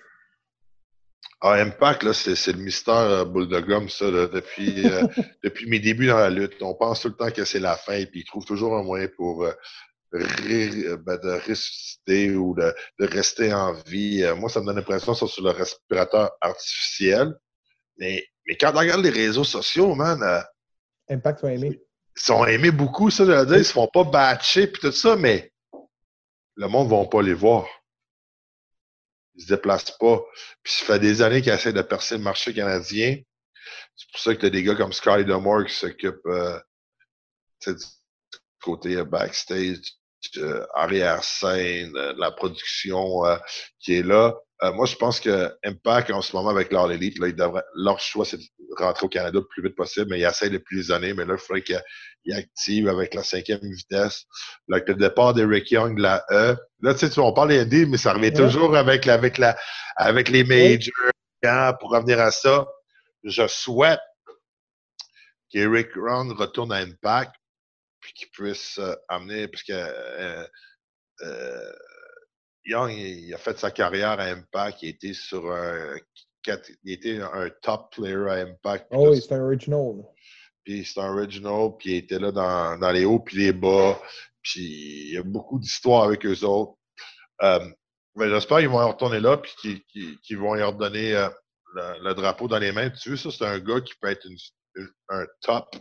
Ah, 1.41 1.54
Impact, 1.54 2.04
là, 2.04 2.13
c'est 2.13 2.36
c'est 2.36 2.54
le 2.54 2.60
mystère 2.60 2.95
euh, 2.95 3.26
boule 3.26 3.47
de 3.47 3.60
gomme, 3.60 3.88
ça, 3.89 4.10
là, 4.10 4.28
depuis, 4.28 4.88
euh, 4.88 5.04
depuis 5.43 5.67
mes 5.69 5.80
débuts 5.80 6.08
dans 6.08 6.17
la 6.17 6.30
lutte. 6.32 6.62
On 6.62 6.74
pense 6.74 7.02
tout 7.02 7.10
le 7.10 7.15
temps 7.15 7.30
que 7.32 7.45
c'est 7.45 7.60
la 7.60 7.76
fin, 7.78 8.04
puis 8.06 8.21
ils 8.21 8.26
trouvent 8.26 8.45
toujours 8.45 8.76
un 8.76 8.84
moyen 8.84 9.08
pour 9.15 9.43
euh, 9.43 9.54
ré- 10.12 10.97
ben, 11.06 11.17
de 11.17 11.39
ressusciter 11.47 12.36
ou 12.36 12.56
de, 12.56 12.74
de 13.00 13.06
rester 13.08 13.54
en 13.54 13.74
vie. 13.86 14.24
Moi, 14.38 14.50
ça 14.50 14.60
me 14.62 14.65
donne 14.65 14.76
l'impression 14.78 15.13
que 15.13 15.19
c'est 15.19 15.28
sur 15.28 15.43
le 15.43 15.52
respirateur 15.52 16.32
artificiel. 16.41 17.34
Mais, 17.97 18.24
mais 18.47 18.56
quand 18.58 18.71
on 18.74 18.80
regarde 18.80 19.02
les 19.04 19.10
réseaux 19.12 19.43
sociaux, 19.43 19.93
man, 19.93 20.21
euh, 20.24 20.41
Impact 21.10 21.39
sont 21.41 21.47
aimés. 21.47 21.80
ils 22.17 22.21
sont 22.21 22.45
aimés 22.45 22.71
beaucoup, 22.71 23.10
ça, 23.12 23.26
je 23.26 23.32
veux 23.32 23.45
dire. 23.45 23.58
Ils 23.58 23.65
se 23.65 23.74
font 23.74 23.88
pas 23.88 24.04
batcher, 24.04 24.67
puis 24.67 24.82
tout 24.82 24.91
ça, 24.91 25.15
mais 25.15 25.50
le 26.62 26.67
monde 26.67 26.91
ne 26.91 26.95
va 26.95 27.06
pas 27.08 27.24
les 27.24 27.34
voir. 27.34 27.67
Ils 29.34 29.43
se 29.43 29.47
déplacent 29.47 29.97
pas. 29.97 30.21
Puis 30.62 30.74
ça 30.74 30.86
fait 30.86 31.00
des 31.00 31.24
années 31.24 31.41
qu'ils 31.41 31.52
essaient 31.52 31.74
de 31.74 31.82
percer 31.82 32.17
le 32.17 32.24
marché 32.24 32.54
canadien. 32.54 33.17
C'est 33.95 34.12
pour 34.12 34.19
ça 34.19 34.36
que 34.36 34.41
tu 34.41 34.45
as 34.45 34.52
des 34.52 34.62
gars 34.62 34.76
comme 34.76 34.93
Sky 34.93 35.26
Demore 35.26 35.65
qui 35.65 35.74
s'occupent 35.74 36.26
euh, 36.28 36.60
du 37.65 37.74
côté 38.62 38.95
euh, 38.95 39.06
backstage, 39.06 39.93
arrière-scène, 40.75 41.95
euh, 41.95 42.13
la 42.17 42.31
production 42.31 43.25
euh, 43.25 43.38
qui 43.79 43.95
est 43.95 44.03
là. 44.03 44.36
Euh, 44.63 44.71
moi, 44.73 44.86
je 44.86 44.95
pense 44.95 45.19
que 45.19 45.51
Impact, 45.63 46.12
en 46.12 46.21
ce 46.21 46.36
moment, 46.36 46.49
avec 46.49 46.71
leur 46.71 46.91
Elite, 46.91 47.17
là, 47.19 47.27
ils 47.27 47.36
devraient, 47.36 47.63
leur 47.75 47.99
choix, 47.99 48.25
c'est 48.25 48.38
de 48.38 48.43
rentrer 48.77 49.05
au 49.05 49.10
Canada 49.10 49.39
le 49.39 49.47
plus 49.47 49.63
vite 49.63 49.75
possible, 49.75 50.07
mais 50.12 50.19
ils 50.19 50.25
essayent 50.25 50.51
depuis 50.51 50.77
des 50.77 50.91
années. 50.91 51.13
Mais 51.13 51.25
là, 51.25 51.34
il 51.34 51.39
faudrait 51.39 51.63
qu'ils 51.63 52.34
activent 52.36 52.88
avec 52.88 53.13
la 53.15 53.23
cinquième 53.23 53.60
vitesse. 53.62 54.25
Là, 54.67 54.79
le 54.86 54.93
départ 54.95 55.34
d'Eric 55.34 55.71
Young 55.71 55.97
de 55.97 56.03
la 56.03 56.23
E. 56.29 56.55
Là, 56.81 56.93
tu 56.93 56.99
sais, 56.99 57.10
tu- 57.10 57.19
on 57.19 57.34
parle 57.34 57.49
des 57.49 57.65
ND, 57.65 57.88
mais 57.89 57.97
ça 57.97 58.13
revient 58.13 58.27
Ouais. 58.27 58.34
toujours 58.34 58.75
avec, 58.77 59.05
la, 59.05 59.15
avec, 59.15 59.38
la, 59.39 59.57
avec 59.95 60.29
les 60.29 60.43
majors. 60.43 61.77
Pour 61.79 61.89
revenir 61.91 62.19
à 62.19 62.29
ça, 62.29 62.67
je 63.23 63.47
souhaite 63.47 63.99
qu'Eric 65.49 65.89
Young 65.95 66.31
retourne 66.38 66.71
à 66.71 66.77
Impact 66.77 67.34
puis 68.01 68.13
qu'il 68.13 68.29
puisse 68.31 68.77
euh, 68.79 68.95
amener, 69.07 69.47
parce 69.47 69.63
que 69.63 69.71
euh, 69.73 70.45
euh, 71.21 71.71
Young, 72.65 72.91
il, 72.91 73.33
a 73.33 73.37
fait 73.37 73.57
sa 73.57 73.71
carrière 73.71 74.19
à 74.19 74.23
Impact, 74.25 74.81
il 74.83 74.89
était 74.89 75.13
sur 75.13 75.51
un, 75.51 75.97
il 76.83 76.91
était 76.93 77.19
un 77.21 77.49
top 77.61 77.91
player 77.95 78.15
à 78.29 78.33
Impact. 78.33 78.87
Oh 78.91 79.09
oui, 79.11 79.21
c'est 79.21 79.33
un 79.33 79.41
original. 79.43 79.93
puis 80.63 80.85
c'est 80.85 80.99
un 80.99 81.11
original, 81.13 81.69
puis 81.77 81.91
il 81.91 81.97
était 81.97 82.19
là 82.19 82.31
dans, 82.31 82.77
dans 82.79 82.91
les 82.91 83.05
hauts 83.05 83.19
puis 83.19 83.37
les 83.37 83.53
bas, 83.53 83.99
puis 84.43 85.07
il 85.09 85.13
y 85.13 85.17
a 85.17 85.23
beaucoup 85.23 85.59
d'histoires 85.59 86.03
avec 86.03 86.25
eux 86.25 86.43
autres. 86.43 86.77
Mais 88.15 88.29
j'espère 88.29 88.57
qu'ils 88.59 88.67
vont 88.69 88.81
y 88.85 88.91
retourner 88.91 89.19
là, 89.19 89.37
puis 89.37 89.83
qu'ils 89.87 90.37
vont 90.37 90.55
y 90.55 90.61
redonner 90.63 91.15
euh, 91.15 91.29
le, 91.75 92.03
le 92.09 92.13
drapeau 92.13 92.47
dans 92.47 92.59
les 92.59 92.71
mains. 92.73 92.89
Tu 92.89 93.09
vois, 93.09 93.17
ça, 93.17 93.31
c'est 93.31 93.45
un 93.45 93.59
gars 93.59 93.79
qui 93.81 93.93
peut 94.01 94.09
être 94.09 94.25
une- 94.25 94.37
une- 94.75 94.91
un 95.09 95.25
top 95.41 95.73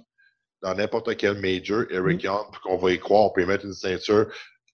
dans 0.62 0.74
n'importe 0.74 1.16
quel 1.16 1.40
major, 1.40 1.84
Eric 1.90 2.22
Young, 2.22 2.46
puis 2.52 2.60
qu'on 2.62 2.76
va 2.76 2.92
y 2.92 2.98
croire, 2.98 3.26
on 3.26 3.30
peut 3.30 3.42
y 3.42 3.46
mettre 3.46 3.64
une 3.64 3.72
ceinture, 3.72 4.26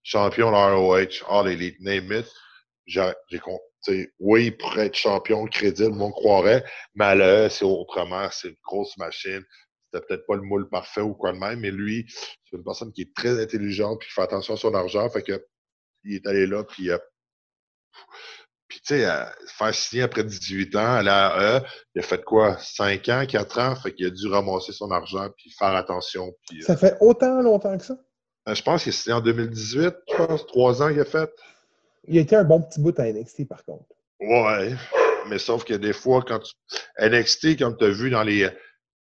champion 0.02 0.50
de 0.50 0.56
ROH, 0.56 1.24
All 1.28 1.48
Elite, 1.48 1.80
name 1.80 2.12
it. 2.12 2.26
J'ai, 2.86 3.12
oui, 4.18 4.46
il 4.46 4.56
pourrait 4.56 4.86
être 4.86 4.96
champion 4.96 5.46
crédible, 5.46 6.00
on 6.00 6.10
croirait, 6.10 6.64
mais 6.94 7.04
à 7.04 7.14
l'AE, 7.14 7.48
c'est 7.48 7.64
autrement, 7.64 8.28
c'est 8.30 8.48
une 8.48 8.56
grosse 8.64 8.96
machine 8.96 9.44
c'était 9.92 10.06
peut-être 10.06 10.26
pas 10.26 10.36
le 10.36 10.42
moule 10.42 10.68
parfait 10.68 11.00
ou 11.00 11.14
quoi 11.14 11.32
de 11.32 11.38
même, 11.38 11.60
mais 11.60 11.70
lui, 11.70 12.06
c'est 12.08 12.56
une 12.56 12.64
personne 12.64 12.92
qui 12.92 13.02
est 13.02 13.14
très 13.14 13.40
intelligente 13.40 14.00
puis 14.00 14.08
qui 14.08 14.14
fait 14.14 14.22
attention 14.22 14.54
à 14.54 14.56
son 14.56 14.74
argent. 14.74 15.08
Fait 15.10 15.22
que 15.22 15.44
il 16.04 16.16
est 16.16 16.26
allé 16.26 16.46
là, 16.46 16.64
puis, 16.64 16.90
euh, 16.90 16.98
puis 18.68 18.80
tu 18.80 18.94
sais, 18.94 19.06
euh, 19.08 19.24
faire 19.46 19.74
signer 19.74 20.02
après 20.02 20.24
18 20.24 20.74
ans 20.76 20.94
à 20.96 21.02
la 21.02 21.56
AE, 21.58 21.62
il 21.94 22.00
a 22.00 22.02
fait 22.02 22.22
quoi? 22.24 22.56
5 22.58 23.08
ans, 23.08 23.24
4 23.28 23.58
ans? 23.60 23.76
Fait 23.76 23.92
qu'il 23.92 24.06
a 24.06 24.10
dû 24.10 24.26
ramasser 24.28 24.72
son 24.72 24.90
argent 24.90 25.28
puis 25.36 25.50
faire 25.58 25.74
attention. 25.74 26.32
Puis, 26.48 26.62
euh, 26.62 26.66
Ça 26.66 26.76
fait 26.76 26.96
autant 27.00 27.40
longtemps 27.42 27.76
que 27.78 27.84
ça? 27.84 27.96
euh, 28.48 28.54
je 28.54 28.62
pense 28.62 28.82
qu'il 28.82 28.90
a 28.90 28.92
signé 28.92 29.14
en 29.14 29.20
2018, 29.20 29.94
je 30.10 30.16
pense, 30.16 30.46
3 30.46 30.82
ans 30.82 30.88
qu'il 30.90 31.00
a 31.00 31.04
fait. 31.04 31.30
Il 32.08 32.18
a 32.18 32.20
été 32.20 32.36
un 32.36 32.44
bon 32.44 32.62
petit 32.62 32.80
bout 32.80 32.98
à 33.00 33.04
NXT, 33.12 33.48
par 33.48 33.64
contre. 33.64 33.84
Ouais, 34.20 34.72
mais 35.28 35.38
sauf 35.38 35.64
que 35.64 35.74
des 35.74 35.92
fois, 35.92 36.22
quand 36.26 36.38
tu. 36.38 36.52
NXT, 37.00 37.58
comme 37.58 37.76
tu 37.76 37.84
as 37.84 37.90
vu 37.90 38.10
dans 38.10 38.22
les. 38.22 38.48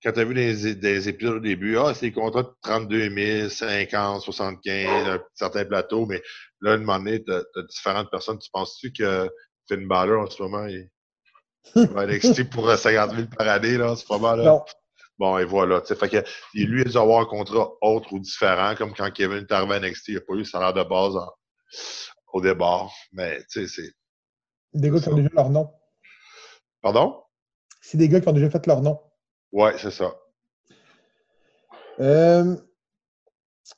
Quand 0.03 0.13
tu 0.13 0.21
as 0.21 0.25
vu 0.25 0.35
des, 0.35 0.75
des 0.75 1.09
épisodes 1.09 1.37
au 1.37 1.41
début, 1.41 1.77
ah, 1.79 1.93
c'est 1.95 2.07
des 2.07 2.13
contrats 2.13 2.43
de 2.43 2.51
32 2.63 3.11
000, 3.41 3.49
50, 3.49 4.23
75, 4.23 5.09
un 5.09 5.21
certain 5.35 5.65
plateau, 5.65 6.07
mais 6.07 6.23
là, 6.61 6.73
à 6.73 6.75
un 6.75 6.79
moment 6.79 6.99
donné, 6.99 7.23
tu 7.25 7.33
as, 7.33 7.43
différentes 7.69 8.11
personnes. 8.11 8.39
Tu 8.39 8.51
penses-tu 8.53 8.93
que 8.93 9.29
Finn 9.69 9.87
Balor, 9.87 10.23
en 10.23 10.31
ce 10.31 10.43
moment, 10.43 10.67
il, 10.67 10.89
il 11.77 11.87
va 11.89 12.07
NXT 12.07 12.51
pour 12.51 12.69
euh, 12.69 12.77
50 12.77 13.15
000 13.15 13.27
par 13.37 13.49
année, 13.49 13.77
là, 13.77 13.95
c'est 13.97 14.07
pas 14.07 14.19
mal, 14.19 14.39
là? 14.39 14.45
Non. 14.45 14.65
Bon, 15.19 15.39
et 15.39 15.45
voilà. 15.47 15.81
Fait 15.83 16.09
que 16.11 16.23
lui, 16.55 16.83
il 16.85 16.93
doit 16.93 17.03
avoir 17.03 17.23
un 17.23 17.25
contrat 17.27 17.71
autre 17.81 18.13
ou 18.13 18.19
différent, 18.19 18.75
comme 18.77 18.93
quand 18.95 19.11
Kevin 19.11 19.39
est 19.39 19.53
arrivé 19.53 19.75
à 19.75 19.81
NXT, 19.81 20.09
il 20.09 20.15
n'a 20.17 20.21
pas 20.21 20.35
eu 20.35 20.39
le 20.39 20.45
salaire 20.45 20.75
de 20.75 20.83
base 20.83 21.17
en- 21.17 21.33
au 22.35 22.41
départ. 22.43 22.91
Mais, 23.13 23.39
tu 23.51 23.67
sais, 23.67 23.69
c'est. 23.69 23.93
Des 24.75 24.91
gars 24.91 25.01
qui 25.01 25.09
ont 25.09 25.15
déjà 25.17 25.31
leur 25.33 25.49
nom. 25.49 25.73
Pardon? 26.83 27.23
C'est 27.81 27.97
des 27.97 28.09
gars 28.11 28.21
qui 28.21 28.29
ont 28.29 28.33
déjà 28.33 28.51
fait 28.51 28.67
leur 28.67 28.83
nom. 28.83 29.01
Ouais, 29.53 29.73
c'est 29.79 29.91
ça. 29.91 30.15
Euh, 31.99 32.55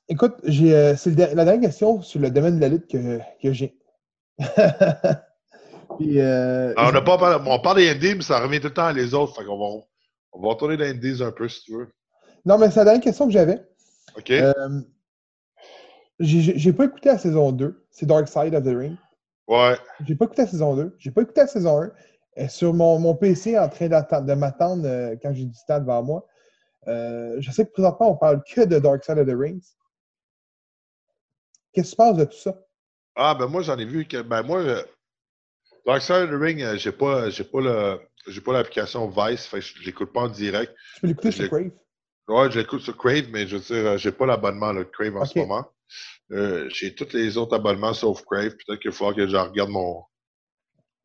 écoute, 0.08 0.34
j'ai, 0.42 0.74
euh, 0.74 0.96
c'est 0.96 1.14
la 1.16 1.44
dernière 1.44 1.60
question 1.60 2.02
sur 2.02 2.18
le 2.18 2.30
domaine 2.32 2.56
de 2.56 2.60
la 2.60 2.68
lutte 2.68 2.90
que, 2.90 3.20
que 3.40 3.52
j'ai. 3.52 3.78
Puis, 5.98 6.20
euh, 6.20 6.72
Alors, 6.76 6.92
on, 6.94 7.04
pas 7.04 7.18
parlé- 7.18 7.44
on 7.44 7.58
parle 7.58 7.78
des 7.78 7.90
Indies, 7.90 8.14
mais 8.14 8.22
ça 8.22 8.40
revient 8.40 8.60
tout 8.60 8.68
le 8.68 8.74
temps 8.74 8.86
à 8.86 8.92
les 8.92 9.14
autres. 9.14 9.34
Fait 9.36 9.44
qu'on 9.44 9.58
va, 9.58 9.84
on 10.32 10.40
va 10.40 10.48
retourner 10.48 10.76
dans 10.76 10.84
les 10.84 10.90
Indies 10.90 11.22
un 11.22 11.32
peu, 11.32 11.48
si 11.48 11.62
tu 11.62 11.76
veux. 11.76 11.88
Non, 12.44 12.56
mais 12.56 12.70
c'est 12.70 12.80
la 12.80 12.84
dernière 12.84 13.02
question 13.02 13.26
que 13.26 13.32
j'avais. 13.32 13.66
OK? 14.16 14.30
Euh, 14.30 14.80
j'ai, 16.20 16.72
pas 16.72 16.84
écouté 16.84 17.08
la 17.08 17.18
saison 17.18 17.52
2. 17.52 17.84
C'est 17.90 18.06
Dark 18.06 18.28
Side 18.28 18.54
of 18.54 18.64
the 18.64 18.76
Ring. 18.76 18.96
ouais. 19.48 19.76
J'ai 20.06 20.14
pas 20.14 20.26
écouté 20.26 20.42
la 20.42 20.48
saison 20.48 20.76
2. 20.76 20.94
J'ai 20.98 21.10
pas 21.10 21.22
écouté 21.22 21.40
la 21.40 21.46
saison 21.48 21.82
1. 21.82 21.90
Elle 22.34 22.44
est 22.44 22.48
sur 22.48 22.72
mon, 22.72 23.00
mon 23.00 23.16
PC 23.16 23.58
en 23.58 23.68
train 23.68 23.88
de 23.88 24.34
m'attendre 24.34 24.86
euh, 24.86 25.16
quand 25.20 25.34
j'ai 25.34 25.44
du 25.44 25.58
temps 25.66 25.80
devant 25.80 26.02
moi. 26.02 26.26
Je 26.86 27.50
sais 27.52 27.66
que 27.66 27.72
présentement, 27.72 28.12
on 28.12 28.16
parle 28.16 28.42
que 28.44 28.64
de 28.64 28.78
Dark 28.78 29.04
Side 29.04 29.18
of 29.18 29.26
the 29.26 29.36
Rings. 29.36 29.74
Qu'est-ce 31.72 31.90
que 31.90 31.96
tu 31.96 31.96
penses 31.96 32.16
de 32.16 32.24
tout 32.24 32.38
ça? 32.38 32.56
Ah, 33.16 33.34
ben 33.34 33.46
moi, 33.46 33.62
j'en 33.62 33.76
ai 33.76 33.84
vu 33.84 34.06
que. 34.06 34.22
Ben 34.22 34.42
moi, 34.42 34.62
Dark 35.88 36.02
Side 36.02 36.28
Ring, 36.30 36.60
euh, 36.60 36.76
j'ai 36.76 36.92
pas, 36.92 37.30
j'ai 37.30 37.44
pas 37.44 37.60
le. 37.62 38.00
J'ai 38.26 38.42
pas 38.42 38.52
l'application 38.52 39.08
Vice, 39.08 39.46
fait 39.46 39.62
je 39.62 39.82
l'écoute 39.84 40.12
pas 40.12 40.20
en 40.20 40.28
direct. 40.28 40.74
Tu 40.96 41.00
peux 41.00 41.06
l'écouter 41.06 41.30
sur 41.30 41.48
Crave? 41.48 41.70
Ouais, 42.28 42.50
je 42.50 42.58
l'écoute 42.58 42.82
sur 42.82 42.94
Crave, 42.94 43.28
mais 43.30 43.46
je 43.46 43.56
veux 43.56 43.62
dire, 43.62 43.92
euh, 43.92 43.96
j'ai 43.96 44.12
pas 44.12 44.26
l'abonnement 44.26 44.74
de 44.74 44.82
Crave 44.82 45.16
en 45.16 45.24
ce 45.24 45.38
moment. 45.38 45.64
Euh, 46.30 46.68
j'ai 46.68 46.94
tous 46.94 47.10
les 47.14 47.38
autres 47.38 47.56
abonnements 47.56 47.94
sauf 47.94 48.22
Crave. 48.26 48.50
Peut-être 48.50 48.80
qu'il 48.80 48.90
va 48.90 48.96
falloir 48.98 49.16
que 49.16 49.26
je 49.26 49.34
regarde 49.34 49.70
mon, 49.70 50.04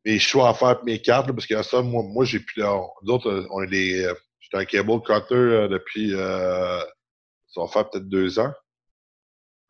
mes 0.04 0.18
choix 0.18 0.50
à 0.50 0.54
faire, 0.54 0.84
mes 0.84 1.00
cartes, 1.00 1.32
parce 1.32 1.46
que 1.46 1.62
ça, 1.62 1.80
moi, 1.80 2.02
moi 2.02 2.26
j'ai 2.26 2.40
plus. 2.40 2.62
Nous 2.62 3.14
autres, 3.14 3.46
on 3.52 3.62
est 3.62 3.68
des. 3.68 4.04
Euh, 4.04 4.14
j'étais 4.38 4.58
un 4.58 4.66
cable 4.66 5.00
cutter 5.00 5.34
euh, 5.34 5.68
depuis. 5.68 6.10
Ça 6.10 7.60
va 7.62 7.68
faire 7.68 7.88
peut-être 7.88 8.08
deux 8.10 8.38
ans. 8.38 8.52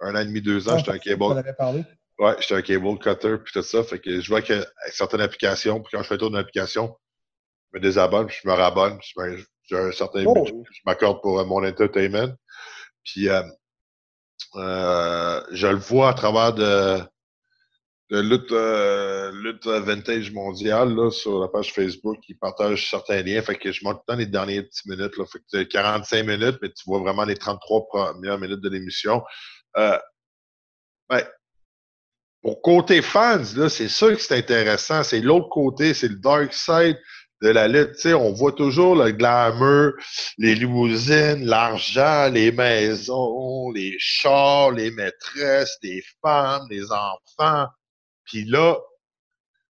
Un 0.01 0.17
an 0.17 0.19
et 0.19 0.25
demi, 0.25 0.43
deux 0.43 0.69
ans, 0.69 0.77
j'étais 0.77 0.91
un 0.91 0.99
cable. 0.99 1.23
On 1.23 1.37
avait 1.37 1.55
parlé. 1.55 1.85
Ouais, 2.19 2.37
j'étais 2.41 2.55
un 2.55 2.63
cable 2.63 2.99
cutter, 2.99 3.39
puis 3.39 3.53
tout 3.53 3.63
ça. 3.63 3.83
Fait 3.83 3.99
que 3.99 4.21
je 4.21 4.29
vois 4.29 4.41
qu'avec 4.41 4.69
certaines 4.91 5.21
applications, 5.21 5.81
puis 5.81 5.91
quand 5.93 6.03
je 6.03 6.09
fais 6.09 6.15
le 6.15 6.19
tour 6.19 6.31
d'une 6.31 6.39
application, 6.39 6.97
je 7.73 7.79
me 7.79 7.83
désabonne, 7.83 8.27
puis 8.27 8.39
je 8.43 8.49
me 8.49 8.55
rabonne, 8.55 8.99
puis 8.99 9.45
j'ai 9.65 9.77
un 9.77 9.93
certain 9.93 10.25
Oh, 10.27 10.35
budget 10.35 10.53
que 10.53 10.73
je 10.73 10.81
m'accorde 10.87 11.21
pour 11.23 11.41
euh, 11.41 11.45
mon 11.45 11.67
entertainment. 11.67 12.33
Puis 13.03 13.29
euh, 13.29 13.43
euh, 14.57 15.41
je 15.51 15.67
le 15.67 15.77
vois 15.77 16.11
à 16.11 16.15
travers 16.15 16.53
de, 16.55 17.01
de 18.11 18.21
lutte, 18.21 18.53
euh, 18.53 19.33
lutte 19.33 19.67
vintage 19.67 20.31
mondiale 20.33 20.95
là, 20.95 21.11
sur 21.11 21.41
la 21.41 21.49
page 21.49 21.73
Facebook. 21.73 22.19
Ils 22.29 22.39
partagent 22.39 22.89
certains 22.91 23.23
liens. 23.23 23.43
Fait 23.43 23.57
que 23.57 23.73
je 23.73 23.85
monte 23.85 23.97
tout 23.97 24.03
le 24.09 24.13
temps 24.13 24.19
les 24.19 24.27
dernières 24.27 24.63
petites 24.63 24.87
minutes. 24.87 25.17
Là. 25.17 25.25
Fait 25.27 25.39
que 25.39 25.45
c'est 25.49 25.69
45 25.69 26.25
minutes, 26.25 26.59
mais 26.63 26.69
tu 26.69 26.85
vois 26.87 27.01
vraiment 27.01 27.25
les 27.25 27.37
33 27.37 27.87
premières 27.89 28.39
minutes 28.39 28.61
de 28.61 28.69
l'émission. 28.69 29.23
Euh, 29.77 29.99
ben, 31.09 31.23
pour 32.45 32.61
côté 32.61 33.01
fans, 33.01 33.43
c'est 33.71 33.89
sûr 33.89 34.11
que 34.15 34.21
c'est 34.21 34.37
intéressant. 34.37 35.03
C'est 35.03 35.23
l'autre 35.23 35.49
côté, 35.49 35.95
c'est 35.95 36.09
le 36.09 36.17
dark 36.17 36.53
side 36.53 37.01
de 37.41 37.49
la 37.49 37.69
lutte. 37.69 38.05
On 38.05 38.35
voit 38.35 38.53
toujours 38.53 38.95
le 38.97 39.13
glamour, 39.13 39.93
les 40.37 40.55
limousines, 40.55 41.47
l'argent, 41.47 42.29
les 42.31 42.53
maisons, 42.53 43.71
les 43.71 43.97
chars, 43.99 44.73
les 44.73 44.91
maîtresses, 44.91 45.79
les 45.83 46.03
femmes, 46.21 46.67
les 46.69 46.85
enfants. 46.93 47.67
Puis 48.25 48.45
là, 48.45 48.79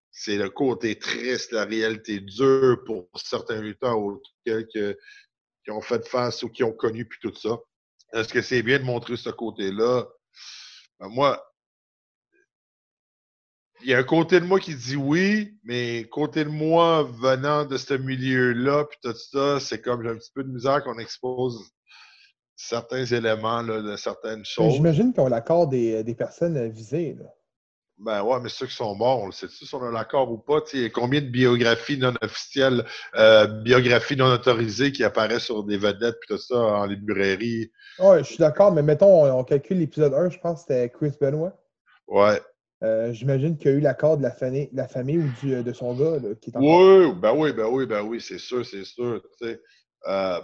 c'est 0.09 0.38
le 0.38 0.49
côté 0.49 0.97
triste, 0.97 1.51
la 1.51 1.65
réalité 1.65 2.22
dure 2.22 2.78
pour 2.86 3.09
certains 3.15 3.59
lutteurs 3.59 3.99
auxquels 3.99 4.65
que- 4.74 4.97
qui 5.65 5.72
ont 5.72 5.82
fait 5.82 6.07
face 6.07 6.41
ou 6.43 6.47
qui 6.49 6.63
ont 6.63 6.72
connu 6.72 7.05
puis 7.05 7.19
tout 7.22 7.36
ça. 7.36 7.57
Est-ce 8.13 8.34
que 8.34 8.41
c'est 8.41 8.63
bien 8.63 8.80
de 8.80 8.86
montrer 8.86 9.17
ce 9.17 9.30
côté-là? 9.30 10.07
Ben, 11.01 11.09
moi, 11.09 11.43
il 13.84 13.90
y 13.90 13.94
a 13.94 13.98
un 13.98 14.04
côté 14.04 14.40
de 14.40 14.46
moi 14.46 14.60
qui 14.60 14.76
dit 14.76 14.96
oui, 14.96 15.58
mais 15.64 16.06
côté 16.06 16.44
de 16.44 16.50
moi 16.50 17.04
venant 17.04 17.66
de 17.66 17.78
ce 17.78 17.94
milieu-là, 17.94 18.86
puis 18.86 19.00
tout 19.04 19.16
ça, 19.16 19.60
c'est 19.60 19.82
comme 19.82 20.04
j'ai 20.04 20.10
un 20.10 20.16
petit 20.16 20.32
peu 20.34 20.44
de 20.44 20.52
misère 20.52 20.84
qu'on 20.84 21.00
expose 21.00 21.72
certains 22.56 23.06
éléments 23.06 23.62
là, 23.62 23.82
de 23.82 23.96
certaines 23.96 24.46
choses. 24.46 24.74
J'imagine 24.74 25.14
qu'ils 25.14 25.22
ont 25.22 25.28
l'accord 25.28 25.68
des, 25.68 26.04
des 26.04 26.16
personnes 26.16 26.58
euh, 26.58 26.68
visées. 26.68 27.16
Là. 27.20 27.26
Ben 27.98 28.24
ouais, 28.24 28.40
mais 28.42 28.50
ceux 28.50 28.66
qui 28.66 28.74
sont 28.74 28.96
morts, 28.96 29.22
on 29.22 29.26
le 29.28 29.32
sait-tu 29.32 29.66
si 29.66 29.76
on 29.76 29.84
a 29.84 29.92
l'accord 29.92 30.32
ou 30.32 30.38
pas? 30.38 30.62
Tu 30.62 30.84
sais, 30.84 30.90
combien 30.90 31.22
de 31.22 31.28
biographies 31.28 32.00
non 32.00 32.14
officielles, 32.22 32.84
euh, 33.16 33.46
biographies 33.46 34.16
non 34.16 34.26
autorisées 34.26 34.92
qui 34.92 35.04
apparaissent 35.04 35.46
sur 35.46 35.64
des 35.64 35.78
vedettes 35.78 36.18
puis 36.20 36.36
tout 36.36 36.42
ça 36.42 36.56
en 36.56 36.86
librairie? 36.86 37.72
Ouais, 38.00 38.20
je 38.20 38.30
suis 38.30 38.38
d'accord, 38.38 38.72
mais 38.72 38.82
mettons, 38.82 39.26
on, 39.26 39.40
on 39.40 39.44
calcule 39.44 39.78
l'épisode 39.78 40.16
1, 40.16 40.32
je 40.32 40.40
pense 40.40 40.66
que 40.66 40.74
c'était 40.74 40.90
Chris 40.90 41.14
Benoit. 41.20 41.54
Ouais. 42.08 42.42
Euh, 42.84 43.14
J'imagine 43.14 43.58
qu'il 43.58 43.72
y 43.72 43.74
a 43.74 43.78
eu 43.78 43.82
l'accord 43.82 44.18
de 44.18 44.24
la 44.24 44.32
famille, 44.32 44.70
la 44.74 44.88
famille 44.88 45.20
ou 45.20 45.30
du, 45.42 45.64
de 45.64 45.74
son 45.74 45.94
gars 45.94 46.20
là, 46.20 46.36
qui 46.42 46.50
est 46.50 46.58
encore. 46.58 46.80
Oui, 46.80 47.14
ben 47.20 47.34
oui, 47.36 47.54
ben 47.54 47.68
oui, 47.68 47.86
ben 47.86 48.02
oui, 48.02 48.20
c'est 48.20 48.40
sûr, 48.40 48.66
c'est 48.66 48.86
sûr. 48.86 49.22
Euh, 50.08 50.40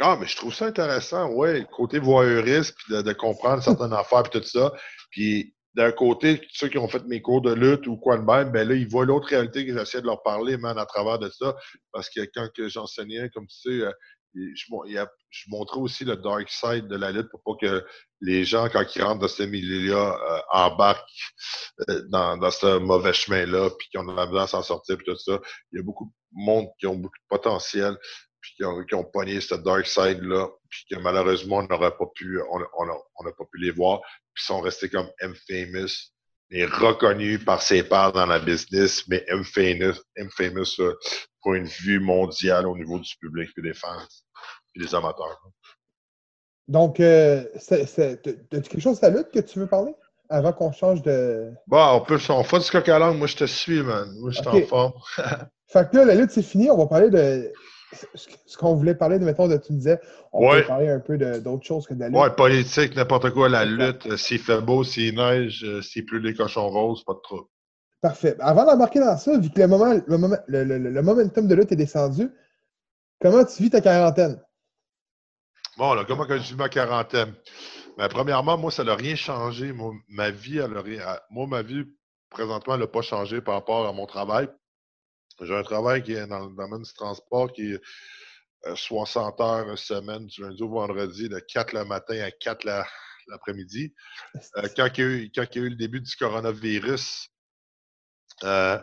ah, 0.00 0.16
mais 0.20 0.26
je 0.26 0.36
trouve 0.36 0.54
ça 0.54 0.66
intéressant, 0.66 1.32
ouais, 1.32 1.66
côté 1.70 1.98
voyeuriste, 1.98 2.74
puis 2.76 2.94
de, 2.94 3.02
de 3.02 3.12
comprendre 3.12 3.62
certaines 3.62 3.92
affaires, 3.92 4.22
puis 4.22 4.40
tout 4.40 4.46
ça. 4.46 4.72
Puis 5.10 5.54
d'un 5.74 5.92
côté, 5.92 6.40
ceux 6.52 6.68
qui 6.68 6.78
ont 6.78 6.88
fait 6.88 7.04
mes 7.04 7.20
cours 7.20 7.42
de 7.42 7.52
lutte 7.52 7.86
ou 7.86 7.96
quoi 7.96 8.16
de 8.16 8.22
même, 8.22 8.50
ben 8.50 8.66
là, 8.66 8.74
ils 8.74 8.88
voient 8.88 9.04
l'autre 9.04 9.28
réalité 9.28 9.66
que 9.66 9.76
j'essaie 9.76 10.00
de 10.00 10.06
leur 10.06 10.22
parler, 10.22 10.56
man, 10.56 10.78
à 10.78 10.86
travers 10.86 11.18
de 11.18 11.28
ça. 11.30 11.54
Parce 11.92 12.08
que 12.10 12.20
quand 12.34 12.48
que 12.54 12.68
j'enseignais, 12.68 13.28
comme 13.30 13.46
tu 13.46 13.56
sais, 13.56 13.84
euh, 13.84 13.92
je, 14.34 15.50
montrais 15.50 15.80
aussi 15.80 16.04
le 16.04 16.16
dark 16.16 16.48
side 16.48 16.88
de 16.88 16.96
la 16.96 17.12
lutte 17.12 17.28
pour 17.30 17.42
pas 17.42 17.66
que 17.66 17.84
les 18.20 18.44
gens, 18.44 18.68
quand 18.68 18.84
ils 18.94 19.02
rentrent 19.02 19.20
dans 19.20 19.28
ce 19.28 19.42
milieu-là, 19.42 20.18
euh, 20.30 20.40
embarquent 20.50 21.08
euh, 21.88 22.02
dans, 22.08 22.36
dans 22.36 22.50
ce 22.50 22.78
mauvais 22.78 23.12
chemin-là, 23.12 23.70
puis 23.70 23.88
qu'ils 23.88 24.00
ont 24.00 24.04
de 24.04 24.14
la 24.14 24.26
misère 24.26 24.42
à 24.42 24.46
s'en 24.48 24.62
sortir, 24.62 24.96
puis 24.96 25.06
tout 25.06 25.16
ça. 25.16 25.40
Il 25.72 25.78
y 25.78 25.80
a 25.80 25.82
beaucoup 25.82 26.06
de 26.06 26.42
monde 26.42 26.66
qui 26.78 26.86
ont 26.86 26.96
beaucoup 26.96 27.18
de 27.18 27.28
potentiel, 27.36 27.96
puis 28.40 28.52
qui 28.56 28.64
ont, 28.64 28.84
qui 28.84 28.94
pogné 29.12 29.40
ce 29.40 29.54
dark 29.54 29.86
side-là, 29.86 30.48
puis 30.68 30.84
que 30.90 30.98
malheureusement, 31.00 31.58
on 31.58 31.66
n'aurait 31.66 31.96
pas 31.96 32.06
pu, 32.14 32.40
on 32.50 32.58
n'a 32.58 32.66
on 32.74 33.24
pas 33.24 33.44
pu 33.52 33.60
les 33.60 33.70
voir, 33.70 34.00
puis 34.34 34.44
sont 34.44 34.60
restés 34.60 34.88
comme 34.88 35.10
M-Famous, 35.20 36.12
mais 36.50 36.64
reconnus 36.64 37.44
par 37.44 37.62
ses 37.62 37.82
pairs 37.82 38.12
dans 38.12 38.26
la 38.26 38.38
business, 38.38 39.06
mais 39.08 39.24
M-Famous, 39.28 40.00
M-Famous 40.16 40.80
euh, 40.80 40.94
pour 41.42 41.54
une 41.54 41.66
vue 41.66 42.00
mondiale 42.00 42.66
au 42.66 42.76
niveau 42.76 42.98
du 42.98 43.14
public 43.20 43.50
et 43.58 43.62
des 43.62 43.74
fans 43.74 43.98
et 44.74 44.80
des 44.80 44.94
amateurs. 44.94 45.40
Donc, 46.66 47.00
euh, 47.00 47.44
as-tu 47.54 48.36
quelque 48.50 48.80
chose 48.80 49.02
à 49.02 49.10
la 49.10 49.18
lutte 49.18 49.30
que 49.30 49.40
tu 49.40 49.58
veux 49.58 49.66
parler? 49.66 49.94
Avant 50.30 50.52
qu'on 50.52 50.72
change 50.72 51.00
de. 51.02 51.50
Bon, 51.66 51.82
on 51.94 52.00
peut, 52.02 52.18
on 52.28 52.44
fait 52.44 52.58
du 52.58 52.70
coq 52.70 52.86
à. 52.90 53.12
Moi, 53.12 53.26
je 53.26 53.36
te 53.36 53.44
suis, 53.44 53.82
man. 53.82 54.12
Moi, 54.20 54.30
je 54.30 54.40
suis 54.40 54.48
Ok. 54.48 54.54
en 54.54 54.66
forme. 54.66 54.92
Fait 55.68 55.90
que 55.90 55.96
là, 55.96 56.04
la 56.04 56.14
lutte, 56.14 56.30
c'est 56.30 56.42
fini. 56.42 56.70
On 56.70 56.76
va 56.76 56.86
parler 56.86 57.08
de 57.08 57.50
ce 58.14 58.58
qu'on 58.58 58.74
voulait 58.74 58.94
parler 58.94 59.18
de, 59.18 59.24
mettons, 59.24 59.48
de, 59.48 59.56
tu 59.56 59.72
me 59.72 59.78
disais, 59.78 59.98
on 60.34 60.46
Ouais. 60.46 60.60
peut 60.60 60.66
parler 60.66 60.88
un 60.90 61.00
peu 61.00 61.16
de- 61.16 61.38
d'autres 61.38 61.64
choses 61.64 61.86
que 61.86 61.94
de 61.94 62.00
la 62.00 62.08
lutte. 62.08 62.18
Ouais, 62.18 62.30
politique, 62.34 62.94
n'importe 62.96 63.30
quoi, 63.30 63.48
la 63.48 63.64
lutte. 63.64 64.06
euh, 64.06 64.16
S'il 64.18 64.38
fait 64.38 64.60
beau, 64.60 64.84
s'il 64.84 65.14
neige, 65.14 65.64
euh, 65.64 65.80
s'il 65.80 66.04
pleut 66.04 66.20
des 66.20 66.34
cochons 66.34 66.68
roses, 66.68 67.02
pas 67.04 67.14
de 67.14 67.20
trouble. 67.20 67.48
Parfait. 68.00 68.36
Avant 68.38 68.64
d'embarquer 68.64 69.00
dans 69.00 69.16
ça, 69.16 69.36
vu 69.38 69.50
que 69.50 69.60
le, 69.60 69.66
moment, 69.66 69.92
le, 70.06 70.18
moment, 70.18 70.36
le, 70.46 70.62
le- 70.64 70.78
le 70.78 71.02
momentum 71.02 71.48
de 71.48 71.54
lutte 71.54 71.72
est 71.72 71.76
descendu, 71.76 72.30
comment 73.20 73.44
tu 73.44 73.62
vis 73.62 73.70
ta 73.70 73.80
quarantaine? 73.80 74.40
Bon, 75.76 75.94
là, 75.94 76.04
comment 76.04 76.24
que 76.26 76.36
je 76.38 76.42
vis 76.42 76.54
ma 76.56 76.68
quarantaine? 76.68 77.34
Ben, 77.96 78.08
premièrement, 78.08 78.56
moi, 78.56 78.70
ça 78.70 78.84
n'a 78.84 78.94
rien 78.94 79.16
changé. 79.16 79.72
Moi, 79.72 79.92
ma 80.08 80.30
vie, 80.30 80.58
elle 80.58 80.76
a 80.76 81.22
moi, 81.30 81.46
ma 81.48 81.62
vie, 81.62 81.84
présentement, 82.30 82.74
elle 82.74 82.80
n'a 82.80 82.86
pas 82.86 83.02
changé 83.02 83.40
par 83.40 83.54
rapport 83.54 83.86
à 83.88 83.92
mon 83.92 84.06
travail. 84.06 84.48
J'ai 85.40 85.56
un 85.56 85.62
travail 85.62 86.02
qui 86.02 86.12
est 86.12 86.26
dans 86.26 86.46
le 86.48 86.54
domaine 86.56 86.82
du 86.82 86.92
transport 86.94 87.52
qui 87.52 87.72
est 87.72 87.80
euh, 88.66 88.74
60 88.74 89.40
heures 89.40 89.78
semaine, 89.78 90.26
du 90.26 90.42
lundi 90.42 90.62
au 90.62 90.68
vendredi, 90.68 91.28
de 91.28 91.38
4 91.38 91.72
le 91.72 91.84
matin 91.84 92.20
à 92.20 92.30
4 92.30 92.64
la- 92.64 92.86
l'après-midi. 93.28 93.94
Euh, 94.56 94.68
quand, 94.76 94.86
quand 94.86 94.94
il 94.96 95.30
y 95.34 95.38
a 95.38 95.62
eu 95.66 95.68
le 95.70 95.76
début 95.76 96.00
du 96.00 96.16
coronavirus, 96.16 97.28
euh, 98.44 98.78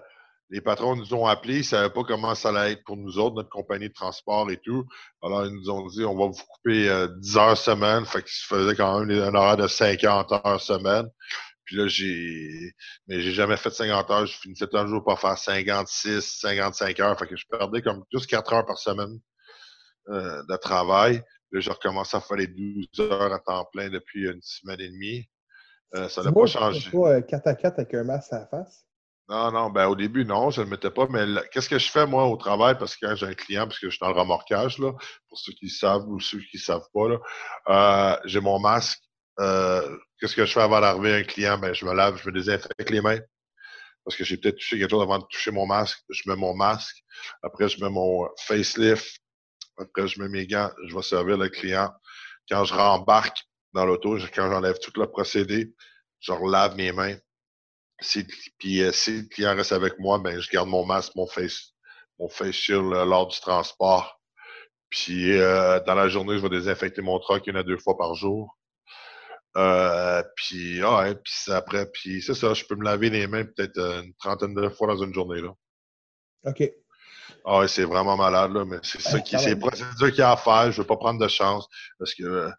les 0.49 0.61
patrons 0.61 0.95
nous 0.95 1.13
ont 1.13 1.25
appelés, 1.25 1.55
ils 1.55 1.59
ne 1.59 1.63
savaient 1.63 1.93
pas 1.93 2.03
comment 2.03 2.35
ça 2.35 2.49
allait 2.49 2.73
être 2.73 2.83
pour 2.83 2.97
nous 2.97 3.17
autres, 3.17 3.35
notre 3.35 3.49
compagnie 3.49 3.89
de 3.89 3.93
transport 3.93 4.49
et 4.51 4.57
tout. 4.57 4.85
Alors, 5.23 5.45
ils 5.45 5.53
nous 5.53 5.69
ont 5.69 5.85
dit, 5.87 6.03
on 6.05 6.15
va 6.15 6.27
vous 6.27 6.43
couper 6.47 6.87
euh, 6.87 7.07
10 7.17 7.37
heures 7.37 7.57
semaine. 7.57 8.05
Fait 8.05 8.21
qu'ils 8.21 8.31
se 8.31 8.45
faisaient 8.45 8.75
quand 8.75 8.99
même 9.03 9.23
un 9.23 9.33
horaire 9.33 9.57
de 9.57 9.67
50 9.67 10.31
heures 10.31 10.61
semaine. 10.61 11.07
Puis 11.65 11.77
là, 11.77 11.87
j'ai. 11.87 12.73
Mais 13.07 13.21
j'ai 13.21 13.31
jamais 13.31 13.57
fait 13.57 13.71
50 13.71 14.11
heures. 14.11 14.25
Je 14.27 14.37
finissais 14.37 14.67
toujours 14.67 15.03
par 15.03 15.19
faire 15.19 15.37
56, 15.37 16.21
55 16.41 16.99
heures. 16.99 17.17
Fait 17.17 17.27
que 17.27 17.35
je 17.35 17.45
perdais 17.49 17.81
comme 17.81 18.03
plus 18.11 18.27
4 18.27 18.53
heures 18.53 18.65
par 18.65 18.77
semaine 18.77 19.19
euh, 20.09 20.43
de 20.47 20.55
travail. 20.57 21.23
Là, 21.51 21.59
j'ai 21.59 21.71
recommencé 21.71 22.17
à 22.17 22.21
faire 22.21 22.37
les 22.37 22.47
12 22.47 22.87
heures 22.99 23.33
à 23.33 23.39
temps 23.39 23.65
plein 23.71 23.89
depuis 23.89 24.29
une 24.29 24.41
semaine 24.41 24.79
et 24.79 24.89
demie. 24.89 25.27
Euh, 25.95 26.07
ça 26.07 26.21
n'a 26.21 26.31
pas 26.31 26.45
changé. 26.45 26.91
pas 26.91 27.21
4 27.21 27.47
à 27.47 27.55
4 27.55 27.79
avec 27.79 27.93
un 27.95 28.03
masque 28.03 28.33
à 28.33 28.39
la 28.39 28.45
face? 28.45 28.84
Non, 29.27 29.51
non, 29.51 29.71
ben 29.71 29.87
au 29.87 29.95
début, 29.95 30.23
non, 30.23 30.51
je 30.51 30.61
ne 30.61 30.65
le 30.65 30.71
mettais 30.71 30.91
pas, 30.91 31.07
mais 31.09 31.25
qu'est-ce 31.51 31.67
que 31.67 31.79
je 31.79 31.89
fais, 31.89 32.05
moi, 32.05 32.25
au 32.25 32.37
travail, 32.37 32.77
parce 32.77 32.95
que 32.95 33.07
quand 33.07 33.15
j'ai 33.15 33.25
un 33.25 33.33
client, 33.33 33.67
parce 33.67 33.79
que 33.79 33.87
je 33.87 33.95
suis 33.95 33.99
dans 33.99 34.13
le 34.13 34.19
remorquage, 34.19 34.77
là, 34.77 34.93
pour 35.27 35.39
ceux 35.39 35.53
qui 35.53 35.67
savent 35.67 36.07
ou 36.07 36.19
ceux 36.19 36.39
qui 36.39 36.57
ne 36.57 36.61
savent 36.61 36.87
pas, 36.93 37.19
euh, 37.69 38.17
j'ai 38.25 38.39
mon 38.39 38.59
masque. 38.59 38.99
Euh, 39.39 39.97
qu'est-ce 40.19 40.35
que 40.35 40.45
je 40.45 40.53
fais 40.53 40.61
avant 40.61 40.79
d'arriver 40.79 41.13
à 41.13 41.17
un 41.17 41.23
client? 41.23 41.57
Ben, 41.57 41.73
je 41.73 41.85
me 41.85 41.93
lave, 41.93 42.21
je 42.21 42.29
me 42.29 42.33
désinfecte 42.33 42.89
les 42.89 43.01
mains. 43.01 43.19
Parce 44.05 44.15
que 44.15 44.23
j'ai 44.23 44.37
peut-être 44.37 44.57
touché 44.57 44.77
quelque 44.77 44.91
chose 44.91 45.01
avant 45.01 45.17
de 45.17 45.25
toucher 45.25 45.51
mon 45.51 45.65
masque. 45.65 45.99
Je 46.09 46.29
mets 46.29 46.35
mon 46.35 46.55
masque. 46.55 47.03
Après, 47.41 47.67
je 47.67 47.83
mets 47.83 47.89
mon 47.89 48.29
facelift. 48.37 49.19
Après, 49.77 50.07
je 50.07 50.21
mets 50.21 50.29
mes 50.29 50.45
gants. 50.45 50.71
Je 50.87 50.95
vais 50.95 51.01
servir 51.01 51.37
le 51.37 51.49
client. 51.49 51.91
Quand 52.47 52.63
je 52.63 52.75
rembarque 52.75 53.39
dans 53.73 53.85
l'auto, 53.85 54.17
quand 54.33 54.51
j'enlève 54.51 54.77
tout 54.79 54.91
le 54.99 55.07
procédé, 55.07 55.73
je 56.19 56.31
relave 56.31 56.75
mes 56.75 56.91
mains. 56.91 57.15
Si, 58.01 58.25
puis 58.59 58.81
euh, 58.81 58.91
si 58.91 59.21
le 59.21 59.27
client 59.27 59.55
reste 59.55 59.71
avec 59.71 59.99
moi, 59.99 60.19
ben, 60.19 60.39
je 60.39 60.49
garde 60.49 60.67
mon 60.67 60.85
masque, 60.85 61.13
mon 61.15 61.27
face, 61.27 61.73
mon 62.19 62.27
face 62.27 62.55
shield 62.55 62.91
là, 62.91 63.05
lors 63.05 63.27
du 63.27 63.39
transport. 63.39 64.19
Puis 64.89 65.33
euh, 65.33 65.79
dans 65.81 65.95
la 65.95 66.09
journée, 66.09 66.37
je 66.37 66.41
vais 66.41 66.49
désinfecter 66.49 67.01
mon 67.01 67.19
truck 67.19 67.47
une 67.47 67.57
à 67.57 67.63
deux 67.63 67.77
fois 67.77 67.97
par 67.97 68.15
jour. 68.15 68.57
Euh, 69.57 70.21
puis 70.35 70.81
ah 70.81 70.97
ouais, 70.99 71.15
puis 71.15 71.33
après, 71.53 71.89
puis 71.91 72.21
c'est 72.21 72.33
ça, 72.33 72.53
je 72.53 72.65
peux 72.65 72.75
me 72.75 72.83
laver 72.83 73.09
les 73.09 73.25
mains 73.27 73.45
peut-être 73.45 73.79
une 73.79 74.13
trentaine 74.15 74.53
de 74.53 74.67
fois 74.67 74.87
dans 74.87 75.01
une 75.01 75.13
journée 75.13 75.41
là. 75.41 75.53
OK. 76.45 76.69
Ah 77.45 77.59
ouais, 77.59 77.67
c'est 77.67 77.85
vraiment 77.85 78.17
malade 78.17 78.51
là, 78.51 78.65
mais 78.65 78.77
c'est 78.83 79.01
ça 79.01 79.19
qui, 79.21 79.39
c'est 79.39 79.55
procédure 79.55 80.09
qu'il 80.09 80.19
y 80.19 80.21
a 80.21 80.31
à 80.31 80.37
faire. 80.37 80.71
Je 80.71 80.81
veux 80.81 80.87
pas 80.87 80.97
prendre 80.97 81.19
de 81.19 81.27
chance 81.29 81.67
parce 81.97 82.13
que 82.13 82.49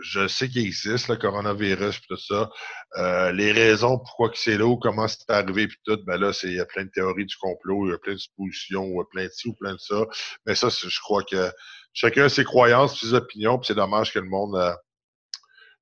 je 0.00 0.28
sais 0.28 0.48
qu'il 0.48 0.66
existe, 0.66 1.08
le 1.08 1.16
coronavirus 1.16 1.96
et 1.96 2.00
tout 2.08 2.16
ça. 2.16 2.50
Euh, 2.96 3.32
les 3.32 3.52
raisons 3.52 3.98
pourquoi 3.98 4.30
c'est 4.34 4.56
là 4.56 4.66
ou 4.66 4.76
comment 4.76 5.08
c'est 5.08 5.28
arrivé 5.28 5.66
puis 5.68 5.78
tout, 5.84 5.98
ben 6.06 6.18
là, 6.18 6.38
il 6.44 6.54
y 6.54 6.60
a 6.60 6.66
plein 6.66 6.84
de 6.84 6.90
théories 6.90 7.26
du 7.26 7.36
complot, 7.36 7.86
il 7.86 7.90
y 7.90 7.94
a 7.94 7.98
plein 7.98 8.14
de 8.14 8.18
suppositions, 8.18 9.04
plein 9.10 9.24
de 9.24 9.30
ci 9.30 9.48
ou 9.48 9.54
plein 9.54 9.74
de 9.74 9.78
ça. 9.78 10.06
Mais 10.46 10.54
ça, 10.54 10.68
je 10.68 11.00
crois 11.00 11.22
que 11.24 11.50
chacun 11.92 12.24
a 12.24 12.28
ses 12.28 12.44
croyances, 12.44 13.00
ses 13.00 13.14
opinions, 13.14 13.58
puis 13.58 13.66
c'est 13.66 13.74
dommage 13.74 14.12
que 14.12 14.18
le 14.18 14.28
monde 14.28 14.56
euh, 14.56 14.74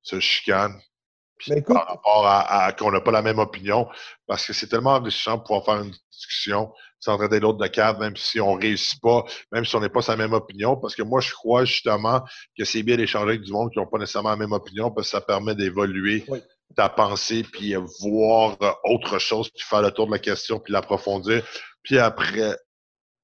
se 0.02 0.20
chicane. 0.20 0.80
Par 1.66 1.86
rapport 1.86 2.26
à, 2.26 2.72
qu'on 2.72 2.90
n'a 2.90 3.00
pas 3.00 3.10
la 3.10 3.22
même 3.22 3.38
opinion, 3.38 3.88
parce 4.26 4.46
que 4.46 4.52
c'est 4.52 4.68
tellement 4.68 4.94
enrichissant 4.94 5.36
de 5.36 5.42
pouvoir 5.42 5.64
faire 5.64 5.82
une 5.82 5.94
discussion 6.12 6.72
sans 6.98 7.18
traiter 7.18 7.40
l'autre 7.40 7.58
de 7.58 7.66
cave, 7.66 8.00
même 8.00 8.16
si 8.16 8.40
on 8.40 8.54
réussit 8.54 9.00
pas, 9.00 9.24
même 9.52 9.64
si 9.64 9.76
on 9.76 9.80
n'est 9.80 9.88
pas 9.88 10.02
sa 10.02 10.16
même 10.16 10.32
opinion, 10.32 10.76
parce 10.76 10.96
que 10.96 11.02
moi, 11.02 11.20
je 11.20 11.32
crois 11.32 11.64
justement 11.64 12.22
que 12.58 12.64
c'est 12.64 12.82
bien 12.82 12.96
d'échanger 12.96 13.28
avec 13.28 13.42
du 13.42 13.52
monde 13.52 13.70
qui 13.70 13.78
n'ont 13.78 13.86
pas 13.86 13.98
nécessairement 13.98 14.30
la 14.30 14.36
même 14.36 14.52
opinion, 14.52 14.90
parce 14.90 15.08
que 15.08 15.10
ça 15.12 15.20
permet 15.20 15.54
d'évoluer 15.54 16.24
ta 16.74 16.88
pensée, 16.88 17.44
puis 17.44 17.74
voir 18.00 18.56
autre 18.84 19.18
chose, 19.18 19.50
puis 19.50 19.62
faire 19.62 19.82
le 19.82 19.90
tour 19.90 20.06
de 20.06 20.12
la 20.12 20.18
question, 20.18 20.58
puis 20.58 20.72
l'approfondir, 20.72 21.44
puis 21.82 21.98
après, 21.98 22.56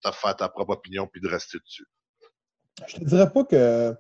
te 0.03 0.11
faire 0.11 0.37
ta 0.37 0.49
propre 0.49 0.75
opinion, 0.75 1.07
puis 1.07 1.21
de 1.21 1.29
rester 1.29 1.59
dessus. 1.59 1.87
Je 2.87 2.97
te 2.97 3.05
dirais 3.05 3.31
pas 3.31 3.45
que. 3.45 3.95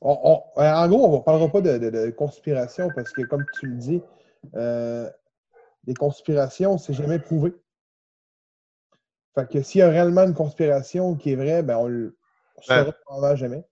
En 0.00 0.88
gros, 0.88 1.06
on 1.06 1.18
ne 1.18 1.22
parlera 1.22 1.48
pas 1.48 1.60
de, 1.60 2.10
conspiration 2.10 2.90
parce 2.94 3.12
que, 3.12 3.22
comme 3.22 3.44
tu 3.58 3.66
le 3.66 3.76
dis, 3.76 4.02
euh, 4.54 5.08
les 5.86 5.94
conspirations, 5.94 6.78
c'est 6.78 6.94
jamais 6.94 7.18
prouvé. 7.18 7.54
Fait 9.34 9.48
que 9.48 9.62
s'il 9.62 9.80
y 9.80 9.82
a 9.82 9.90
réellement 9.90 10.22
une 10.22 10.34
conspiration 10.34 11.14
qui 11.14 11.32
est 11.32 11.36
vraie, 11.36 11.62
ben 11.62 11.76
on 11.76 11.88
le 11.88 12.16
saura 12.62 12.92
probablement 12.92 13.36
jamais. 13.36 13.64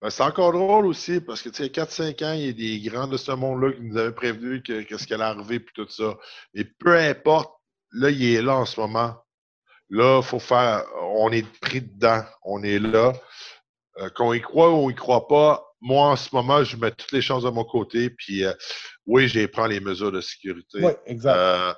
Ben, 0.00 0.08
c'est 0.08 0.22
encore 0.22 0.52
drôle 0.52 0.86
aussi, 0.86 1.20
parce 1.20 1.42
que, 1.42 1.50
tu 1.50 1.62
sais, 1.62 1.68
4-5 1.68 2.24
ans, 2.24 2.32
il 2.32 2.46
y 2.46 2.48
a 2.48 2.52
des 2.52 2.80
grands 2.88 3.06
de 3.06 3.18
ce 3.18 3.32
monde-là 3.32 3.72
qui 3.72 3.82
nous 3.82 3.98
avaient 3.98 4.14
prévenu 4.14 4.62
que, 4.62 4.96
ce 4.96 5.06
qu'elle 5.06 5.20
allait 5.20 5.38
arriver, 5.38 5.60
puis 5.60 5.74
tout 5.74 5.88
ça. 5.90 6.16
Et 6.54 6.64
peu 6.64 6.96
importe, 6.96 7.52
là, 7.92 8.08
il 8.08 8.24
est 8.24 8.40
là 8.40 8.56
en 8.56 8.64
ce 8.64 8.80
moment. 8.80 9.14
Là, 9.90 10.20
il 10.22 10.26
faut 10.26 10.38
faire. 10.38 10.86
On 11.02 11.30
est 11.32 11.46
pris 11.60 11.82
dedans. 11.82 12.22
On 12.44 12.62
est 12.62 12.78
là. 12.78 13.12
Euh, 14.00 14.08
qu'on 14.10 14.32
y 14.32 14.40
croit 14.40 14.70
ou 14.70 14.86
on 14.86 14.90
y 14.90 14.94
croit 14.94 15.28
pas, 15.28 15.62
moi, 15.82 16.08
en 16.08 16.16
ce 16.16 16.34
moment, 16.34 16.62
je 16.62 16.76
mets 16.76 16.90
toutes 16.90 17.12
les 17.12 17.20
chances 17.20 17.42
de 17.42 17.50
mon 17.50 17.64
côté. 17.64 18.10
Puis, 18.10 18.44
euh, 18.44 18.52
oui, 19.06 19.28
j'ai 19.28 19.48
prends 19.48 19.66
les 19.66 19.80
mesures 19.80 20.12
de 20.12 20.20
sécurité. 20.20 20.78
Oui, 20.82 20.92
exact. 21.06 21.36
Euh, 21.36 21.74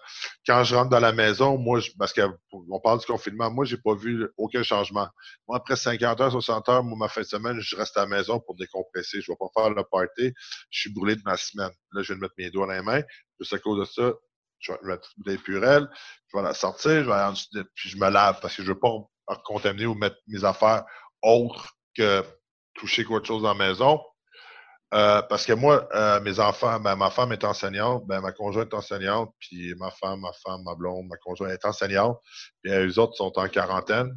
quand 0.46 0.62
je 0.64 0.74
rentre 0.74 0.90
dans 0.90 1.00
la 1.00 1.12
maison, 1.12 1.56
moi, 1.56 1.80
parce 1.98 2.12
qu'on 2.12 2.80
parle 2.80 3.00
du 3.00 3.06
confinement, 3.06 3.50
moi, 3.50 3.64
j'ai 3.64 3.76
pas 3.76 3.94
vu 3.94 4.28
aucun 4.36 4.62
changement. 4.62 5.08
Moi, 5.48 5.56
après 5.56 5.76
50 5.76 6.20
heures, 6.20 6.32
60 6.32 6.68
heures, 6.68 6.84
moi, 6.84 6.96
ma 6.98 7.08
fin 7.08 7.22
de 7.22 7.26
semaine, 7.26 7.60
je 7.60 7.76
reste 7.76 7.96
à 7.96 8.00
la 8.00 8.06
maison 8.06 8.40
pour 8.40 8.56
décompresser. 8.56 9.20
Je 9.20 9.30
vais 9.30 9.38
pas 9.38 9.60
faire 9.60 9.70
le 9.70 9.82
party. 9.84 10.32
Je 10.70 10.80
suis 10.80 10.92
brûlé 10.92 11.16
de 11.16 11.22
ma 11.24 11.36
semaine. 11.36 11.70
Là, 11.92 12.02
je 12.02 12.12
vais 12.12 12.20
mettre 12.20 12.34
mes 12.38 12.50
doigts 12.50 12.66
dans 12.66 12.72
les 12.72 12.82
mains. 12.82 13.02
Juste 13.40 13.52
à 13.52 13.58
cause 13.58 13.80
de 13.80 13.84
ça, 13.84 14.12
je 14.60 14.72
vais 14.72 14.78
mettre 14.82 15.12
des 15.18 15.38
purelles. 15.38 15.88
Je 16.28 16.36
vais 16.36 16.42
la 16.42 16.54
sortir. 16.54 17.04
Je 17.04 17.08
vais 17.08 17.14
aller 17.14 17.64
puis 17.74 17.88
je 17.88 17.96
me 17.96 18.08
lave 18.08 18.40
parce 18.40 18.56
que 18.56 18.62
je 18.62 18.68
veux 18.68 18.78
pas 18.78 18.90
contaminer 19.44 19.86
ou 19.86 19.94
mettre 19.94 20.16
mes 20.26 20.44
affaires 20.44 20.84
autres 21.22 21.76
que 21.94 22.24
toucher 22.74 23.04
quelque 23.04 23.26
chose 23.26 23.42
dans 23.42 23.54
la 23.54 23.68
maison. 23.68 24.00
Euh, 24.94 25.22
parce 25.22 25.46
que 25.46 25.54
moi, 25.54 25.88
euh, 25.94 26.20
mes 26.20 26.38
enfants, 26.38 26.78
ben, 26.78 26.96
ma 26.96 27.10
femme 27.10 27.32
est 27.32 27.44
enseignante, 27.44 28.06
ben, 28.06 28.20
ma 28.20 28.32
conjointe 28.32 28.70
est 28.70 28.76
enseignante, 28.76 29.34
puis 29.38 29.74
ma 29.76 29.90
femme, 29.90 30.20
ma 30.20 30.32
femme, 30.44 30.62
ma 30.64 30.74
blonde, 30.74 31.06
ma 31.08 31.16
conjointe 31.16 31.50
est 31.50 31.64
enseignante, 31.64 32.20
puis 32.62 32.72
les 32.72 32.98
autres 32.98 33.16
sont 33.16 33.32
en 33.38 33.48
quarantaine 33.48 34.14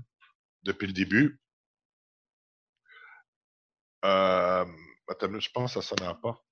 depuis 0.63 0.87
le 0.87 0.93
début. 0.93 1.39
Euh, 4.03 4.65
je 5.07 5.49
pense 5.53 5.75
que 5.75 5.81
ça 5.81 5.87
sonne 5.95 6.05
à 6.05 6.09
la 6.09 6.15
porte. 6.15 6.43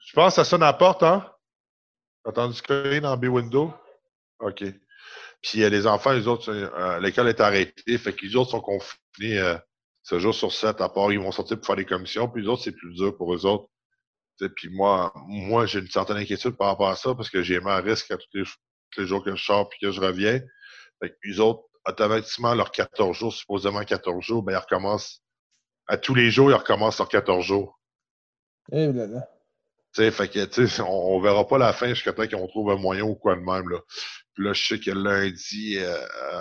Je 0.00 0.12
pense 0.14 0.34
que 0.34 0.42
ça 0.42 0.44
sonne 0.44 0.64
à 0.64 0.66
la 0.66 0.72
porte, 0.72 1.04
hein? 1.04 1.32
T'as 2.24 2.30
entendu 2.30 2.60
cogner 2.62 3.00
dans 3.00 3.16
B-Window? 3.16 3.72
OK. 4.40 4.64
Puis 5.40 5.58
les 5.58 5.86
enfants, 5.86 6.12
les 6.12 6.26
autres, 6.26 6.52
l'école 6.98 7.28
est 7.28 7.40
arrêtée, 7.40 7.96
fait 7.96 8.12
que 8.12 8.26
les 8.26 8.34
autres 8.34 8.50
sont 8.50 8.60
confinés 8.60 9.56
ce 10.08 10.18
jour 10.18 10.34
sur 10.34 10.50
sept, 10.50 10.80
à 10.80 10.88
part, 10.88 11.12
ils 11.12 11.20
vont 11.20 11.32
sortir 11.32 11.58
pour 11.58 11.66
faire 11.66 11.76
des 11.76 11.84
commissions, 11.84 12.30
puis 12.30 12.40
les 12.40 12.48
autres, 12.48 12.62
c'est 12.62 12.72
plus 12.72 12.94
dur 12.94 13.14
pour 13.14 13.34
eux 13.34 13.44
autres. 13.44 13.68
puis 14.56 14.70
moi, 14.70 15.12
moi 15.26 15.66
j'ai 15.66 15.80
une 15.80 15.90
certaine 15.90 16.16
inquiétude 16.16 16.56
par 16.56 16.68
rapport 16.68 16.88
à 16.88 16.96
ça, 16.96 17.14
parce 17.14 17.28
que 17.28 17.42
j'ai 17.42 17.58
un 17.62 17.80
risque 17.82 18.10
à 18.10 18.16
tous 18.16 18.56
les, 18.96 19.06
jours 19.06 19.22
que 19.22 19.36
je 19.36 19.44
sors 19.44 19.68
puis 19.68 19.78
que 19.82 19.90
je 19.90 20.00
reviens. 20.00 20.40
Fait 20.98 21.10
que 21.10 21.40
autres, 21.40 21.64
automatiquement, 21.86 22.54
leurs 22.54 22.70
14 22.70 23.18
jours, 23.18 23.34
supposément 23.34 23.84
14 23.84 24.24
jours, 24.24 24.42
ben, 24.42 24.52
ils 24.52 24.56
recommencent. 24.56 25.22
À 25.86 25.98
tous 25.98 26.14
les 26.14 26.30
jours, 26.30 26.50
ils 26.50 26.54
recommencent 26.54 26.98
leurs 26.98 27.10
14 27.10 27.44
jours. 27.44 27.78
Et 28.72 28.90
là, 28.90 29.06
là. 29.06 30.10
fait 30.10 30.28
que, 30.28 30.80
on, 30.80 31.16
on 31.16 31.20
verra 31.20 31.46
pas 31.46 31.58
la 31.58 31.74
fin 31.74 31.88
jusqu'à 31.88 32.14
temps 32.14 32.26
qu'on 32.26 32.46
trouve 32.46 32.70
un 32.70 32.76
moyen 32.76 33.02
ou 33.02 33.14
quoi 33.14 33.36
de 33.36 33.42
même. 33.42 33.68
Là. 33.68 33.78
Puis 34.32 34.44
là, 34.44 34.54
je 34.54 34.68
sais 34.68 34.80
que 34.80 34.90
lundi, 34.90 35.76
euh, 35.76 35.98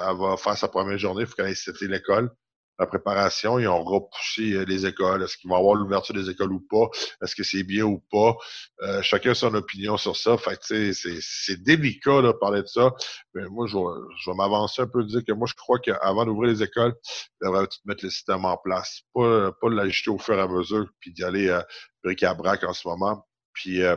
elle 0.10 0.18
va 0.18 0.38
faire 0.38 0.58
sa 0.58 0.70
première 0.70 0.98
journée, 0.98 1.24
il 1.24 1.28
faut 1.28 1.36
qu'elle 1.36 1.48
ait 1.52 1.88
l'école 1.88 2.32
la 2.80 2.86
préparation, 2.86 3.60
ils 3.60 3.68
ont 3.68 3.84
repoussé 3.84 4.54
euh, 4.54 4.66
les 4.66 4.86
écoles. 4.86 5.24
Est-ce 5.24 5.38
qu'il 5.38 5.50
va 5.50 5.58
y 5.58 5.60
avoir 5.60 5.76
l'ouverture 5.76 6.14
des 6.14 6.30
écoles 6.30 6.54
ou 6.54 6.60
pas? 6.60 6.90
Est-ce 7.22 7.36
que 7.36 7.44
c'est 7.44 7.64
bien 7.64 7.84
ou 7.84 8.00
pas? 8.12 8.36
Euh, 8.82 9.02
chacun 9.02 9.32
a 9.32 9.36
son 9.36 9.54
opinion 9.56 9.98
sur 9.98 10.16
ça. 10.16 10.38
Fait 10.38 10.60
c'est, 10.62 10.94
c'est 10.94 11.64
délicat 11.64 12.22
de 12.22 12.32
parler 12.32 12.62
de 12.62 12.68
ça. 12.68 12.94
Mais 13.34 13.46
moi, 13.50 13.66
je 13.68 13.78
je 14.20 14.30
vais 14.30 14.36
m'avancer 14.36 14.82
un 14.82 14.88
peu, 14.88 15.04
dire 15.04 15.24
que 15.26 15.34
moi, 15.34 15.48
je 15.48 15.56
crois 15.56 15.80
qu'avant 15.80 16.26
d'ouvrir 16.26 16.52
les 16.52 16.64
écoles, 16.64 16.96
il 17.42 17.48
devrait 17.48 17.68
mettre 17.86 18.04
le 18.04 18.10
système 18.10 18.46
en 18.46 18.58
place. 18.58 19.02
Pas, 19.14 19.52
pas 19.60 19.70
l'ajuster 19.70 20.10
au 20.10 20.18
fur 20.18 20.38
et 20.38 20.42
à 20.42 20.48
mesure, 20.48 20.88
puis 21.00 21.12
d'y 21.12 21.24
aller 21.24 21.50
à 21.50 21.66
bric-à-brac 22.04 22.64
en 22.64 22.74
ce 22.74 22.88
moment. 22.88 23.26
Puis 23.54 23.82
euh, 23.82 23.96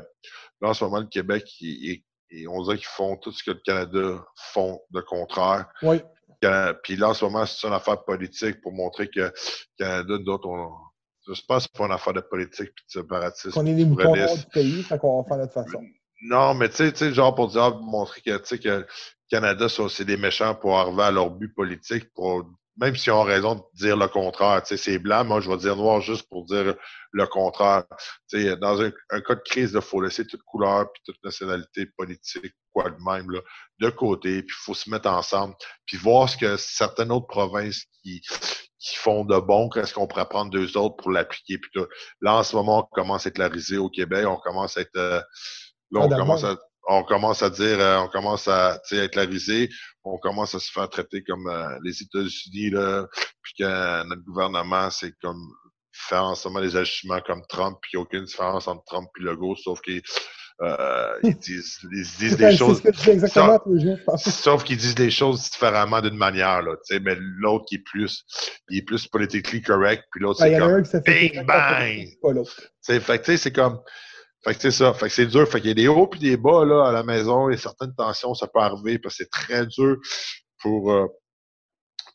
là, 0.61 0.71
en 0.71 0.75
ce 0.75 0.85
moment, 0.85 1.01
le 1.01 1.07
Québec, 1.07 1.45
on 2.49 2.63
dirait 2.63 2.79
qu'ils 2.79 2.87
font 2.87 3.17
tout 3.17 3.33
ce 3.33 3.43
que 3.43 3.51
le 3.51 3.61
Canada 3.65 4.25
font 4.35 4.81
de 4.91 5.01
contraire. 5.01 5.67
Oui. 5.83 6.01
Puis 6.83 6.97
là, 6.97 7.11
en 7.11 7.15
ce 7.15 7.25
moment, 7.25 7.47
c'est 7.47 7.67
une 7.67 7.75
affaire 7.75 8.03
politique 8.05 8.61
pour 8.61 8.73
montrer 8.73 9.09
que 9.09 9.21
le 9.21 9.33
Canada, 9.79 10.19
d'autres, 10.19 10.49
on. 10.49 10.71
Je 11.29 11.43
pense 11.47 11.65
que 11.65 11.71
c'est 11.73 11.79
pas 11.79 11.87
une 11.87 11.93
affaire 11.93 12.15
de 12.15 12.21
politique 12.21 12.71
et 12.71 12.99
de 12.99 13.03
séparatisme. 13.03 13.53
On 13.57 13.67
est 13.67 13.75
les 13.75 13.85
moutons 13.85 14.15
du 14.15 14.47
pays, 14.53 14.83
fait 14.83 14.99
qu'on 14.99 15.23
va 15.23 15.29
faire 15.29 15.37
notre 15.37 15.53
façon. 15.53 15.85
Non, 16.23 16.55
mais 16.55 16.69
tu 16.71 16.91
sais, 16.95 17.13
genre 17.13 17.35
pour 17.35 17.49
dire, 17.49 17.77
montrer 17.77 18.21
que, 18.21 18.57
que 18.57 18.69
le 18.69 18.87
Canada, 19.31 19.67
c'est 19.69 20.05
des 20.05 20.17
méchants 20.17 20.55
pour 20.55 20.79
arriver 20.79 21.03
à 21.03 21.11
leur 21.11 21.31
but 21.31 21.55
politique, 21.55 22.13
pour 22.15 22.45
même 22.81 22.97
s'ils 22.97 23.13
ont 23.13 23.23
raison 23.23 23.57
de 23.57 23.63
dire 23.75 23.97
le 23.97 24.09
contraire. 24.09 24.63
Tu 24.63 24.69
sais, 24.69 24.77
c'est 24.77 24.99
blanc, 24.99 25.25
moi, 25.25 25.41
je 25.41 25.51
vais 25.51 25.57
dire 25.59 25.77
noir 25.77 26.01
juste 26.01 26.29
pour 26.29 26.45
dire 26.47 26.75
le 27.13 27.27
contraire. 27.27 27.85
Tu 28.29 28.43
sais, 28.43 28.57
dans 28.57 28.81
un, 28.81 28.91
cas 28.91 29.35
de 29.35 29.43
crise, 29.45 29.73
il 29.75 29.81
faut 29.81 30.01
laisser 30.01 30.27
toute 30.27 30.43
couleur 30.43 30.91
puis 30.93 31.03
toute 31.05 31.23
nationalité 31.23 31.87
politique, 31.97 32.55
quoi 32.73 32.91
de 32.91 32.97
même, 33.05 33.31
là, 33.31 33.41
de 33.81 33.91
côté, 33.91 34.43
puis 34.43 34.57
il 34.59 34.65
faut 34.65 34.75
se 34.75 34.91
mettre 34.91 35.09
ensemble, 35.09 35.55
puis 35.87 35.97
voir 35.97 36.29
ce 36.29 36.37
que 36.37 36.57
certaines 36.57 37.13
autres 37.13 37.27
provinces 37.27 37.85
qui, 38.03 38.21
qui 38.79 38.97
font 38.97 39.25
de 39.25 39.39
bon, 39.39 39.69
qu'est-ce 39.69 39.95
qu'on 39.95 40.07
pourrait 40.07 40.29
prendre 40.29 40.51
deux 40.51 40.77
autres 40.77 40.97
pour 40.97 41.11
l'appliquer. 41.11 41.59
Puis 41.59 41.83
là, 42.21 42.37
en 42.37 42.43
ce 42.43 42.57
moment, 42.57 42.79
on 42.79 42.95
commence 42.95 43.27
à 43.27 43.29
être 43.29 43.39
larisé 43.39 43.79
au 43.79 43.89
Québec, 43.89 44.27
on 44.27 44.37
commence 44.37 44.77
à 44.77 44.83
être... 44.83 44.97
Euh, 44.97 45.21
là, 45.91 46.01
on 46.01 46.09
commence 46.09 46.45
à 46.45 46.57
on 46.89 47.05
commence 47.05 47.43
à 47.43 47.51
dire, 47.51 47.79
euh, 47.79 47.99
on 47.99 48.09
commence 48.09 48.49
à 48.49 48.81
être 48.91 49.15
larisé, 49.15 49.69
on 50.03 50.19
commence 50.19 50.55
à 50.55 50.59
se 50.59 50.73
faire 50.73 50.89
traiter 50.89 51.23
comme 51.23 51.47
euh, 51.47 51.79
les 51.85 52.03
États-Unis, 52.03 52.71
là, 52.71 53.07
puis 53.43 53.55
que 53.59 54.05
notre 54.05 54.25
gouvernement, 54.25 54.91
c'est 54.91 55.13
comme 55.23 55.41
faire 55.93 56.25
en 56.25 56.35
ce 56.35 56.49
moment 56.49 56.61
des 56.61 56.77
ajustements 56.77 57.21
comme 57.21 57.43
Trump, 57.49 57.79
puis 57.83 57.97
aucune 57.97 58.25
différence 58.25 58.67
entre 58.67 58.85
Trump 58.85 59.09
et 59.19 59.23
Legault, 59.23 59.57
sauf 59.57 59.81
qu'ils 59.83 60.03
euh, 60.63 61.15
disent, 61.23 61.79
ils 61.91 62.07
disent 62.19 62.37
des 62.37 62.57
choses. 62.57 62.83
sauf, 64.17 64.65
qu'ils 64.65 64.77
disent 64.77 64.95
des 64.95 65.11
choses 65.11 65.51
différemment 65.51 66.01
d'une 66.01 66.17
manière, 66.17 66.63
là, 66.63 66.77
mais 67.03 67.17
l'autre 67.19 67.65
qui 67.67 67.77
est 67.77 67.85
plus, 67.85 68.25
il 68.69 68.79
est 68.79 68.83
plus 68.83 69.07
politically 69.07 69.63
correct, 69.63 70.05
puis 70.11 70.21
l'autre, 70.21 70.41
ben, 70.41 70.85
c'est 70.85 71.01
comme 71.01 71.03
bing 71.03 71.47
bang. 71.47 72.09
Fait 72.83 73.37
c'est 73.37 73.53
comme, 73.53 73.81
fait 74.45 74.55
que 74.55 74.61
c'est 74.61 74.71
ça. 74.71 74.95
Fait 74.95 75.07
que 75.07 75.13
c'est 75.13 75.27
dur. 75.27 75.49
Fait 75.49 75.61
qu'il 75.61 75.69
y 75.69 75.73
a 75.73 75.75
des 75.75 75.89
hauts 75.89 76.07
puis 76.07 76.21
des 76.21 76.37
bas 76.37 76.65
là, 76.65 76.89
à 76.89 76.93
la 76.93 77.03
maison. 77.03 77.51
et 77.51 77.57
certaines 77.57 77.95
tensions, 77.95 78.35
ça 78.35 78.47
peut 78.47 78.61
arriver 78.61 78.99
parce 78.99 79.17
que 79.17 79.25
c'est 79.25 79.31
très 79.31 79.67
dur 79.67 79.97
pour, 80.61 80.93
euh, 80.93 81.07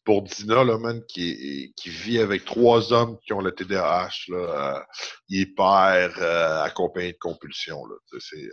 pour 0.06 0.22
Dina, 0.22 0.64
là, 0.64 0.78
man, 0.78 1.04
qui, 1.08 1.74
vit 1.86 2.20
avec 2.20 2.46
trois 2.46 2.94
hommes 2.94 3.18
qui 3.26 3.34
ont 3.34 3.42
le 3.42 3.52
TDAH. 3.52 4.10
Là, 4.30 4.86
euh, 5.30 5.46
père 5.58 6.16
euh, 6.20 6.62
accompagné 6.64 7.14
de 7.14 7.18
compulsion. 7.18 7.86
Là, 7.86 7.96
c'est 8.20 8.44
euh, 8.44 8.50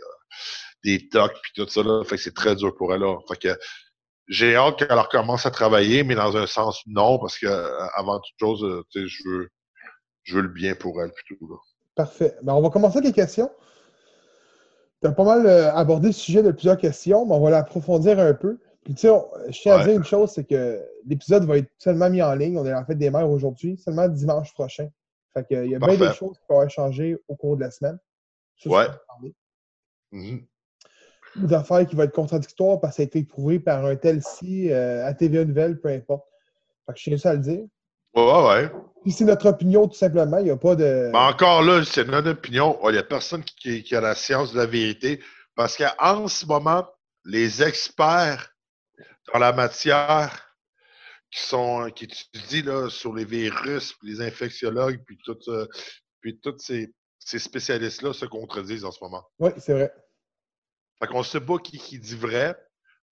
des 0.83 1.07
tocs 1.09 1.39
puis 1.41 1.51
tout 1.55 1.69
ça. 1.69 1.83
Là, 1.83 2.03
c'est 2.17 2.33
très 2.33 2.55
dur 2.55 2.75
pour 2.75 2.93
elle. 2.93 3.03
J'ai 4.27 4.55
hâte 4.55 4.79
qu'elle 4.79 4.97
recommence 4.97 5.45
à 5.45 5.51
travailler, 5.51 6.03
mais 6.03 6.15
dans 6.15 6.35
un 6.35 6.47
sens 6.47 6.81
non, 6.87 7.19
parce 7.19 7.37
que 7.37 7.47
avant 7.95 8.19
toute 8.19 8.39
chose, 8.39 8.83
je 8.95 9.29
veux, 9.29 9.49
je 10.23 10.35
veux 10.35 10.41
le 10.41 10.49
bien 10.49 10.75
pour 10.75 11.01
elle. 11.01 11.11
Là. 11.29 11.57
Parfait. 11.95 12.35
Ben, 12.41 12.53
on 12.53 12.61
va 12.61 12.69
commencer 12.69 12.97
avec 12.97 13.07
les 13.07 13.13
questions. 13.13 13.51
Tu 15.01 15.07
as 15.07 15.11
pas 15.11 15.25
mal 15.25 15.45
euh, 15.45 15.73
abordé 15.73 16.07
le 16.07 16.13
sujet 16.13 16.41
de 16.41 16.51
plusieurs 16.51 16.77
questions, 16.77 17.25
mais 17.25 17.33
on 17.33 17.41
va 17.41 17.49
l'approfondir 17.49 18.19
un 18.19 18.33
peu. 18.33 18.57
Puis, 18.83 18.93
tu 18.95 19.07
sais, 19.07 19.13
je 19.49 19.61
tiens 19.61 19.79
à 19.79 19.83
dire 19.85 19.95
une 19.95 20.03
chose, 20.03 20.31
c'est 20.31 20.43
que 20.43 20.83
l'épisode 21.05 21.45
va 21.45 21.57
être 21.57 21.71
seulement 21.77 22.09
mis 22.09 22.21
en 22.21 22.35
ligne. 22.35 22.57
On 22.57 22.65
est 22.65 22.73
en 22.73 22.85
fait 22.85 22.95
des 22.95 23.09
mères 23.09 23.29
aujourd'hui, 23.29 23.77
seulement 23.77 24.07
dimanche 24.09 24.53
prochain. 24.53 24.89
Fait 25.33 25.47
que, 25.47 25.65
il 25.65 25.71
y 25.71 25.75
a 25.75 25.79
bien 25.79 25.95
des 25.97 26.13
choses 26.13 26.37
qui 26.37 26.45
peuvent 26.47 26.69
changer 26.69 27.17
au 27.27 27.35
cours 27.35 27.55
de 27.55 27.61
la 27.61 27.71
semaine. 27.71 27.97
Ça, 28.57 28.69
Ouais. 28.69 28.85
parler. 29.07 29.33
Mhm. 30.11 30.45
Ou 31.41 31.47
d'affaires 31.47 31.87
qui 31.87 31.95
vont 31.95 32.03
être 32.03 32.13
contradictoires 32.13 32.79
parce 32.79 32.93
que 32.93 32.97
ça 32.97 33.03
a 33.03 33.05
été 33.05 33.19
éprouvé 33.19 33.59
par 33.59 33.85
un 33.85 33.95
tel 33.95 34.21
si 34.21 34.71
euh, 34.71 35.05
à 35.05 35.13
TVA 35.13 35.45
Nouvelle, 35.45 35.79
peu 35.79 35.89
importe. 35.89 36.27
Fait 36.85 36.93
que 36.93 36.99
je 36.99 37.03
tiens 37.05 37.17
ça 37.17 37.31
à 37.31 37.33
le 37.33 37.39
dire. 37.39 37.63
Ouais, 38.15 38.21
ouais, 38.23 38.47
ouais. 38.47 38.71
Puis 39.01 39.11
c'est 39.11 39.25
notre 39.25 39.47
opinion, 39.47 39.87
tout 39.87 39.95
simplement. 39.95 40.37
Il 40.37 40.43
n'y 40.43 40.51
a 40.51 40.57
pas 40.57 40.75
de. 40.75 41.09
Mais 41.11 41.17
encore 41.17 41.63
là, 41.63 41.83
c'est 41.83 42.07
notre 42.07 42.29
opinion. 42.31 42.77
Il 42.83 42.91
n'y 42.91 42.97
a 42.99 43.03
personne 43.03 43.43
qui 43.43 43.95
a 43.95 44.01
la 44.01 44.13
science 44.13 44.53
de 44.53 44.59
la 44.59 44.67
vérité. 44.67 45.19
Parce 45.55 45.77
qu'en 45.77 46.27
ce 46.27 46.45
moment, 46.45 46.85
les 47.25 47.63
experts 47.63 48.52
dans 49.31 49.39
la 49.39 49.53
matière 49.53 50.55
qui 51.31 51.41
sont 51.41 51.89
qui 51.95 52.05
étudient 52.05 52.65
là, 52.65 52.89
sur 52.89 53.13
les 53.13 53.25
virus, 53.25 53.93
puis 53.93 54.11
les 54.11 54.21
infectiologues, 54.21 55.03
puis 55.05 55.17
tout, 55.23 55.37
euh, 55.47 55.67
puis 56.21 56.39
tous 56.39 56.57
ces, 56.59 56.93
ces 57.19 57.39
spécialistes-là 57.39 58.13
se 58.13 58.25
contredisent 58.25 58.85
en 58.85 58.91
ce 58.91 59.03
moment. 59.03 59.23
Oui, 59.39 59.51
c'est 59.57 59.73
vrai. 59.73 59.93
Fait 60.99 61.07
qu'on 61.07 61.19
ne 61.19 61.23
sait 61.23 61.41
pas 61.41 61.57
qui, 61.57 61.77
qui 61.79 61.99
dit 61.99 62.15
vrai, 62.15 62.55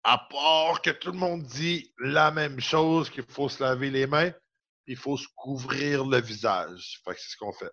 à 0.03 0.19
part 0.29 0.81
que 0.81 0.89
tout 0.89 1.11
le 1.11 1.17
monde 1.17 1.43
dit 1.43 1.93
la 1.99 2.31
même 2.31 2.59
chose, 2.59 3.09
qu'il 3.09 3.23
faut 3.23 3.49
se 3.49 3.63
laver 3.63 3.89
les 3.89 4.07
mains, 4.07 4.31
puis 4.83 4.93
il 4.93 4.97
faut 4.97 5.17
se 5.17 5.27
couvrir 5.35 6.05
le 6.05 6.19
visage. 6.19 7.01
Fait 7.05 7.13
que 7.13 7.19
c'est 7.19 7.31
ce 7.31 7.37
qu'on 7.37 7.53
fait. 7.53 7.71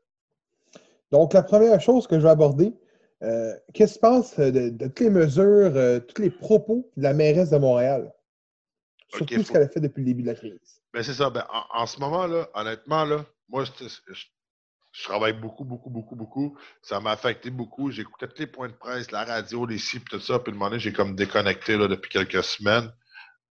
Donc, 1.10 1.32
la 1.32 1.42
première 1.42 1.80
chose 1.80 2.06
que 2.06 2.16
je 2.16 2.22
vais 2.22 2.30
aborder, 2.30 2.72
euh, 3.22 3.54
qu'est-ce 3.72 3.94
que 3.94 3.98
tu 3.98 4.00
penses 4.00 4.38
de, 4.38 4.70
de 4.70 4.86
toutes 4.86 5.00
les 5.00 5.10
mesures, 5.10 5.72
euh, 5.76 6.00
tous 6.00 6.20
les 6.20 6.30
propos 6.30 6.90
de 6.96 7.02
la 7.02 7.14
mairesse 7.14 7.50
de 7.50 7.58
Montréal? 7.58 8.12
Sur 9.08 9.22
Ok, 9.22 9.28
tout 9.28 9.34
ce 9.34 9.42
faut- 9.44 9.52
qu'elle 9.52 9.62
a 9.62 9.68
fait 9.68 9.80
depuis 9.80 10.00
le 10.00 10.06
début 10.06 10.22
de 10.22 10.28
la 10.28 10.34
crise. 10.34 10.80
Ben, 10.92 11.02
c'est 11.02 11.14
ça. 11.14 11.30
Ben, 11.30 11.44
en, 11.52 11.82
en 11.82 11.86
ce 11.86 12.00
moment, 12.00 12.26
là, 12.26 12.48
honnêtement, 12.54 13.04
là, 13.04 13.24
moi, 13.48 13.64
je, 13.64 13.86
je 14.92 15.02
travaille 15.04 15.34
beaucoup, 15.34 15.64
beaucoup, 15.64 15.90
beaucoup, 15.90 16.16
beaucoup. 16.16 16.58
Ça 16.82 17.00
m'a 17.00 17.12
affecté 17.12 17.50
beaucoup. 17.50 17.90
J'écoutais 17.90 18.26
tous 18.26 18.40
les 18.40 18.46
points 18.46 18.68
de 18.68 18.72
presse, 18.74 19.10
la 19.10 19.24
radio, 19.24 19.66
les 19.66 19.78
sites, 19.78 20.08
tout 20.08 20.20
ça. 20.20 20.38
Puis, 20.38 20.52
le 20.52 20.58
moment 20.58 20.78
j'ai 20.78 20.92
comme 20.92 21.14
déconnecté 21.14 21.76
là, 21.76 21.86
depuis 21.86 22.10
quelques 22.10 22.42
semaines. 22.42 22.90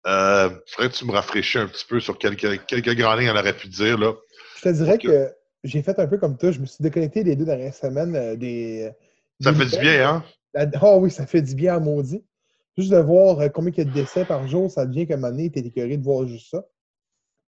Euh, 0.06 0.50
faudrait 0.66 0.90
que 0.90 0.96
tu 0.96 1.04
me 1.06 1.12
rafraîchisses 1.12 1.60
un 1.62 1.66
petit 1.66 1.86
peu 1.86 2.00
sur 2.00 2.18
quelques, 2.18 2.66
quelques 2.66 2.94
grandes 2.94 3.20
lignes, 3.20 3.30
on 3.30 3.38
aurait 3.38 3.56
pu 3.56 3.68
dire. 3.68 3.96
Là. 3.98 4.12
Je 4.56 4.62
te 4.62 4.68
dirais 4.70 4.98
que 4.98 5.32
j'ai 5.62 5.82
fait 5.82 5.98
un 5.98 6.06
peu 6.06 6.18
comme 6.18 6.36
toi. 6.36 6.50
Je 6.50 6.60
me 6.60 6.66
suis 6.66 6.82
déconnecté 6.82 7.24
les 7.24 7.36
deux 7.36 7.46
dernières 7.46 7.74
semaines 7.74 8.14
euh, 8.16 8.36
des. 8.36 8.90
Ça 9.40 9.52
des 9.52 9.58
fait 9.64 9.76
du 9.76 9.82
bien, 9.82 10.08
hein? 10.08 10.24
Ah 10.80 10.96
oui, 10.96 11.10
ça 11.10 11.26
fait 11.26 11.42
du 11.42 11.54
bien 11.54 11.76
à 11.76 11.80
maudit. 11.80 12.24
Juste 12.76 12.90
de 12.90 12.98
voir 12.98 13.40
euh, 13.40 13.48
combien 13.48 13.70
il 13.72 13.78
y 13.78 13.80
a 13.82 13.84
de 13.84 13.90
décès 13.90 14.24
par 14.24 14.46
jour, 14.48 14.70
ça 14.70 14.86
devient 14.86 15.06
un 15.12 15.16
moment 15.16 15.30
donné, 15.30 15.50
t'es 15.50 15.60
écœuré 15.60 15.96
de 15.96 16.02
voir 16.04 16.26
juste 16.26 16.50
ça. 16.50 16.64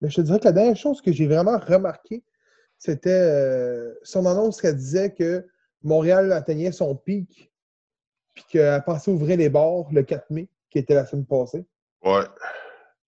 Mais 0.00 0.10
je 0.10 0.16
te 0.16 0.20
dirais 0.20 0.38
que 0.38 0.44
la 0.44 0.52
dernière 0.52 0.76
chose 0.76 1.00
que 1.00 1.12
j'ai 1.12 1.26
vraiment 1.26 1.58
remarqué, 1.58 2.22
c'était 2.78 3.10
euh, 3.10 3.94
son 4.02 4.26
annonce 4.26 4.60
qu'elle 4.60 4.76
disait 4.76 5.12
que 5.14 5.46
Montréal 5.82 6.32
atteignait 6.32 6.72
son 6.72 6.94
pic, 6.94 7.50
puis 8.34 8.44
qu'elle 8.50 8.82
pensait 8.84 9.10
ouvrir 9.10 9.38
les 9.38 9.48
bars 9.48 9.86
le 9.90 10.02
4 10.02 10.30
mai, 10.30 10.48
qui 10.70 10.78
était 10.78 10.94
la 10.94 11.06
semaine 11.06 11.24
passée. 11.26 11.64
Ouais. 12.04 12.24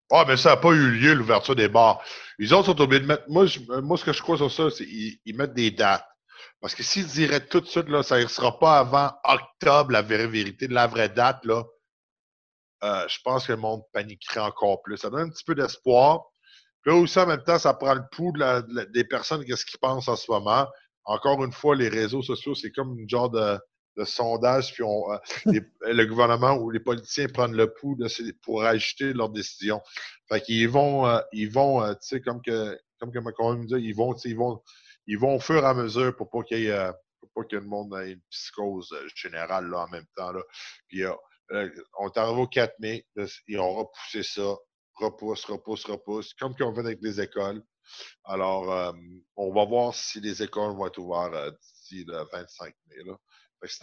Ah, 0.09 0.23
mais 0.25 0.37
ça 0.37 0.51
n'a 0.51 0.57
pas 0.57 0.71
eu 0.71 0.89
lieu, 0.91 1.13
l'ouverture 1.13 1.55
des 1.55 1.67
bars. 1.67 2.01
Les 2.39 2.53
autres 2.53 2.67
sont 2.67 2.81
obligés 2.81 3.01
de 3.01 3.07
mettre. 3.07 3.23
Moi, 3.27 3.45
je- 3.45 3.59
moi 3.81 3.97
ce 3.97 4.05
que 4.05 4.13
je 4.13 4.21
crois 4.21 4.37
sur 4.37 4.49
ça, 4.51 4.69
c'est 4.69 4.85
qu'ils 4.85 5.17
ils 5.25 5.35
mettent 5.35 5.53
des 5.53 5.69
dates. 5.71 6.05
Parce 6.61 6.73
que 6.73 6.81
s'ils 6.83 7.05
diraient 7.07 7.45
tout 7.45 7.59
de 7.59 7.65
suite, 7.65 7.89
là, 7.89 8.03
ça 8.03 8.19
ne 8.21 8.27
sera 8.27 8.57
pas 8.57 8.79
avant 8.79 9.11
octobre, 9.25 9.91
la 9.91 10.01
vraie 10.01 10.27
vérité, 10.27 10.67
la 10.67 10.87
vraie 10.87 11.09
date, 11.09 11.43
là, 11.45 11.65
euh, 12.83 13.07
je 13.07 13.17
pense 13.23 13.47
que 13.47 13.53
le 13.53 13.57
monde 13.59 13.81
paniquerait 13.93 14.39
encore 14.41 14.81
plus. 14.81 14.97
Ça 14.97 15.09
donne 15.09 15.21
un 15.27 15.29
petit 15.29 15.43
peu 15.43 15.55
d'espoir. 15.55 16.21
Puis 16.81 16.91
là 16.91 16.97
aussi, 16.99 17.19
en 17.19 17.27
même 17.27 17.43
temps, 17.43 17.59
ça 17.59 17.73
prend 17.73 17.93
le 17.93 18.03
pouls 18.11 18.31
de 18.33 18.39
la- 18.39 18.61
de 18.61 18.73
la- 18.73 18.85
des 18.85 19.03
personnes, 19.03 19.43
qu'est-ce 19.45 19.65
qu'ils 19.65 19.79
pensent 19.79 20.07
en 20.07 20.15
ce 20.15 20.29
moment. 20.31 20.67
Encore 21.05 21.43
une 21.43 21.51
fois, 21.53 21.75
les 21.75 21.89
réseaux 21.89 22.21
sociaux, 22.21 22.55
c'est 22.55 22.71
comme 22.71 22.97
une 22.99 23.09
genre 23.09 23.29
de, 23.29 23.57
de 23.97 24.03
sondage, 24.05 24.73
puis 24.73 24.83
on, 24.83 25.11
euh, 25.11 25.17
les- 25.61 25.93
le 25.93 26.05
gouvernement 26.05 26.53
ou 26.55 26.69
les 26.69 26.79
politiciens 26.79 27.27
prennent 27.27 27.55
le 27.55 27.73
pouls 27.73 27.95
de 27.95 28.07
pour 28.43 28.63
ajuster 28.63 29.13
leurs 29.13 29.29
décisions. 29.29 29.81
Fait 30.29 30.41
qu'ils 30.41 30.69
vont, 30.69 31.07
euh, 31.07 31.19
ils 31.33 31.51
vont, 31.51 31.81
tu 31.93 31.97
sais, 32.01 32.21
comme 32.21 32.41
que, 32.41 32.77
comme 32.99 33.11
que 33.11 33.19
Macron 33.19 33.55
me 33.55 33.65
dit, 33.65 33.75
ils 33.87 33.95
vont, 33.95 34.13
ils 34.25 34.35
vont, 34.37 34.61
ils 35.07 35.17
vont 35.17 35.35
au 35.35 35.39
fur 35.39 35.63
et 35.63 35.65
à 35.67 35.73
mesure 35.73 36.15
pour 36.15 36.29
pas 36.29 36.43
qu'il 36.43 36.59
y 36.59 36.67
ait, 36.67 36.91
pour 37.21 37.29
pas 37.33 37.43
que 37.49 37.55
le 37.55 37.61
monde 37.65 37.93
ait 38.01 38.11
une 38.13 38.21
psychose 38.29 38.93
générale 39.15 39.67
là, 39.69 39.85
en 39.85 39.89
même 39.89 40.05
temps. 40.15 40.31
Là. 40.31 40.41
Puis 40.89 41.03
on 41.49 42.07
est 42.07 42.17
arrivé 42.17 42.41
au 42.41 42.47
4 42.47 42.73
mai, 42.79 43.05
ils 43.47 43.59
ont 43.59 43.73
repoussé 43.73 44.23
ça, 44.23 44.55
repousse, 44.95 45.45
repousse, 45.45 45.85
repousse, 45.85 46.33
comme 46.33 46.55
qu'on 46.55 46.73
fait 46.73 46.81
avec 46.81 46.99
les 47.01 47.21
écoles. 47.21 47.63
Alors, 48.25 48.71
euh, 48.71 48.91
on 49.35 49.53
va 49.53 49.65
voir 49.65 49.93
si 49.93 50.19
les 50.19 50.43
écoles 50.43 50.75
vont 50.75 50.87
être 50.87 50.97
ouvertes 50.97 51.33
euh, 51.33 51.51
d'ici 51.51 52.03
le 52.05 52.25
25 52.31 52.73
mai. 52.87 53.03
Là. 53.05 53.15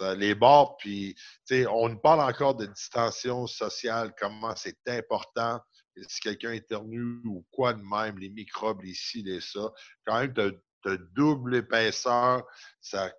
Euh, 0.01 0.15
les 0.15 0.35
bars, 0.35 0.77
puis, 0.77 1.15
tu 1.47 1.63
sais, 1.63 1.67
on 1.67 1.97
parle 1.97 2.21
encore 2.21 2.55
de 2.55 2.67
distanciation 2.67 3.47
sociale, 3.47 4.15
comment 4.19 4.55
c'est 4.57 4.77
important. 4.87 5.61
Et 5.97 6.03
si 6.09 6.21
quelqu'un 6.21 6.53
éternue 6.53 7.21
ou 7.25 7.45
quoi 7.51 7.73
de 7.73 7.83
même, 7.83 8.19
les 8.19 8.31
microbes, 8.31 8.83
les 8.83 8.95
ci, 8.95 9.23
les 9.23 9.41
ça, 9.41 9.73
quand 10.07 10.21
même, 10.21 10.33
de, 10.33 10.61
de 10.85 10.97
double 11.13 11.57
épaisseur, 11.57 12.45
ça 12.81 13.13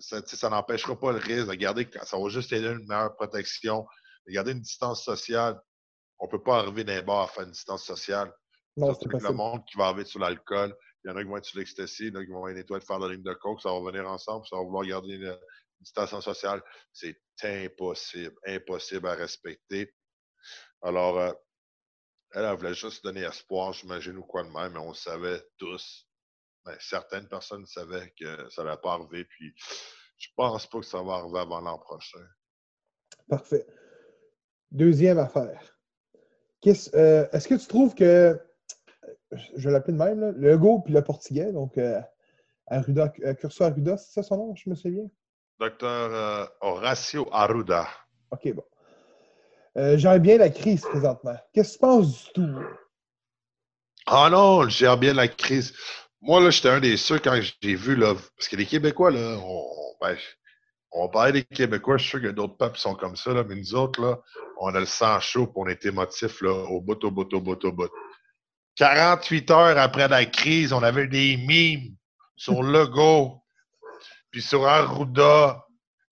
ça, 0.00 0.50
n'empêchera 0.50 0.98
pas 0.98 1.12
le 1.12 1.18
risque 1.18 1.48
de 1.48 1.54
garder, 1.54 1.88
ça 2.04 2.18
va 2.18 2.28
juste 2.28 2.52
aider 2.52 2.68
une 2.68 2.86
meilleure 2.86 3.14
protection, 3.14 3.86
de 4.26 4.32
garder 4.32 4.52
une 4.52 4.60
distance 4.60 5.04
sociale. 5.04 5.60
On 6.18 6.26
ne 6.26 6.30
peut 6.30 6.42
pas 6.42 6.58
arriver 6.58 6.84
les 6.84 7.02
bars 7.02 7.22
à 7.22 7.26
faire 7.28 7.44
une 7.44 7.50
distance 7.50 7.84
sociale. 7.84 8.32
Non, 8.76 8.94
c'est 8.94 9.06
le 9.06 9.32
monde 9.32 9.64
qui 9.66 9.76
va 9.76 9.86
arriver 9.86 10.04
sur 10.04 10.20
l'alcool. 10.20 10.74
Il 11.04 11.10
y 11.10 11.12
en 11.12 11.16
a 11.16 11.22
qui 11.22 11.28
vont 11.28 11.36
être 11.36 11.44
sur 11.44 11.58
l'ecstasy, 11.58 12.06
il 12.06 12.14
y 12.14 12.16
en 12.16 12.20
a 12.20 12.24
qui 12.24 12.30
vont 12.30 12.48
être 12.48 12.56
nettoyer 12.56 12.80
de 12.80 12.84
faire 12.84 12.98
de 12.98 13.06
la 13.06 13.14
ligne 13.14 13.22
de 13.22 13.34
coke, 13.34 13.60
ça 13.60 13.70
va 13.70 13.80
venir 13.80 14.08
ensemble, 14.08 14.46
ça 14.46 14.56
va 14.56 14.62
vouloir 14.62 14.84
garder 14.84 15.14
une, 15.14 15.24
une 15.24 15.38
distanciation 15.80 16.20
sociale. 16.20 16.62
C'est 16.92 17.20
impossible, 17.42 18.34
impossible 18.46 19.06
à 19.06 19.14
respecter. 19.14 19.94
Alors, 20.82 21.18
euh, 21.18 21.32
elle, 22.32 22.44
elle 22.44 22.56
voulait 22.56 22.74
juste 22.74 23.04
donner 23.04 23.22
espoir, 23.22 23.72
j'imagine, 23.72 24.16
ou 24.16 24.24
quoi 24.24 24.42
de 24.42 24.48
même, 24.48 24.72
mais 24.72 24.78
on 24.78 24.94
savait 24.94 25.42
tous. 25.56 26.08
Ben, 26.64 26.76
certaines 26.80 27.28
personnes 27.28 27.66
savaient 27.66 28.12
que 28.18 28.48
ça 28.50 28.64
n'allait 28.64 28.78
pas 28.82 28.94
arriver, 28.94 29.24
puis 29.24 29.54
je 30.16 30.28
pense 30.34 30.66
pas 30.66 30.78
que 30.78 30.86
ça 30.86 31.02
va 31.02 31.14
arriver 31.14 31.40
avant 31.40 31.60
l'an 31.60 31.78
prochain. 31.78 32.24
Parfait. 33.28 33.66
Deuxième 34.70 35.18
affaire. 35.18 35.74
Euh, 36.66 37.28
Est-ce 37.32 37.48
que 37.48 37.54
tu 37.54 37.66
trouves 37.66 37.94
que, 37.94 38.40
je 39.30 39.68
vais 39.68 39.72
l'appeler 39.72 39.92
de 39.92 40.02
même, 40.02 40.20
là, 40.20 40.32
le 40.32 40.58
Go 40.58 40.80
puis 40.80 40.94
le 40.94 41.02
Portugais, 41.02 41.52
donc 41.52 41.76
euh, 41.76 42.00
Arruda, 42.66 43.12
euh, 43.24 43.34
Curso 43.34 43.64
Arruda, 43.64 43.96
c'est 43.98 44.12
ça 44.12 44.22
son 44.22 44.36
nom, 44.36 44.54
je 44.54 44.70
me 44.70 44.74
souviens? 44.74 45.08
Docteur 45.60 46.12
euh, 46.12 46.46
Horacio 46.62 47.28
Arruda. 47.32 47.86
OK, 48.30 48.52
bon. 48.54 48.64
J'aime 49.76 50.22
bien 50.22 50.38
la 50.38 50.50
crise 50.50 50.82
présentement. 50.82 51.36
Qu'est-ce 51.52 51.72
que 51.72 51.74
tu 51.74 51.78
penses 51.80 52.24
du 52.26 52.32
tout? 52.32 52.60
Ah 54.06 54.28
non, 54.30 54.68
gère 54.68 54.96
bien 54.96 55.12
la 55.12 55.26
crise. 55.26 55.74
Moi, 56.24 56.40
là, 56.40 56.48
j'étais 56.50 56.70
un 56.70 56.80
des 56.80 56.96
ceux 56.96 57.18
quand 57.18 57.38
j'ai 57.60 57.74
vu, 57.74 57.96
là, 57.96 58.14
parce 58.36 58.48
que 58.48 58.56
les 58.56 58.64
Québécois, 58.64 59.10
là, 59.10 59.36
on, 59.42 59.64
ben, 60.00 60.16
on 60.92 61.08
parlait 61.08 61.32
des 61.32 61.44
Québécois, 61.44 61.98
je 61.98 62.02
suis 62.04 62.10
sûr 62.12 62.22
que 62.22 62.28
d'autres 62.34 62.56
peuples 62.56 62.78
sont 62.78 62.94
comme 62.94 63.14
ça, 63.14 63.32
là, 63.34 63.44
mais 63.44 63.54
nous 63.56 63.74
autres, 63.74 64.00
là, 64.00 64.18
on 64.58 64.74
a 64.74 64.80
le 64.80 64.86
sang 64.86 65.20
chaud, 65.20 65.46
puis 65.46 65.54
on 65.56 65.66
est 65.68 65.84
émotifs, 65.84 66.40
là, 66.40 66.50
au 66.50 66.80
bout, 66.80 67.02
au 67.04 67.10
bout, 67.10 67.30
au 67.34 67.40
bout, 67.40 67.62
au 67.64 67.72
bout. 67.72 67.90
48 68.76 69.50
heures 69.50 69.78
après 69.78 70.08
la 70.08 70.24
crise, 70.24 70.72
on 70.72 70.82
avait 70.82 71.06
des 71.08 71.36
mimes 71.36 71.94
sur 72.36 72.62
Legault, 72.62 73.42
puis 74.30 74.40
sur 74.40 74.66
Arruda, 74.66 75.62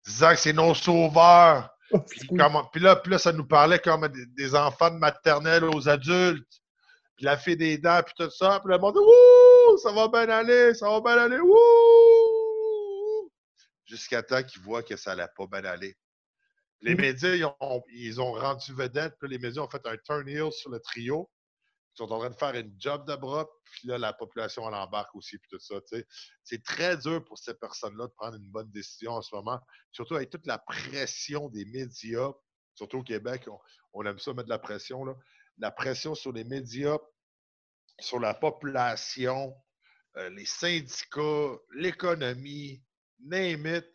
disant 0.07 0.31
que 0.31 0.37
c'est 0.37 0.53
nos 0.53 0.75
sauveurs. 0.75 1.71
Puis, 2.11 2.21
comment- 2.39 2.65
puis 2.73 2.81
là, 2.83 2.97
puis 2.97 3.13
là, 3.13 3.19
ça 3.19 3.33
nous 3.33 3.47
parlait 3.47 3.79
comme 3.79 4.07
des, 4.09 4.27
des 4.27 4.55
enfants 4.55 4.91
de 4.91 4.97
maternelle 4.99 5.65
aux 5.65 5.89
adultes. 5.89 6.47
Puis 7.17 7.25
la 7.27 7.37
fille 7.37 7.57
des 7.57 7.79
dents, 7.79 8.01
puis 8.05 8.15
tout 8.17 8.31
ça. 8.31 8.61
Puis 8.65 8.73
le 8.73 8.79
monde, 8.79 8.97
wouh, 8.97 9.42
ça 9.83 9.93
va 9.93 10.09
bien 10.09 10.29
aller, 10.29 10.75
ça 10.75 10.89
va 10.89 11.01
bien 11.01 11.19
aller, 11.19 11.39
wouh! 11.41 13.31
Jusqu'à 13.87 14.23
temps 14.23 14.43
qu'ils 14.43 14.63
voient 14.63 14.83
que 14.83 14.97
ça 14.97 15.15
n'allait 15.15 15.31
pas 15.37 15.47
bien 15.47 15.65
aller. 15.65 15.97
Les 16.81 16.95
Mhm. 16.95 17.01
médias, 17.01 17.35
ils 17.35 17.45
ont, 17.45 17.83
ils 17.93 18.21
ont 18.21 18.33
rendu 18.33 18.73
vedette, 18.75 19.15
puis 19.21 19.29
les 19.29 19.39
médias 19.39 19.63
ont 19.63 19.69
fait 19.71 19.87
un 19.87 19.97
turn 19.99 20.29
heel 20.29 20.51
sur 20.53 20.71
le 20.71 20.81
trio. 20.81 21.31
Ils 21.95 21.99
sont 21.99 22.11
en 22.13 22.19
train 22.21 22.31
de 22.31 22.35
faire 22.37 22.55
une 22.55 22.75
job 22.79 23.07
de 23.07 23.15
bras, 23.17 23.47
puis 23.65 23.89
là, 23.89 23.99
la 23.99 24.13
population, 24.15 24.67
elle 24.67 24.75
embarque 24.75 25.15
aussi, 25.15 25.39
puis 25.39 25.49
tout 25.51 25.59
ça. 25.61 25.75
C'est 26.43 26.63
très 26.65 26.97
dur 26.97 27.23
pour 27.25 27.39
ces 27.39 27.55
personnes-là 27.55 28.07
de 28.07 28.13
prendre 28.13 28.37
une 28.37 28.51
bonne 28.51 28.71
décision 28.71 29.13
en 29.13 29.23
ce 29.23 29.35
moment 29.35 29.61
surtout 29.93 30.17
avec 30.17 30.31
toute 30.31 30.47
la 30.47 30.59
pression 30.59 31.49
des 31.51 31.67
médias, 31.67 32.31
surtout 32.75 32.99
au 32.99 33.03
Québec, 33.03 33.45
on, 33.49 33.59
on 33.93 34.07
aime 34.07 34.19
ça 34.19 34.33
mettre 34.33 34.47
de 34.47 34.51
la 34.51 34.59
pression, 34.59 35.05
là. 35.05 35.15
la 35.59 35.71
pression 35.71 36.15
sur 36.15 36.33
les 36.33 36.45
médias, 36.45 36.97
sur 37.99 38.19
la 38.19 38.35
population, 38.35 39.55
euh, 40.17 40.31
les 40.31 40.45
syndicats, 40.45 41.57
l'économie, 41.75 42.83
name 43.21 43.67
it. 43.67 43.87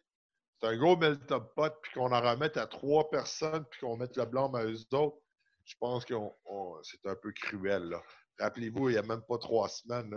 C'est 0.60 0.70
un 0.70 0.78
gros 0.78 0.98
melt-up 0.98 1.54
pot, 1.56 1.74
puis 1.82 1.91
qu'on 1.93 2.12
en 2.12 2.22
remette 2.22 2.58
à 2.58 2.66
trois 2.66 3.10
personnes, 3.10 3.66
puis 3.70 3.82
qu'on 3.82 3.98
mette 3.98 4.18
le 4.18 4.26
blâme 4.26 4.56
à 4.56 4.64
eux 4.64 4.80
autres. 4.93 5.20
Je 5.66 5.76
pense 5.80 6.06
que 6.06 6.16
c'est 6.84 7.06
un 7.06 7.16
peu 7.16 7.32
cruel. 7.34 7.95
Rappelez-vous, 8.39 8.89
il 8.89 8.93
n'y 8.93 8.98
a 8.98 9.04
même 9.04 9.22
pas 9.28 9.38
trois 9.38 9.70
semaines, 9.70 10.16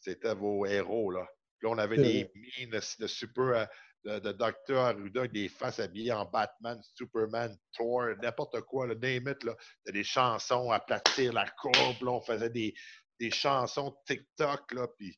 c'était 0.00 0.34
vos 0.34 0.66
héros. 0.66 1.10
Là. 1.10 1.26
Puis 1.58 1.68
là, 1.68 1.74
on 1.74 1.78
avait 1.78 1.96
des 1.96 2.30
mines 2.34 2.70
de, 2.70 3.02
de 3.02 3.06
super. 3.06 3.68
De, 4.06 4.20
de 4.20 4.32
Dr. 4.32 4.78
Arruda 4.78 5.20
avec 5.20 5.32
des 5.32 5.48
faces 5.48 5.80
habillées 5.80 6.12
en 6.12 6.24
Batman, 6.24 6.80
Superman, 6.94 7.56
Thor, 7.76 8.14
n'importe 8.22 8.60
quoi, 8.62 8.86
là, 8.86 8.94
name 8.94 9.28
it, 9.28 9.42
là. 9.42 9.56
Des 9.86 10.04
chansons, 10.04 10.70
aplatir 10.70 11.32
la 11.32 11.48
courbe, 11.60 12.02
là, 12.02 12.12
on 12.12 12.20
faisait 12.20 12.50
des, 12.50 12.72
des 13.18 13.30
chansons 13.30 13.96
TikTok, 14.06 14.72
là, 14.72 14.86
puis 14.96 15.16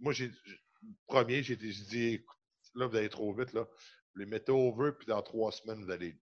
moi, 0.00 0.12
j'ai, 0.12 0.30
premier, 1.06 1.42
j'ai 1.42 1.56
dit, 1.56 2.24
là, 2.74 2.86
vous 2.86 2.96
allez 2.96 3.10
trop 3.10 3.34
vite, 3.34 3.52
là, 3.52 3.64
vous 3.64 4.20
les 4.20 4.26
mettez 4.26 4.52
over, 4.52 4.92
puis 4.98 5.06
dans 5.06 5.22
trois 5.22 5.52
semaines, 5.52 5.84
vous 5.84 5.90
allez 5.90 6.18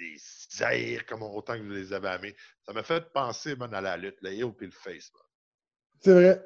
les 0.00 0.16
haïr 0.60 1.06
comme 1.06 1.22
autant 1.22 1.54
que 1.54 1.62
vous 1.62 1.70
les 1.70 1.92
avez 1.92 2.08
aimés. 2.08 2.36
Ça 2.64 2.72
m'a 2.72 2.82
fait 2.82 3.12
penser, 3.12 3.56
man, 3.56 3.72
à 3.74 3.80
la 3.80 3.96
lutte, 3.96 4.18
le 4.20 4.32
heel 4.32 4.52
puis 4.52 4.66
le 4.66 4.72
face. 4.72 5.10
C'est 6.00 6.12
vrai. 6.12 6.40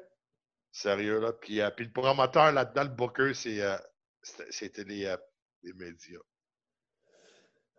Sérieux, 0.71 1.19
là. 1.19 1.33
Puis, 1.33 1.61
euh, 1.61 1.69
puis 1.69 1.85
le 1.85 1.91
promoteur 1.91 2.51
là-dedans, 2.51 2.83
le 2.83 2.89
booker, 2.89 3.33
c'est, 3.35 3.61
euh, 3.61 3.77
c'était, 4.23 4.83
les, 4.83 5.05
euh, 5.05 5.17
les 5.63 5.73
médias. 5.73 6.19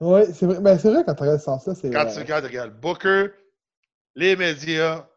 Oui, 0.01 0.23
c'est 0.33 0.47
vrai. 0.47 0.61
Ben, 0.61 0.79
c'est 0.79 0.91
vrai 0.91 1.05
quand 1.05 1.15
tu 1.15 1.23
regardes 1.23 1.41
sens-là, 1.41 1.75
c'est 1.75 1.91
Quand 1.91 2.07
tu 2.07 2.19
regardes, 2.19 2.45
regarde, 2.45 2.81
Booker, 2.81 3.29
les 4.15 4.37
médias, 4.37 5.09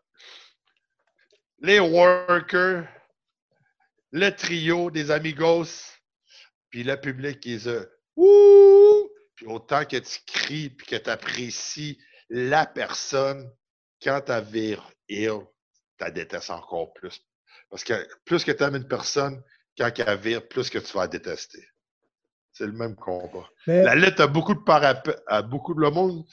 les 1.60 1.80
workers, 1.80 2.88
le 4.12 4.30
trio 4.30 4.92
des 4.92 5.12
amigos, 5.12 5.94
puis 6.70 6.84
le 6.84 7.00
public 7.00 7.40
qui 7.40 7.56
est 7.56 7.68
euh, 7.68 7.86
Ouh! 8.16 9.10
Puis 9.36 9.46
autant 9.46 9.86
que 9.86 9.98
tu 9.98 10.20
cries 10.26 10.70
puis 10.70 10.88
que 10.88 10.96
tu 10.96 11.10
apprécies 11.10 12.00
la 12.30 12.66
personne, 12.66 13.52
quand 14.02 14.22
tu 14.22 14.42
vire 14.52 14.92
ill, 15.10 15.42
tu 15.98 16.04
la 16.04 16.12
détestes 16.12 16.50
encore 16.50 16.94
plus. 16.94 17.22
Parce 17.70 17.84
que 17.84 18.08
plus 18.26 18.44
que 18.44 18.52
tu 18.52 18.64
aimes 18.64 18.76
une 18.76 18.88
personne, 18.88 19.44
quand 19.78 19.92
elle 19.98 20.18
vire, 20.20 20.48
plus 20.48 20.70
que 20.70 20.80
tu 20.80 20.94
vas 20.94 21.02
la 21.02 21.08
détester. 21.08 21.64
C'est 22.52 22.66
le 22.66 22.72
même 22.72 22.96
combat. 22.96 23.48
Mais, 23.68 23.84
La 23.84 23.96
lutte 23.96 24.20
a 24.20 24.28
beaucoup 24.28 24.54
de 24.56 24.60
parapet, 24.64 25.16
a 25.28 25.42
beaucoup 25.42 25.74
de 25.76 25.82
le 25.82 25.92
monde. 25.92 26.26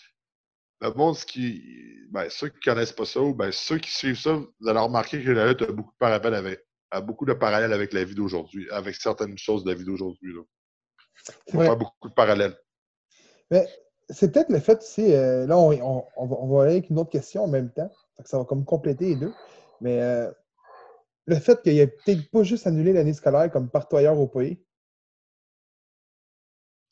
Le 0.80 0.90
monde 0.92 1.16
qui. 1.18 1.62
Ben, 2.10 2.28
ceux 2.30 2.48
qui 2.48 2.60
connaissent 2.60 2.92
pas 2.92 3.04
ça, 3.04 3.20
ou 3.20 3.34
ben, 3.34 3.50
ceux 3.52 3.78
qui 3.78 3.90
suivent 3.92 4.18
ça, 4.18 4.32
vous 4.34 4.68
allez 4.68 4.78
remarquer 4.78 5.22
que 5.22 5.30
la 5.30 5.48
lutte 5.48 5.62
a 5.62 5.66
beaucoup 5.72 5.92
de 5.92 5.98
parallèles 5.98 6.34
avec, 6.34 6.66
a 6.90 7.00
beaucoup 7.00 7.24
de 7.26 7.32
parallèles 7.32 7.72
avec 7.72 7.92
la 7.92 8.04
vie 8.04 8.14
d'aujourd'hui, 8.14 8.68
avec 8.70 8.94
certaines 8.94 9.36
choses 9.38 9.64
de 9.64 9.70
la 9.70 9.76
vie 9.76 9.84
d'aujourd'hui. 9.84 10.34
On 11.52 11.58
va 11.58 11.64
faire 11.64 11.76
beaucoup 11.76 12.08
de 12.08 12.14
parallèles. 12.14 12.56
Mais 13.50 13.66
c'est 14.10 14.32
peut-être 14.32 14.50
le 14.50 14.60
fait 14.60 14.78
aussi, 14.78 15.12
euh, 15.14 15.46
là, 15.46 15.56
on, 15.58 15.72
on- 15.72 16.04
on 16.16 16.26
va, 16.26 16.36
on 16.36 16.48
va 16.56 16.62
aller 16.64 16.72
avec 16.72 16.90
une 16.90 16.98
autre 16.98 17.10
question 17.10 17.44
en 17.44 17.48
même 17.48 17.70
temps. 17.72 17.90
Ça 18.24 18.38
va 18.38 18.44
comme 18.44 18.64
compléter 18.64 19.06
les 19.06 19.16
deux. 19.16 19.32
Mais 19.80 20.00
euh, 20.00 20.30
le 21.26 21.36
fait 21.36 21.62
qu'il 21.62 21.78
ait 21.78 21.86
peut-être 21.86 22.30
pas 22.30 22.42
juste 22.42 22.66
annulé 22.66 22.92
l'année 22.92 23.14
scolaire 23.14 23.50
comme 23.50 23.70
partout 23.70 23.96
ailleurs 23.96 24.18
au 24.18 24.28
pays? 24.28 24.58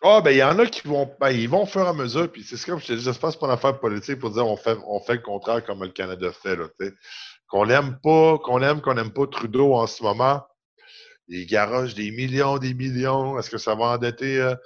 Ah, 0.04 0.20
ben, 0.20 0.32
il 0.32 0.38
y 0.38 0.42
en 0.42 0.58
a 0.58 0.66
qui 0.66 0.86
vont. 0.88 1.08
Ben, 1.20 1.30
ils 1.30 1.48
vont 1.48 1.64
et 1.64 1.78
à 1.78 1.92
mesure, 1.92 2.30
puis 2.30 2.42
c'est 2.42 2.60
comme 2.66 2.80
je 2.80 2.86
te 2.86 2.92
dis, 2.92 3.04
se 3.04 3.18
passe 3.18 3.36
pour 3.36 3.46
une 3.46 3.54
affaire 3.54 3.78
politique 3.78 4.18
pour 4.18 4.30
dire 4.30 4.44
on 4.46 4.56
fait, 4.56 4.76
on 4.86 5.00
fait 5.00 5.14
le 5.14 5.20
contraire 5.20 5.64
comme 5.64 5.82
le 5.84 5.90
Canada 5.90 6.32
fait. 6.32 6.58
Qu'on 7.46 7.62
l'aime 7.62 7.98
pas, 8.02 8.38
qu'on 8.38 8.62
aime, 8.62 8.80
qu'on 8.80 8.94
n'aime 8.94 9.12
pas 9.12 9.26
Trudeau 9.28 9.74
en 9.74 9.86
ce 9.86 10.02
moment. 10.02 10.42
Il 11.28 11.46
garoche 11.46 11.94
des 11.94 12.10
millions, 12.10 12.58
des 12.58 12.74
millions. 12.74 13.38
Est-ce 13.38 13.48
que 13.48 13.58
ça 13.58 13.76
va 13.76 13.84
endetter 13.84 14.40
euh, 14.40 14.56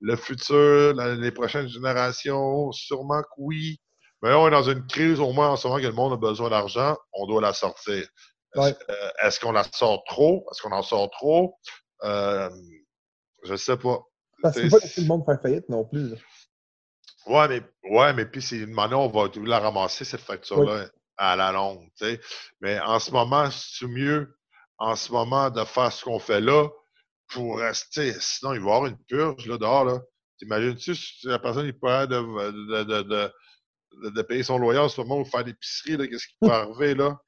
le 0.00 0.14
futur, 0.14 0.94
les 0.94 1.32
prochaines 1.32 1.68
générations? 1.68 2.70
Sûrement 2.70 3.22
que 3.22 3.28
oui. 3.38 3.80
Mais 4.22 4.32
on 4.34 4.46
est 4.46 4.52
dans 4.52 4.70
une 4.70 4.86
crise 4.86 5.18
au 5.18 5.32
moins 5.32 5.50
en 5.50 5.56
ce 5.56 5.66
moment 5.66 5.80
que 5.80 5.86
le 5.86 5.92
monde 5.92 6.12
a 6.12 6.16
besoin 6.16 6.48
d'argent, 6.48 6.96
on 7.12 7.26
doit 7.26 7.40
la 7.40 7.52
sortir. 7.52 8.06
Ouais. 8.56 8.76
euh, 8.90 9.10
est-ce 9.22 9.38
qu'on 9.40 9.52
la 9.52 9.64
sort 9.64 10.02
trop? 10.04 10.46
Est-ce 10.50 10.62
qu'on 10.62 10.72
en 10.72 10.82
sort 10.82 11.10
trop? 11.10 11.58
Euh, 12.02 12.50
je 13.44 13.56
sais 13.56 13.76
pas. 13.76 14.00
Parce 14.42 14.56
qu'il 14.60 14.70
faut 14.70 14.76
pas 14.78 14.84
laisser 14.84 15.00
le 15.00 15.06
monde 15.06 15.24
faire 15.24 15.40
faillite 15.40 15.68
non 15.68 15.84
plus. 15.84 16.10
là. 16.10 16.16
Ouais, 17.26 17.48
mais, 17.48 17.90
ouais, 17.90 18.12
mais 18.12 18.26
puis 18.26 18.40
c'est 18.42 18.58
une 18.58 18.72
manière, 18.72 19.00
on 19.00 19.08
va 19.08 19.28
la 19.44 19.58
ramasser, 19.58 20.04
cette 20.04 20.20
facture-là, 20.20 20.86
à 21.16 21.34
la 21.34 21.50
longue. 21.52 21.88
Mais 22.60 22.78
en 22.80 22.98
ce 23.00 23.10
moment, 23.10 23.48
c'est 23.50 23.86
mieux, 23.86 24.38
en 24.78 24.94
ce 24.94 25.10
moment, 25.10 25.50
de 25.50 25.64
faire 25.64 25.92
ce 25.92 26.04
qu'on 26.04 26.18
fait 26.20 26.40
là 26.40 26.68
pour 27.28 27.58
rester. 27.58 28.12
Sinon, 28.20 28.52
il 28.52 28.60
va 28.60 28.66
y 28.66 28.74
avoir 28.74 28.86
une 28.86 28.98
purge, 29.06 29.46
là, 29.48 29.58
dehors, 29.58 29.84
là. 29.84 30.00
T'imagines-tu 30.38 30.94
si 30.94 31.26
la 31.26 31.38
personne, 31.38 31.66
il 31.66 31.76
pourrait 31.76 32.06
de, 32.06 32.14
de, 32.14 32.84
de, 32.84 33.02
de, 33.02 33.32
de- 34.02 34.10
de 34.10 34.22
payer 34.22 34.42
son 34.42 34.58
loyer 34.58 34.78
en 34.78 34.88
ce 34.88 35.00
moment 35.00 35.18
ou 35.18 35.24
faire 35.24 35.42
l'épicerie, 35.42 35.96
qu'est-ce 35.96 36.26
qui 36.28 36.36
peut 36.40 36.52
arriver, 36.52 36.94
là? 36.94 37.18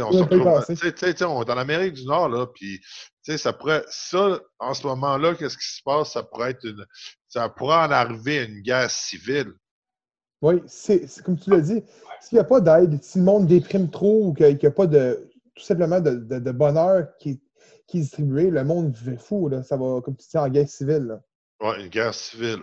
On 0.00 0.12
se 0.12 0.18
retrouve, 0.18 0.44
penser. 0.44 0.74
tu 0.74 0.80
sais, 0.80 0.92
tu 0.92 0.98
sais, 0.98 1.12
tu 1.12 1.18
sais, 1.18 1.24
on 1.24 1.42
est 1.42 1.50
en 1.50 1.58
Amérique 1.58 1.94
du 1.94 2.04
Nord, 2.06 2.28
là, 2.28 2.46
puis, 2.46 2.78
tu 2.80 3.32
sais, 3.32 3.38
ça 3.38 3.52
pourrait, 3.52 3.84
ça, 3.88 4.40
en 4.58 4.74
ce 4.74 4.86
moment-là, 4.86 5.34
qu'est-ce 5.34 5.56
qui 5.58 5.66
se 5.76 5.82
passe? 5.84 6.12
Ça 6.12 6.22
pourrait 6.22 6.52
être 6.52 6.64
une, 6.64 6.84
ça 7.28 7.48
pourrait 7.48 7.76
en 7.76 7.90
arriver 7.90 8.38
à 8.40 8.42
une 8.44 8.60
guerre 8.60 8.90
civile. 8.90 9.52
Oui, 10.42 10.62
c'est 10.66 11.06
comme 11.24 11.38
tu 11.38 11.50
l'as 11.50 11.60
dit. 11.60 11.82
S'il 12.20 12.36
n'y 12.36 12.40
a 12.40 12.44
pas 12.44 12.60
d'aide, 12.60 13.02
si 13.02 13.18
le 13.18 13.24
monde 13.24 13.46
déprime 13.46 13.90
trop 13.90 14.26
ou 14.28 14.34
qu'il 14.34 14.56
n'y 14.56 14.66
a 14.66 14.70
pas 14.70 14.86
de 14.86 15.28
tout 15.54 15.64
simplement 15.64 16.00
de, 16.00 16.10
de- 16.16 16.38
de 16.38 16.52
bonheur 16.52 17.16
qui, 17.18 17.30
est- 17.30 17.40
qui 17.86 17.98
est 17.98 18.00
distribué, 18.02 18.50
le 18.50 18.62
monde 18.62 18.94
vit 18.96 19.16
fou. 19.16 19.48
Là. 19.48 19.62
Ça 19.62 19.76
va, 19.78 20.00
comme 20.02 20.14
tu 20.16 20.28
dis, 20.28 20.36
en 20.36 20.48
guerre 20.48 20.68
civile. 20.68 21.18
Ouais, 21.60 21.80
une 21.82 21.88
guerre 21.88 22.12
civile. 22.12 22.62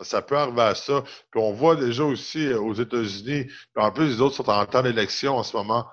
Ça 0.00 0.22
peut 0.22 0.36
arriver 0.36 0.62
à 0.62 0.74
ça. 0.74 1.02
Puis 1.30 1.40
on 1.40 1.52
voit 1.52 1.76
déjà 1.76 2.04
aussi 2.04 2.46
euh, 2.46 2.60
aux 2.60 2.74
États-Unis, 2.74 3.46
en 3.76 3.92
plus, 3.92 4.06
les 4.08 4.20
autres 4.20 4.34
sont 4.36 4.48
en 4.50 4.66
temps 4.66 4.82
d'élection 4.82 5.36
en 5.36 5.42
ce 5.42 5.56
moment. 5.56 5.86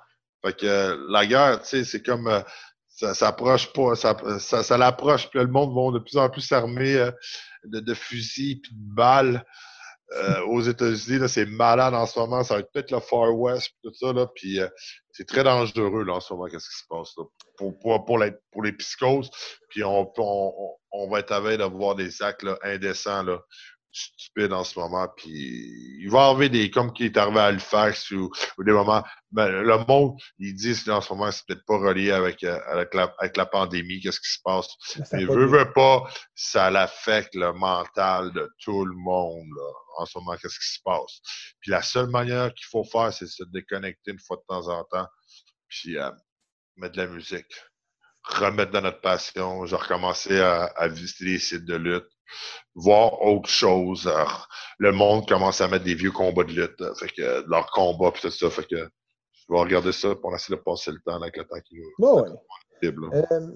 Fait 0.44 0.58
que 0.58 0.66
euh, 0.66 1.06
la 1.10 1.26
guerre, 1.28 1.62
tu 1.62 1.68
sais, 1.68 1.84
c'est 1.84 2.02
comme 2.04 2.28
euh, 2.28 2.42
ça 2.90 3.14
s'approche 3.14 3.72
pas, 3.74 3.96
ça, 3.96 4.16
ça, 4.40 4.78
l'approche, 4.78 5.30
puis 5.30 5.40
le 5.40 5.48
monde 5.48 5.74
va 5.74 5.98
de 5.98 6.04
plus 6.04 6.18
en 6.18 6.30
plus 6.30 6.42
s'armer 6.42 7.10
de, 7.64 7.94
fusils 7.94 8.62
puis 8.62 8.72
de 8.74 8.96
balles. 8.96 9.44
Aux 10.48 10.60
États-Unis, 10.62 11.30
c'est 11.30 11.46
malade 11.46 11.94
en 11.94 12.06
ce 12.06 12.20
moment. 12.20 12.44
Ça 12.44 12.56
va 12.56 12.60
être 12.60 12.72
peut-être 12.74 12.92
le 12.92 13.00
Far 13.00 13.34
West, 13.34 13.70
puis 13.70 13.90
tout 13.90 13.94
ça, 13.98 14.12
là. 14.12 14.28
Puis 14.36 14.60
c'est 15.14 15.26
très 15.26 15.42
dangereux, 15.44 16.04
là, 16.04 16.16
en 16.16 16.20
ce 16.20 16.34
moment, 16.34 16.48
qu'est-ce 16.50 16.70
qui 16.70 16.78
se 16.80 16.88
passe, 16.90 17.14
là. 17.18 17.24
Pour, 17.58 17.80
pour, 17.80 18.04
pour, 18.04 18.20
les, 18.20 18.34
pour 18.52 18.62
les 18.62 18.74
psychoses. 18.74 19.30
Puis 19.70 19.86
on, 19.86 20.02
on, 20.18 20.54
on- 20.58 20.76
on 20.92 21.10
va 21.10 21.20
être 21.20 21.32
à 21.32 21.40
veille 21.40 21.58
de 21.58 21.64
voir 21.64 21.96
des 21.96 22.22
actes 22.22 22.44
là, 22.44 22.58
indécents, 22.64 23.24
là, 23.24 23.40
stupides 23.92 24.54
en 24.54 24.64
ce 24.64 24.80
moment. 24.80 25.08
Puis 25.16 26.00
il 26.00 26.10
va 26.10 26.30
avoir 26.30 26.50
des, 26.50 26.70
comme 26.72 26.94
qui 26.94 27.06
est 27.06 27.18
arrivé 27.18 27.40
à 27.40 27.46
Halifax 27.46 28.12
ou, 28.12 28.30
ou 28.58 28.64
des 28.64 28.72
moments. 28.72 29.04
Ben, 29.32 29.48
le 29.50 29.78
monde, 29.86 30.20
ils 30.40 30.54
disent 30.54 30.86
là, 30.88 30.98
en 30.98 31.02
ce 31.02 31.14
moment, 31.14 31.32
c'est 31.32 31.46
peut-être 31.48 31.66
pas 31.66 31.78
relié 31.78 32.12
avec, 32.12 32.44
euh, 32.44 32.60
avec, 32.68 32.94
la, 32.94 33.14
avec 33.20 33.38
la 33.38 33.46
pandémie, 33.46 34.02
qu'est-ce 34.02 34.20
qui 34.20 34.32
se 34.32 34.40
passe. 34.44 34.68
Mais 35.14 35.26
veut, 35.26 35.46
veut 35.46 35.72
pas, 35.72 36.04
ça 36.36 36.70
l'affecte 36.70 37.34
le 37.36 37.54
mental 37.54 38.34
de 38.34 38.50
tout 38.60 38.86
le 38.86 38.96
monde, 38.96 39.48
là, 39.56 39.72
en 40.00 40.06
ce 40.06 40.18
moment, 40.18 40.36
qu'est-ce 40.36 40.60
qui 40.60 40.74
se 40.74 40.80
passe. 40.84 41.22
Puis 41.62 41.72
la 41.72 41.82
seule 41.82 42.08
manière 42.08 42.54
qu'il 42.54 42.66
faut 42.70 42.84
faire, 42.84 43.14
c'est 43.14 43.28
se 43.28 43.44
déconnecter 43.54 44.12
une 44.12 44.20
fois 44.20 44.38
de 44.38 44.44
temps 44.48 44.68
en 44.68 44.84
temps, 44.84 45.08
puis 45.70 45.98
euh, 45.98 46.12
mettre 46.76 46.96
de 46.96 47.02
la 47.02 47.08
musique, 47.08 47.54
remettre 48.24 48.72
dans 48.72 48.82
notre 48.82 49.02
passion, 49.02 49.66
genre 49.66 49.82
recommencer 49.82 50.40
à, 50.40 50.66
à 50.76 50.88
visiter 50.88 51.26
les 51.26 51.40
sites 51.40 51.66
de 51.66 51.76
lutte, 51.76 52.08
voir 52.76 53.22
autre 53.22 53.50
chose. 53.50 54.08
euh, 54.08 54.26
le 54.80 54.92
monde 54.92 55.28
commence 55.28 55.62
à 55.62 55.68
mettre 55.68 55.86
des 55.86 55.96
vieux 55.96 56.12
combats 56.12 56.44
de 56.44 56.54
lutte, 56.54 56.82
euh, 56.82 56.94
fait 56.96 57.10
que 57.10 57.22
euh, 57.22 57.44
leurs 57.48 57.70
combats, 57.72 58.12
puis 58.12 58.22
tout 58.22 58.32
ça, 58.32 58.50
fait 58.50 58.68
que 58.68 58.78
je 58.78 59.54
vais 59.54 59.60
regarder 59.60 59.92
ça 59.92 60.16
pour 60.16 60.34
essayer 60.36 60.58
de 60.58 60.62
passer 60.62 60.92
le 60.92 61.00
temps 61.06 61.22
avec 61.22 61.38
le 61.38 61.46
temps 61.46 61.60
qui 61.60 61.76
nous 61.76 62.08
ouais. 62.08 62.30
là. 62.82 63.26
Euh, 63.32 63.52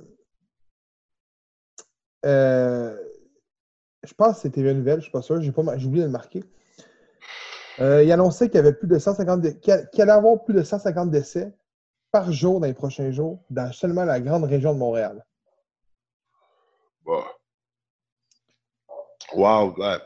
euh, 2.26 2.98
je 4.04 4.14
pense 4.14 4.36
que 4.36 4.42
c'était 4.44 4.62
une 4.62 4.80
nouvelle, 4.80 5.00
je 5.00 5.04
suis 5.04 5.12
pas 5.12 5.22
sûr, 5.22 5.42
j'ai 5.42 5.52
pas 5.52 5.78
j'ai 5.78 5.88
oublié 5.88 6.04
de 6.04 6.08
le 6.08 6.12
marquer. 6.12 6.44
Euh, 7.80 8.04
il 8.04 8.12
annonçait 8.12 8.48
qu'il 8.48 8.56
y 8.56 8.60
avait 8.60 8.74
plus 8.74 8.88
de 8.88 8.98
150 8.98 9.42
dé- 9.42 9.60
qu'il 9.60 10.02
allait 10.02 10.12
avoir 10.12 10.44
plus 10.44 10.54
de 10.54 10.64
150 10.64 11.12
décès 11.12 11.54
par 12.12 12.32
jour 12.32 12.60
dans 12.60 12.68
les 12.68 12.74
prochains 12.74 13.12
jours 13.12 13.44
dans 13.50 13.72
seulement 13.74 14.06
la 14.06 14.22
grande 14.22 14.46
région 14.46 14.74
de 14.74 14.80
Montréal. 14.80 15.26
Bah. 17.06 17.14
Wow, 17.14 17.24
ben, 19.34 20.00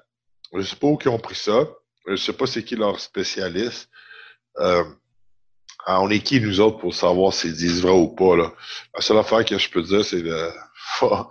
je 0.53 0.61
sais 0.61 0.76
pas 0.76 0.88
où 0.88 0.97
ils 1.03 1.09
ont 1.09 1.20
pris 1.20 1.36
ça. 1.36 1.67
Je 2.07 2.15
sais 2.15 2.34
pas 2.34 2.47
c'est 2.47 2.63
qui 2.63 2.76
leur 2.76 2.99
spécialiste. 2.99 3.89
Euh, 4.59 4.84
on 5.88 6.09
est 6.09 6.20
qui 6.20 6.41
nous 6.41 6.59
autres 6.59 6.80
pour 6.80 6.93
savoir 6.93 7.34
s'ils 7.34 7.55
disent 7.55 7.82
vrai 7.82 7.91
ou 7.91 8.09
pas, 8.09 8.36
là? 8.36 8.53
La 8.93 9.01
seule 9.01 9.17
affaire 9.17 9.45
que 9.45 9.57
je 9.57 9.70
peux 9.70 9.82
dire, 9.82 10.03
c'est 10.03 10.22
de 10.22 10.49
faut, 10.74 11.30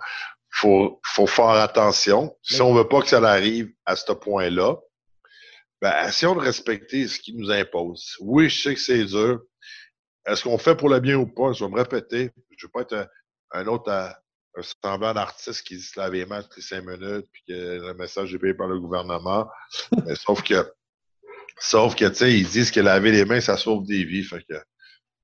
faut, 0.49 0.99
faut 1.03 1.27
faire 1.27 1.49
attention. 1.49 2.35
Si 2.41 2.61
on 2.61 2.73
veut 2.73 2.87
pas 2.87 3.01
que 3.01 3.07
ça 3.07 3.23
arrive 3.23 3.71
à 3.85 3.95
ce 3.95 4.11
point-là, 4.11 4.77
ben, 5.81 6.07
essayons 6.07 6.35
de 6.35 6.41
respecter 6.41 7.07
ce 7.07 7.19
qu'ils 7.19 7.37
nous 7.37 7.51
imposent. 7.51 8.17
Oui, 8.19 8.49
je 8.49 8.61
sais 8.61 8.75
que 8.75 8.81
c'est 8.81 9.05
dur. 9.05 9.41
Est-ce 10.25 10.43
qu'on 10.43 10.57
fait 10.57 10.75
pour 10.75 10.89
le 10.89 10.99
bien 10.99 11.15
ou 11.15 11.27
pas? 11.27 11.53
Je 11.53 11.63
vais 11.63 11.71
me 11.71 11.77
répéter. 11.77 12.31
Je 12.57 12.65
veux 12.65 12.71
pas 12.71 12.81
être 12.81 12.93
un, 12.93 13.07
un 13.51 13.67
autre 13.67 13.89
euh, 13.89 14.09
un 14.55 14.61
semblant 14.83 15.13
d'artiste 15.13 15.63
qui 15.63 15.79
se 15.79 15.99
lave 15.99 16.13
les 16.13 16.25
mains 16.25 16.41
toutes 16.41 16.57
les 16.57 16.61
cinq 16.61 16.85
minutes 16.85 17.27
puis 17.31 17.43
que 17.47 17.53
le 17.53 17.93
message 17.93 18.33
est 18.33 18.39
payé 18.39 18.53
par 18.53 18.67
le 18.67 18.79
gouvernement. 18.79 19.47
Mais 20.05 20.15
sauf 20.15 20.43
que, 20.43 20.71
sauf 21.59 21.95
que, 21.95 22.05
tu 22.05 22.15
sais, 22.15 22.37
ils 22.37 22.47
disent 22.47 22.71
que 22.71 22.79
laver 22.79 23.11
les 23.11 23.25
mains, 23.25 23.41
ça 23.41 23.57
sauve 23.57 23.85
des 23.85 24.03
vies. 24.03 24.23
Fait 24.23 24.43
que, 24.43 24.55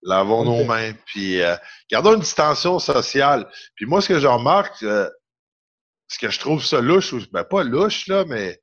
Lavons 0.05 0.45
nos 0.45 0.63
mains, 0.65 0.93
puis 1.07 1.41
euh, 1.41 1.55
gardons 1.89 2.13
une 2.13 2.19
distension 2.19 2.77
sociale. 2.77 3.49
Puis 3.73 3.87
moi, 3.87 4.01
ce 4.01 4.09
que 4.09 4.19
je 4.19 4.27
remarque, 4.27 4.83
euh, 4.83 5.09
ce 6.07 6.19
que 6.19 6.29
je 6.29 6.39
trouve 6.39 6.63
ça 6.63 6.79
louche, 6.79 7.11
ou 7.11 7.19
ben 7.31 7.43
pas 7.43 7.63
louche, 7.63 8.07
là, 8.07 8.23
mais 8.25 8.61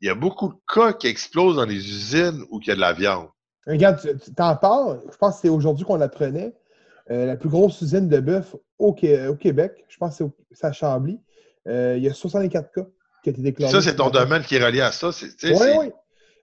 il 0.00 0.06
y 0.06 0.10
a 0.10 0.14
beaucoup 0.14 0.48
de 0.48 0.58
cas 0.72 0.92
qui 0.92 1.08
explosent 1.08 1.56
dans 1.56 1.64
les 1.64 1.88
usines 1.88 2.44
où 2.50 2.60
il 2.62 2.68
y 2.68 2.70
a 2.70 2.76
de 2.76 2.80
la 2.80 2.92
viande. 2.92 3.28
Regarde, 3.66 4.00
tu 4.00 4.32
t'en 4.32 4.56
parles, 4.56 5.02
je 5.10 5.16
pense 5.16 5.36
que 5.36 5.40
c'est 5.42 5.48
aujourd'hui 5.48 5.84
qu'on 5.84 5.96
l'apprenait. 5.96 6.54
Euh, 7.10 7.26
la 7.26 7.36
plus 7.36 7.48
grosse 7.48 7.80
usine 7.80 8.08
de 8.08 8.20
bœuf 8.20 8.54
au, 8.78 8.92
Qué- 8.92 9.26
au 9.26 9.34
Québec, 9.34 9.84
je 9.88 9.96
pense 9.96 10.18
que 10.18 10.24
c'est 10.52 10.66
à 10.66 10.72
Chambly. 10.72 11.18
Euh, 11.66 11.94
il 11.96 12.02
y 12.04 12.08
a 12.08 12.14
64 12.14 12.70
cas 12.72 12.86
qui 13.22 13.30
ont 13.30 13.32
été 13.32 13.42
déclarés. 13.42 13.72
Ça, 13.72 13.82
c'est 13.82 13.96
ton 13.96 14.10
domaine 14.10 14.42
qui 14.42 14.54
est 14.56 14.64
relié 14.64 14.80
à 14.80 14.92
ça. 14.92 15.10
Oui, 15.42 15.50
oui. 15.78 15.90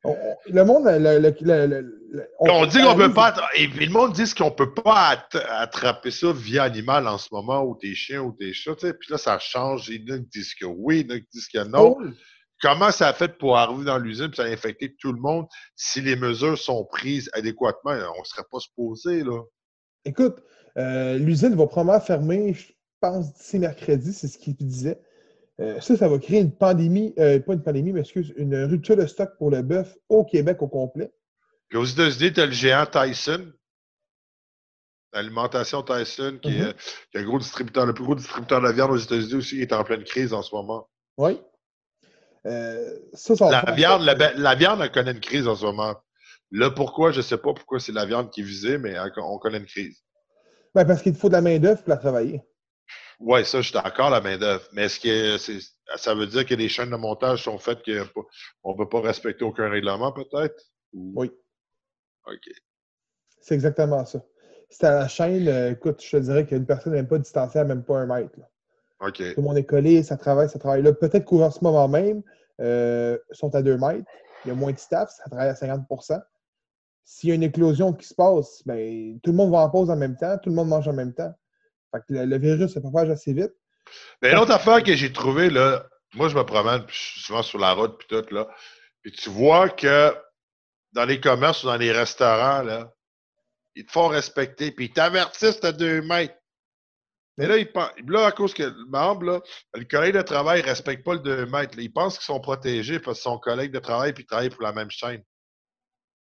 On- 0.03 0.15
Le 0.45 0.63
monde, 0.63 0.85
le, 0.85 1.19
le- 1.19 1.67
le- 2.11 2.27
On 2.39 2.65
dit 2.65 2.77
qu'on 2.81 2.95
peut 2.95 3.13
pas. 3.13 3.33
Et 3.57 3.67
puis 3.67 3.85
le 3.87 3.91
monde 3.91 4.13
dit 4.13 4.23
qu'on 4.33 4.51
peut 4.51 4.73
pas 4.73 5.09
att- 5.09 5.35
attraper 5.49 6.11
ça 6.11 6.31
via 6.31 6.63
animal 6.63 7.07
en 7.07 7.17
ce 7.17 7.29
moment, 7.31 7.63
ou 7.63 7.75
tes 7.75 7.95
chiens, 7.95 8.21
ou 8.21 8.31
tes 8.31 8.53
chats. 8.53 8.75
Puis 8.75 9.09
là, 9.09 9.17
ça 9.17 9.39
change. 9.39 9.89
Il 9.89 10.07
y 10.07 10.11
en 10.11 10.15
a 10.15 10.19
qui 10.19 10.25
disent 10.33 10.53
que 10.53 10.65
oui, 10.65 10.99
il 11.01 11.09
y 11.09 11.13
en 11.13 11.15
a 11.15 11.19
qui 11.19 11.27
disent 11.33 11.47
que 11.47 11.63
non. 11.63 11.95
Oh, 11.99 12.03
Comment 12.61 12.89
ça 12.91 13.07
a 13.09 13.13
fait 13.13 13.37
pour 13.37 13.55
arriver 13.57 13.85
dans 13.85 13.99
l'usine 13.99 14.29
et 14.33 14.35
ça 14.35 14.43
a 14.43 14.47
infecté 14.47 14.95
tout 14.99 15.13
le 15.13 15.19
monde 15.21 15.45
si 15.75 16.01
les 16.01 16.15
mesures 16.15 16.57
sont 16.57 16.83
prises 16.85 17.29
adéquatement? 17.33 17.91
On 18.17 18.19
ne 18.21 18.25
serait 18.25 18.45
pas 18.51 18.59
supposé, 18.59 19.23
là. 19.23 19.41
Écoute, 20.05 20.43
euh, 20.77 21.17
l'usine 21.17 21.55
va 21.55 21.67
probablement 21.67 21.99
fermer, 21.99 22.53
je 22.53 22.71
pense, 22.99 23.33
d'ici 23.33 23.59
mercredi, 23.59 24.13
c'est 24.13 24.27
ce 24.27 24.37
qu'il 24.37 24.55
disait. 24.55 24.99
Euh, 25.59 25.79
ça, 25.81 25.97
ça 25.97 26.07
va 26.07 26.19
créer 26.19 26.39
une 26.39 26.51
pandémie, 26.51 27.13
euh, 27.17 27.39
pas 27.39 27.53
une 27.53 27.63
pandémie, 27.63 27.91
mais 27.91 28.01
excuse, 28.01 28.33
une 28.37 28.55
rupture 28.65 28.95
de 28.95 29.07
stock 29.07 29.35
pour 29.37 29.49
le 29.49 29.63
bœuf 29.63 29.97
au 30.07 30.23
Québec 30.23 30.61
au 30.61 30.67
complet. 30.67 31.11
Puis 31.69 31.77
aux 31.77 31.85
États-Unis, 31.85 32.33
tu 32.33 32.39
as 32.41 32.45
le 32.45 32.51
géant 32.51 32.85
Tyson. 32.85 33.51
L'alimentation 35.13 35.81
Tyson, 35.81 36.37
qui, 36.41 36.49
est, 36.49 36.59
Mhm. 36.59 36.67
euh, 36.67 36.73
qui 37.11 37.17
est 37.17 37.21
un 37.21 37.23
gros 37.23 37.39
distributeur, 37.39 37.85
le 37.85 37.93
plus 37.93 38.03
gros 38.03 38.15
distributeur 38.15 38.59
de 38.61 38.65
la 38.67 38.71
viande 38.71 38.91
aux 38.91 38.97
États-Unis 38.97 39.33
aussi, 39.33 39.55
qui 39.55 39.61
est 39.61 39.73
en 39.73 39.83
pleine 39.83 40.03
crise 40.03 40.33
en 40.33 40.41
ce 40.43 40.53
moment. 40.53 40.87
Oui. 41.17 41.41
Euh, 42.45 42.99
ça, 43.13 43.35
ça 43.35 43.45
va 43.49 43.63
La 43.63 43.71
viande, 43.73 44.03
la, 44.03 44.55
viande, 44.55 44.79
elle 44.81 44.91
connaît 44.91 45.11
une 45.11 45.19
crise 45.19 45.47
en 45.47 45.55
ce 45.55 45.65
moment. 45.65 45.95
Là, 46.51 46.71
pourquoi, 46.71 47.11
je 47.11 47.17
ne 47.17 47.23
sais 47.23 47.37
pas 47.37 47.53
pourquoi 47.53 47.79
c'est 47.79 47.91
la 47.91 48.05
viande 48.05 48.29
qui 48.29 48.41
est 48.41 48.43
visée, 48.43 48.77
mais 48.77 48.95
on 49.17 49.37
connaît 49.37 49.57
une 49.57 49.65
crise. 49.65 50.01
Ben, 50.73 50.85
parce 50.85 51.01
qu'il 51.01 51.13
te 51.13 51.17
faut 51.17 51.27
de 51.27 51.33
la 51.33 51.41
main-d'œuvre 51.41 51.81
pour 51.81 51.89
la 51.89 51.97
travailler. 51.97 52.41
Oui, 53.19 53.43
ça, 53.45 53.59
je 53.61 53.69
suis 53.69 53.73
d'accord, 53.73 54.09
la 54.09 54.21
main-d'œuvre. 54.21 54.63
Mais 54.73 54.83
est-ce 54.83 54.99
que 54.99 55.37
c'est, 55.37 55.59
ça 55.97 56.13
veut 56.13 56.27
dire 56.27 56.45
que 56.45 56.53
les 56.55 56.69
chaînes 56.69 56.91
de 56.91 56.95
montage 56.95 57.43
sont 57.43 57.57
faites 57.57 57.83
qu'on 57.83 58.71
ne 58.73 58.77
peut 58.77 58.87
pas 58.89 59.01
respecter 59.01 59.43
aucun 59.43 59.69
règlement, 59.69 60.11
peut-être? 60.11 60.55
Ou- 60.93 61.13
Oui. 61.15 61.31
OK. 62.27 62.49
C'est 63.41 63.55
exactement 63.55 64.05
ça. 64.05 64.23
Si 64.69 64.85
à 64.85 64.91
la 64.99 65.07
chaîne, 65.07 65.47
euh, 65.47 65.71
écoute, 65.71 66.01
je 66.03 66.11
te 66.11 66.17
dirais 66.17 66.45
qu'une 66.45 66.65
personne 66.65 66.93
n'est 66.93 66.99
même 66.99 67.07
pas 67.07 67.17
distanciée 67.17 67.61
à 67.61 67.63
même 67.63 67.83
pas 67.83 67.97
un 67.99 68.05
mètre. 68.05 68.37
là. 68.37 68.49
OK. 68.99 69.17
Tout 69.17 69.41
le 69.41 69.41
monde 69.41 69.57
est 69.57 69.65
collé, 69.65 70.03
ça 70.03 70.17
travaille, 70.17 70.49
ça 70.49 70.59
travaille 70.59 70.81
là. 70.83 70.93
Peut-être 70.93 71.25
qu'en 71.25 71.49
ce 71.51 71.63
moment 71.63 71.87
même, 71.87 72.21
euh, 72.59 73.17
sont 73.31 73.53
à 73.55 73.61
2 73.61 73.77
mètres. 73.77 74.09
Il 74.45 74.49
y 74.49 74.51
a 74.51 74.55
moins 74.55 74.71
de 74.71 74.77
staff, 74.79 75.09
ça 75.09 75.23
travaille 75.29 75.49
à 75.49 75.55
50 75.55 75.87
S'il 77.09 77.29
y 77.29 77.31
a 77.31 77.35
une 77.35 77.43
éclosion 77.43 77.93
qui 77.93 78.05
se 78.05 78.13
passe, 78.13 78.61
ben, 78.65 79.17
tout 79.23 79.31
le 79.31 79.37
monde 79.37 79.51
va 79.51 79.59
en 79.59 79.69
pause 79.69 79.89
en 79.89 79.95
même 79.95 80.17
temps, 80.17 80.37
tout 80.43 80.49
le 80.49 80.55
monde 80.55 80.67
mange 80.67 80.89
en 80.89 80.93
même 80.93 81.13
temps. 81.13 81.33
Fait 81.91 82.03
le, 82.09 82.37
virus 82.37 82.73
se 82.73 82.79
propage 82.79 83.09
assez 83.09 83.31
vite. 83.31 83.53
Mais 84.21 84.33
l'autre 84.33 84.51
affaire 84.51 84.83
que 84.83 84.93
j'ai 84.93 85.13
trouvée, 85.13 85.49
moi, 85.49 86.27
je 86.27 86.35
me 86.35 86.43
promène, 86.43 86.83
je 86.89 86.97
suis 86.97 87.21
souvent 87.21 87.43
sur 87.43 87.59
la 87.59 87.71
route, 87.71 87.97
puis 87.97 88.07
tout, 88.09 88.33
là. 88.33 88.49
Tu 89.03 89.29
vois 89.29 89.69
que 89.69 90.13
dans 90.91 91.05
les 91.05 91.21
commerces 91.21 91.63
ou 91.63 91.67
dans 91.67 91.77
les 91.77 91.93
restaurants, 91.93 92.61
là, 92.61 92.91
ils 93.75 93.85
te 93.85 93.91
font 93.93 94.09
respecter, 94.09 94.71
puis 94.71 94.87
ils 94.87 94.93
t'avertissent 94.93 95.63
à 95.63 95.71
deux 95.71 96.01
mètres. 96.01 96.35
Mais 97.37 97.47
là, 97.47 97.55
ils 97.57 97.71
là, 98.09 98.25
à 98.25 98.31
cause 98.33 98.53
que 98.53 98.63
le 98.63 98.85
membre, 98.89 99.23
là, 99.23 99.41
le 99.75 99.85
collègue 99.85 100.15
de 100.15 100.21
travail 100.23 100.61
ne 100.61 100.67
respecte 100.67 101.05
pas 101.05 101.13
le 101.13 101.21
2 101.21 101.45
mètres. 101.45 101.79
Ils 101.79 101.93
pensent 101.93 102.17
qu'ils 102.17 102.25
sont 102.25 102.41
protégés 102.41 102.99
parce 102.99 103.19
que 103.19 103.23
son 103.23 103.37
collègue 103.37 103.71
de 103.71 103.79
travail 103.79 104.11
puis 104.11 104.23
ils 104.23 104.27
travaillent 104.27 104.49
pour 104.49 104.63
la 104.63 104.73
même 104.73 104.91
chaîne. 104.91 105.23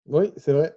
Oui, 0.09 0.33
c'est 0.37 0.53
vrai. 0.53 0.77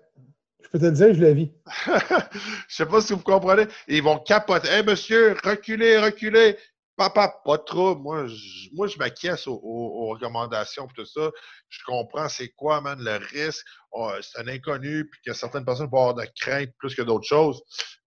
Je 0.64 0.70
peux 0.70 0.80
te 0.80 0.86
le 0.86 0.92
dire, 0.92 1.14
je 1.14 1.20
le 1.22 1.32
vis. 1.32 1.52
Je 2.68 2.76
sais 2.76 2.86
pas 2.86 3.02
si 3.02 3.14
vous 3.14 3.20
comprenez. 3.22 3.66
Ils 3.88 4.04
vont 4.04 4.20
capoter. 4.20 4.68
Hey, 4.70 4.84
monsieur, 4.86 5.36
reculez, 5.44 5.98
reculez. 5.98 6.58
Papa, 6.98 7.42
pas 7.44 7.58
trop. 7.58 7.96
Moi, 7.96 8.28
je, 8.28 8.70
moi, 8.74 8.88
je 8.88 8.98
m'acquiesce 8.98 9.48
aux, 9.48 9.56
aux- 9.64 10.04
aux 10.04 10.08
recommandations 10.10 10.86
et 10.88 10.94
tout 10.96 11.06
ça. 11.06 11.32
Je 11.70 11.80
comprends 11.86 12.30
c'est 12.30 12.50
quoi, 12.50 12.80
man, 12.82 13.00
le 13.02 13.18
risque. 13.34 13.66
Oh, 13.92 14.12
c'est 14.22 14.40
un 14.42 14.48
inconnu, 14.48 15.10
puis 15.10 15.20
que 15.26 15.34
certaines 15.34 15.66
personnes 15.66 15.90
peuvent 15.90 16.00
avoir 16.02 16.14
de 16.14 16.26
crainte 16.40 16.70
plus 16.78 16.94
que 16.94 17.02
d'autres 17.02 17.26
choses. 17.28 17.62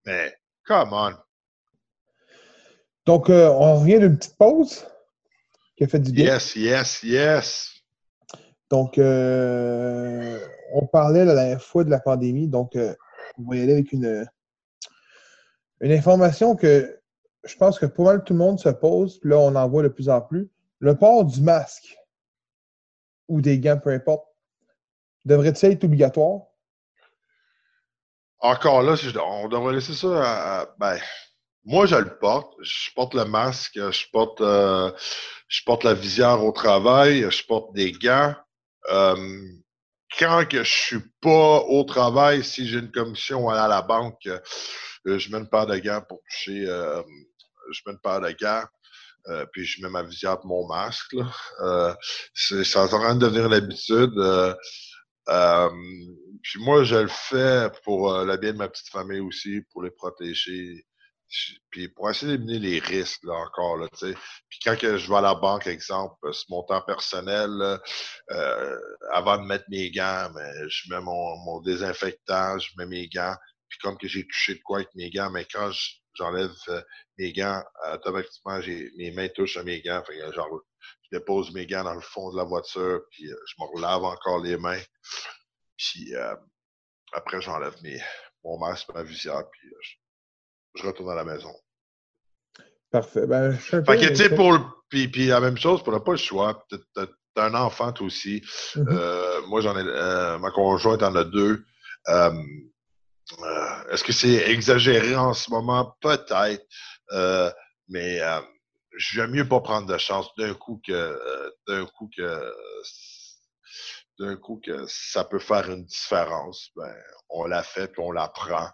Mais, 0.07 0.33
come 0.67 0.93
on. 0.93 1.13
Donc, 3.07 3.29
euh, 3.31 3.49
on 3.49 3.81
revient 3.81 3.99
d'une 3.99 4.17
petite 4.17 4.37
pause 4.39 4.87
qui 5.77 5.85
a 5.85 5.89
fait 5.89 5.99
du 5.99 6.13
bien. 6.13 6.27
Yes, 6.27 6.55
yes, 6.57 7.03
yes. 7.03 7.74
Donc, 8.71 8.99
euh, 8.99 10.39
on 10.73 10.87
parlait 10.87 11.25
la 11.25 11.35
dernière 11.35 11.63
fois 11.63 11.85
de 11.85 11.91
la 11.91 12.01
pandémie, 12.01 12.49
donc 12.49 12.77
euh, 12.77 12.95
on 13.39 13.49
va 13.49 13.57
y 13.57 13.63
aller 13.63 13.73
avec 13.73 13.93
une, 13.93 14.27
une 15.81 15.93
information 15.93 16.57
que 16.57 17.01
je 17.45 17.57
pense 17.57 17.79
que 17.79 17.87
pas 17.87 18.03
mal 18.03 18.25
tout 18.25 18.33
le 18.33 18.39
monde 18.39 18.59
se 18.59 18.71
pose, 18.71 19.21
puis 19.21 19.31
là, 19.31 19.39
on 19.39 19.55
en 19.55 19.69
voit 19.69 19.83
de 19.83 19.89
plus 19.89 20.09
en 20.09 20.21
plus. 20.21 20.51
Le 20.79 20.97
port 20.97 21.25
du 21.25 21.41
masque 21.43 21.97
ou 23.29 23.41
des 23.41 23.59
gants, 23.59 23.79
peu 23.79 23.91
importe, 23.91 24.27
devrait-il 25.25 25.73
être 25.73 25.85
obligatoire? 25.85 26.43
Encore 28.41 28.83
là, 28.83 28.95
on 29.25 29.49
devrait 29.49 29.75
laisser 29.75 29.95
ça 29.95 30.09
à- 30.61 30.75
ben, 30.79 30.99
moi 31.65 31.87
je 31.87 31.97
le 31.97 32.19
porte. 32.19 32.55
Je 32.61 32.91
porte 32.95 33.15
le 33.15 33.25
masque, 33.25 33.75
je 33.75 34.11
porte 34.13 34.41
euh, 34.41 34.91
je 35.49 35.63
porte 35.65 35.85
la 35.85 35.95
visière 35.95 36.45
au 36.45 36.53
travail, 36.53 37.27
je 37.31 37.47
porte 37.47 37.73
des 37.75 37.93
gants. 37.93 38.35
Quand 38.89 40.47
que 40.49 40.63
je 40.63 40.73
suis 40.73 41.01
pas 41.21 41.61
au 41.61 41.83
travail, 41.85 42.45
si 42.45 42.69
j'ai 42.69 42.79
une 42.79 42.93
commission 42.93 43.49
à 43.49 43.67
la 43.67 43.83
banque, 43.83 44.27
euh, 44.27 45.19
je 45.19 45.31
mets 45.31 45.39
une 45.39 45.49
paire 45.49 45.67
de 45.67 45.77
gants 45.79 46.03
pour 46.09 46.21
toucher, 46.31 46.67
euh, 46.69 47.03
je 47.73 47.81
mets 47.87 47.93
une 47.93 47.99
paire 47.99 48.21
de 48.21 48.31
gants. 48.31 48.65
euh, 49.29 49.47
puis 49.53 49.65
je 49.65 49.83
mets 49.83 49.89
ma 49.89 50.03
visière 50.03 50.35
et 50.35 50.47
mon 50.47 50.67
masque. 50.67 51.15
Là. 51.15 51.33
Euh, 51.61 51.95
ça 52.35 52.85
en 52.85 53.15
de 53.15 53.21
devenir 53.21 53.49
l'habitude. 53.49 54.13
euh, 55.29 55.71
puis 56.43 56.63
moi, 56.63 56.85
je 56.85 56.97
le 56.97 57.09
fais 57.09 57.71
pour 57.83 58.13
euh, 58.13 58.25
le 58.25 58.37
bien 58.37 58.53
de 58.53 58.59
ma 58.59 58.69
petite 58.69 58.91
famille 58.91 59.21
aussi, 59.21 59.63
pour 59.73 59.83
les 59.83 59.91
protéger. 59.91 60.87
Puis 61.71 61.89
pour 61.89 62.11
essayer 62.11 62.37
d'éliminer 62.39 62.59
les 62.59 62.79
risques, 62.81 63.25
là, 63.25 63.35
encore, 63.35 63.77
là, 63.79 63.89
tu 63.89 64.13
sais. 64.13 64.15
Puis 64.49 64.59
quand 64.65 64.79
que 64.79 64.97
je 64.97 65.09
vais 65.09 65.17
à 65.17 65.21
la 65.21 65.35
banque, 65.35 65.67
exemple, 65.67 66.15
euh, 66.25 66.33
sur 66.33 66.47
mon 66.51 66.63
temps 66.63 66.83
personnel, 66.83 67.51
là, 67.51 67.81
euh, 68.31 68.79
avant 69.13 69.39
de 69.39 69.45
mettre 69.47 69.65
mes 69.69 69.91
gants, 69.91 70.31
mais 70.35 70.69
je 70.69 70.93
mets 70.93 71.01
mon, 71.01 71.37
mon 71.45 71.61
désinfectant, 71.61 72.59
je 72.59 72.71
mets 72.79 72.87
mes 72.87 73.09
gants. 73.09 73.35
Puis 73.69 73.79
comme 73.81 73.99
que 73.99 74.07
j'ai 74.09 74.27
touché 74.27 74.55
de 74.55 74.61
quoi 74.63 74.79
avec 74.79 74.95
mes 74.95 75.11
gants, 75.11 75.31
mais 75.31 75.45
quand 75.47 75.71
je- 75.73 75.95
j'enlève 76.15 76.53
euh, 76.69 76.81
mes 77.19 77.33
gants, 77.33 77.63
automatiquement, 77.93 78.59
mes 78.97 79.11
mains 79.13 79.29
touchent 79.29 79.57
à 79.57 79.65
mes 79.65 79.81
gants. 79.83 80.03
Fait 80.07 80.17
que 80.19 80.33
genre, 80.33 80.61
je 81.03 81.19
dépose 81.19 81.53
mes 81.53 81.67
gants 81.67 81.85
dans 81.85 81.95
le 81.95 82.01
fond 82.01 82.31
de 82.33 82.37
la 82.37 82.45
voiture, 82.45 83.01
puis 83.11 83.29
euh, 83.31 83.37
je 83.47 83.55
me 83.59 83.67
relave 83.75 84.05
encore 84.05 84.41
les 84.41 84.57
mains. 84.57 84.81
Puis 85.77 86.15
euh, 86.15 86.37
après, 87.13 87.41
j'enlève 87.41 87.75
mes, 87.83 88.01
mon 88.45 88.59
masque, 88.59 88.89
ma 88.95 89.03
visière, 89.03 89.43
puis 89.51 89.69
euh, 89.69 89.79
je 90.75 90.87
retourne 90.87 91.11
à 91.11 91.15
la 91.15 91.25
maison. 91.25 91.53
Parfait. 92.91 93.27
Ben, 93.27 93.53
je 93.53 93.83
Fait 93.83 93.85
que, 93.85 94.09
tu 94.09 94.17
sais, 94.17 94.35
pour 94.35 94.53
le- 94.53 94.61
puis, 94.89 95.09
puis 95.09 95.27
la 95.27 95.41
même 95.41 95.57
chose, 95.59 95.83
pour 95.83 95.93
le 95.93 96.01
pas 96.03 96.13
le 96.13 96.17
choix. 96.19 96.65
T'as- 96.95 97.07
un 97.37 97.55
enfant, 97.55 97.93
toi 97.93 98.07
aussi. 98.07 98.45
Mhm. 98.77 98.87
Euh, 98.91 99.43
moi, 99.49 99.61
j'en 99.61 99.77
ai, 99.77 99.83
euh, 99.85 100.39
ma 100.39 100.53
conjointe 100.53 101.03
en 101.03 101.17
a 101.17 101.25
deux. 101.25 101.65
Euh, 102.09 102.31
Est-ce 103.91 104.05
que 104.05 104.13
c'est 104.13 104.51
exagéré 104.51 105.17
en 105.17 105.35
ce 105.35 105.51
moment? 105.51 105.97
Peut-être. 106.01 106.65
Mais 107.89 108.21
j'aime 108.97 109.33
mieux 109.33 109.49
pas 109.49 109.61
prendre 109.61 109.89
de 109.89 109.99
chance 109.99 110.29
d'un 110.39 110.55
coup 110.55 110.81
que 110.87 111.19
d'un 111.67 111.87
coup 111.87 112.09
que 112.17 112.55
d'un 114.21 114.37
coup 114.37 114.61
que 114.65 114.85
ça 114.87 115.25
peut 115.25 115.41
faire 115.41 115.69
une 115.71 115.85
différence. 115.87 116.71
Ben, 116.77 116.95
on 117.31 117.47
l'a 117.47 117.65
fait 117.65 117.89
puis 117.89 118.01
on 118.01 118.13
la 118.13 118.29
prend. 118.29 118.69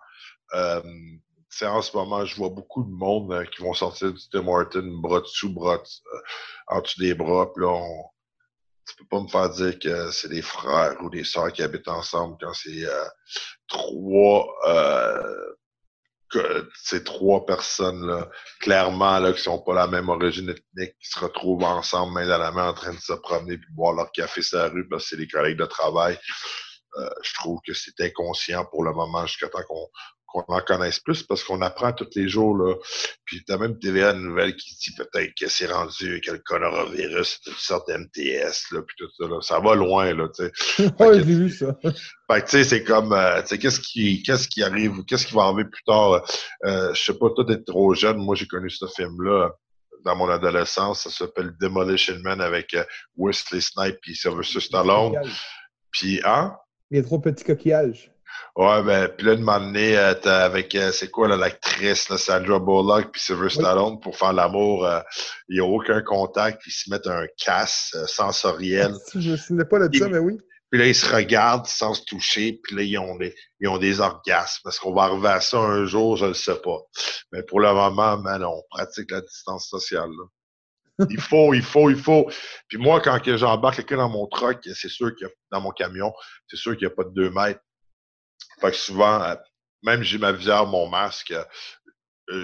Sais, 1.51 1.66
en 1.66 1.82
ce 1.82 1.96
moment, 1.96 2.24
je 2.24 2.36
vois 2.36 2.48
beaucoup 2.48 2.84
de 2.84 2.90
monde 2.90 3.32
euh, 3.32 3.44
qui 3.44 3.62
vont 3.62 3.74
sortir 3.74 4.12
du 4.12 4.28
Tim 4.30 4.46
Horton, 4.46 4.98
bras 5.03 5.20
dessous, 5.20 5.53
bras 5.53 5.82
euh, 5.82 6.18
en 6.68 6.80
dessous 6.80 7.01
des 7.01 7.14
bras. 7.14 7.53
Puis 7.53 7.64
là, 7.64 7.76
tu 8.86 8.94
peux 8.96 9.07
pas 9.07 9.20
me 9.20 9.26
faire 9.26 9.51
dire 9.51 9.76
que 9.80 10.12
c'est 10.12 10.28
des 10.28 10.42
frères 10.42 10.96
ou 11.03 11.11
des 11.11 11.24
sœurs 11.24 11.53
qui 11.53 11.62
habitent 11.62 11.88
ensemble 11.88 12.36
quand 12.40 12.55
c'est 12.55 12.86
euh, 12.86 13.05
trois 13.66 14.46
trois 17.05 17.44
personnes 17.44 18.07
là, 18.07 18.28
clairement 18.61 19.18
là, 19.18 19.32
qui 19.32 19.42
sont 19.42 19.61
pas 19.61 19.74
la 19.74 19.88
même 19.88 20.09
origine 20.09 20.51
ethnique, 20.51 20.96
qui 21.01 21.09
se 21.09 21.18
retrouvent 21.18 21.64
ensemble 21.64 22.14
main 22.14 22.28
dans 22.28 22.38
la 22.38 22.53
main 22.53 22.68
en 22.68 22.74
train 22.74 22.94
de 22.94 23.01
se 23.01 23.12
promener 23.14 23.59
puis 23.59 23.72
boire 23.72 23.94
leur 23.94 24.12
café 24.12 24.40
sur 24.40 24.59
la 24.59 24.68
rue 24.68 24.88
parce 24.88 25.03
que 25.03 25.09
c'est 25.11 25.16
des 25.16 25.26
collègues 25.26 25.59
de 25.59 25.66
travail. 25.66 26.16
Je 26.96 27.34
trouve 27.34 27.59
que 27.66 27.72
c'est 27.74 28.01
inconscient 28.01 28.64
pour 28.66 28.84
le 28.84 28.92
moment 28.92 29.26
jusqu'à 29.26 29.48
temps 29.48 29.62
qu'on 29.66 29.88
qu'on 30.33 30.45
en 30.49 30.61
connaisse 30.61 31.01
plus 31.01 31.22
parce 31.22 31.43
qu'on 31.43 31.61
apprend 31.62 31.93
tous 31.93 32.09
les 32.14 32.28
jours. 32.28 32.57
Là. 32.57 32.74
Puis 33.24 33.43
t'as 33.45 33.59
même 33.59 33.78
TVA 33.78 34.12
Nouvelle 34.12 34.57
qui 34.57 34.76
dit 34.76 34.95
peut-être 34.95 35.33
que 35.39 35.49
c'est 35.49 35.66
rendu 35.66 36.20
que 36.20 36.33
le 36.33 36.39
coronavirus, 36.39 37.41
une 37.47 37.53
sorte 37.55 37.89
d'MTS, 37.89 38.72
là, 38.72 38.83
puis 38.87 38.97
tout 38.97 39.09
ça. 39.18 39.28
Là. 39.28 39.41
Ça 39.41 39.61
va 39.61 39.74
loin, 39.74 40.14
là, 40.14 40.28
tu 40.28 40.45
sais. 40.45 40.93
ouais, 41.01 41.14
j'ai 41.16 41.22
vu 41.22 41.51
ça. 41.51 41.76
Fait 41.83 42.41
que, 42.41 42.45
tu 42.45 42.51
sais, 42.51 42.64
c'est 42.64 42.85
comme, 42.85 43.12
euh, 43.12 43.41
tu 43.43 43.49
sais, 43.49 43.59
qu'est-ce 43.59 43.81
qui, 43.81 44.22
qu'est-ce 44.22 44.49
qui 44.49 44.62
arrive, 44.62 45.05
qu'est-ce 45.05 45.26
qui 45.26 45.35
va 45.35 45.43
arriver 45.43 45.64
plus 45.64 45.83
tard? 45.85 46.24
Euh, 46.64 46.95
je 46.95 47.03
sais 47.03 47.18
pas, 47.18 47.31
toi, 47.31 47.45
d'être 47.45 47.64
trop 47.64 47.95
jeune, 47.95 48.18
moi, 48.18 48.37
j'ai 48.37 48.47
connu 48.47 48.70
ce 48.70 48.87
film-là 48.87 49.51
dans 50.05 50.16
mon 50.16 50.28
adolescence. 50.28 51.03
Ça 51.03 51.11
s'appelle 51.11 51.53
Demolition 51.61 52.18
Man 52.22 52.41
avec 52.41 52.74
euh, 52.74 52.85
Wesley 53.16 53.61
Snipes 53.61 53.99
et 54.07 54.14
Sylvester 54.14 54.61
Stallone. 54.61 55.20
Puis, 55.91 56.20
hein? 56.24 56.57
Il 56.91 56.97
y 56.97 57.01
a 57.01 57.03
trop 57.03 57.18
petits 57.18 57.45
coquillages. 57.45 58.11
Ouais, 58.57 58.82
ben, 58.82 59.09
puis 59.09 59.26
là, 59.26 59.36
de 59.36 59.43
m'emmener 59.43 59.97
euh, 59.97 60.14
avec, 60.24 60.74
euh, 60.74 60.91
c'est 60.93 61.11
quoi, 61.11 61.28
l'actrice, 61.28 62.14
Sandra 62.16 62.59
Bullock, 62.59 63.12
puis 63.12 63.20
Sylvester 63.20 63.61
Stallone, 63.61 64.01
pour 64.01 64.16
faire 64.16 64.32
l'amour, 64.32 64.84
euh, 64.84 65.01
il 65.49 65.55
n'y 65.55 65.61
a 65.61 65.64
aucun 65.64 66.03
contact, 66.03 66.62
ils 66.66 66.72
se 66.72 66.91
mettent 66.91 67.07
un 67.07 67.26
casse 67.36 67.97
sensoriel. 68.07 68.93
Je 69.14 69.30
ne 69.30 69.36
souvenais 69.36 69.64
pas 69.64 69.78
de 69.86 69.97
ça, 69.97 70.09
mais 70.09 70.18
oui. 70.18 70.38
Puis 70.70 70.78
là, 70.78 70.86
ils 70.86 70.95
se 70.95 71.12
regardent 71.12 71.66
sans 71.66 71.95
se 71.95 72.05
toucher, 72.05 72.61
puis 72.62 72.76
là, 72.76 72.82
ils 72.82 72.99
ont 72.99 73.16
des, 73.16 73.34
ils 73.59 73.68
ont 73.68 73.78
des 73.78 74.01
orgasmes. 74.01 74.68
Est-ce 74.68 74.78
qu'on 74.78 74.95
va 74.95 75.03
arriver 75.03 75.28
à 75.28 75.41
ça 75.41 75.59
un 75.59 75.84
jour? 75.84 76.16
Je 76.16 76.26
ne 76.26 76.32
sais 76.32 76.61
pas. 76.62 76.78
Mais 77.32 77.43
pour 77.43 77.59
le 77.59 77.72
moment, 77.72 78.18
man, 78.18 78.45
on 78.45 78.62
pratique 78.70 79.11
la 79.11 79.20
distance 79.20 79.68
sociale, 79.68 80.11
là. 80.11 80.24
Il 81.09 81.20
faut, 81.20 81.55
il 81.55 81.62
faut, 81.62 81.88
il 81.88 81.97
faut. 81.97 82.30
Puis 82.68 82.78
moi, 82.78 83.01
quand 83.01 83.18
j'embarque 83.24 83.76
quelqu'un 83.76 83.97
dans 83.97 84.11
mon 84.11 84.26
truck, 84.26 84.59
c'est 84.62 84.91
sûr 84.91 85.14
qu'il 85.16 85.28
dans 85.51 85.61
mon 85.61 85.70
camion, 85.70 86.12
c'est 86.47 86.59
sûr 86.59 86.76
qu'il 86.76 86.86
n'y 86.86 86.93
a 86.93 86.95
pas 86.95 87.05
de 87.05 87.14
deux 87.14 87.30
mètres. 87.30 87.61
Fait 88.61 88.70
que 88.70 88.76
souvent, 88.76 89.22
euh, 89.22 89.34
même 89.82 90.02
j'ai 90.02 90.18
ma 90.18 90.32
visière, 90.32 90.66
mon 90.66 90.88
masque, 90.88 91.32
euh, 91.32 91.44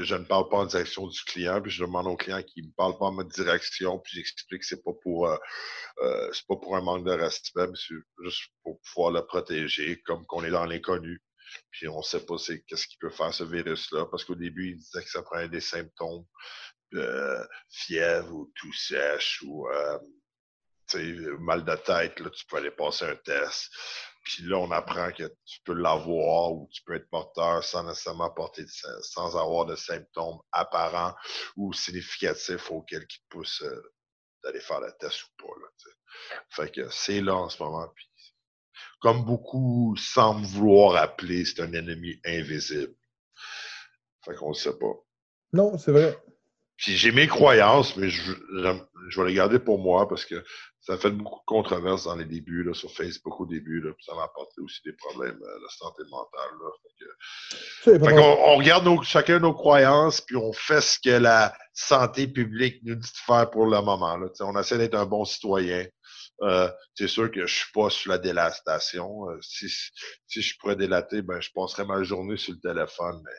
je 0.03 0.15
ne 0.15 0.25
parle 0.25 0.49
pas 0.49 0.59
en 0.59 0.67
direction 0.67 1.07
du 1.07 1.21
client, 1.25 1.61
puis 1.61 1.71
je 1.71 1.85
demande 1.85 2.07
au 2.07 2.17
client 2.17 2.43
qu'il 2.43 2.65
ne 2.65 2.69
me 2.69 2.75
parle 2.75 2.99
pas 2.99 3.07
en 3.07 3.13
ma 3.13 3.25
direction, 3.25 3.99
puis 3.99 4.17
j'explique 4.17 4.63
que 4.63 4.67
c'est 4.67 4.83
pas 4.83 4.95
pour 5.03 5.29
euh, 5.29 5.37
c'est 6.33 6.47
pas 6.47 6.57
pour 6.57 6.77
un 6.77 6.81
manque 6.81 7.05
de 7.05 7.13
respect, 7.13 7.67
mais 7.69 7.77
c'est 7.77 7.95
juste 8.25 8.51
pour 8.63 8.81
pouvoir 8.81 9.13
le 9.13 9.25
protéger, 9.25 10.01
comme 10.03 10.27
qu'on 10.27 10.45
est 10.45 10.51
dans 10.51 10.65
l'inconnu. 10.65 11.23
Puis 11.71 11.87
on 11.87 11.99
ne 11.99 12.03
sait 12.03 12.25
pas 12.27 12.37
qu'est-ce 12.37 12.89
qui 12.89 12.97
peut 12.99 13.11
faire 13.11 13.33
ce 13.33 13.45
virus-là, 13.45 14.07
parce 14.07 14.25
qu'au 14.25 14.35
début, 14.35 14.71
il 14.71 14.77
disait 14.77 15.03
que 15.03 15.11
ça 15.11 15.23
prenait 15.23 15.49
des 15.49 15.61
symptômes 15.61 16.25
de 16.93 17.49
fièvre 17.71 18.33
ou 18.35 18.53
tout 18.57 18.73
sèche 18.73 19.43
ou 19.47 19.69
mal 21.39 21.65
de 21.65 21.77
tête, 21.77 22.19
là, 22.21 22.31
tu 22.31 22.47
peux 22.47 22.57
aller 22.57 22.71
passer 22.71 23.05
un 23.05 23.17
test. 23.17 23.71
Puis 24.27 24.43
là, 24.43 24.59
on 24.59 24.73
apprend 24.73 25.13
que 25.13 25.33
tu 25.45 25.61
peux 25.65 25.73
l'avoir 25.73 26.53
ou 26.53 26.69
tu 26.73 26.83
peux 26.83 26.97
être 26.97 27.09
porteur 27.11 27.63
sans 27.63 27.85
nécessairement 27.85 28.29
porter, 28.29 28.65
sans 29.01 29.37
avoir 29.37 29.67
de 29.67 29.77
symptômes 29.77 30.41
apparents 30.51 31.15
ou 31.57 31.73
significatifs 31.73 32.69
auxquels 32.73 33.07
qui 33.07 33.21
te 33.21 33.29
poussent 33.29 33.63
euh, 33.63 33.95
d'aller 34.43 34.59
faire 34.59 34.81
le 34.81 34.93
test 34.99 35.23
ou 35.23 35.45
pas. 35.45 35.53
Là, 35.61 35.93
fait 36.49 36.75
que 36.75 36.91
c'est 36.91 37.21
là 37.21 37.37
en 37.37 37.49
ce 37.49 37.63
moment. 37.63 37.87
Puis, 37.95 38.11
comme 38.99 39.25
beaucoup 39.25 39.95
semblent 39.97 40.45
vouloir 40.45 40.97
appeler, 40.97 41.45
c'est 41.45 41.61
un 41.61 41.73
ennemi 41.73 42.21
invisible. 42.25 42.97
Fait 44.25 44.35
qu'on 44.35 44.49
ne 44.49 44.55
sait 44.55 44.77
pas. 44.77 44.93
Non, 45.53 45.79
c'est 45.79 45.93
vrai. 45.93 46.21
Puis 46.77 46.97
j'ai 46.97 47.13
mes 47.13 47.29
croyances, 47.29 47.97
mais 47.97 48.11
je, 48.11 48.33
je, 48.33 49.21
vais 49.21 49.29
les 49.29 49.35
garder 49.35 49.61
pour 49.61 49.79
moi 49.79 50.09
parce 50.09 50.25
que 50.25 50.45
ça 50.87 50.93
a 50.93 50.99
fait 50.99 51.11
beaucoup 51.11 51.41
de 51.41 51.47
controverses 51.47 52.05
dans 52.05 52.15
les 52.15 52.25
débuts, 52.25 52.63
là, 52.63 52.73
sur 52.73 52.93
Facebook 52.93 53.41
au 53.41 53.47
début, 53.47 53.81
là, 53.81 53.93
puis 53.93 54.05
ça 54.05 54.15
m'a 54.15 54.23
apporté 54.23 54.61
aussi 54.61 54.81
des 54.85 54.93
problèmes 54.93 55.41
euh, 55.43 55.59
de 55.59 55.69
santé 55.69 56.03
mentale. 56.09 56.51
Là, 56.63 56.71
fait 57.83 57.99
que, 57.99 58.21
on, 58.21 58.57
regarde 58.57 58.85
nos, 58.85 59.03
chacun 59.03 59.41
nos 59.41 59.53
croyances, 59.53 60.21
puis 60.21 60.37
on 60.37 60.53
fait 60.53 60.81
ce 60.81 61.01
que 61.01 61.11
la 61.11 61.57
santé 61.75 62.29
publique 62.29 62.81
nous 62.85 62.95
dit 62.95 63.11
de 63.11 63.17
faire 63.27 63.51
pour 63.51 63.67
le 63.67 63.81
moment. 63.83 64.17
Là, 64.17 64.29
on 64.41 64.57
essaie 64.59 64.79
d'être 64.79 64.95
un 64.95 65.07
bon 65.07 65.25
citoyen. 65.25 65.85
Euh, 66.43 66.71
c'est 66.95 67.09
sûr 67.09 67.33
que 67.33 67.47
je 67.47 67.55
suis 67.55 67.73
pas 67.73 67.91
sur 67.91 68.13
la 68.13 68.19
délatation. 68.19 69.29
Euh, 69.31 69.39
si, 69.43 69.69
si 70.29 70.43
je 70.43 70.57
pourrais 70.59 70.77
délater, 70.77 71.23
ben 71.23 71.41
je 71.41 71.51
passerais 71.53 71.85
ma 71.85 72.05
journée 72.05 72.37
sur 72.37 72.53
le 72.53 72.61
téléphone, 72.61 73.21
mais 73.25 73.31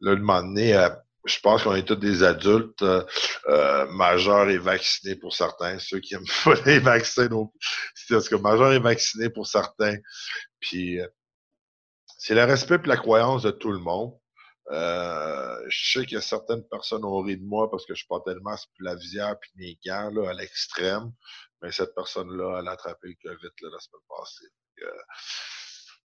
là, 0.00 0.14
le 0.14 0.20
moment 0.20 0.42
donné, 0.42 0.74
euh, 0.74 0.90
je 1.24 1.38
pense 1.40 1.62
qu'on 1.62 1.74
est 1.74 1.86
tous 1.86 1.96
des 1.96 2.22
adultes 2.22 2.82
euh, 2.82 3.04
euh, 3.48 3.86
majeurs 3.90 4.48
et 4.48 4.58
vaccinés 4.58 5.16
pour 5.16 5.34
certains. 5.34 5.78
Ceux 5.78 6.00
qui 6.00 6.14
aiment 6.14 6.24
pas 6.44 6.54
les 6.66 6.78
vaccins, 6.78 7.26
donc 7.26 7.52
c'est 7.94 8.20
ce 8.20 8.30
que 8.30 8.36
majeurs 8.36 8.72
et 8.72 8.78
vaccinés 8.78 9.30
pour 9.30 9.46
certains. 9.46 9.96
Puis 10.60 11.00
euh, 11.00 11.06
c'est 12.18 12.34
le 12.34 12.44
respect 12.44 12.80
et 12.82 12.88
la 12.88 12.96
croyance 12.96 13.42
de 13.42 13.50
tout 13.50 13.72
le 13.72 13.78
monde. 13.78 14.14
Euh, 14.70 15.58
je 15.68 15.92
sais 15.92 16.06
qu'il 16.06 16.14
y 16.14 16.18
a 16.18 16.20
certaines 16.20 16.62
personnes 16.68 17.04
ont 17.04 17.20
ri 17.22 17.36
de 17.36 17.44
moi 17.44 17.68
parce 17.70 17.84
que 17.86 17.94
je 17.94 18.06
portais 18.06 18.34
le 18.34 18.40
masque 18.40 18.68
puis 18.74 18.84
la 18.84 18.94
visière 18.94 19.36
puis 19.40 19.50
mes 19.56 19.78
gants 19.84 20.10
là, 20.10 20.30
à 20.30 20.32
l'extrême. 20.32 21.12
Mais 21.60 21.72
cette 21.72 21.94
personne-là, 21.94 22.60
elle 22.60 22.68
a 22.68 22.72
attrapé 22.72 23.08
le 23.08 23.30
COVID 23.30 23.52
là, 23.62 23.68
la 23.72 23.80
semaine 23.80 24.02
passée. 24.08 24.46
Euh, 24.82 25.02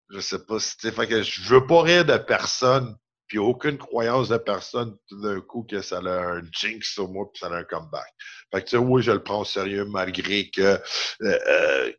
je 0.09 0.19
sais 0.19 0.45
pas 0.45 0.59
si 0.59 0.91
fait 0.91 1.07
que 1.07 1.21
je 1.21 1.41
veux 1.43 1.65
pas 1.65 1.81
rire 1.81 2.05
de 2.05 2.17
personne 2.17 2.95
puis 3.35 3.39
aucune 3.43 3.77
croyance 3.77 4.29
de 4.29 4.37
personne 4.37 4.95
tout 5.09 5.19
d'un 5.19 5.41
coup 5.41 5.63
que 5.69 5.81
ça 5.81 5.97
a 5.97 6.09
un 6.09 6.41
jinx 6.53 6.93
sur 6.93 7.11
moi 7.11 7.29
puis 7.33 7.41
ça 7.41 7.47
a 7.47 7.57
un 7.57 7.65
comeback. 7.65 8.07
Fait 8.49 8.61
que 8.61 8.65
tu 8.65 8.77
sais, 8.77 8.77
oui, 8.77 9.01
je 9.01 9.11
le 9.11 9.21
prends 9.21 9.41
au 9.41 9.45
sérieux 9.45 9.83
malgré 9.83 10.49
que 10.49 10.61
euh, 10.61 10.79
euh, 11.21 11.91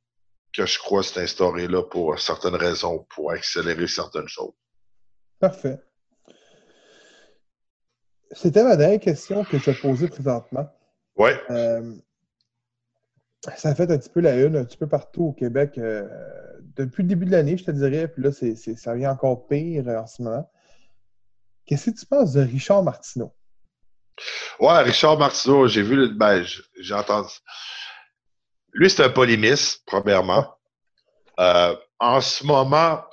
que 0.54 0.64
je 0.64 0.78
crois 0.78 1.02
c'est 1.02 1.20
instauré 1.20 1.68
là 1.68 1.82
pour 1.82 2.18
certaines 2.18 2.54
raisons, 2.54 3.06
pour 3.14 3.32
accélérer 3.32 3.86
certaines 3.86 4.28
choses. 4.28 4.54
Parfait. 5.38 5.78
C'était 8.32 8.64
ma 8.64 8.76
dernière 8.76 9.00
question 9.00 9.44
que 9.44 9.58
je 9.58 9.72
posais 9.72 10.08
présentement. 10.08 10.66
Oui. 11.16 11.32
Euh, 11.50 11.96
ça 13.58 13.74
fait 13.74 13.90
un 13.90 13.98
petit 13.98 14.08
peu 14.08 14.20
la 14.20 14.40
une, 14.40 14.56
un 14.56 14.64
petit 14.64 14.78
peu 14.78 14.88
partout 14.88 15.24
au 15.24 15.32
Québec. 15.34 15.78
depuis 16.76 17.02
le 17.02 17.08
début 17.10 17.26
de 17.26 17.32
l'année, 17.32 17.58
je 17.58 17.64
te 17.64 17.70
dirais, 17.72 18.08
puis 18.08 18.22
là, 18.22 18.32
c'est, 18.32 18.56
ça 18.56 18.94
vient 18.94 19.12
encore 19.12 19.46
pire 19.48 19.86
en 19.86 20.06
ce 20.06 20.22
moment. 20.22 20.50
Qu'est-ce 21.66 21.90
que 21.90 21.98
tu 21.98 22.06
penses 22.06 22.32
de 22.32 22.42
Richard 22.42 22.82
Martineau? 22.82 23.34
Ouais, 24.60 24.82
Richard 24.82 25.18
Martineau, 25.18 25.66
j'ai 25.66 25.82
vu, 25.82 26.08
ben, 26.14 26.44
j'ai 26.78 26.94
entendu. 26.94 27.32
Lui, 28.72 28.88
c'est 28.88 29.04
un 29.04 29.10
polémiste, 29.10 29.82
premièrement. 29.86 30.54
Euh, 31.38 31.76
en 31.98 32.20
ce 32.20 32.44
moment, 32.44 33.04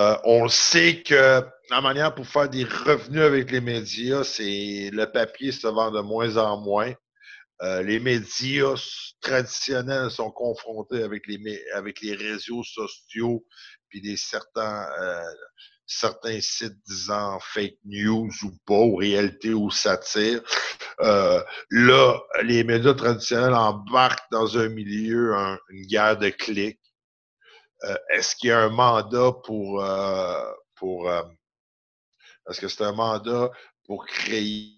euh, 0.00 0.16
on 0.24 0.48
sait 0.48 1.02
que 1.02 1.44
la 1.70 1.80
manière 1.80 2.14
pour 2.14 2.26
faire 2.26 2.48
des 2.48 2.64
revenus 2.64 3.22
avec 3.22 3.50
les 3.50 3.60
médias, 3.60 4.24
c'est 4.24 4.90
le 4.92 5.04
papier 5.06 5.52
se 5.52 5.66
vend 5.66 5.90
de 5.90 6.00
moins 6.00 6.36
en 6.36 6.60
moins. 6.60 6.92
Euh, 7.62 7.82
les 7.82 8.00
médias 8.00 8.74
traditionnels 9.20 10.10
sont 10.10 10.30
confrontés 10.30 11.02
avec 11.02 11.26
les, 11.26 11.62
avec 11.74 12.00
les 12.00 12.14
réseaux 12.14 12.64
sociaux 12.64 13.44
puis 13.94 14.00
des 14.00 14.16
certains 14.16 14.88
certains 15.86 16.40
sites 16.40 16.78
disant 16.86 17.38
fake 17.40 17.78
news 17.84 18.30
ou 18.42 18.50
pas, 18.66 18.74
ou 18.74 18.96
réalité 18.96 19.52
ou 19.52 19.70
satire. 19.70 20.42
Euh, 21.00 21.42
là, 21.70 22.18
les 22.42 22.64
médias 22.64 22.94
traditionnels 22.94 23.54
embarquent 23.54 24.30
dans 24.30 24.58
un 24.58 24.68
milieu, 24.68 25.34
une 25.68 25.86
guerre 25.86 26.16
de 26.16 26.30
clics. 26.30 26.80
Euh, 27.84 27.96
est-ce 28.10 28.34
qu'il 28.36 28.48
y 28.48 28.52
a 28.52 28.60
un 28.60 28.70
mandat 28.70 29.32
pour... 29.44 29.84
Euh, 29.84 30.50
pour 30.76 31.08
est-ce 32.50 32.60
que 32.60 32.68
c'est 32.68 32.84
un 32.84 32.92
mandat 32.92 33.50
pour 33.84 34.04
créer 34.06 34.72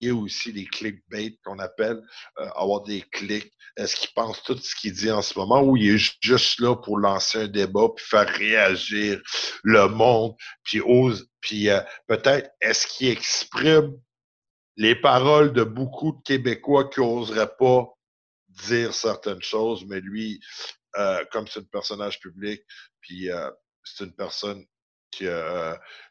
y 0.00 0.10
a 0.10 0.14
aussi 0.14 0.52
les 0.52 0.66
clickbait 0.66 1.38
qu'on 1.44 1.58
appelle, 1.58 2.00
euh, 2.38 2.48
avoir 2.54 2.82
des 2.82 3.02
clics. 3.02 3.52
Est-ce 3.76 3.96
qu'il 3.96 4.10
pense 4.14 4.42
tout 4.42 4.56
ce 4.56 4.74
qu'il 4.74 4.92
dit 4.92 5.10
en 5.10 5.22
ce 5.22 5.38
moment 5.38 5.62
ou 5.62 5.76
il 5.76 5.94
est 5.94 6.16
juste 6.20 6.60
là 6.60 6.76
pour 6.76 6.98
lancer 6.98 7.42
un 7.42 7.48
débat 7.48 7.88
puis 7.94 8.04
faire 8.04 8.28
réagir 8.28 9.20
le 9.62 9.88
monde, 9.88 10.34
puis 10.64 10.80
ose, 10.80 11.28
puis 11.40 11.70
euh, 11.70 11.80
peut-être 12.06 12.50
est-ce 12.60 12.86
qu'il 12.86 13.08
exprime 13.08 13.92
les 14.76 14.94
paroles 14.94 15.52
de 15.52 15.64
beaucoup 15.64 16.12
de 16.12 16.22
Québécois 16.24 16.88
qui 16.88 17.00
n'oseraient 17.00 17.56
pas 17.58 17.86
dire 18.48 18.94
certaines 18.94 19.42
choses, 19.42 19.84
mais 19.86 20.00
lui, 20.00 20.40
euh, 20.96 21.24
comme 21.32 21.46
c'est 21.46 21.60
un 21.60 21.64
personnage 21.64 22.20
public, 22.20 22.62
puis 23.00 23.28
c'est 23.84 24.04
une 24.04 24.14
personne 24.14 24.64
qui, 25.10 25.26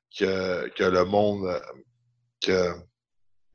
qui, 0.09 0.25
que 0.25 0.83
le 0.83 1.05
monde 1.05 1.61
que 2.41 2.73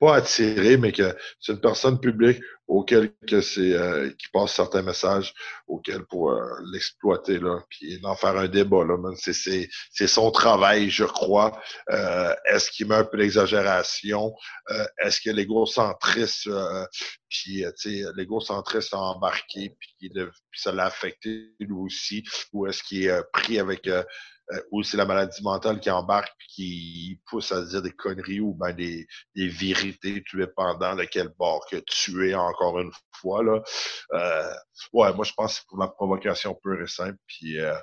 pas 0.02 0.16
attiré, 0.16 0.76
mais 0.78 0.90
que 0.90 1.16
c'est 1.38 1.52
une 1.52 1.60
personne 1.60 2.00
publique 2.00 2.40
auquel 2.66 3.12
que 3.28 3.40
c'est 3.40 3.72
euh, 3.72 4.10
qui 4.18 4.26
passe 4.32 4.52
certains 4.52 4.82
messages 4.82 5.32
auquel 5.68 6.04
pour 6.06 6.32
euh, 6.32 6.42
l'exploiter 6.72 7.38
là, 7.38 7.60
puis 7.70 8.00
d'en 8.00 8.16
faire 8.16 8.36
un 8.36 8.48
débat 8.48 8.84
là. 8.84 8.96
C'est 9.14 9.68
c'est 9.92 10.06
son 10.08 10.32
travail, 10.32 10.90
je 10.90 11.04
crois. 11.04 11.56
Euh, 11.90 12.34
est-ce 12.46 12.72
qu'il 12.72 12.88
met 12.88 12.96
un 12.96 13.04
peu 13.04 13.16
d'exagération? 13.16 14.34
Est-ce 14.98 15.20
que 15.20 15.30
l'égocentrisme 15.30 16.88
puis 17.28 17.64
tu 17.64 17.72
sais 17.76 18.02
l'égocentrisme 18.16 18.96
a 18.96 18.98
embarqué 18.98 19.76
puis, 19.78 20.10
puis 20.10 20.60
ça 20.60 20.72
l'a 20.72 20.86
affecté 20.86 21.54
lui 21.60 21.76
aussi? 21.78 22.24
Ou 22.52 22.66
est-ce 22.66 22.82
qu'il 22.82 23.04
est 23.04 23.22
pris 23.32 23.60
avec 23.60 23.86
euh, 23.86 24.02
ou 24.70 24.82
c'est 24.82 24.96
la 24.96 25.04
maladie 25.04 25.42
mentale 25.42 25.80
qui 25.80 25.90
embarque 25.90 26.32
puis 26.38 26.48
qui 26.48 27.20
pousse 27.26 27.52
à 27.52 27.62
dire 27.64 27.82
des 27.82 27.92
conneries 27.92 28.40
ou 28.40 28.54
ben 28.54 28.72
des, 28.72 29.06
des 29.34 29.48
vérités, 29.48 30.22
tu 30.24 30.42
es 30.42 30.46
pendant 30.46 30.94
de 30.96 31.04
quel 31.04 31.28
bord 31.38 31.64
que 31.70 31.76
tu 31.86 32.28
es 32.28 32.34
encore 32.34 32.78
une 32.80 32.92
fois. 33.12 33.42
Là. 33.42 33.62
Euh, 34.12 34.54
ouais, 34.92 35.12
moi 35.14 35.24
je 35.24 35.32
pense 35.32 35.54
que 35.54 35.60
c'est 35.60 35.68
pour 35.68 35.78
la 35.78 35.88
provocation 35.88 36.54
pure 36.54 36.82
et 36.82 36.86
simple, 36.86 37.18
puis 37.26 37.58
euh, 37.58 37.74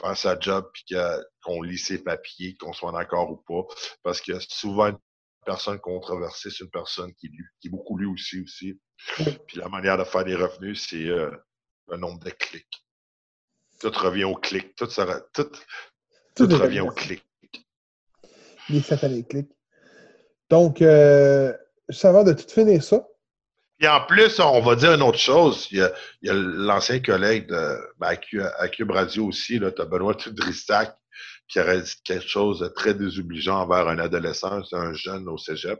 faire 0.00 0.16
sa 0.16 0.38
job, 0.38 0.68
puis 0.72 0.96
qu'on 1.42 1.62
lit 1.62 1.78
ses 1.78 2.02
papiers, 2.02 2.56
qu'on 2.56 2.72
soit 2.72 2.92
d'accord 2.92 3.30
ou 3.30 3.36
pas. 3.36 3.74
Parce 4.02 4.20
que 4.20 4.38
souvent 4.40 4.88
une 4.88 4.98
personne 5.44 5.78
controversée, 5.78 6.50
c'est 6.50 6.64
une 6.64 6.70
personne 6.70 7.14
qui, 7.14 7.30
qui 7.60 7.68
est 7.68 7.70
beaucoup 7.70 7.96
lu 7.96 8.06
aussi 8.06 8.40
aussi. 8.42 8.80
Puis 9.46 9.58
la 9.58 9.68
manière 9.68 9.98
de 9.98 10.04
faire 10.04 10.24
des 10.24 10.34
revenus, 10.34 10.86
c'est 10.88 11.06
euh, 11.06 11.30
le 11.88 11.96
nombre 11.96 12.22
de 12.24 12.30
clics. 12.30 12.84
Tout 13.80 13.90
revient 13.90 14.24
au 14.24 14.34
clic. 14.34 14.74
Tout, 14.74 14.86
tout, 15.32 15.50
tout, 16.36 16.46
revient 16.46 16.80
au 16.80 16.90
clic. 16.90 17.24
Les 18.68 18.80
satanés 18.80 19.24
clics. 19.24 19.50
Donc, 20.50 20.82
euh, 20.82 21.52
ça 21.88 22.12
va 22.12 22.22
de 22.24 22.32
tout 22.32 22.48
finir 22.48 22.82
ça. 22.82 23.06
Et 23.80 23.88
en 23.88 24.00
plus, 24.06 24.40
on 24.40 24.60
va 24.60 24.76
dire 24.76 24.94
une 24.94 25.02
autre 25.02 25.18
chose. 25.18 25.68
Il 25.70 25.78
y 26.22 26.30
a, 26.30 26.32
l'ancien 26.32 27.00
collègue 27.00 27.48
de 27.48 27.78
ben, 27.98 28.16
à 28.58 28.68
Cube 28.68 28.90
Radio 28.90 29.26
aussi, 29.26 29.58
tu 29.58 29.64
as 29.64 29.84
Benoît 29.84 30.14
Tudristac, 30.14 30.96
qui 31.48 31.60
aurait 31.60 31.82
dit 31.82 31.92
quelque 32.04 32.26
chose 32.26 32.60
de 32.60 32.68
très 32.68 32.94
désobligeant 32.94 33.60
envers 33.60 33.88
un 33.88 33.98
adolescent, 33.98 34.62
un 34.72 34.92
jeune 34.94 35.28
au 35.28 35.36
cégep, 35.36 35.78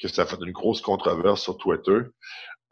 que 0.00 0.08
ça 0.08 0.22
a 0.22 0.26
fait 0.26 0.38
une 0.40 0.52
grosse 0.52 0.80
controverse 0.80 1.42
sur 1.42 1.58
Twitter 1.58 2.00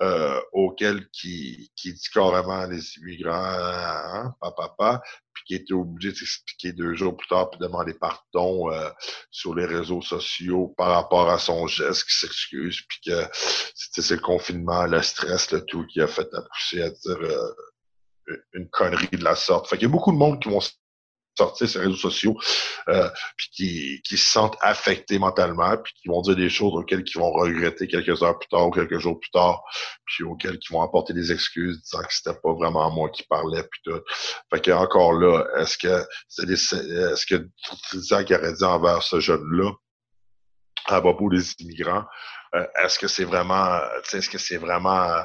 euh, 0.02 0.40
auquel 0.52 1.08
qui, 1.10 1.70
qui 1.74 1.94
dit 1.94 2.08
carrément 2.12 2.66
les 2.66 2.98
immigrants, 2.98 3.32
hein, 3.32 4.34
papa, 4.40 5.00
puis 5.32 5.44
qui 5.46 5.54
était 5.54 5.72
obligé 5.72 6.12
de 6.12 6.16
s'expliquer 6.16 6.72
deux 6.72 6.94
jours 6.94 7.16
plus 7.16 7.28
tard 7.28 7.48
puis 7.48 7.58
demander 7.58 7.94
pardon 7.94 8.70
euh, 8.70 8.90
sur 9.30 9.54
les 9.54 9.64
réseaux 9.64 10.02
sociaux 10.02 10.74
par 10.76 10.88
rapport 10.88 11.30
à 11.30 11.38
son 11.38 11.66
geste, 11.66 12.04
qui 12.04 12.14
s'excuse, 12.14 12.82
puis 12.88 12.98
que 13.06 13.22
c'était 13.74 14.14
le 14.14 14.20
confinement, 14.20 14.84
le 14.84 15.00
stress, 15.00 15.50
le 15.52 15.64
tout 15.64 15.86
qui 15.86 16.02
a 16.02 16.06
fait 16.06 16.28
à 16.34 16.42
pousser 16.42 16.82
à 16.82 16.90
dire 16.90 17.18
euh, 17.22 18.36
une 18.52 18.68
connerie 18.68 19.08
de 19.08 19.24
la 19.24 19.34
sorte. 19.34 19.68
Fait 19.68 19.76
qu'il 19.76 19.86
y 19.86 19.90
a 19.90 19.92
beaucoup 19.92 20.12
de 20.12 20.18
monde 20.18 20.42
qui 20.42 20.50
vont 20.50 20.60
sortir 21.36 21.68
les 21.74 21.86
réseaux 21.86 21.96
sociaux, 21.96 22.36
euh, 22.88 23.08
puis 23.36 23.48
qui, 23.50 24.02
qui, 24.02 24.16
se 24.16 24.30
sentent 24.30 24.56
affectés 24.60 25.18
mentalement, 25.18 25.76
puis 25.76 25.92
qui 26.00 26.08
vont 26.08 26.20
dire 26.22 26.36
des 26.36 26.48
choses 26.48 26.74
auxquelles 26.74 27.04
ils 27.06 27.18
vont 27.18 27.32
regretter 27.32 27.86
quelques 27.86 28.22
heures 28.22 28.38
plus 28.38 28.48
tard 28.48 28.66
ou 28.66 28.70
quelques 28.70 28.98
jours 28.98 29.18
plus 29.20 29.30
tard, 29.30 29.62
puis 30.04 30.24
auxquelles 30.24 30.58
ils 30.62 30.72
vont 30.72 30.82
apporter 30.82 31.12
des 31.12 31.32
excuses 31.32 31.82
disant 31.82 32.02
que 32.02 32.14
c'était 32.14 32.38
pas 32.42 32.52
vraiment 32.52 32.90
moi 32.90 33.10
qui 33.10 33.22
parlais, 33.24 33.62
puis 33.62 33.80
tout. 33.84 34.00
Fait 34.52 34.60
que 34.60 34.70
encore 34.70 35.12
là, 35.12 35.44
est-ce 35.58 35.78
que 35.78 36.04
c'est 36.28 36.48
est-ce 36.48 37.26
que 37.26 37.48
Tristan 37.88 38.24
qui 38.24 38.34
aurait 38.34 38.52
dit 38.52 38.64
envers 38.64 39.02
ce 39.02 39.20
jeune-là 39.20 39.72
à 40.88 41.00
propos 41.00 41.28
des 41.28 41.52
immigrants, 41.58 42.04
euh, 42.54 42.66
est-ce 42.82 42.98
que 42.98 43.08
c'est 43.08 43.24
vraiment, 43.24 43.80
est-ce 44.12 44.30
que 44.30 44.38
c'est 44.38 44.56
vraiment, 44.56 45.20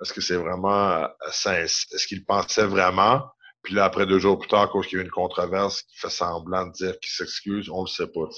est-ce 0.00 0.12
que 0.12 0.20
c'est 0.20 0.36
vraiment, 0.36 1.08
est-ce 1.28 2.06
qu'il 2.06 2.24
pensait 2.24 2.66
vraiment? 2.66 3.22
Puis 3.64 3.74
là, 3.74 3.86
après 3.86 4.06
deux 4.06 4.18
jours 4.18 4.38
plus 4.38 4.48
tard, 4.48 4.62
à 4.62 4.68
cause 4.68 4.86
qu'il 4.86 4.98
y 4.98 5.00
a 5.00 5.02
eu 5.02 5.06
une 5.06 5.10
controverse 5.10 5.82
qui 5.82 5.96
fait 5.96 6.10
semblant 6.10 6.66
de 6.66 6.72
dire 6.72 7.00
qu'il 7.00 7.10
s'excuse, 7.10 7.70
on 7.70 7.82
le 7.82 7.88
sait 7.88 8.06
pas. 8.06 8.28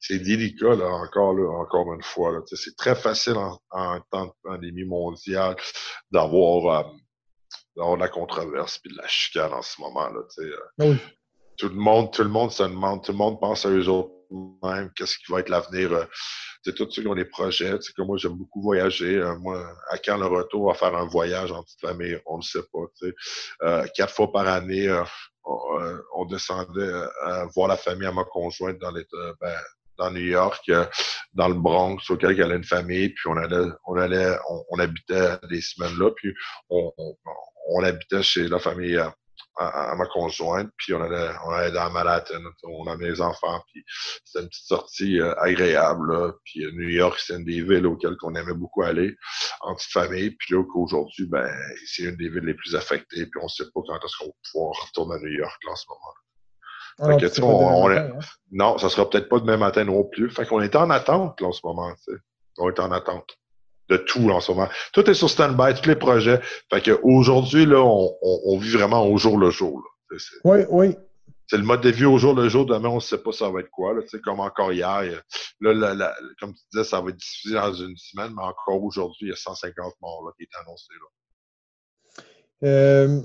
C'est 0.00 0.18
délicat, 0.18 0.74
là, 0.74 0.86
encore, 0.86 1.34
là, 1.34 1.48
encore 1.48 1.92
une 1.94 2.02
fois. 2.02 2.42
C'est 2.52 2.76
très 2.76 2.96
facile 2.96 3.36
en, 3.36 3.58
en, 3.70 4.00
temps 4.10 4.26
de 4.26 4.32
pandémie 4.42 4.84
mondiale 4.84 5.56
d'avoir 6.10 6.80
euh, 6.80 6.88
d'avoir 7.76 7.96
de 7.96 8.02
la 8.02 8.08
controverse 8.08 8.78
puis 8.78 8.92
de 8.92 8.98
la 8.98 9.06
chicane 9.06 9.52
en 9.52 9.62
ce 9.62 9.80
moment. 9.80 10.08
Là, 10.08 10.20
euh. 10.80 10.96
Tout 11.56 11.68
le 11.68 11.76
monde, 11.76 12.12
tout 12.12 12.22
le 12.22 12.28
monde 12.28 12.50
se 12.50 12.64
demande, 12.64 13.04
tout 13.04 13.12
le 13.12 13.18
monde 13.18 13.40
pense 13.40 13.66
à 13.66 13.70
eux 13.70 13.88
autres 13.88 14.17
même, 14.62 14.90
qu'est-ce 14.94 15.18
qui 15.18 15.30
va 15.30 15.40
être 15.40 15.48
l'avenir. 15.48 15.92
Euh, 15.92 16.04
c'est 16.64 16.74
tous 16.74 16.90
ceux 16.90 17.02
qui 17.02 17.08
ont 17.08 17.14
des 17.14 17.24
projets. 17.24 17.78
Comme 17.96 18.08
moi, 18.08 18.16
j'aime 18.18 18.34
beaucoup 18.34 18.62
voyager. 18.62 19.16
Euh, 19.16 19.36
moi, 19.38 19.66
à 19.90 19.98
quand 19.98 20.16
le 20.16 20.26
retour 20.26 20.70
à 20.70 20.74
faire 20.74 20.94
un 20.96 21.06
voyage 21.06 21.52
en 21.52 21.62
petite 21.62 21.80
famille, 21.80 22.20
on 22.26 22.38
ne 22.38 22.42
sait 22.42 22.62
pas. 22.72 22.80
Euh, 23.62 23.86
quatre 23.94 24.14
fois 24.14 24.32
par 24.32 24.46
année, 24.48 24.88
euh, 24.88 25.02
on, 26.14 26.24
descendait 26.26 26.92
voir 27.54 27.68
la 27.68 27.76
famille 27.76 28.06
à 28.06 28.12
ma 28.12 28.24
conjointe 28.24 28.78
dans. 28.78 28.92
Ben, 28.92 29.56
dans 29.96 30.12
New 30.12 30.20
York, 30.20 30.70
dans 31.32 31.48
le 31.48 31.54
Bronx, 31.54 32.08
auquel 32.08 32.30
il 32.30 32.38
y 32.38 32.42
avait 32.42 32.54
une 32.54 32.62
famille, 32.62 33.08
puis 33.08 33.26
on 33.26 33.36
allait, 33.36 33.68
on 33.84 33.96
allait, 33.96 34.32
on, 34.70 34.78
habitait 34.78 35.36
des 35.50 35.60
semaines 35.60 35.98
là, 35.98 36.12
puis 36.14 36.32
on, 36.70 36.92
on 37.70 37.82
habitait 37.82 38.22
chez 38.22 38.46
la 38.46 38.60
famille 38.60 38.96
à, 39.58 39.94
ma 39.96 40.06
conjointe, 40.06 40.70
puis 40.76 40.94
on 40.94 41.02
allait, 41.02 41.30
on 41.44 41.50
allait 41.50 41.72
dans 41.72 41.90
Manhattan, 41.90 42.40
on 42.64 42.86
avait 42.86 43.10
les 43.10 43.20
enfants, 43.20 43.62
puis 43.72 43.84
c'était 44.24 44.44
une 44.44 44.48
petite 44.48 44.66
sortie 44.66 45.20
euh, 45.20 45.34
agréable. 45.40 46.12
Là. 46.12 46.32
Puis 46.44 46.64
euh, 46.64 46.70
New 46.72 46.88
York, 46.88 47.18
c'est 47.18 47.34
une 47.34 47.44
des 47.44 47.62
villes 47.62 47.86
auxquelles 47.86 48.16
on 48.22 48.34
aimait 48.34 48.54
beaucoup 48.54 48.82
aller 48.82 49.14
en 49.60 49.74
petite 49.74 49.92
famille. 49.92 50.30
Puis 50.30 50.54
là, 50.54 50.62
qu'aujourd'hui, 50.64 51.26
ben, 51.26 51.50
c'est 51.86 52.04
une 52.04 52.16
des 52.16 52.28
villes 52.28 52.44
les 52.44 52.54
plus 52.54 52.76
affectées, 52.76 53.26
puis 53.26 53.40
on 53.42 53.48
sait 53.48 53.64
pas 53.64 53.80
quand 53.86 53.96
est-ce 53.96 54.18
qu'on 54.18 54.26
va 54.26 54.32
pouvoir 54.52 54.74
retourner 54.86 55.16
à 55.16 55.18
New 55.18 55.38
York 55.38 55.60
là, 55.64 55.72
en 55.72 55.76
ce 55.76 55.86
moment. 55.88 56.14
Que, 56.98 57.42
on, 57.42 57.90
hein? 57.90 58.10
Non, 58.50 58.76
ça 58.76 58.88
sera 58.88 59.08
peut-être 59.08 59.28
pas 59.28 59.38
demain 59.38 59.56
matin 59.56 59.84
non 59.84 60.02
plus. 60.02 60.30
Fait 60.30 60.44
qu'on 60.44 60.60
est 60.60 60.74
en 60.74 60.90
attente 60.90 61.40
là, 61.40 61.46
en 61.46 61.52
ce 61.52 61.60
moment. 61.64 61.94
On 62.58 62.68
est 62.68 62.80
en 62.80 62.90
attente 62.90 63.38
de 63.88 63.96
tout 63.96 64.30
en 64.30 64.40
ce 64.40 64.52
moment. 64.52 64.68
Tout 64.92 65.08
est 65.08 65.14
sur 65.14 65.30
stand-by, 65.30 65.74
tous 65.74 65.88
les 65.88 65.96
projets. 65.96 66.40
Fait 66.72 66.82
qu'aujourd'hui, 66.82 67.66
là, 67.66 67.80
on, 67.80 68.16
on, 68.22 68.58
vit 68.58 68.70
vraiment 68.70 69.06
au 69.06 69.16
jour 69.16 69.38
le 69.38 69.50
jour. 69.50 69.82
Oui, 70.44 70.60
oui. 70.68 70.96
C'est 71.46 71.56
le 71.56 71.62
mode 71.62 71.80
de 71.80 71.88
vie 71.88 72.04
au 72.04 72.18
jour 72.18 72.34
le 72.34 72.48
jour. 72.48 72.66
Demain, 72.66 72.90
on 72.90 72.96
ne 72.96 73.00
sait 73.00 73.18
pas 73.18 73.32
ça 73.32 73.48
va 73.48 73.60
être 73.60 73.70
quoi. 73.70 73.94
Là, 73.94 74.02
comme 74.22 74.40
encore 74.40 74.72
hier. 74.72 75.22
Là, 75.60 76.14
comme 76.38 76.52
tu 76.52 76.60
disais, 76.72 76.84
ça 76.84 77.00
va 77.00 77.08
être 77.08 77.16
diffusé 77.16 77.54
dans 77.54 77.72
une 77.72 77.96
semaine, 77.96 78.32
mais 78.36 78.42
encore 78.42 78.82
aujourd'hui, 78.82 79.28
il 79.28 79.30
y 79.30 79.32
a 79.32 79.36
150 79.36 79.94
morts 80.02 80.24
là, 80.26 80.32
qui 80.36 80.42
est 80.42 80.60
annoncé. 80.60 80.92
Là. 80.92 82.24
Euh... 82.68 83.22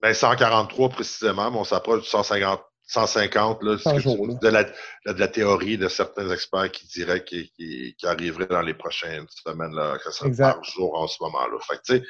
Ben, 0.00 0.14
143 0.14 0.90
précisément, 0.90 1.50
mais 1.50 1.58
on 1.58 1.64
s'approche 1.64 2.02
du 2.02 2.08
150 2.08 2.62
150, 2.88 3.62
là, 3.62 3.76
De, 3.76 4.48
la, 4.48 4.64
de 4.64 5.20
la 5.20 5.28
théorie 5.28 5.76
de 5.76 5.88
certains 5.88 6.30
experts 6.30 6.72
qui 6.72 6.86
diraient 6.86 7.22
qu'il 7.22 7.50
qui, 7.50 7.94
qui 7.98 8.06
arriverait 8.06 8.46
dans 8.46 8.62
les 8.62 8.72
prochaines 8.72 9.26
semaines, 9.28 9.74
là, 9.74 9.98
que 9.98 10.04
ça 10.04 10.10
serait 10.10 10.34
par 10.34 10.64
jour 10.64 10.98
en 10.98 11.06
ce 11.06 11.22
moment-là. 11.22 11.58
Fait 11.66 11.76
que, 11.76 11.82
tu 11.82 11.98
sais, 11.98 12.04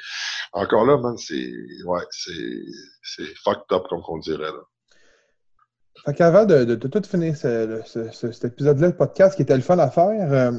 encore 0.53 0.85
là, 0.85 0.97
man, 0.97 1.17
c'est, 1.17 1.51
ouais, 1.85 2.01
c'est, 2.11 2.31
c'est 3.03 3.35
fucked 3.43 3.71
up, 3.73 3.83
comme 3.89 4.01
on 4.07 4.19
dirait, 4.19 4.51
là. 4.51 4.63
Fait 6.05 6.13
qu'avant 6.13 6.45
de, 6.45 6.63
de, 6.63 6.75
de, 6.75 6.87
tout 6.87 7.03
finir 7.03 7.35
ce, 7.35 7.81
ce, 7.85 8.31
cet 8.31 8.53
épisode-là, 8.53 8.87
le 8.87 8.95
podcast 8.95 9.35
qui 9.35 9.41
était 9.41 9.55
le 9.55 9.61
fun 9.61 9.79
à 9.79 9.91
faire. 9.91 10.31
Euh, 10.31 10.51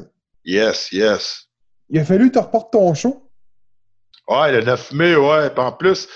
yes, 0.45 0.93
yes. 0.93 1.47
Il 1.89 1.99
a 1.99 2.05
fallu 2.05 2.29
que 2.29 2.35
tu 2.35 2.39
reportes 2.41 2.75
ton 2.75 2.93
show. 2.93 3.27
Ouais, 4.29 4.53
le 4.53 4.63
9 4.63 4.93
mai, 4.93 5.17
ouais. 5.17 5.59
En 5.59 5.73
plus, 5.73 6.09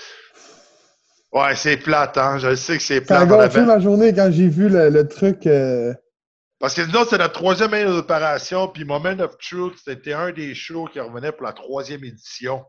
Ouais, 1.35 1.53
c'est 1.57 1.75
plate, 1.75 2.17
hein. 2.17 2.37
Je 2.37 2.55
sais 2.55 2.77
que 2.77 2.83
c'est 2.83 3.01
plate. 3.01 3.27
Ça 3.27 3.35
a 3.35 3.45
gonflé 3.45 3.63
ma 3.63 3.77
journée 3.77 4.13
quand 4.13 4.31
j'ai 4.31 4.47
vu 4.47 4.69
le, 4.69 5.05
truc. 5.05 5.45
Euh, 5.47 5.93
Parce 6.59 6.75
que 6.75 6.81
nous, 6.83 7.05
c'est 7.09 7.17
notre 7.17 7.33
troisième 7.33 7.73
année 7.73 7.83
d'opération, 7.83 8.69
puis 8.69 8.85
Moment 8.85 9.19
of 9.19 9.37
Truth, 9.39 9.77
c'était 9.83 10.13
un 10.13 10.31
des 10.31 10.55
shows 10.55 10.85
qui 10.85 11.01
revenait 11.01 11.33
pour 11.33 11.45
la 11.45 11.51
troisième 11.51 12.05
édition. 12.05 12.63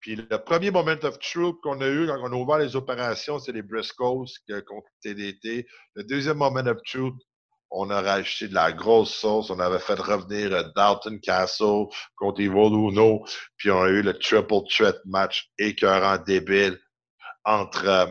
Puis 0.00 0.16
le 0.16 0.38
premier 0.38 0.72
Moment 0.72 0.96
of 1.04 1.20
Truth 1.20 1.54
qu'on 1.62 1.80
a 1.82 1.86
eu 1.86 2.08
quand 2.08 2.18
on 2.20 2.32
a 2.32 2.34
ouvert 2.34 2.58
les 2.58 2.74
opérations, 2.74 3.38
c'est 3.38 3.52
les 3.52 3.62
Briscoes 3.62 4.26
contre 4.66 4.88
TDT. 5.00 5.64
Le 5.94 6.02
deuxième 6.02 6.38
Moment 6.38 6.66
of 6.66 6.78
Truth, 6.84 7.14
on 7.70 7.90
a 7.90 8.00
rajouté 8.00 8.48
de 8.48 8.54
la 8.54 8.72
grosse 8.72 9.14
sauce. 9.14 9.50
On 9.50 9.60
avait 9.60 9.78
fait 9.78 10.00
revenir 10.00 10.52
euh, 10.52 10.64
Dalton 10.74 11.20
Castle 11.20 11.86
contre 12.16 12.40
Evil 12.40 12.74
Uno. 12.74 13.24
Puis 13.56 13.70
on 13.70 13.82
a 13.82 13.88
eu 13.88 14.02
le 14.02 14.18
triple 14.18 14.66
threat 14.68 14.96
match 15.04 15.48
écœurant 15.60 16.18
débile 16.18 16.76
entre. 17.44 17.86
Euh, 17.86 18.06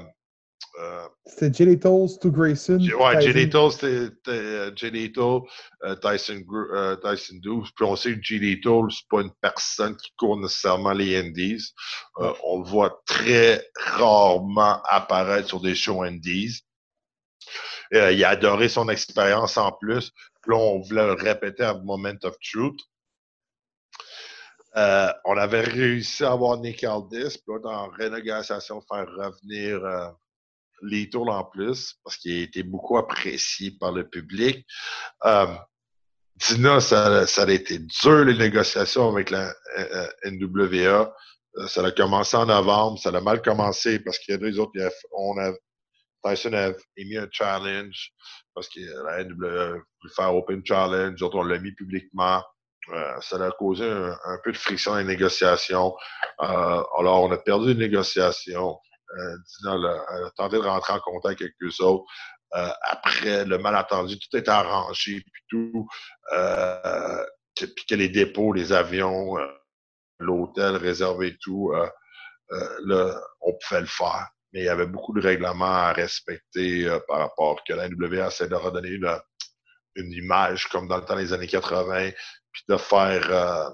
euh, 0.80 1.08
c'était 1.26 1.78
Stu 2.08 2.32
Grayson. 2.32 2.80
Ouais, 2.80 3.22
Jelly 3.22 3.48
Toll, 3.48 3.72
c'était 3.72 4.76
Jelly 4.76 5.12
Toll, 5.12 5.44
euh, 5.84 5.96
Tyson, 5.96 6.44
Tyson 7.04 7.36
Dukes. 7.36 7.70
Puis 7.76 7.86
on 7.86 7.96
sait 7.96 8.20
que 8.20 8.62
Toll, 8.62 8.92
c'est 8.92 9.08
pas 9.08 9.22
une 9.22 9.32
personne 9.40 9.96
qui 9.96 10.12
court 10.18 10.38
nécessairement 10.38 10.94
les 10.94 11.16
Indies. 11.16 11.74
on 12.18 12.64
le 12.64 12.68
voit 12.68 13.04
très 13.06 13.64
rarement 13.76 14.82
apparaître 14.90 15.48
sur 15.48 15.62
des 15.62 15.76
shows 15.76 16.02
Indies. 16.02 16.62
il 17.92 18.24
a 18.24 18.30
adoré 18.30 18.68
son 18.68 18.90
expérience 18.90 19.58
en 19.58 19.72
plus. 19.74 20.10
Puis 20.42 20.52
là, 20.52 20.58
on 20.58 20.80
voulait 20.80 21.06
le 21.06 21.14
répéter 21.14 21.64
à 21.64 21.76
Moment 21.76 22.18
of 22.24 22.36
Truth. 22.40 22.80
Euh, 24.76 25.12
on 25.26 25.38
avait 25.38 25.62
réussi 25.62 26.24
à 26.24 26.32
avoir 26.32 26.58
Nick 26.60 26.84
Aldis, 26.84 27.38
puis 27.38 27.54
là, 27.54 27.60
dans 27.60 27.88
renégociation, 27.90 28.82
faire 28.82 29.08
revenir 29.08 29.86
euh, 29.86 30.08
les 30.82 31.10
tours 31.10 31.30
en 31.30 31.44
plus, 31.44 31.96
parce 32.04 32.18
qu'il 32.18 32.40
a 32.40 32.44
été 32.44 32.64
beaucoup 32.64 32.98
apprécié 32.98 33.72
par 33.80 33.92
le 33.92 34.08
public. 34.10 34.66
Euh, 35.26 35.48
Dina, 36.36 36.80
ça, 36.80 37.24
a 37.24 37.52
été 37.52 37.80
dur, 37.80 38.26
les 38.26 38.38
négociations 38.38 39.10
avec 39.10 39.30
la 39.30 39.54
euh, 39.78 40.08
NWA. 40.26 41.14
Ça 41.68 41.86
a 41.86 41.92
commencé 41.92 42.36
en 42.36 42.48
novembre, 42.48 42.98
ça 42.98 43.10
a 43.10 43.22
mal 43.22 43.42
commencé 43.44 44.00
parce 44.00 44.18
qu'il 44.18 44.34
y 44.34 44.36
a 44.36 44.40
deux 44.40 44.60
autres, 44.60 44.74
on 45.16 45.38
a, 45.38 45.52
Tyson 46.26 46.54
a 46.54 46.72
émis 46.98 47.18
un 47.18 47.28
challenge 47.32 48.12
parce 48.56 48.68
que 48.70 48.80
la 48.80 49.24
NWA 49.24 49.72
voulait 49.72 50.14
faire 50.16 50.34
Open 50.34 50.66
Challenge. 50.66 51.20
D'autres, 51.20 51.38
on 51.38 51.44
l'a 51.44 51.60
mis 51.60 51.74
publiquement. 51.74 52.42
Euh, 52.90 53.22
ça 53.22 53.44
a 53.44 53.52
causé 53.52 53.86
un, 53.86 54.38
peu 54.44 54.52
de 54.52 54.58
friction 54.58 54.92
dans 54.92 54.98
les 54.98 55.04
négociations. 55.04 55.96
Euh, 56.42 56.84
alors, 57.00 57.24
on 57.24 57.32
a 57.32 57.38
perdu 57.38 57.72
une 57.72 57.80
négociation. 57.80 58.78
Euh, 59.18 59.38
Dina 59.62 59.74
a, 59.74 60.32
tenté 60.36 60.58
de 60.58 60.64
rentrer 60.64 60.94
en 60.94 61.00
contact 61.00 61.42
avec 61.42 61.54
eux 61.62 61.84
autres. 61.84 62.06
Euh, 62.56 62.70
après 62.84 63.46
le 63.46 63.58
malentendu, 63.58 64.20
tout 64.20 64.38
est 64.38 64.48
arrangé, 64.48 65.22
puis 65.22 65.44
tout. 65.50 65.88
Euh, 66.34 67.26
que, 67.56 67.66
puis 67.66 67.86
que 67.86 67.96
les 67.96 68.10
dépôts, 68.10 68.52
les 68.52 68.74
avions, 68.74 69.38
l'hôtel 70.20 70.76
réservé 70.76 71.38
tout, 71.40 71.72
là, 72.50 73.22
on 73.42 73.54
pouvait 73.54 73.82
le 73.82 73.88
faire. 73.88 74.28
Mais 74.52 74.62
il 74.62 74.66
y 74.66 74.70
avait 74.70 74.88
beaucoup 74.88 75.14
de 75.14 75.22
règlements 75.22 75.66
à 75.66 75.94
respecter 75.94 76.88
par 77.08 77.20
rapport 77.20 77.64
que 77.64 77.74
la 77.74 77.90
NWA 77.90 78.28
essaie 78.28 78.48
de 78.48 78.56
redonner 78.56 78.90
une, 78.90 79.20
une 79.96 80.12
image 80.12 80.68
comme 80.70 80.88
dans 80.88 80.98
le 80.98 81.06
temps 81.06 81.16
des 81.16 81.34
années 81.34 81.48
80, 81.48 82.12
puis 82.52 82.64
de 82.68 82.78
faire 82.78 83.30
euh, 83.30 83.70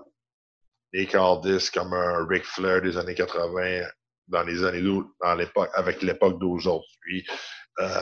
Aldis 1.14 1.70
comme 1.74 1.94
un 1.94 2.26
Ric 2.28 2.46
Flair 2.46 2.82
des 2.82 2.98
années 2.98 3.16
80 3.16 3.82
dans 4.28 4.44
les 4.44 4.64
années 4.64 4.82
dans 4.82 5.36
l'époque 5.36 5.70
avec 5.74 6.02
l'époque 6.02 6.40
d'aujourd'hui. 6.40 7.26
Euh, 7.80 8.02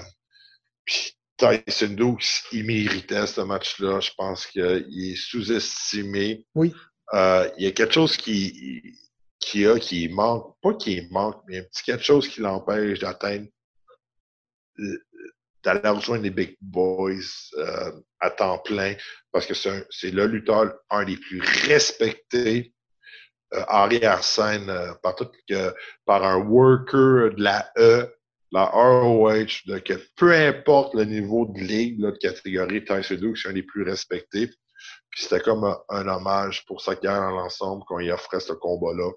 puis 0.86 1.14
Tyson 1.38 1.94
Dukes, 1.94 2.44
il 2.52 2.66
méritait 2.66 3.28
ce 3.28 3.42
match-là. 3.42 4.00
Je 4.00 4.12
pense 4.18 4.48
qu'il 4.48 4.64
est 4.64 5.16
sous-estimé. 5.16 6.46
Oui. 6.56 6.74
Euh, 7.14 7.50
il 7.58 7.66
y 7.66 7.68
a 7.68 7.72
quelque 7.72 7.94
chose 7.94 8.18
qui, 8.18 8.98
qui 9.40 9.66
a, 9.66 9.80
qui 9.80 10.10
manque, 10.10 10.56
pas 10.62 10.74
qui 10.74 11.08
manque, 11.12 11.42
mais 11.48 11.60
un 11.60 11.64
petit 11.64 11.84
quelque 11.84 12.04
chose 12.04 12.28
qui 12.28 12.42
l'empêche 12.42 13.00
d'atteindre 13.00 13.48
d'aller 15.74 15.90
rejoindre 15.90 16.24
les 16.24 16.30
Big 16.30 16.58
Boys 16.62 17.52
euh, 17.58 17.92
à 18.20 18.30
temps 18.30 18.60
plein 18.60 18.96
parce 19.32 19.46
que 19.46 19.54
c'est 19.54 20.12
le 20.12 20.26
lutteur 20.26 20.74
un 20.90 21.04
des 21.04 21.18
plus 21.18 21.42
respectés 21.68 22.74
euh, 23.54 23.64
arrière-scène 23.68 24.70
euh, 24.70 24.94
par, 25.02 25.16
par 26.06 26.24
un 26.24 26.38
worker 26.38 27.36
de 27.36 27.44
la 27.44 27.72
E, 27.78 28.08
la 28.52 28.66
ROH, 28.66 29.64
de, 29.66 29.80
que 29.80 29.94
peu 30.16 30.34
importe 30.34 30.96
le 30.96 31.04
niveau 31.04 31.46
de 31.46 31.60
ligue, 31.60 32.02
de 32.02 32.12
catégorie, 32.12 32.84
Tyson 32.84 33.16
Duke, 33.16 33.38
c'est 33.38 33.50
un 33.50 33.54
des 33.54 33.64
plus 33.64 33.84
respectés. 33.84 34.50
Puis 35.10 35.24
c'était 35.24 35.42
comme 35.42 35.76
un, 35.90 36.08
hommage 36.08 36.66
pour 36.66 36.82
sa 36.82 36.96
carrière 36.96 37.30
dans 37.30 37.36
l'ensemble 37.36 37.84
qu'on 37.86 38.00
y 38.00 38.12
offrait 38.12 38.40
ce 38.40 38.54
combat-là. 38.54 39.12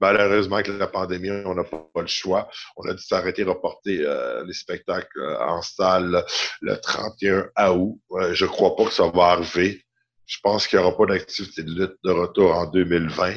Malheureusement, 0.00 0.56
avec 0.56 0.68
la 0.68 0.86
pandémie, 0.86 1.30
on 1.30 1.54
n'a 1.54 1.64
pas, 1.64 1.88
le 1.96 2.06
choix. 2.06 2.48
On 2.76 2.88
a 2.88 2.94
dû 2.94 3.02
s'arrêter, 3.02 3.42
reporter 3.44 4.00
euh, 4.00 4.44
les 4.44 4.52
spectacles 4.52 5.20
euh, 5.20 5.40
en 5.40 5.62
salle 5.62 6.24
le 6.60 6.76
31 6.76 7.70
août. 7.72 8.00
je 8.32 8.44
ne 8.44 8.50
crois 8.50 8.76
pas 8.76 8.84
que 8.84 8.92
ça 8.92 9.08
va 9.08 9.24
arriver. 9.28 9.84
Je 10.26 10.38
pense 10.42 10.66
qu'il 10.66 10.78
n'y 10.78 10.84
aura 10.84 10.96
pas 10.96 11.06
d'activité 11.06 11.62
de 11.62 11.70
lutte 11.70 11.98
de 12.02 12.10
retour 12.10 12.54
en 12.54 12.66
2020. 12.66 13.34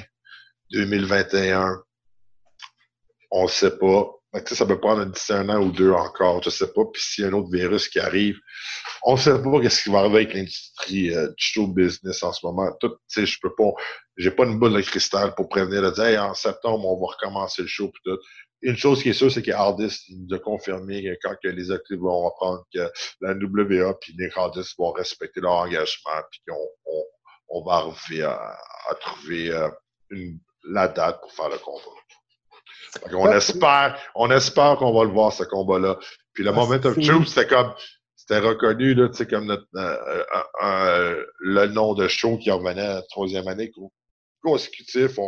2021, 0.72 1.82
on 3.32 3.44
ne 3.44 3.50
sait 3.50 3.78
pas 3.78 4.17
ça 4.46 4.66
peut 4.66 4.80
prendre 4.80 5.02
un 5.30 5.50
an 5.50 5.62
ou 5.62 5.72
deux 5.72 5.92
encore, 5.92 6.42
je 6.44 6.50
sais 6.50 6.72
pas. 6.74 6.82
Puis 6.92 7.02
s'il 7.02 7.24
y 7.24 7.28
a 7.28 7.30
un 7.30 7.34
autre 7.34 7.50
virus 7.52 7.88
qui 7.88 8.00
arrive, 8.00 8.38
on 9.04 9.14
ne 9.14 9.18
sait 9.20 9.42
pas 9.42 9.62
qu'est-ce 9.62 9.84
qui 9.84 9.90
va 9.90 10.00
arriver 10.00 10.18
avec 10.18 10.34
l'industrie 10.34 11.14
euh, 11.14 11.28
du 11.28 11.36
show 11.38 11.68
business 11.68 12.24
en 12.24 12.34
ce 12.34 12.46
moment. 12.46 12.72
Tout, 12.80 12.96
tu 13.10 13.26
je 13.26 13.40
peux 13.42 13.54
pas, 13.56 13.72
j'ai 14.18 14.32
pas 14.32 14.46
une 14.46 14.60
boule 14.60 14.74
de 14.74 14.82
cristal 14.82 15.36
pour 15.36 15.50
prévenir 15.50 15.82
de 15.82 15.92
dire, 15.92 16.24
en 16.24 16.34
septembre, 16.34 16.86
on 16.86 17.00
va 17.00 17.14
recommencer 17.14 17.62
le 17.62 17.68
show. 17.68 17.90
Puis 17.90 18.02
tout. 18.06 18.20
Une 18.64 18.76
chose 18.76 19.04
qui 19.04 19.10
est 19.10 19.14
sûre, 19.14 19.32
c'est 19.32 19.44
que 19.44 19.52
Hardis 19.52 20.04
nous 20.10 20.36
a 20.36 20.40
confirmé 20.40 21.04
que 21.04 21.16
quand 21.22 21.36
les 21.44 21.72
actifs 21.72 22.00
vont 22.00 22.24
reprendre, 22.24 22.66
que 22.74 22.90
la 23.22 23.34
WA 23.34 23.94
puis 24.02 24.16
les 24.18 24.30
Hardis 24.36 24.74
vont 24.80 24.92
respecter 24.92 25.42
leur 25.42 25.54
engagement, 25.54 26.22
puis 26.32 26.42
qu'on 26.48 27.04
on, 27.50 27.64
va 27.64 27.74
arriver 27.74 28.24
à, 28.24 28.58
trouver 29.00 29.52
euh, 29.52 29.70
une, 30.10 30.40
la 30.64 30.88
date 30.88 31.22
pour 31.22 31.32
faire 31.34 31.50
le 31.50 31.60
combat. 31.60 31.97
On 33.14 33.32
espère, 33.32 34.00
on 34.16 34.32
espère 34.32 34.78
qu'on 34.78 34.94
va 34.94 35.04
le 35.04 35.12
voir, 35.12 35.34
ce 35.34 35.44
combat-là. 35.44 35.98
Puis 36.34 36.44
le 36.44 36.52
moment 36.52 36.76
of 36.76 37.00
truth, 37.00 37.28
c'était 37.28 37.48
comme, 37.48 37.74
c'était 38.16 38.40
reconnu, 38.40 38.94
là, 38.94 39.10
tu 39.10 39.16
sais, 39.16 39.28
comme 39.28 39.46
notre, 39.46 39.68
euh, 39.76 40.24
euh, 40.64 41.26
le 41.40 41.68
nom 41.68 41.94
de 41.94 42.08
show 42.08 42.38
qui 42.38 42.52
revenait 42.52 42.82
à 42.82 42.96
la 42.96 43.02
troisième 43.04 43.48
année 43.48 43.72
consécutif. 44.42 45.20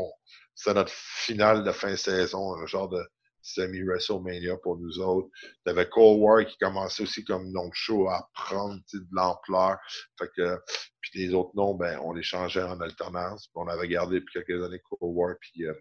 C'était 0.53 0.73
notre 0.73 0.91
finale 0.93 1.63
de 1.63 1.71
fin 1.71 1.91
de 1.91 1.95
saison, 1.95 2.55
un 2.55 2.65
genre 2.65 2.89
de 2.89 3.01
semi-WrestleMania 3.41 4.57
pour 4.57 4.77
nous 4.77 4.99
autres. 4.99 5.29
Tu 5.65 5.71
avais 5.71 5.87
Cold 5.87 6.19
War 6.19 6.45
qui 6.45 6.57
commençait 6.57 7.03
aussi 7.03 7.23
comme 7.23 7.51
nom 7.51 7.67
de 7.67 7.73
show 7.73 8.09
à 8.09 8.29
prendre 8.33 8.79
de 8.93 8.99
l'ampleur. 9.11 9.77
Fait 10.17 10.29
que, 10.35 10.59
puis 11.01 11.27
les 11.27 11.33
autres 11.33 11.51
noms, 11.55 11.75
ben, 11.75 11.99
on 12.03 12.13
les 12.13 12.23
changeait 12.23 12.63
en 12.63 12.79
alternance. 12.81 13.49
on 13.55 13.67
avait 13.67 13.87
gardé 13.87 14.19
depuis 14.19 14.43
quelques 14.43 14.63
années 14.63 14.81
Cold 14.89 15.15
War 15.15 15.35
puis 15.39 15.65
euh, 15.65 15.73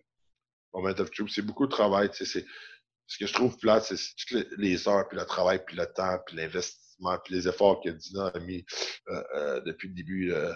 Moment 0.74 0.94
of. 0.98 1.10
C'est 1.28 1.42
beaucoup 1.42 1.66
de 1.66 1.72
travail. 1.72 2.10
Sais, 2.12 2.44
ce 3.08 3.18
que 3.18 3.26
je 3.26 3.32
trouve 3.32 3.56
plate, 3.58 3.84
c'est 3.84 3.96
toutes 3.96 4.46
les 4.58 4.86
heures, 4.86 5.08
puis 5.08 5.18
le 5.18 5.24
travail, 5.24 5.62
puis 5.66 5.76
le 5.76 5.86
temps, 5.86 6.18
puis 6.26 6.36
l'investissement, 6.36 7.18
puis 7.24 7.34
les 7.34 7.48
efforts 7.48 7.80
que 7.80 7.88
Dina 7.88 8.26
a 8.26 8.38
mis 8.38 8.64
euh, 9.08 9.22
euh, 9.34 9.60
depuis 9.62 9.88
le 9.88 9.94
début 9.94 10.32
euh, 10.32 10.54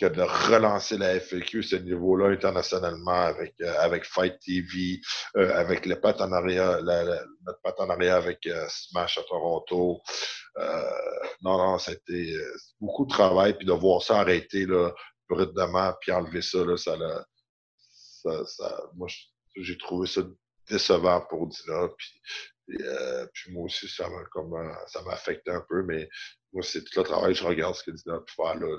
que 0.00 0.06
de 0.06 0.22
relancer 0.22 0.96
la 0.96 1.18
FAQ 1.18 1.64
ce 1.64 1.76
niveau-là 1.76 2.28
internationalement 2.28 3.10
avec, 3.10 3.54
euh, 3.60 3.74
avec 3.80 4.04
Fight 4.04 4.38
TV, 4.38 5.00
euh, 5.36 5.52
avec 5.52 5.84
le 5.84 6.00
partenariat, 6.00 6.80
la, 6.80 7.04
notre 7.44 7.60
partenariat 7.60 8.16
avec 8.16 8.48
Smash 8.68 9.18
à 9.18 9.22
Toronto. 9.24 10.00
non, 11.42 11.58
non, 11.58 11.78
c'était 11.78 12.34
beaucoup 12.80 13.04
de 13.04 13.10
travail, 13.10 13.54
puis 13.54 13.66
de 13.66 13.72
voir 13.72 14.00
ça 14.00 14.20
arrêter 14.20 14.64
là, 14.64 14.92
brutalement, 15.28 15.92
puis 16.00 16.12
enlever 16.12 16.42
ça, 16.42 16.64
là, 16.64 16.76
ça, 16.76 16.96
ça, 18.22 18.46
ça, 18.46 18.82
moi, 18.94 19.08
je, 19.08 19.16
j'ai 19.56 19.78
trouvé 19.78 20.06
ça 20.06 20.22
décevant 20.68 21.20
pour 21.22 21.46
Dina. 21.46 21.88
Puis, 21.96 22.82
euh, 22.82 23.26
puis 23.34 23.52
moi 23.52 23.64
aussi, 23.64 23.88
ça 23.88 24.08
m'a 24.08 24.24
comme 24.26 24.54
euh, 24.54 24.72
ça 24.86 25.02
m'a 25.02 25.12
affecté 25.12 25.50
un 25.50 25.64
peu, 25.68 25.82
mais 25.82 26.08
moi, 26.52 26.62
c'est 26.62 26.82
tout 26.84 26.98
le 26.98 27.04
travail, 27.04 27.34
je 27.34 27.44
regarde 27.44 27.74
ce 27.74 27.84
que 27.84 27.90
Dina 27.90 28.16
a 28.16 28.20
faire 28.28 28.54
là, 28.56 28.78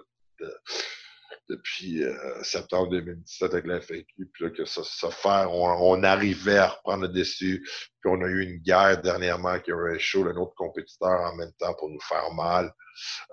depuis 1.51 2.03
euh, 2.03 2.43
septembre 2.43 2.89
2017 2.89 3.53
avec 3.53 3.67
la 3.67 3.81
FAQ, 3.81 4.05
puis 4.33 4.43
là, 4.43 4.49
que 4.49 4.65
ça 4.65 4.83
se 4.83 5.07
faire, 5.07 5.51
on, 5.51 6.03
arrivait 6.03 6.57
à 6.57 6.69
reprendre 6.69 7.03
le 7.03 7.09
dessus, 7.09 7.67
puis 7.99 8.11
on 8.11 8.21
a 8.21 8.27
eu 8.27 8.43
une 8.43 8.57
guerre 8.59 9.01
dernièrement 9.01 9.59
qui 9.59 9.71
aurait 9.73 9.99
chaud 9.99 10.25
un 10.25 10.35
autre 10.37 10.53
compétiteur 10.55 11.09
en 11.09 11.35
même 11.35 11.51
temps 11.59 11.73
pour 11.77 11.89
nous 11.89 11.99
faire 12.01 12.33
mal. 12.33 12.73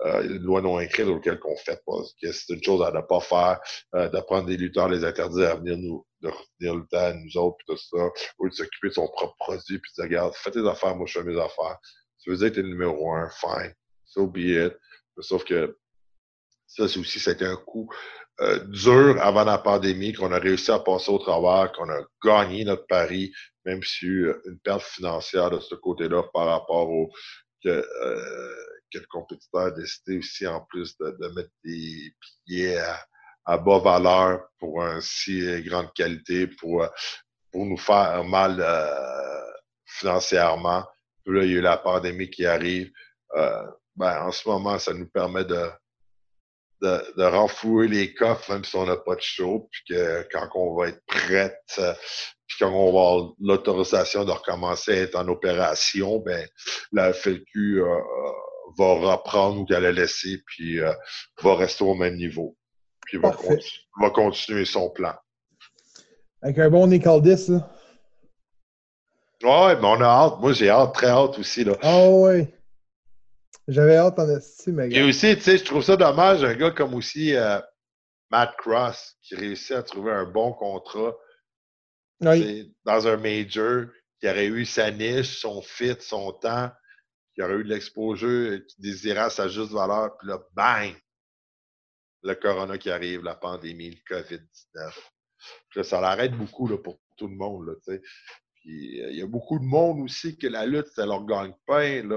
Euh, 0.05 0.23
une 0.23 0.43
loi 0.43 0.61
non 0.61 0.79
écrite 0.79 1.07
auquel 1.07 1.39
qu'on 1.39 1.55
fait 1.57 1.81
pas, 1.85 1.97
c'est 2.21 2.53
une 2.53 2.63
chose 2.63 2.81
à 2.81 2.91
ne 2.91 3.01
pas 3.01 3.19
faire, 3.19 3.59
euh, 3.95 4.09
de 4.09 4.45
des 4.45 4.57
lutteurs, 4.57 4.89
les 4.89 5.03
interdire 5.05 5.51
à 5.51 5.55
venir 5.55 5.77
nous, 5.77 6.05
de 6.21 6.29
revenir 6.29 6.75
lutter 6.75 6.97
à 6.97 7.13
nous 7.13 7.37
autres, 7.37 7.57
puis 7.57 7.75
tout 7.75 7.77
ça, 7.77 8.09
ou 8.39 8.49
de 8.49 8.53
s'occuper 8.53 8.89
de 8.89 8.93
son 8.93 9.07
propre 9.07 9.35
produit, 9.39 9.79
puis 9.79 9.91
de 9.97 10.01
dire, 10.01 10.03
regarde, 10.03 10.33
fais 10.35 10.51
tes 10.51 10.67
affaires, 10.67 10.95
moi 10.95 11.05
je 11.07 11.19
fais 11.19 11.25
mes 11.25 11.39
affaires. 11.39 11.77
Tu 12.21 12.29
veux 12.29 12.37
dire 12.37 12.49
que 12.49 12.55
t'es 12.55 12.61
le 12.61 12.69
numéro 12.69 13.13
un, 13.13 13.29
fine, 13.29 13.73
so 14.05 14.27
be 14.27 14.39
it. 14.39 14.77
Sauf 15.21 15.43
que 15.43 15.77
ça, 16.69 16.87
c'est 16.87 16.99
aussi, 16.99 17.19
c'était 17.19 17.45
un 17.45 17.55
coup 17.55 17.89
euh, 18.41 18.59
dur 18.65 19.17
avant 19.21 19.43
la 19.43 19.57
pandémie, 19.57 20.13
qu'on 20.13 20.31
a 20.31 20.39
réussi 20.39 20.71
à 20.71 20.79
passer 20.79 21.11
au 21.11 21.17
travers, 21.17 21.71
qu'on 21.73 21.89
a 21.89 21.99
gagné 22.23 22.63
notre 22.63 22.85
pari, 22.85 23.33
même 23.65 23.81
si 23.83 24.05
eu 24.05 24.33
une 24.45 24.59
perte 24.59 24.83
financière 24.83 25.49
de 25.49 25.59
ce 25.59 25.75
côté-là 25.75 26.23
par 26.31 26.45
rapport 26.45 26.89
au 26.89 27.11
que, 27.63 27.69
euh, 27.69 28.55
que 28.93 28.99
le 28.99 29.05
compétiteur 29.09 29.61
a 29.61 29.71
décidé 29.71 30.19
aussi, 30.19 30.47
en 30.47 30.61
plus, 30.61 30.95
de, 30.99 31.17
de 31.19 31.27
mettre 31.35 31.49
des 31.65 32.13
billets 32.45 32.77
à, 32.77 33.03
à, 33.45 33.57
bas 33.57 33.79
valeur 33.79 34.47
pour 34.59 34.83
un 34.83 35.01
si 35.01 35.61
grande 35.63 35.91
qualité, 35.93 36.47
pour, 36.47 36.87
pour 37.51 37.65
nous 37.65 37.77
faire 37.77 38.23
mal 38.23 38.57
euh, 38.61 39.51
financièrement. 39.85 40.85
Puis 41.25 41.35
là, 41.35 41.43
il 41.43 41.51
y 41.51 41.55
a 41.55 41.57
eu 41.57 41.61
la 41.61 41.77
pandémie 41.77 42.29
qui 42.29 42.45
arrive. 42.45 42.91
Euh, 43.35 43.65
ben, 43.95 44.21
en 44.21 44.31
ce 44.31 44.47
moment, 44.47 44.79
ça 44.79 44.93
nous 44.93 45.09
permet 45.09 45.43
de, 45.43 45.69
de, 46.81 47.13
de 47.17 47.23
renflouer 47.23 47.87
les 47.87 48.13
coffres, 48.13 48.51
même 48.51 48.63
si 48.63 48.75
on 48.75 48.85
n'a 48.85 48.97
pas 48.97 49.15
de 49.15 49.21
show, 49.21 49.67
puis 49.71 49.81
que 49.89 50.27
quand 50.31 50.47
on 50.55 50.75
va 50.75 50.89
être 50.89 51.01
prête, 51.07 51.61
euh, 51.79 51.93
puis 52.47 52.57
quand 52.59 52.71
on 52.71 52.85
va 52.85 52.87
avoir 52.87 53.31
l'autorisation 53.39 54.25
de 54.25 54.31
recommencer 54.31 54.91
à 54.91 55.01
être 55.01 55.15
en 55.15 55.27
opération, 55.27 56.19
ben 56.19 56.47
la 56.91 57.13
FLQ 57.13 57.81
euh, 57.81 57.85
euh, 57.85 57.99
va 58.77 59.13
reprendre 59.13 59.61
ou 59.61 59.65
qu'elle 59.65 59.85
a 59.85 59.91
laissé, 59.91 60.41
puis 60.45 60.79
va 61.41 61.55
rester 61.55 61.83
au 61.83 61.95
même 61.95 62.15
niveau. 62.15 62.55
Puis 63.05 63.17
va, 63.17 63.35
va, 63.99 64.09
continuer 64.11 64.65
son 64.65 64.89
plan. 64.89 65.13
Avec 66.41 66.59
un 66.59 66.69
bon 66.69 66.87
Nick 66.87 67.07
Aldis, 67.07 67.47
là. 67.49 67.69
Ouais, 69.41 69.75
mais 69.77 69.85
on 69.85 70.01
a 70.01 70.05
hâte. 70.05 70.39
Moi, 70.39 70.53
j'ai 70.53 70.69
hâte, 70.69 70.93
très 70.93 71.07
hâte 71.07 71.39
aussi. 71.39 71.63
Là. 71.63 71.73
Ah 71.81 72.09
ouais. 72.09 72.53
J'avais 73.69 73.97
hâte 73.97 74.17
en 74.17 74.27
estime, 74.29 74.79
Et 74.79 75.03
aussi, 75.03 75.35
tu 75.35 75.43
sais, 75.43 75.57
je 75.59 75.63
trouve 75.63 75.83
ça 75.83 75.95
dommage, 75.95 76.43
un 76.43 76.55
gars 76.55 76.71
comme 76.71 76.95
aussi 76.95 77.35
euh, 77.35 77.59
Matt 78.31 78.55
Cross, 78.57 79.15
qui 79.21 79.35
réussit 79.35 79.73
à 79.73 79.83
trouver 79.83 80.11
un 80.11 80.25
bon 80.25 80.53
contrat 80.53 81.15
dans 82.19 83.07
un 83.07 83.17
major, 83.17 83.85
qui 84.19 84.27
aurait 84.27 84.47
eu 84.47 84.65
sa 84.65 84.89
niche, 84.89 85.39
son 85.39 85.61
fit, 85.61 85.95
son 85.99 86.31
temps, 86.33 86.71
qui 87.35 87.43
aurait 87.43 87.57
eu 87.57 87.63
de 87.63 87.69
l'exposure, 87.69 88.59
qui 88.65 88.81
désirait 88.81 89.29
sa 89.29 89.47
juste 89.47 89.71
valeur, 89.71 90.17
puis 90.17 90.27
là, 90.27 90.39
bang! 90.53 90.95
Le 92.23 92.33
corona 92.33 92.77
qui 92.79 92.89
arrive, 92.89 93.23
la 93.23 93.35
pandémie, 93.35 93.91
le 93.91 94.15
COVID-19. 94.15 94.93
Là, 95.75 95.83
ça 95.83 96.01
l'arrête 96.01 96.33
beaucoup 96.33 96.67
là, 96.67 96.77
pour 96.77 96.99
tout 97.15 97.27
le 97.27 97.35
monde. 97.35 97.67
Là, 97.67 97.73
euh, 97.89 97.99
il 98.71 99.15
y 99.15 99.21
a 99.21 99.27
beaucoup 99.27 99.57
de 99.57 99.63
monde 99.63 100.01
aussi 100.01 100.37
que 100.37 100.47
la 100.47 100.65
lutte, 100.65 100.87
c'est 100.93 101.05
leur 101.05 101.25
gagne-pain, 101.25 102.07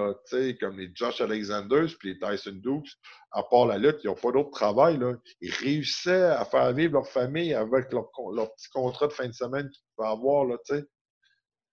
comme 0.61 0.79
les 0.79 0.91
Josh 0.95 1.21
Alexander 1.21 1.87
puis 1.99 2.13
les 2.13 2.19
Tyson 2.19 2.59
Dukes. 2.63 2.93
À 3.31 3.43
part 3.43 3.67
la 3.67 3.79
lutte, 3.79 4.01
ils 4.05 4.09
n'ont 4.09 4.15
pas 4.15 4.33
d'autre 4.33 4.51
travail. 4.51 4.99
Là. 4.99 5.15
Ils 5.41 5.53
réussissaient 5.53 6.25
à 6.25 6.45
faire 6.45 6.73
vivre 6.75 6.95
leur 6.95 7.07
famille 7.07 7.55
avec 7.55 7.93
leur, 7.93 8.11
petit 8.11 8.69
contrat 8.69 9.07
de 9.07 9.13
fin 9.13 9.29
de 9.29 9.33
semaine 9.33 9.71
qu'ils 9.71 9.83
pouvaient 9.97 10.09
avoir. 10.09 10.45
Là. 10.45 10.57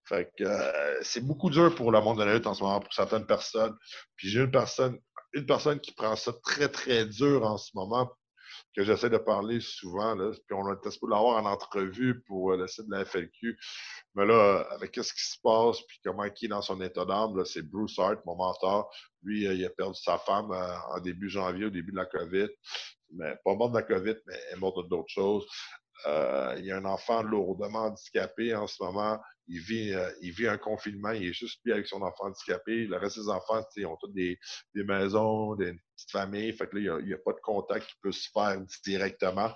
Fait 0.06 0.32
que 0.38 0.44
euh, 0.44 1.00
c'est 1.02 1.26
beaucoup 1.26 1.50
dur 1.50 1.76
pour 1.76 1.92
le 1.92 2.00
monde 2.02 2.20
de 2.20 2.24
la 2.24 2.36
lutte 2.36 2.48
en 2.48 2.54
ce 2.54 2.64
moment, 2.64 2.80
pour 2.80 2.94
certaines 2.94 3.26
personnes. 3.26 3.76
Puis 4.16 4.30
j'ai 4.30 4.40
une 4.40 4.52
personne, 4.52 4.98
une 5.34 5.46
personne 5.46 5.80
qui 5.80 5.92
prend 5.92 6.16
ça 6.16 6.32
très, 6.44 6.70
très 6.70 7.06
dur 7.06 7.44
en 7.44 7.58
ce 7.58 7.72
moment, 7.76 8.10
j'essaie 8.84 9.10
de 9.10 9.18
parler 9.18 9.60
souvent, 9.60 10.16
puis 10.18 10.54
on 10.54 10.68
a 10.68 10.76
testé 10.76 11.06
de 11.06 11.12
l'avoir 11.12 11.44
en 11.44 11.50
entrevue 11.50 12.22
pour 12.28 12.52
euh, 12.52 12.58
le 12.58 12.68
site 12.68 12.88
de 12.88 12.96
la 12.96 13.06
FLQ. 13.06 13.58
Mais 14.16 14.26
là, 14.26 14.66
avec 14.72 14.96
ce 14.96 15.14
qui 15.14 15.26
se 15.26 15.38
passe, 15.42 15.82
puis 15.82 16.00
comment 16.04 16.24
il 16.24 16.46
est 16.46 16.48
dans 16.48 16.62
son 16.62 16.82
état 16.82 17.06
d'âme, 17.06 17.44
c'est 17.46 17.62
Bruce 17.62 17.98
Hart, 18.00 18.20
mon 18.26 18.36
mentor. 18.36 18.92
Lui, 19.24 19.48
euh, 19.48 19.54
il 19.54 19.66
a 19.66 19.70
perdu 19.70 20.00
sa 20.00 20.18
femme 20.18 20.52
en 20.52 21.00
début 21.00 21.30
janvier, 21.30 21.66
au 21.66 21.70
début 21.70 21.92
de 21.92 21.98
la 21.98 22.06
COVID. 22.06 22.48
Mais 23.12 23.36
pas 23.44 23.56
mort 23.56 23.72
de 23.72 23.76
la 23.76 23.84
COVID, 23.84 24.16
mais 24.28 24.36
elle 24.50 24.58
est 24.58 24.60
morte 24.60 24.88
d'autres 24.88 25.10
choses. 25.10 25.46
Euh, 26.08 26.56
il 26.58 26.66
y 26.66 26.72
a 26.72 26.78
un 26.78 26.86
enfant 26.86 27.24
lourdement 27.24 27.86
handicapé 27.86 28.56
en 28.56 28.68
ce 28.68 28.82
moment. 28.82 29.20
Il 29.48 29.60
vit, 29.60 29.94
euh, 29.94 30.10
il 30.22 30.32
vit 30.32 30.48
un 30.48 30.58
confinement. 30.58 31.12
Il 31.12 31.28
est 31.28 31.34
juste 31.34 31.60
lui 31.66 31.74
avec 31.74 31.88
son 31.88 32.02
enfant 32.02 32.26
handicapé. 32.26 32.86
Le 32.86 32.98
reste 32.98 33.18
des 33.18 33.30
enfants, 33.30 33.62
ils 33.76 33.86
ont 33.86 33.98
tous 33.98 34.12
des, 34.14 34.40
maisons, 34.76 35.56
des 35.56 35.74
petites 35.96 36.12
familles. 36.12 36.56
Là, 36.58 37.00
il 37.00 37.06
n'y 37.06 37.14
a, 37.14 37.18
pas 37.18 37.34
de 37.34 37.42
contact 37.42 37.88
qui 37.88 37.96
peut 38.02 38.12
se 38.12 38.30
faire 38.32 38.62
directement. 38.86 39.52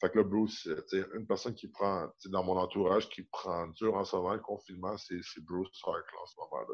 Fait 0.00 0.10
que 0.10 0.18
là, 0.18 0.24
Bruce, 0.24 0.66
euh, 0.66 1.08
une 1.14 1.26
personne 1.26 1.54
qui 1.54 1.68
prend, 1.68 2.10
dans 2.26 2.42
mon 2.42 2.56
entourage, 2.56 3.08
qui 3.08 3.22
prend 3.22 3.68
dur 3.68 3.94
en 3.94 4.04
ce 4.04 4.16
moment, 4.16 4.34
le 4.34 4.40
confinement, 4.40 4.96
c'est 4.96 5.20
Bruce 5.42 5.68
Hart 5.86 6.04
en 6.20 6.26
ce 6.26 6.34
moment. 6.38 6.66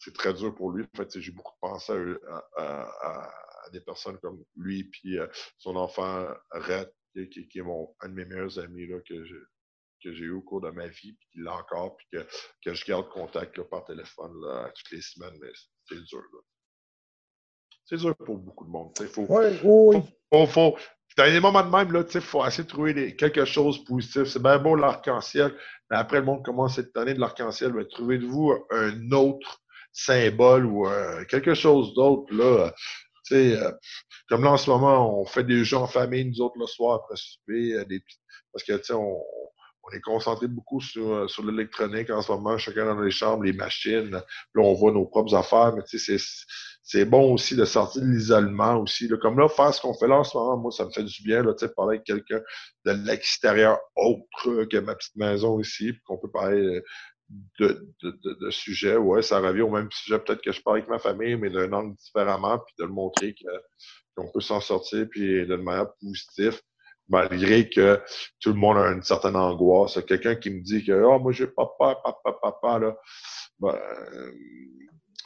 C'est 0.00 0.14
très 0.14 0.34
dur 0.34 0.52
pour 0.54 0.72
lui. 0.72 0.84
En 0.84 0.96
fait, 0.96 1.20
j'ai 1.20 1.30
beaucoup 1.30 1.54
pensé 1.60 1.92
à, 2.56 3.30
des 3.72 3.80
personnes 3.80 4.18
comme 4.18 4.42
lui, 4.56 4.84
puis 4.84 5.16
son 5.58 5.76
enfant 5.76 6.26
Red, 6.50 6.90
qui, 7.14 7.48
qui, 7.48 7.58
est 7.58 7.62
mon, 7.62 7.94
un 8.00 8.08
de 8.08 8.14
mes 8.14 8.24
meilleurs 8.24 8.58
amis 8.58 8.86
là, 8.86 8.98
que 9.00 9.24
j'ai 9.24 9.40
que 10.02 10.12
j'ai 10.12 10.24
eu 10.24 10.32
au 10.32 10.42
cours 10.42 10.60
de 10.60 10.70
ma 10.70 10.86
vie, 10.86 11.14
puis 11.14 11.28
qu'il 11.32 11.42
l'a 11.44 11.54
encore, 11.54 11.96
puis 11.96 12.06
que, 12.12 12.26
que, 12.62 12.74
je 12.74 12.84
garde 12.84 13.08
contact 13.08 13.56
là, 13.56 13.64
par 13.64 13.84
téléphone 13.84 14.32
là, 14.42 14.70
toutes 14.74 14.92
les 14.92 15.00
semaines, 15.00 15.32
mais 15.40 15.48
c'est 15.88 16.02
dur. 16.04 16.22
C'est 17.86 17.96
dur 17.96 18.14
pour 18.16 18.36
beaucoup 18.36 18.66
de 18.66 18.70
monde. 18.70 18.92
Il 19.00 19.06
faut, 19.06 19.26
oui, 19.28 19.58
oui. 19.62 19.96
Faut, 20.30 20.46
faut, 20.46 20.76
dans 21.16 21.24
des 21.24 21.40
moments 21.40 21.64
de 21.64 21.70
même, 21.70 22.06
il 22.12 22.20
faut 22.20 22.44
essayer 22.44 22.64
de 22.64 22.68
trouver 22.68 23.16
quelque 23.16 23.44
chose 23.44 23.80
de 23.80 23.84
positif. 23.84 24.24
C'est 24.24 24.42
bien 24.42 24.58
beau 24.58 24.74
l'arc-en-ciel, 24.74 25.56
mais 25.90 25.96
après, 25.96 26.18
le 26.18 26.26
monde 26.26 26.44
commence 26.44 26.78
à 26.78 26.82
donner 26.82 27.14
de 27.14 27.20
l'arc-en-ciel. 27.20 27.72
Trouvez-vous 27.92 28.52
un 28.70 29.10
autre 29.12 29.62
symbole 29.92 30.66
ou 30.66 30.88
euh, 30.88 31.24
quelque 31.26 31.54
chose 31.54 31.94
d'autre. 31.94 32.34
là 32.34 32.74
sais, 33.24 33.56
euh, 33.56 33.70
comme 34.28 34.44
là, 34.44 34.52
en 34.52 34.56
ce 34.56 34.70
moment, 34.70 35.20
on 35.20 35.24
fait 35.24 35.44
des 35.44 35.64
jeux 35.64 35.76
en 35.76 35.86
famille, 35.86 36.24
nous 36.24 36.40
autres, 36.40 36.58
le 36.58 36.66
soir, 36.66 37.00
après 37.02 37.16
souper, 37.16 37.74
euh, 37.74 37.84
des, 37.84 38.02
parce 38.52 38.64
que, 38.64 38.72
tu 38.74 38.84
sais, 38.84 38.92
on, 38.92 39.16
on, 39.82 39.90
est 39.96 40.00
concentré 40.00 40.46
beaucoup 40.48 40.80
sur, 40.80 41.12
euh, 41.12 41.28
sur 41.28 41.44
l'électronique 41.44 42.10
en 42.10 42.22
ce 42.22 42.32
moment, 42.32 42.56
chacun 42.58 42.86
dans 42.86 43.00
les 43.00 43.10
chambres, 43.10 43.44
les 43.44 43.52
machines. 43.52 44.10
Là, 44.10 44.22
on 44.56 44.72
voit 44.74 44.92
nos 44.92 45.06
propres 45.06 45.34
affaires, 45.34 45.74
mais 45.74 45.82
tu 45.84 45.98
sais, 45.98 46.16
c'est 46.82 47.04
bon 47.04 47.32
aussi 47.32 47.56
de 47.56 47.64
sortir 47.64 48.02
de 48.02 48.06
l'isolement 48.06 48.76
aussi. 48.76 49.08
Là. 49.08 49.16
Comme 49.16 49.38
là, 49.38 49.48
faire 49.48 49.72
ce 49.72 49.80
qu'on 49.80 49.94
fait 49.94 50.08
là 50.08 50.16
en 50.16 50.24
ce 50.24 50.36
moment, 50.36 50.56
moi, 50.58 50.70
ça 50.70 50.84
me 50.84 50.90
fait 50.90 51.04
du 51.04 51.22
bien, 51.22 51.42
tu 51.42 51.50
sais, 51.58 51.68
parler 51.68 51.96
avec 51.96 52.04
quelqu'un 52.04 52.40
de 52.84 52.92
l'extérieur 52.92 53.78
autre 53.96 54.64
que 54.64 54.78
ma 54.78 54.94
petite 54.94 55.16
maison 55.16 55.60
ici, 55.60 55.92
puis 55.92 56.02
qu'on 56.04 56.18
peut 56.18 56.30
parler 56.30 56.82
de, 57.58 57.88
de, 58.02 58.38
de, 58.40 58.50
sujet. 58.50 58.96
Ouais, 58.96 59.22
ça 59.22 59.40
revient 59.40 59.62
au 59.62 59.70
même 59.70 59.90
sujet. 59.90 60.18
Peut-être 60.18 60.42
que 60.42 60.52
je 60.52 60.60
parle 60.60 60.78
avec 60.78 60.88
ma 60.88 60.98
famille, 60.98 61.36
mais 61.36 61.50
d'un 61.50 61.72
angle 61.72 61.96
différemment, 61.96 62.58
puis 62.58 62.74
de 62.78 62.84
le 62.84 62.92
montrer 62.92 63.34
qu'on 64.16 64.30
peut 64.32 64.40
s'en 64.40 64.60
sortir, 64.60 65.06
puis 65.10 65.46
de 65.46 65.56
manière 65.56 65.92
positive, 66.00 66.60
malgré 67.08 67.68
que 67.68 68.00
tout 68.40 68.50
le 68.50 68.56
monde 68.56 68.78
a 68.78 68.92
une 68.92 69.02
certaine 69.02 69.36
angoisse. 69.36 69.98
Quelqu'un 70.06 70.36
qui 70.36 70.50
me 70.50 70.60
dit 70.62 70.84
que 70.84 70.92
oh, 70.92 71.18
moi, 71.18 71.32
j'ai 71.32 71.46
pas 71.46 71.70
peur, 71.78 72.02
papa, 72.02 72.38
papa, 72.40 72.78
là. 72.78 72.96
Ben, 73.58 73.78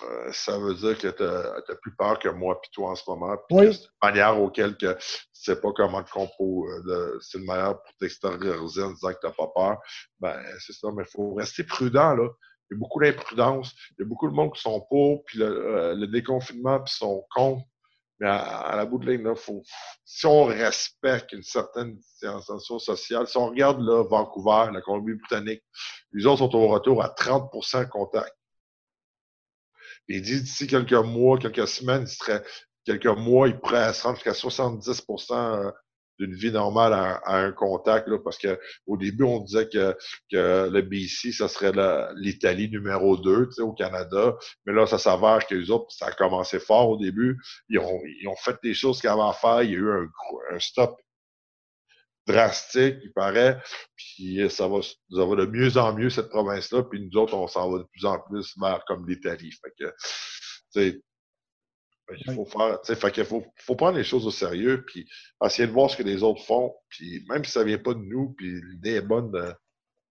euh, 0.02 0.32
ça 0.32 0.58
veut 0.58 0.74
dire 0.74 0.98
que 0.98 1.08
tu 1.08 1.22
as, 1.22 1.76
plus 1.82 1.94
peur 1.96 2.18
que 2.18 2.28
moi 2.28 2.60
puis 2.60 2.70
toi 2.72 2.90
en 2.90 2.94
ce 2.94 3.02
moment. 3.08 3.36
Oui. 3.50 3.72
c'est 3.72 3.82
une 3.82 4.10
manière 4.10 4.40
auquel 4.40 4.76
que 4.76 4.92
tu 4.94 5.18
sais 5.32 5.60
pas 5.60 5.72
comment 5.74 6.02
te 6.02 6.10
composer. 6.10 6.82
C'est 7.20 7.38
une 7.38 7.44
manière 7.44 7.80
pour 7.82 7.94
t'extérioriser 7.98 8.82
en 8.82 8.92
disant 8.92 9.12
que 9.12 9.18
tu 9.20 9.26
n'as 9.26 9.32
pas 9.32 9.48
peur. 9.54 9.78
Ben, 10.20 10.40
c'est 10.60 10.72
ça, 10.72 10.88
mais 10.94 11.04
il 11.04 11.10
faut 11.10 11.34
rester 11.34 11.64
prudent, 11.64 12.14
là. 12.14 12.28
Il 12.70 12.74
y 12.74 12.76
a 12.76 12.80
beaucoup 12.80 13.00
d'imprudence. 13.00 13.74
Il 13.92 14.02
y 14.02 14.04
a 14.04 14.06
beaucoup 14.06 14.28
de 14.28 14.34
monde 14.34 14.52
qui 14.54 14.60
sont 14.60 14.84
pour, 14.90 15.24
puis 15.24 15.38
le, 15.38 15.46
euh, 15.46 15.94
le 15.94 16.06
déconfinement, 16.06 16.80
puis 16.80 16.94
sont 16.94 17.24
contre. 17.34 17.64
Mais 18.20 18.26
à, 18.26 18.74
la 18.76 18.84
bout 18.84 18.98
de 18.98 19.10
ligne, 19.10 19.22
là, 19.22 19.34
faut, 19.36 19.62
si 20.04 20.26
on 20.26 20.44
respecte 20.44 21.32
une 21.32 21.42
certaine 21.42 21.96
distanciation 21.96 22.78
sociale, 22.78 23.28
si 23.28 23.36
on 23.36 23.48
regarde 23.48 23.80
là, 23.80 24.02
Vancouver, 24.02 24.72
la 24.72 24.80
Colombie-Britannique, 24.80 25.62
les 26.12 26.26
autres 26.26 26.38
sont 26.38 26.54
au 26.56 26.66
retour 26.68 27.02
à 27.02 27.08
30% 27.08 27.88
contact. 27.88 28.34
Il 30.08 30.22
dit 30.22 30.42
d'ici 30.42 30.66
quelques 30.66 30.92
mois, 30.92 31.38
quelques 31.38 31.68
semaines, 31.68 32.02
il 32.02 32.08
serait 32.08 32.42
quelques 32.84 33.06
mois, 33.06 33.48
il 33.48 33.58
pourrait 33.58 33.92
se 33.92 34.02
rendre 34.02 34.16
jusqu'à 34.16 34.32
70% 34.32 35.32
euh, 35.32 35.70
d'une 36.18 36.34
vie 36.34 36.50
normale 36.50 36.92
à, 36.92 37.20
un 37.26 37.52
contact, 37.52 38.08
là, 38.08 38.18
parce 38.18 38.38
que 38.38 38.58
au 38.86 38.96
début, 38.96 39.24
on 39.24 39.40
disait 39.40 39.68
que, 39.68 39.96
que 40.32 40.68
le 40.68 40.82
BC, 40.82 41.32
ça 41.32 41.46
serait 41.48 41.72
l'Italie 42.16 42.68
numéro 42.70 43.16
2 43.16 43.50
au 43.60 43.72
Canada. 43.72 44.36
Mais 44.66 44.72
là, 44.72 44.86
ça 44.86 44.98
s'avère 44.98 45.46
que 45.46 45.54
les 45.54 45.70
autres, 45.70 45.90
ça 45.90 46.06
a 46.06 46.12
commencé 46.12 46.58
fort 46.58 46.90
au 46.90 46.96
début. 46.96 47.38
Ils 47.68 47.78
ont, 47.78 48.00
ils 48.20 48.26
ont 48.28 48.36
fait 48.36 48.56
des 48.62 48.74
choses 48.74 49.00
qu'ils 49.00 49.10
avaient 49.10 49.22
à 49.22 49.32
faire. 49.32 49.62
Il 49.62 49.70
y 49.70 49.74
a 49.74 49.78
eu 49.78 49.90
un, 49.90 50.08
un 50.54 50.58
stop 50.58 50.98
drastique, 52.28 52.96
il 53.02 53.12
paraît. 53.12 53.60
Puis 53.96 54.42
euh, 54.42 54.48
ça 54.48 54.68
va, 54.68 54.80
ça 54.82 54.96
va 55.10 55.36
de 55.36 55.46
mieux 55.46 55.76
en 55.76 55.94
mieux, 55.94 56.10
cette 56.10 56.28
province-là. 56.28 56.84
Puis 56.84 57.08
nous 57.08 57.20
autres, 57.20 57.34
on 57.34 57.48
s'en 57.48 57.70
va 57.70 57.78
de 57.78 57.84
plus 57.84 58.04
en 58.04 58.20
plus 58.20 58.54
vers 58.60 58.84
comme 58.86 59.08
l'Italie. 59.08 59.52
Fait 59.52 59.72
que, 59.78 59.90
tu 60.72 60.92
sais, 60.92 61.02
il 62.26 62.34
faut 62.34 62.46
faire, 62.46 62.78
fait 62.84 63.12
qu'il 63.12 63.24
faut, 63.24 63.44
faut 63.56 63.76
prendre 63.76 63.98
les 63.98 64.04
choses 64.04 64.26
au 64.26 64.30
sérieux, 64.30 64.84
puis 64.86 65.06
essayer 65.44 65.66
de 65.66 65.72
voir 65.72 65.90
ce 65.90 65.96
que 65.96 66.02
les 66.02 66.22
autres 66.22 66.42
font. 66.44 66.74
Puis 66.88 67.24
même 67.28 67.44
si 67.44 67.52
ça 67.52 67.64
vient 67.64 67.78
pas 67.78 67.94
de 67.94 68.00
nous, 68.00 68.34
puis 68.36 68.60
l'idée 68.70 68.94
est 68.94 69.02
bonne 69.02 69.30
de, 69.30 69.52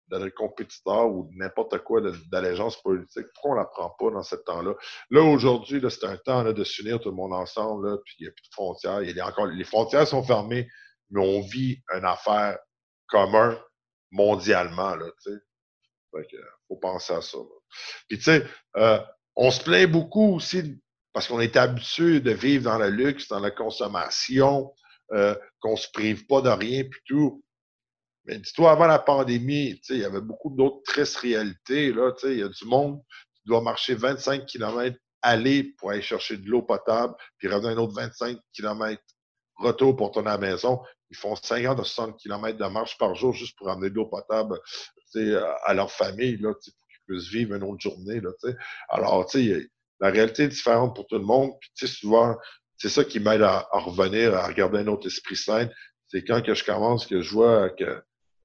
de 0.10 0.18
notre 0.18 0.35
compétiteur 0.35 1.07
ou 1.07 1.30
n'importe 1.35 1.77
quoi 1.80 2.02
d'allégeance 2.31 2.81
politique, 2.81 3.26
pourquoi 3.34 3.52
on 3.52 3.56
la 3.56 3.65
prend 3.65 3.89
pas 3.99 4.11
dans 4.11 4.23
ce 4.23 4.35
temps-là? 4.35 4.73
Là, 5.10 5.22
aujourd'hui, 5.23 5.81
c'est 5.89 6.06
un 6.06 6.18
temps 6.18 6.44
là, 6.44 6.53
de 6.53 6.64
s'unir 6.64 6.99
tout 6.99 7.10
le 7.10 7.15
monde 7.15 7.34
ensemble, 7.34 7.89
là, 7.89 7.98
puis 8.06 8.15
il 8.19 8.23
n'y 8.23 8.30
a 8.30 8.31
plus 8.31 8.48
de 8.48 8.53
frontières. 8.53 9.02
Il 9.02 9.15
y 9.15 9.19
a 9.19 9.27
encore, 9.27 9.48
les 9.48 9.64
frontières 9.64 10.07
sont 10.07 10.23
fermées, 10.23 10.68
mais 11.10 11.22
on 11.22 11.42
vit 11.42 11.82
une 11.94 12.06
affaire 12.06 12.58
commune 13.08 13.58
mondialement, 14.12 14.96
là, 14.96 15.06
faut 16.68 16.78
penser 16.78 17.14
à 17.14 17.22
ça. 17.22 17.38
Euh, 18.78 19.00
on 19.36 19.52
se 19.52 19.64
plaint 19.64 19.92
beaucoup 19.92 20.36
aussi 20.36 20.82
parce 21.14 21.28
qu'on 21.28 21.40
est 21.40 21.56
habitué 21.56 22.20
de 22.20 22.32
vivre 22.32 22.66
dans 22.66 22.78
le 22.78 22.90
luxe, 22.90 23.28
dans 23.28 23.40
la 23.40 23.52
consommation, 23.52 24.74
euh, 25.14 25.36
qu'on 25.60 25.76
se 25.76 25.88
prive 25.92 26.26
pas 26.28 26.42
de 26.42 26.50
rien, 26.50 26.84
puis 26.84 27.00
tout. 27.06 27.44
Mais 28.26 28.38
dis-toi, 28.38 28.72
avant 28.72 28.88
la 28.88 29.00
pandémie, 29.00 29.82
il 29.90 29.98
y 29.98 30.06
avait 30.06 30.22
beaucoup 30.22 30.50
d'autres 30.56 30.84
tristes 30.84 31.18
réalités, 31.18 31.88
il 31.88 32.38
y 32.38 32.44
a 32.44 32.50
du 32.50 32.66
monde 32.66 33.02
qui 33.36 33.42
doit 33.46 33.62
marcher 33.62 33.96
25 33.96 34.46
km 34.46 34.98
aller 35.22 35.64
pour 35.78 35.92
aller 35.92 36.02
chercher 36.02 36.38
de 36.38 36.48
l'eau 36.50 36.62
potable, 36.62 37.16
puis 37.38 37.48
revenir 37.48 37.72
un 37.72 37.82
autre 37.82 37.96
25 37.96 38.38
km 38.54 39.02
retour 39.56 39.96
pour 39.96 40.12
tourner 40.12 40.30
à 40.30 40.38
la 40.38 40.38
maison. 40.38 40.82
Ils 41.10 41.18
font 41.18 41.36
50 41.36 41.80
à 41.80 41.84
60 41.84 42.18
km 42.18 42.58
de 42.58 42.66
marche 42.66 42.98
par 42.98 43.16
jour 43.16 43.34
juste 43.34 43.58
pour 43.58 43.70
amener 43.70 43.90
de 43.90 43.96
l'eau 43.96 44.08
potable 44.08 44.60
à 45.66 45.74
leur 45.74 45.92
famille, 45.92 46.38
là, 46.38 46.54
pour 46.54 46.62
qu'ils 46.62 46.74
puissent 47.08 47.30
vivre 47.30 47.56
une 47.56 47.64
autre 47.64 47.82
journée. 47.82 48.20
Là, 48.20 48.32
Alors, 48.90 49.26
la 50.00 50.10
réalité 50.10 50.44
est 50.44 50.50
différente 50.50 50.96
pour 50.96 51.08
tout 51.08 51.18
le 51.18 51.26
monde. 51.26 51.52
Puis, 51.60 51.88
souvent, 51.88 52.36
c'est 52.78 52.90
ça 52.90 53.04
qui 53.04 53.20
m'aide 53.20 53.42
à, 53.42 53.68
revenir, 53.72 54.36
à 54.36 54.48
regarder 54.48 54.80
un 54.80 54.88
autre 54.88 55.08
esprit 55.08 55.36
sain. 55.36 55.70
C'est 56.10 56.24
quand 56.24 56.46
que 56.46 56.54
je 56.54 56.64
commence, 56.64 57.06
que 57.06 57.22
je 57.22 57.34
vois 57.34 57.70
que, 57.72 58.02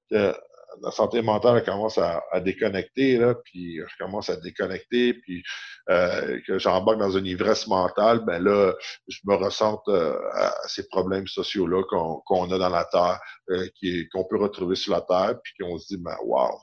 que 0.09 0.35
la 0.81 0.91
santé 0.91 1.21
mentale 1.21 1.63
commence 1.63 1.97
à, 1.97 2.21
déconnecter, 2.41 3.17
là, 3.17 3.35
puis 3.35 3.77
je 3.77 3.97
commence 4.03 4.29
à 4.29 4.35
déconnecter, 4.37 5.13
puis 5.13 5.43
euh, 5.89 6.39
que 6.47 6.57
j'embarque 6.59 6.99
dans 6.99 7.11
une 7.11 7.25
ivresse 7.25 7.67
mentale, 7.67 8.23
ben 8.25 8.43
là, 8.43 8.73
je 9.07 9.19
me 9.25 9.35
ressens 9.35 9.81
euh, 9.87 10.17
à 10.33 10.53
ces 10.67 10.87
problèmes 10.87 11.27
sociaux-là 11.27 11.83
qu'on 12.25 12.51
a 12.51 12.57
dans 12.57 12.69
la 12.69 12.85
Terre, 12.85 13.19
euh, 13.49 13.67
qu'on 14.11 14.25
peut 14.25 14.37
retrouver 14.37 14.75
sur 14.75 14.93
la 14.93 15.01
Terre, 15.01 15.39
puis 15.43 15.53
qu'on 15.59 15.77
se 15.77 15.87
dit, 15.87 15.97
ben 15.97 16.15
wow, 16.23 16.59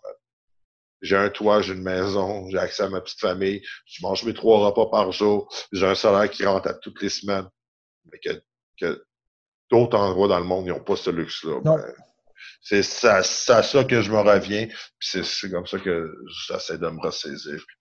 j'ai 1.03 1.16
un 1.16 1.31
toit, 1.31 1.62
j'ai 1.62 1.74
une 1.74 1.82
maison, 1.82 2.49
j'ai 2.51 2.59
accès 2.59 2.82
à 2.82 2.89
ma 2.89 3.01
petite 3.01 3.20
famille, 3.20 3.62
je 3.87 4.03
mange 4.03 4.24
mes 4.24 4.35
trois 4.35 4.66
repas 4.66 4.87
par 4.87 5.12
jour, 5.12 5.53
j'ai 5.73 5.87
un 5.87 5.95
salaire 5.95 6.31
qui 6.31 6.45
rentre 6.45 6.69
à 6.69 6.74
toutes 6.74 7.01
les 7.01 7.09
semaines. 7.09 7.49
Mais 8.11 8.19
que, 8.19 8.43
que 8.81 9.05
d'autres 9.70 9.97
endroits 9.97 10.28
dans 10.28 10.39
le 10.39 10.45
monde 10.45 10.66
n'ont 10.66 10.82
pas 10.82 10.97
ce 10.97 11.11
luxe-là. 11.11 11.61
Ben, 11.62 11.95
c'est 12.61 12.82
ça, 12.82 13.16
à 13.16 13.23
ça 13.62 13.85
que 13.85 14.03
je 14.03 14.11
me 14.12 14.19
reviens, 14.20 14.66
puis 14.99 15.24
c'est 15.24 15.51
comme 15.51 15.66
ça 15.66 15.78
que 15.78 16.12
j'essaie 16.47 16.78
de 16.78 16.89
me 16.89 17.01
ressaisir, 17.01 17.57
puis 17.66 17.77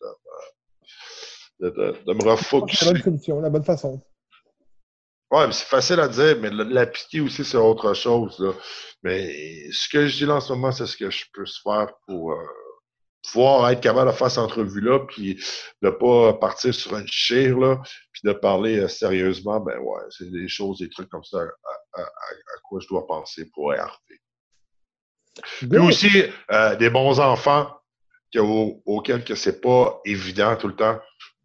de, 1.60 1.69
de, 1.69 1.95
de, 2.06 2.14
me 2.14 2.22
C'est 2.22 2.30
refocusser. 2.30 2.85
la 2.85 2.91
bonne 2.93 3.01
solution, 3.03 3.41
la 3.41 3.49
bonne 3.49 3.64
façon. 3.64 4.01
Ouais, 5.31 5.45
mais 5.45 5.53
c'est 5.53 5.65
facile 5.68 5.99
à 5.99 6.07
dire, 6.07 6.38
mais 6.39 6.49
l'appliquer 6.49 7.19
aussi, 7.22 7.43
c'est 7.45 7.57
autre 7.57 7.93
chose. 7.93 8.39
Là. 8.39 8.53
Mais 9.03 9.69
ce 9.72 9.88
que 9.89 10.07
je 10.07 10.18
dis 10.18 10.26
là 10.26 10.35
en 10.35 10.41
ce 10.41 10.53
moment, 10.53 10.72
c'est 10.72 10.88
ce 10.88 10.97
que 10.97 11.10
je 11.11 11.26
peux 11.34 11.45
se 11.45 11.61
faire 11.61 11.88
pour 12.07 12.31
euh, 12.31 12.43
pouvoir 13.31 13.69
être 13.69 13.81
capable 13.81 14.10
de 14.10 14.15
faire 14.15 14.31
cette 14.31 14.39
entrevue-là, 14.39 15.01
puis 15.07 15.39
de 15.84 15.89
pas 15.91 16.34
partir 16.34 16.73
sur 16.73 16.97
une 16.97 17.07
chire, 17.07 17.60
là, 17.60 17.80
puis 18.11 18.22
de 18.23 18.31
parler 18.34 18.80
euh, 18.80 18.88
sérieusement. 18.88 19.60
Ben 19.60 19.77
ouais, 19.77 20.01
c'est 20.10 20.31
des 20.31 20.47
choses, 20.47 20.80
des 20.80 20.89
trucs 20.89 21.10
comme 21.10 21.23
ça 21.23 21.38
à, 21.41 21.43
à- 21.43 22.01
à- 22.01 22.06
à 22.06 22.60
quoi 22.64 22.80
je 22.81 22.88
dois 22.88 23.06
penser 23.06 23.45
pour 23.53 23.72
arriver. 23.73 24.19
Puis 25.60 25.78
aussi, 25.80 26.24
euh, 26.52 26.76
des 26.76 26.90
bons 26.90 27.20
enfants 27.20 27.70
que, 28.34 28.40
au- 28.40 28.82
auxquels 28.86 29.24
que 29.24 29.36
c'est 29.36 29.61
pas 29.61 29.99
évident 30.06 30.56
tout 30.56 30.68
le 30.68 30.76
temps. 30.76 30.99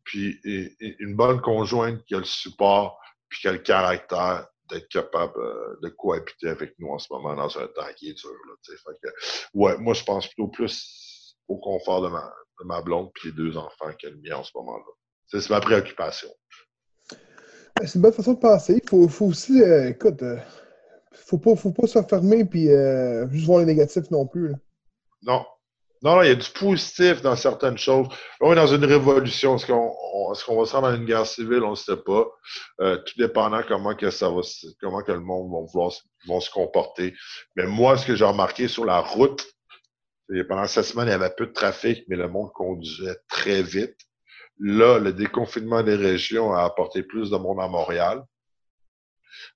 Puis 0.05 0.39
et- 0.45 0.75
et 0.81 0.97
une 1.01 1.15
bonne 1.16 1.41
conjointe 1.41 2.05
qui 2.05 2.15
a 2.15 2.19
le 2.19 2.25
support, 2.25 3.01
puis 3.29 3.41
qui 3.41 3.49
a 3.49 3.53
le 3.53 3.59
caractère 3.59 4.47
d'être 4.71 4.89
capable 4.89 5.33
euh, 5.39 5.77
de 5.83 5.89
cohabiter 5.89 6.49
avec 6.49 6.75
nous 6.79 6.89
en 6.89 6.99
ce 6.99 7.07
moment 7.12 7.35
dans 7.35 7.59
un 7.59 7.66
temps 7.69 7.87
qui 7.97 8.11
est 8.11 8.15
dur. 8.15 8.31
Là, 8.31 8.55
fait 8.66 8.99
que, 9.03 9.09
ouais, 9.55 9.77
moi, 9.79 9.95
je 9.95 10.05
pense 10.05 10.27
plutôt 10.27 10.49
plus 10.49 11.37
au 11.49 11.57
confort 11.59 12.03
de 12.03 12.09
ma, 12.09 12.33
de 12.61 12.66
ma 12.66 12.81
blonde 12.81 13.11
puis 13.15 13.29
les 13.31 13.35
deux 13.35 13.57
enfants 13.57 13.93
que 14.01 14.07
le 14.09 14.16
mien 14.23 14.37
en 14.37 14.45
ce 14.45 14.53
moment-là. 14.55 14.85
C'est 15.27 15.51
ma 15.51 15.61
préoccupation. 15.61 16.29
Ben, 17.11 17.87
C'est 17.87 17.97
une 17.97 18.03
bonne 18.03 18.12
façon 18.12 18.35
de 18.35 18.39
penser. 18.39 18.81
Il 18.83 18.89
faut, 18.89 19.09
faut 19.09 19.27
aussi, 19.27 19.61
euh, 19.62 19.89
écoute, 19.89 20.23
euh, 20.23 20.37
faut 21.15 21.39
pas, 21.39 21.57
faut 21.57 21.73
pas 21.73 21.86
se 21.86 22.03
fermer 22.03 22.45
puis 22.45 22.70
euh, 22.70 23.28
juste 23.31 23.47
voir 23.47 23.61
les 23.61 23.66
négatifs 23.66 24.11
non 24.11 24.27
plus. 24.27 24.53
Non. 25.23 25.45
Non, 26.03 26.20
il 26.20 26.28
y 26.28 26.32
a 26.32 26.35
du 26.35 26.51
positif 26.51 27.23
dans 27.23 27.35
certaines 27.35 27.78
choses. 27.78 28.09
On 28.41 28.53
est 28.53 28.57
dans 28.57 28.66
une 28.66 28.85
révolution. 28.85 29.57
Est-ce 29.57 29.66
qu'on 29.66 29.91
qu'on 30.47 30.59
va 30.59 30.66
se 30.66 30.73
rendre 30.77 30.91
dans 30.91 30.97
une 30.97 31.07
guerre 31.07 31.24
civile? 31.27 31.62
On 31.62 31.70
ne 31.70 31.77
sait 31.77 31.97
pas. 31.97 32.27
Euh, 32.81 32.99
tout 32.99 33.15
dépendant 33.16 33.62
comment 33.66 33.95
que 33.95 34.11
ça 34.11 34.28
va 34.28 34.43
comment 34.82 35.03
que 35.03 35.12
le 35.12 35.20
monde 35.20 35.51
va 35.73 35.89
vont 36.27 36.41
se 36.41 36.51
comporter. 36.51 37.15
Mais 37.57 37.66
moi, 37.66 37.97
ce 37.97 38.07
que 38.07 38.16
j'ai 38.16 38.24
remarqué 38.27 38.69
sur 38.69 38.85
la 38.85 39.01
route, 39.01 39.47
pendant 40.49 40.66
cette 40.66 40.85
semaine, 40.85 41.07
il 41.09 41.12
y 41.12 41.15
avait 41.15 41.32
peu 41.35 41.47
de 41.47 41.53
trafic, 41.53 42.05
mais 42.09 42.16
le 42.16 42.28
monde 42.28 42.53
conduisait 42.53 43.16
très 43.28 43.62
vite. 43.62 43.97
Là, 44.59 44.99
le 44.99 45.12
déconfinement 45.12 45.82
des 45.82 45.97
régions 45.97 46.53
a 46.53 46.65
apporté 46.65 47.03
plus 47.03 47.31
de 47.31 47.36
monde 47.36 47.61
à 47.61 47.69
Montréal. 47.69 48.23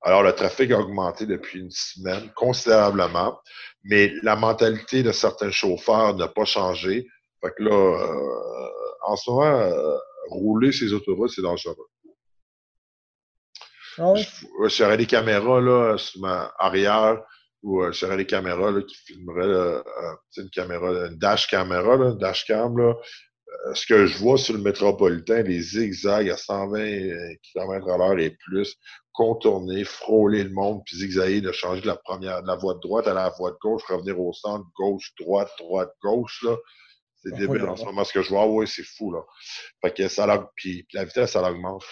Alors, 0.03 0.23
le 0.23 0.33
trafic 0.33 0.71
a 0.73 0.79
augmenté 0.79 1.27
depuis 1.27 1.61
une 1.61 1.71
semaine 1.71 2.31
considérablement, 2.35 3.39
mais 3.85 4.13
la 4.23 4.37
mentalité 4.37 5.03
de 5.03 5.13
certains 5.13 5.51
chauffeurs 5.51 6.15
n'a 6.17 6.29
pas 6.29 6.45
changé. 6.45 7.07
Fait 7.43 7.53
que 7.57 7.63
là, 7.63 7.73
euh, 7.73 8.71
en 9.07 9.17
ce 9.17 9.31
moment, 9.31 9.45
euh, 9.61 9.97
rouler 10.31 10.73
ces 10.73 10.93
autoroutes, 10.93 11.31
c'est 11.31 11.43
dangereux. 11.43 11.77
Ah 13.99 14.13
ouais? 14.13 14.23
Je- 14.23 14.69
J'aurais 14.69 14.97
des 14.97 15.07
caméras 15.07 15.61
là, 15.61 15.97
sur 15.99 16.21
ma 16.21 16.53
arrière 16.59 17.23
ou 17.63 17.83
euh, 17.83 17.91
j'aurais 17.93 18.17
des 18.17 18.27
caméras 18.27 18.71
là, 18.71 18.83
qui 18.83 18.95
filmeraient 18.97 19.47
là, 19.49 19.83
euh, 19.85 20.15
une 20.37 20.51
caméra, 20.51 20.89
une 21.09 21.19
dash 21.19 21.49
caméra, 21.49 21.97
là, 21.97 22.11
une 22.11 22.19
dash 22.19 22.45
cam. 22.47 22.77
Là. 22.79 22.95
Euh, 23.69 23.75
ce 23.75 23.87
que 23.87 24.07
je 24.07 24.19
vois 24.19 24.39
sur 24.39 24.55
le 24.55 24.61
métropolitain, 24.63 25.43
les 25.43 25.61
zigzags 25.61 26.31
à 26.31 26.37
120 26.37 27.35
km 27.43 27.89
à 27.89 27.97
l'heure 27.99 28.19
et 28.19 28.31
plus, 28.47 28.77
contourner, 29.19 29.83
frôler 29.83 30.45
le 30.45 30.51
monde, 30.51 30.83
puis 30.87 30.97
zigzaguer, 30.97 31.41
de 31.41 31.51
changer 31.51 31.81
de 31.83 31.89
la 31.89 31.97
première, 31.97 32.41
de 32.41 32.47
la 32.47 32.55
voie 32.55 32.75
de 32.75 32.79
droite 32.79 33.09
à 33.09 33.15
la 33.15 33.31
voie 33.31 33.51
de 33.51 33.57
gauche, 33.61 33.83
revenir 33.89 34.21
au 34.21 34.33
centre, 34.33 34.65
gauche, 34.77 35.13
droite, 35.19 35.51
droite, 35.59 35.93
gauche, 36.05 36.45
là. 36.45 36.57
C'est 37.17 37.33
Ah, 37.35 37.37
débile 37.37 37.65
en 37.65 37.77
ce 37.77 37.85
moment. 37.85 38.05
Ce 38.05 38.13
que 38.13 38.23
je 38.23 38.29
vois, 38.29 38.47
oui, 38.47 38.69
c'est 38.69 38.85
fou, 38.85 39.11
là. 39.13 39.23
Fait 39.83 39.93
que 39.93 40.07
ça, 40.07 40.25
puis, 40.55 40.85
puis 40.85 40.97
la 40.97 41.05
vitesse, 41.05 41.33
ça 41.33 41.51
augmente. 41.51 41.83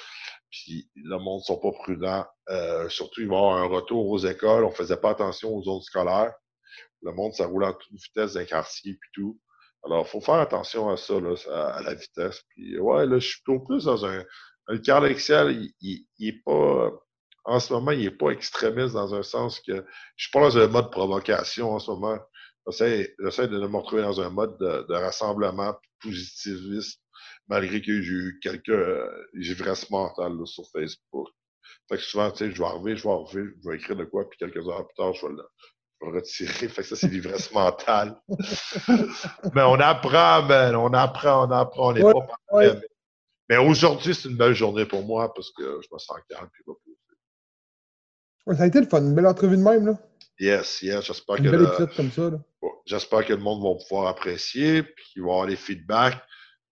Puis 0.52 0.88
le 0.94 1.18
monde 1.18 1.40
ne 1.40 1.44
sont 1.44 1.58
pas 1.58 1.72
prudents. 1.72 2.24
Euh, 2.48 2.88
surtout, 2.88 3.22
il 3.22 3.28
va 3.28 3.34
y 3.34 3.38
avoir 3.38 3.56
un 3.56 3.66
retour 3.66 4.06
aux 4.08 4.18
écoles. 4.18 4.64
On 4.64 4.70
faisait 4.70 4.96
pas 4.96 5.10
attention 5.10 5.52
aux 5.52 5.64
zones 5.64 5.82
scolaires. 5.82 6.32
Le 7.02 7.12
monde, 7.12 7.34
ça 7.34 7.46
roule 7.46 7.64
en 7.64 7.72
toute 7.72 7.92
vitesse 7.92 8.34
d'un 8.34 8.44
quartier 8.44 8.94
puis 8.94 9.10
tout. 9.14 9.40
Alors, 9.84 10.06
il 10.06 10.10
faut 10.10 10.20
faire 10.20 10.36
attention 10.36 10.88
à 10.90 10.96
ça, 10.96 11.18
là, 11.20 11.34
à, 11.52 11.78
à 11.78 11.82
la 11.82 11.94
vitesse. 11.94 12.42
Puis 12.50 12.78
ouais, 12.78 13.04
là, 13.06 13.18
je 13.18 13.26
suis 13.28 13.42
plutôt 13.42 13.60
plus 13.64 13.84
dans 13.86 14.06
un. 14.06 14.24
Le 14.68 14.78
Carl 14.78 15.06
Excel, 15.06 15.50
il, 15.52 15.72
il, 15.80 16.06
il 16.18 16.28
est 16.28 16.42
pas. 16.44 16.92
En 17.46 17.60
ce 17.60 17.72
moment, 17.72 17.92
il 17.92 18.00
n'est 18.04 18.10
pas 18.10 18.30
extrémiste 18.30 18.94
dans 18.94 19.14
un 19.14 19.22
sens 19.22 19.60
que 19.60 19.84
je 20.16 20.24
suis 20.24 20.32
pas 20.32 20.40
dans 20.40 20.58
un 20.58 20.68
mode 20.68 20.90
provocation 20.90 21.72
en 21.72 21.78
ce 21.78 21.90
moment. 21.92 22.18
J'essaie 22.68 23.14
j'essaie 23.22 23.48
de 23.48 23.58
me 23.58 23.76
retrouver 23.78 24.02
dans 24.02 24.20
un 24.20 24.30
mode 24.30 24.58
de, 24.58 24.86
de 24.88 24.94
rassemblement 24.94 25.74
positiviste, 26.02 27.00
malgré 27.48 27.80
que 27.80 28.02
j'ai 28.02 28.12
eu 28.12 28.40
quelques 28.42 28.68
euh, 28.70 29.08
ivresses 29.34 29.90
mentales 29.90 30.36
là, 30.36 30.46
sur 30.46 30.64
Facebook. 30.72 31.28
Fait 31.88 31.96
que 31.98 32.02
souvent, 32.02 32.30
tu 32.32 32.38
sais, 32.38 32.50
je 32.52 32.58
vais 32.58 32.66
arriver, 32.68 32.96
je 32.96 33.04
vais 33.04 33.10
arriver, 33.14 33.50
je 33.62 33.70
vais 33.70 33.76
écrire 33.76 33.96
de 33.96 34.04
quoi, 34.04 34.28
puis 34.28 34.38
quelques 34.38 34.66
heures 34.68 34.86
plus 34.86 34.94
tard, 34.96 35.14
je 35.14 35.26
vais 35.26 35.32
le, 35.34 35.44
je 36.00 36.06
vais 36.06 36.12
le 36.12 36.18
retirer. 36.18 36.68
Fait 36.68 36.82
que 36.82 36.88
ça, 36.88 36.96
c'est 36.96 37.08
l'ivresse 37.08 37.52
mentale. 37.52 38.20
mais 39.54 39.62
on 39.62 39.80
apprend, 39.80 40.42
man. 40.42 40.74
On 40.76 40.92
apprend, 40.94 41.48
on 41.48 41.50
apprend. 41.52 41.90
On 41.90 41.92
n'est 41.92 42.02
Ouais, 42.02 42.12
pas 42.12 42.20
parfait. 42.22 42.42
ouais. 42.52 42.74
Mais, 42.74 42.80
mais 43.50 43.56
aujourd'hui, 43.58 44.14
c'est 44.14 44.28
une 44.28 44.36
belle 44.36 44.54
journée 44.54 44.86
pour 44.86 45.04
moi 45.04 45.32
parce 45.34 45.50
que 45.52 45.80
je 45.82 45.88
me 45.92 45.98
sens 45.98 46.18
calme 46.28 46.48
puis. 46.52 46.64
Ouais, 48.46 48.54
ça 48.56 48.62
a 48.62 48.66
été 48.66 48.80
le 48.80 48.86
fun. 48.86 49.00
Une 49.00 49.14
belle 49.14 49.26
entrevue 49.26 49.56
de 49.56 49.62
même. 49.62 49.86
Là. 49.86 49.98
Yes, 50.38 50.82
yes. 50.82 51.04
J'espère 51.04 51.36
que, 51.36 51.42
le- 51.42 51.64
épisode 51.64 51.94
comme 51.96 52.10
ça. 52.10 52.30
Bon, 52.30 52.70
j'espère 52.84 53.24
que 53.24 53.32
le 53.32 53.40
monde 53.40 53.62
va 53.62 53.78
pouvoir 53.88 54.08
apprécier, 54.08 54.82
puis 54.82 55.04
qu'il 55.12 55.22
va 55.22 55.30
avoir 55.32 55.46
des 55.46 55.56
feedbacks. 55.56 56.18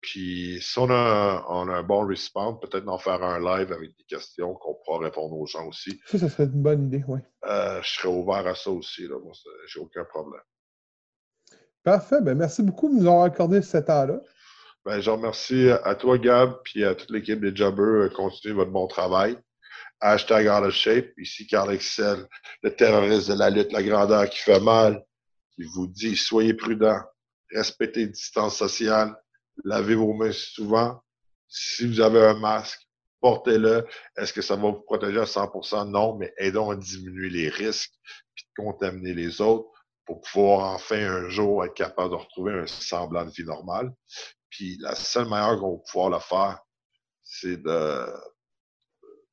Puis 0.02 0.60
si 0.62 0.80
on 0.80 0.90
a, 0.90 0.94
un, 0.94 1.44
on 1.50 1.68
a 1.68 1.74
un 1.74 1.84
bon 1.84 2.06
response, 2.08 2.58
peut-être 2.62 2.86
d'en 2.86 2.98
faire 2.98 3.22
un 3.22 3.38
live 3.40 3.74
avec 3.74 3.90
des 3.98 4.04
questions 4.08 4.54
qu'on 4.54 4.76
pourra 4.86 5.00
répondre 5.00 5.36
aux 5.38 5.46
gens 5.46 5.68
aussi. 5.68 6.00
Ça, 6.06 6.18
ça 6.18 6.30
serait 6.30 6.46
une 6.46 6.62
bonne 6.64 6.86
idée. 6.88 7.04
Ouais. 7.06 7.20
Euh, 7.50 7.82
je 7.84 7.90
serais 7.90 8.08
ouvert 8.08 8.48
à 8.48 8.56
ça 8.56 8.72
aussi. 8.72 9.08
Là. 9.08 9.20
Moi, 9.22 9.34
j'ai 9.68 9.80
aucun 9.82 10.06
problème. 10.06 10.42
Parfait. 11.84 12.22
Ben, 12.22 12.38
merci 12.38 12.64
beaucoup 12.64 12.88
de 12.90 12.94
nous 12.96 13.08
avoir 13.08 13.24
accordé 13.26 13.62
ce 13.62 13.78
temps-là. 13.78 14.22
Ben, 14.86 15.02
je 15.02 15.10
remercie 15.10 15.70
à 15.84 15.96
toi, 15.96 16.18
Gab, 16.18 16.62
puis 16.64 16.86
à 16.86 16.96
toute 16.96 17.12
l'équipe 17.12 17.42
des 17.42 17.54
Jobbers. 17.54 18.06
Euh, 18.06 18.10
Continuez 18.10 18.54
votre 18.56 18.72
bon 18.72 18.88
travail. 18.88 19.38
Hashtag 20.02 20.48
out 20.48 20.64
of 20.64 20.74
shape. 20.74 21.14
Ici, 21.18 21.46
Carl 21.46 21.74
Excel, 21.74 22.26
le 22.64 22.76
terroriste 22.76 23.30
de 23.30 23.34
la 23.34 23.50
lutte, 23.50 23.72
la 23.72 23.84
grandeur 23.84 24.30
qui 24.30 24.40
fait 24.40 24.60
mal, 24.60 25.04
qui 25.56 25.64
vous 25.64 25.88
dit 25.88 26.16
soyez 26.16 26.54
prudents, 26.54 27.04
respectez 27.52 28.02
les 28.02 28.08
distances 28.08 28.58
sociales, 28.58 29.14
lavez 29.66 29.96
vos 29.96 30.14
mains 30.14 30.32
souvent. 30.32 31.02
Si 31.48 31.86
vous 31.86 32.00
avez 32.00 32.24
un 32.24 32.40
masque, 32.40 32.80
portez-le. 33.20 33.86
Est-ce 34.16 34.32
que 34.32 34.42
ça 34.42 34.56
va 34.56 34.62
vous 34.70 34.82
protéger 34.82 35.20
à 35.20 35.26
100%? 35.26 35.90
Non, 35.90 36.16
mais 36.16 36.34
aidons 36.38 36.72
à 36.72 36.76
diminuer 36.76 37.30
les 37.30 37.50
risques 37.50 37.94
puis 38.36 38.46
de 38.46 38.64
contaminer 38.64 39.14
les 39.14 39.42
autres 39.42 39.70
pour 40.06 40.22
pouvoir 40.22 40.74
enfin 40.74 40.98
un 40.98 41.30
jour 41.30 41.66
être 41.66 41.74
capable 41.74 42.12
de 42.12 42.16
retrouver 42.16 42.54
un 42.54 42.68
semblant 42.68 43.26
de 43.26 43.32
vie 43.32 43.44
normale. 43.44 43.92
Puis 44.50 44.78
la 44.80 44.96
seule 44.96 45.28
manière 45.28 45.60
qu'on 45.60 45.76
va 45.76 45.84
pouvoir 45.92 46.10
le 46.10 46.20
faire, 46.20 46.60
c'est 47.22 47.62
de, 47.62 48.06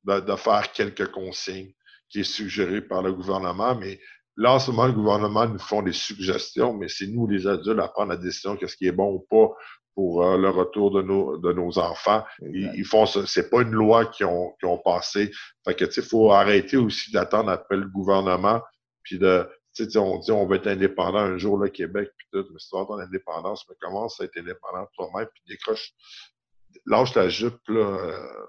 de, 0.03 0.19
de 0.19 0.35
faire 0.35 0.71
quelques 0.71 1.11
consignes 1.11 1.73
qui 2.09 2.21
est 2.21 2.23
suggéré 2.23 2.81
par 2.81 3.01
le 3.01 3.13
gouvernement. 3.13 3.75
Mais 3.75 3.99
là, 4.35 4.53
en 4.53 4.59
ce 4.59 4.71
moment, 4.71 4.87
le 4.87 4.93
gouvernement 4.93 5.47
nous 5.47 5.59
font 5.59 5.81
des 5.81 5.93
suggestions, 5.93 6.73
mais 6.73 6.87
c'est 6.87 7.07
nous, 7.07 7.27
les 7.27 7.47
adultes, 7.47 7.79
à 7.79 7.87
prendre 7.87 8.11
la 8.11 8.17
décision 8.17 8.55
qu'est-ce 8.55 8.77
qui 8.77 8.87
est 8.87 8.91
bon 8.91 9.13
ou 9.13 9.19
pas 9.29 9.53
pour 9.95 10.23
euh, 10.23 10.37
le 10.37 10.49
retour 10.49 10.91
de 10.91 11.01
nos, 11.01 11.37
de 11.37 11.51
nos 11.53 11.79
enfants. 11.79 12.23
Ils, 12.41 12.71
ils 12.75 12.85
font 12.85 13.07
ça. 13.07 13.25
C'est 13.25 13.49
pas 13.49 13.63
une 13.63 13.71
loi 13.71 14.05
qu'ils 14.05 14.27
ont, 14.27 14.53
qu'ils 14.59 14.69
ont 14.69 14.77
passée. 14.77 15.31
Fait 15.65 15.73
que, 15.73 15.85
tu 15.85 15.93
sais, 15.93 16.01
faut 16.03 16.31
arrêter 16.31 16.77
aussi 16.77 17.11
d'attendre 17.11 17.49
après 17.49 17.77
le 17.77 17.87
gouvernement, 17.87 18.61
puis 19.01 19.17
de, 19.17 19.49
tu 19.73 19.89
sais, 19.89 19.97
on 19.97 20.19
dit 20.19 20.31
on 20.31 20.45
va 20.45 20.57
être 20.57 20.67
indépendant 20.67 21.17
un 21.17 21.37
jour, 21.37 21.57
le 21.57 21.69
Québec, 21.69 22.11
puis 22.15 22.27
tout, 22.31 22.45
mais 22.51 22.59
si 22.59 22.69
tu 22.69 22.77
vas 22.77 22.85
ton 22.85 22.99
indépendance, 22.99 23.65
mais 23.67 23.75
commence 23.81 24.21
à 24.21 24.25
être 24.25 24.37
indépendant 24.37 24.85
toi-même, 24.95 25.27
puis 25.33 25.43
décroche, 25.47 25.91
lâche 26.85 27.15
la 27.15 27.29
jupe, 27.29 27.59
là, 27.67 27.79
euh, 27.79 28.45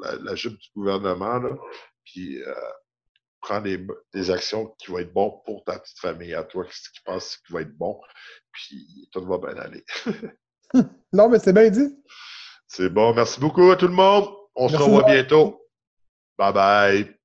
la, 0.00 0.16
la 0.16 0.34
jupe 0.34 0.58
du 0.58 0.68
gouvernement, 0.74 1.38
là, 1.38 1.56
puis 2.04 2.42
euh, 2.42 2.54
prends 3.40 3.60
des, 3.60 3.86
des 4.12 4.30
actions 4.30 4.74
qui 4.78 4.90
vont 4.90 4.98
être 4.98 5.12
bonnes 5.12 5.32
pour 5.44 5.64
ta 5.64 5.78
petite 5.78 5.98
famille, 5.98 6.34
à 6.34 6.42
toi, 6.44 6.66
ce 6.70 6.90
qui 6.90 7.00
pense 7.04 7.36
qui 7.38 7.52
va 7.52 7.62
être 7.62 7.76
bon, 7.76 8.00
puis 8.52 9.08
tout 9.12 9.24
va 9.24 9.38
bien 9.38 9.60
aller. 9.60 9.84
Non, 11.12 11.28
mais 11.28 11.38
c'est 11.38 11.52
bien 11.52 11.70
dit. 11.70 11.96
C'est 12.66 12.88
bon. 12.88 13.14
Merci 13.14 13.40
beaucoup 13.40 13.70
à 13.70 13.76
tout 13.76 13.86
le 13.86 13.94
monde. 13.94 14.28
On 14.54 14.68
se 14.68 14.76
revoit 14.76 15.04
bientôt. 15.04 15.64
Bye 16.36 16.52
bye. 16.52 17.16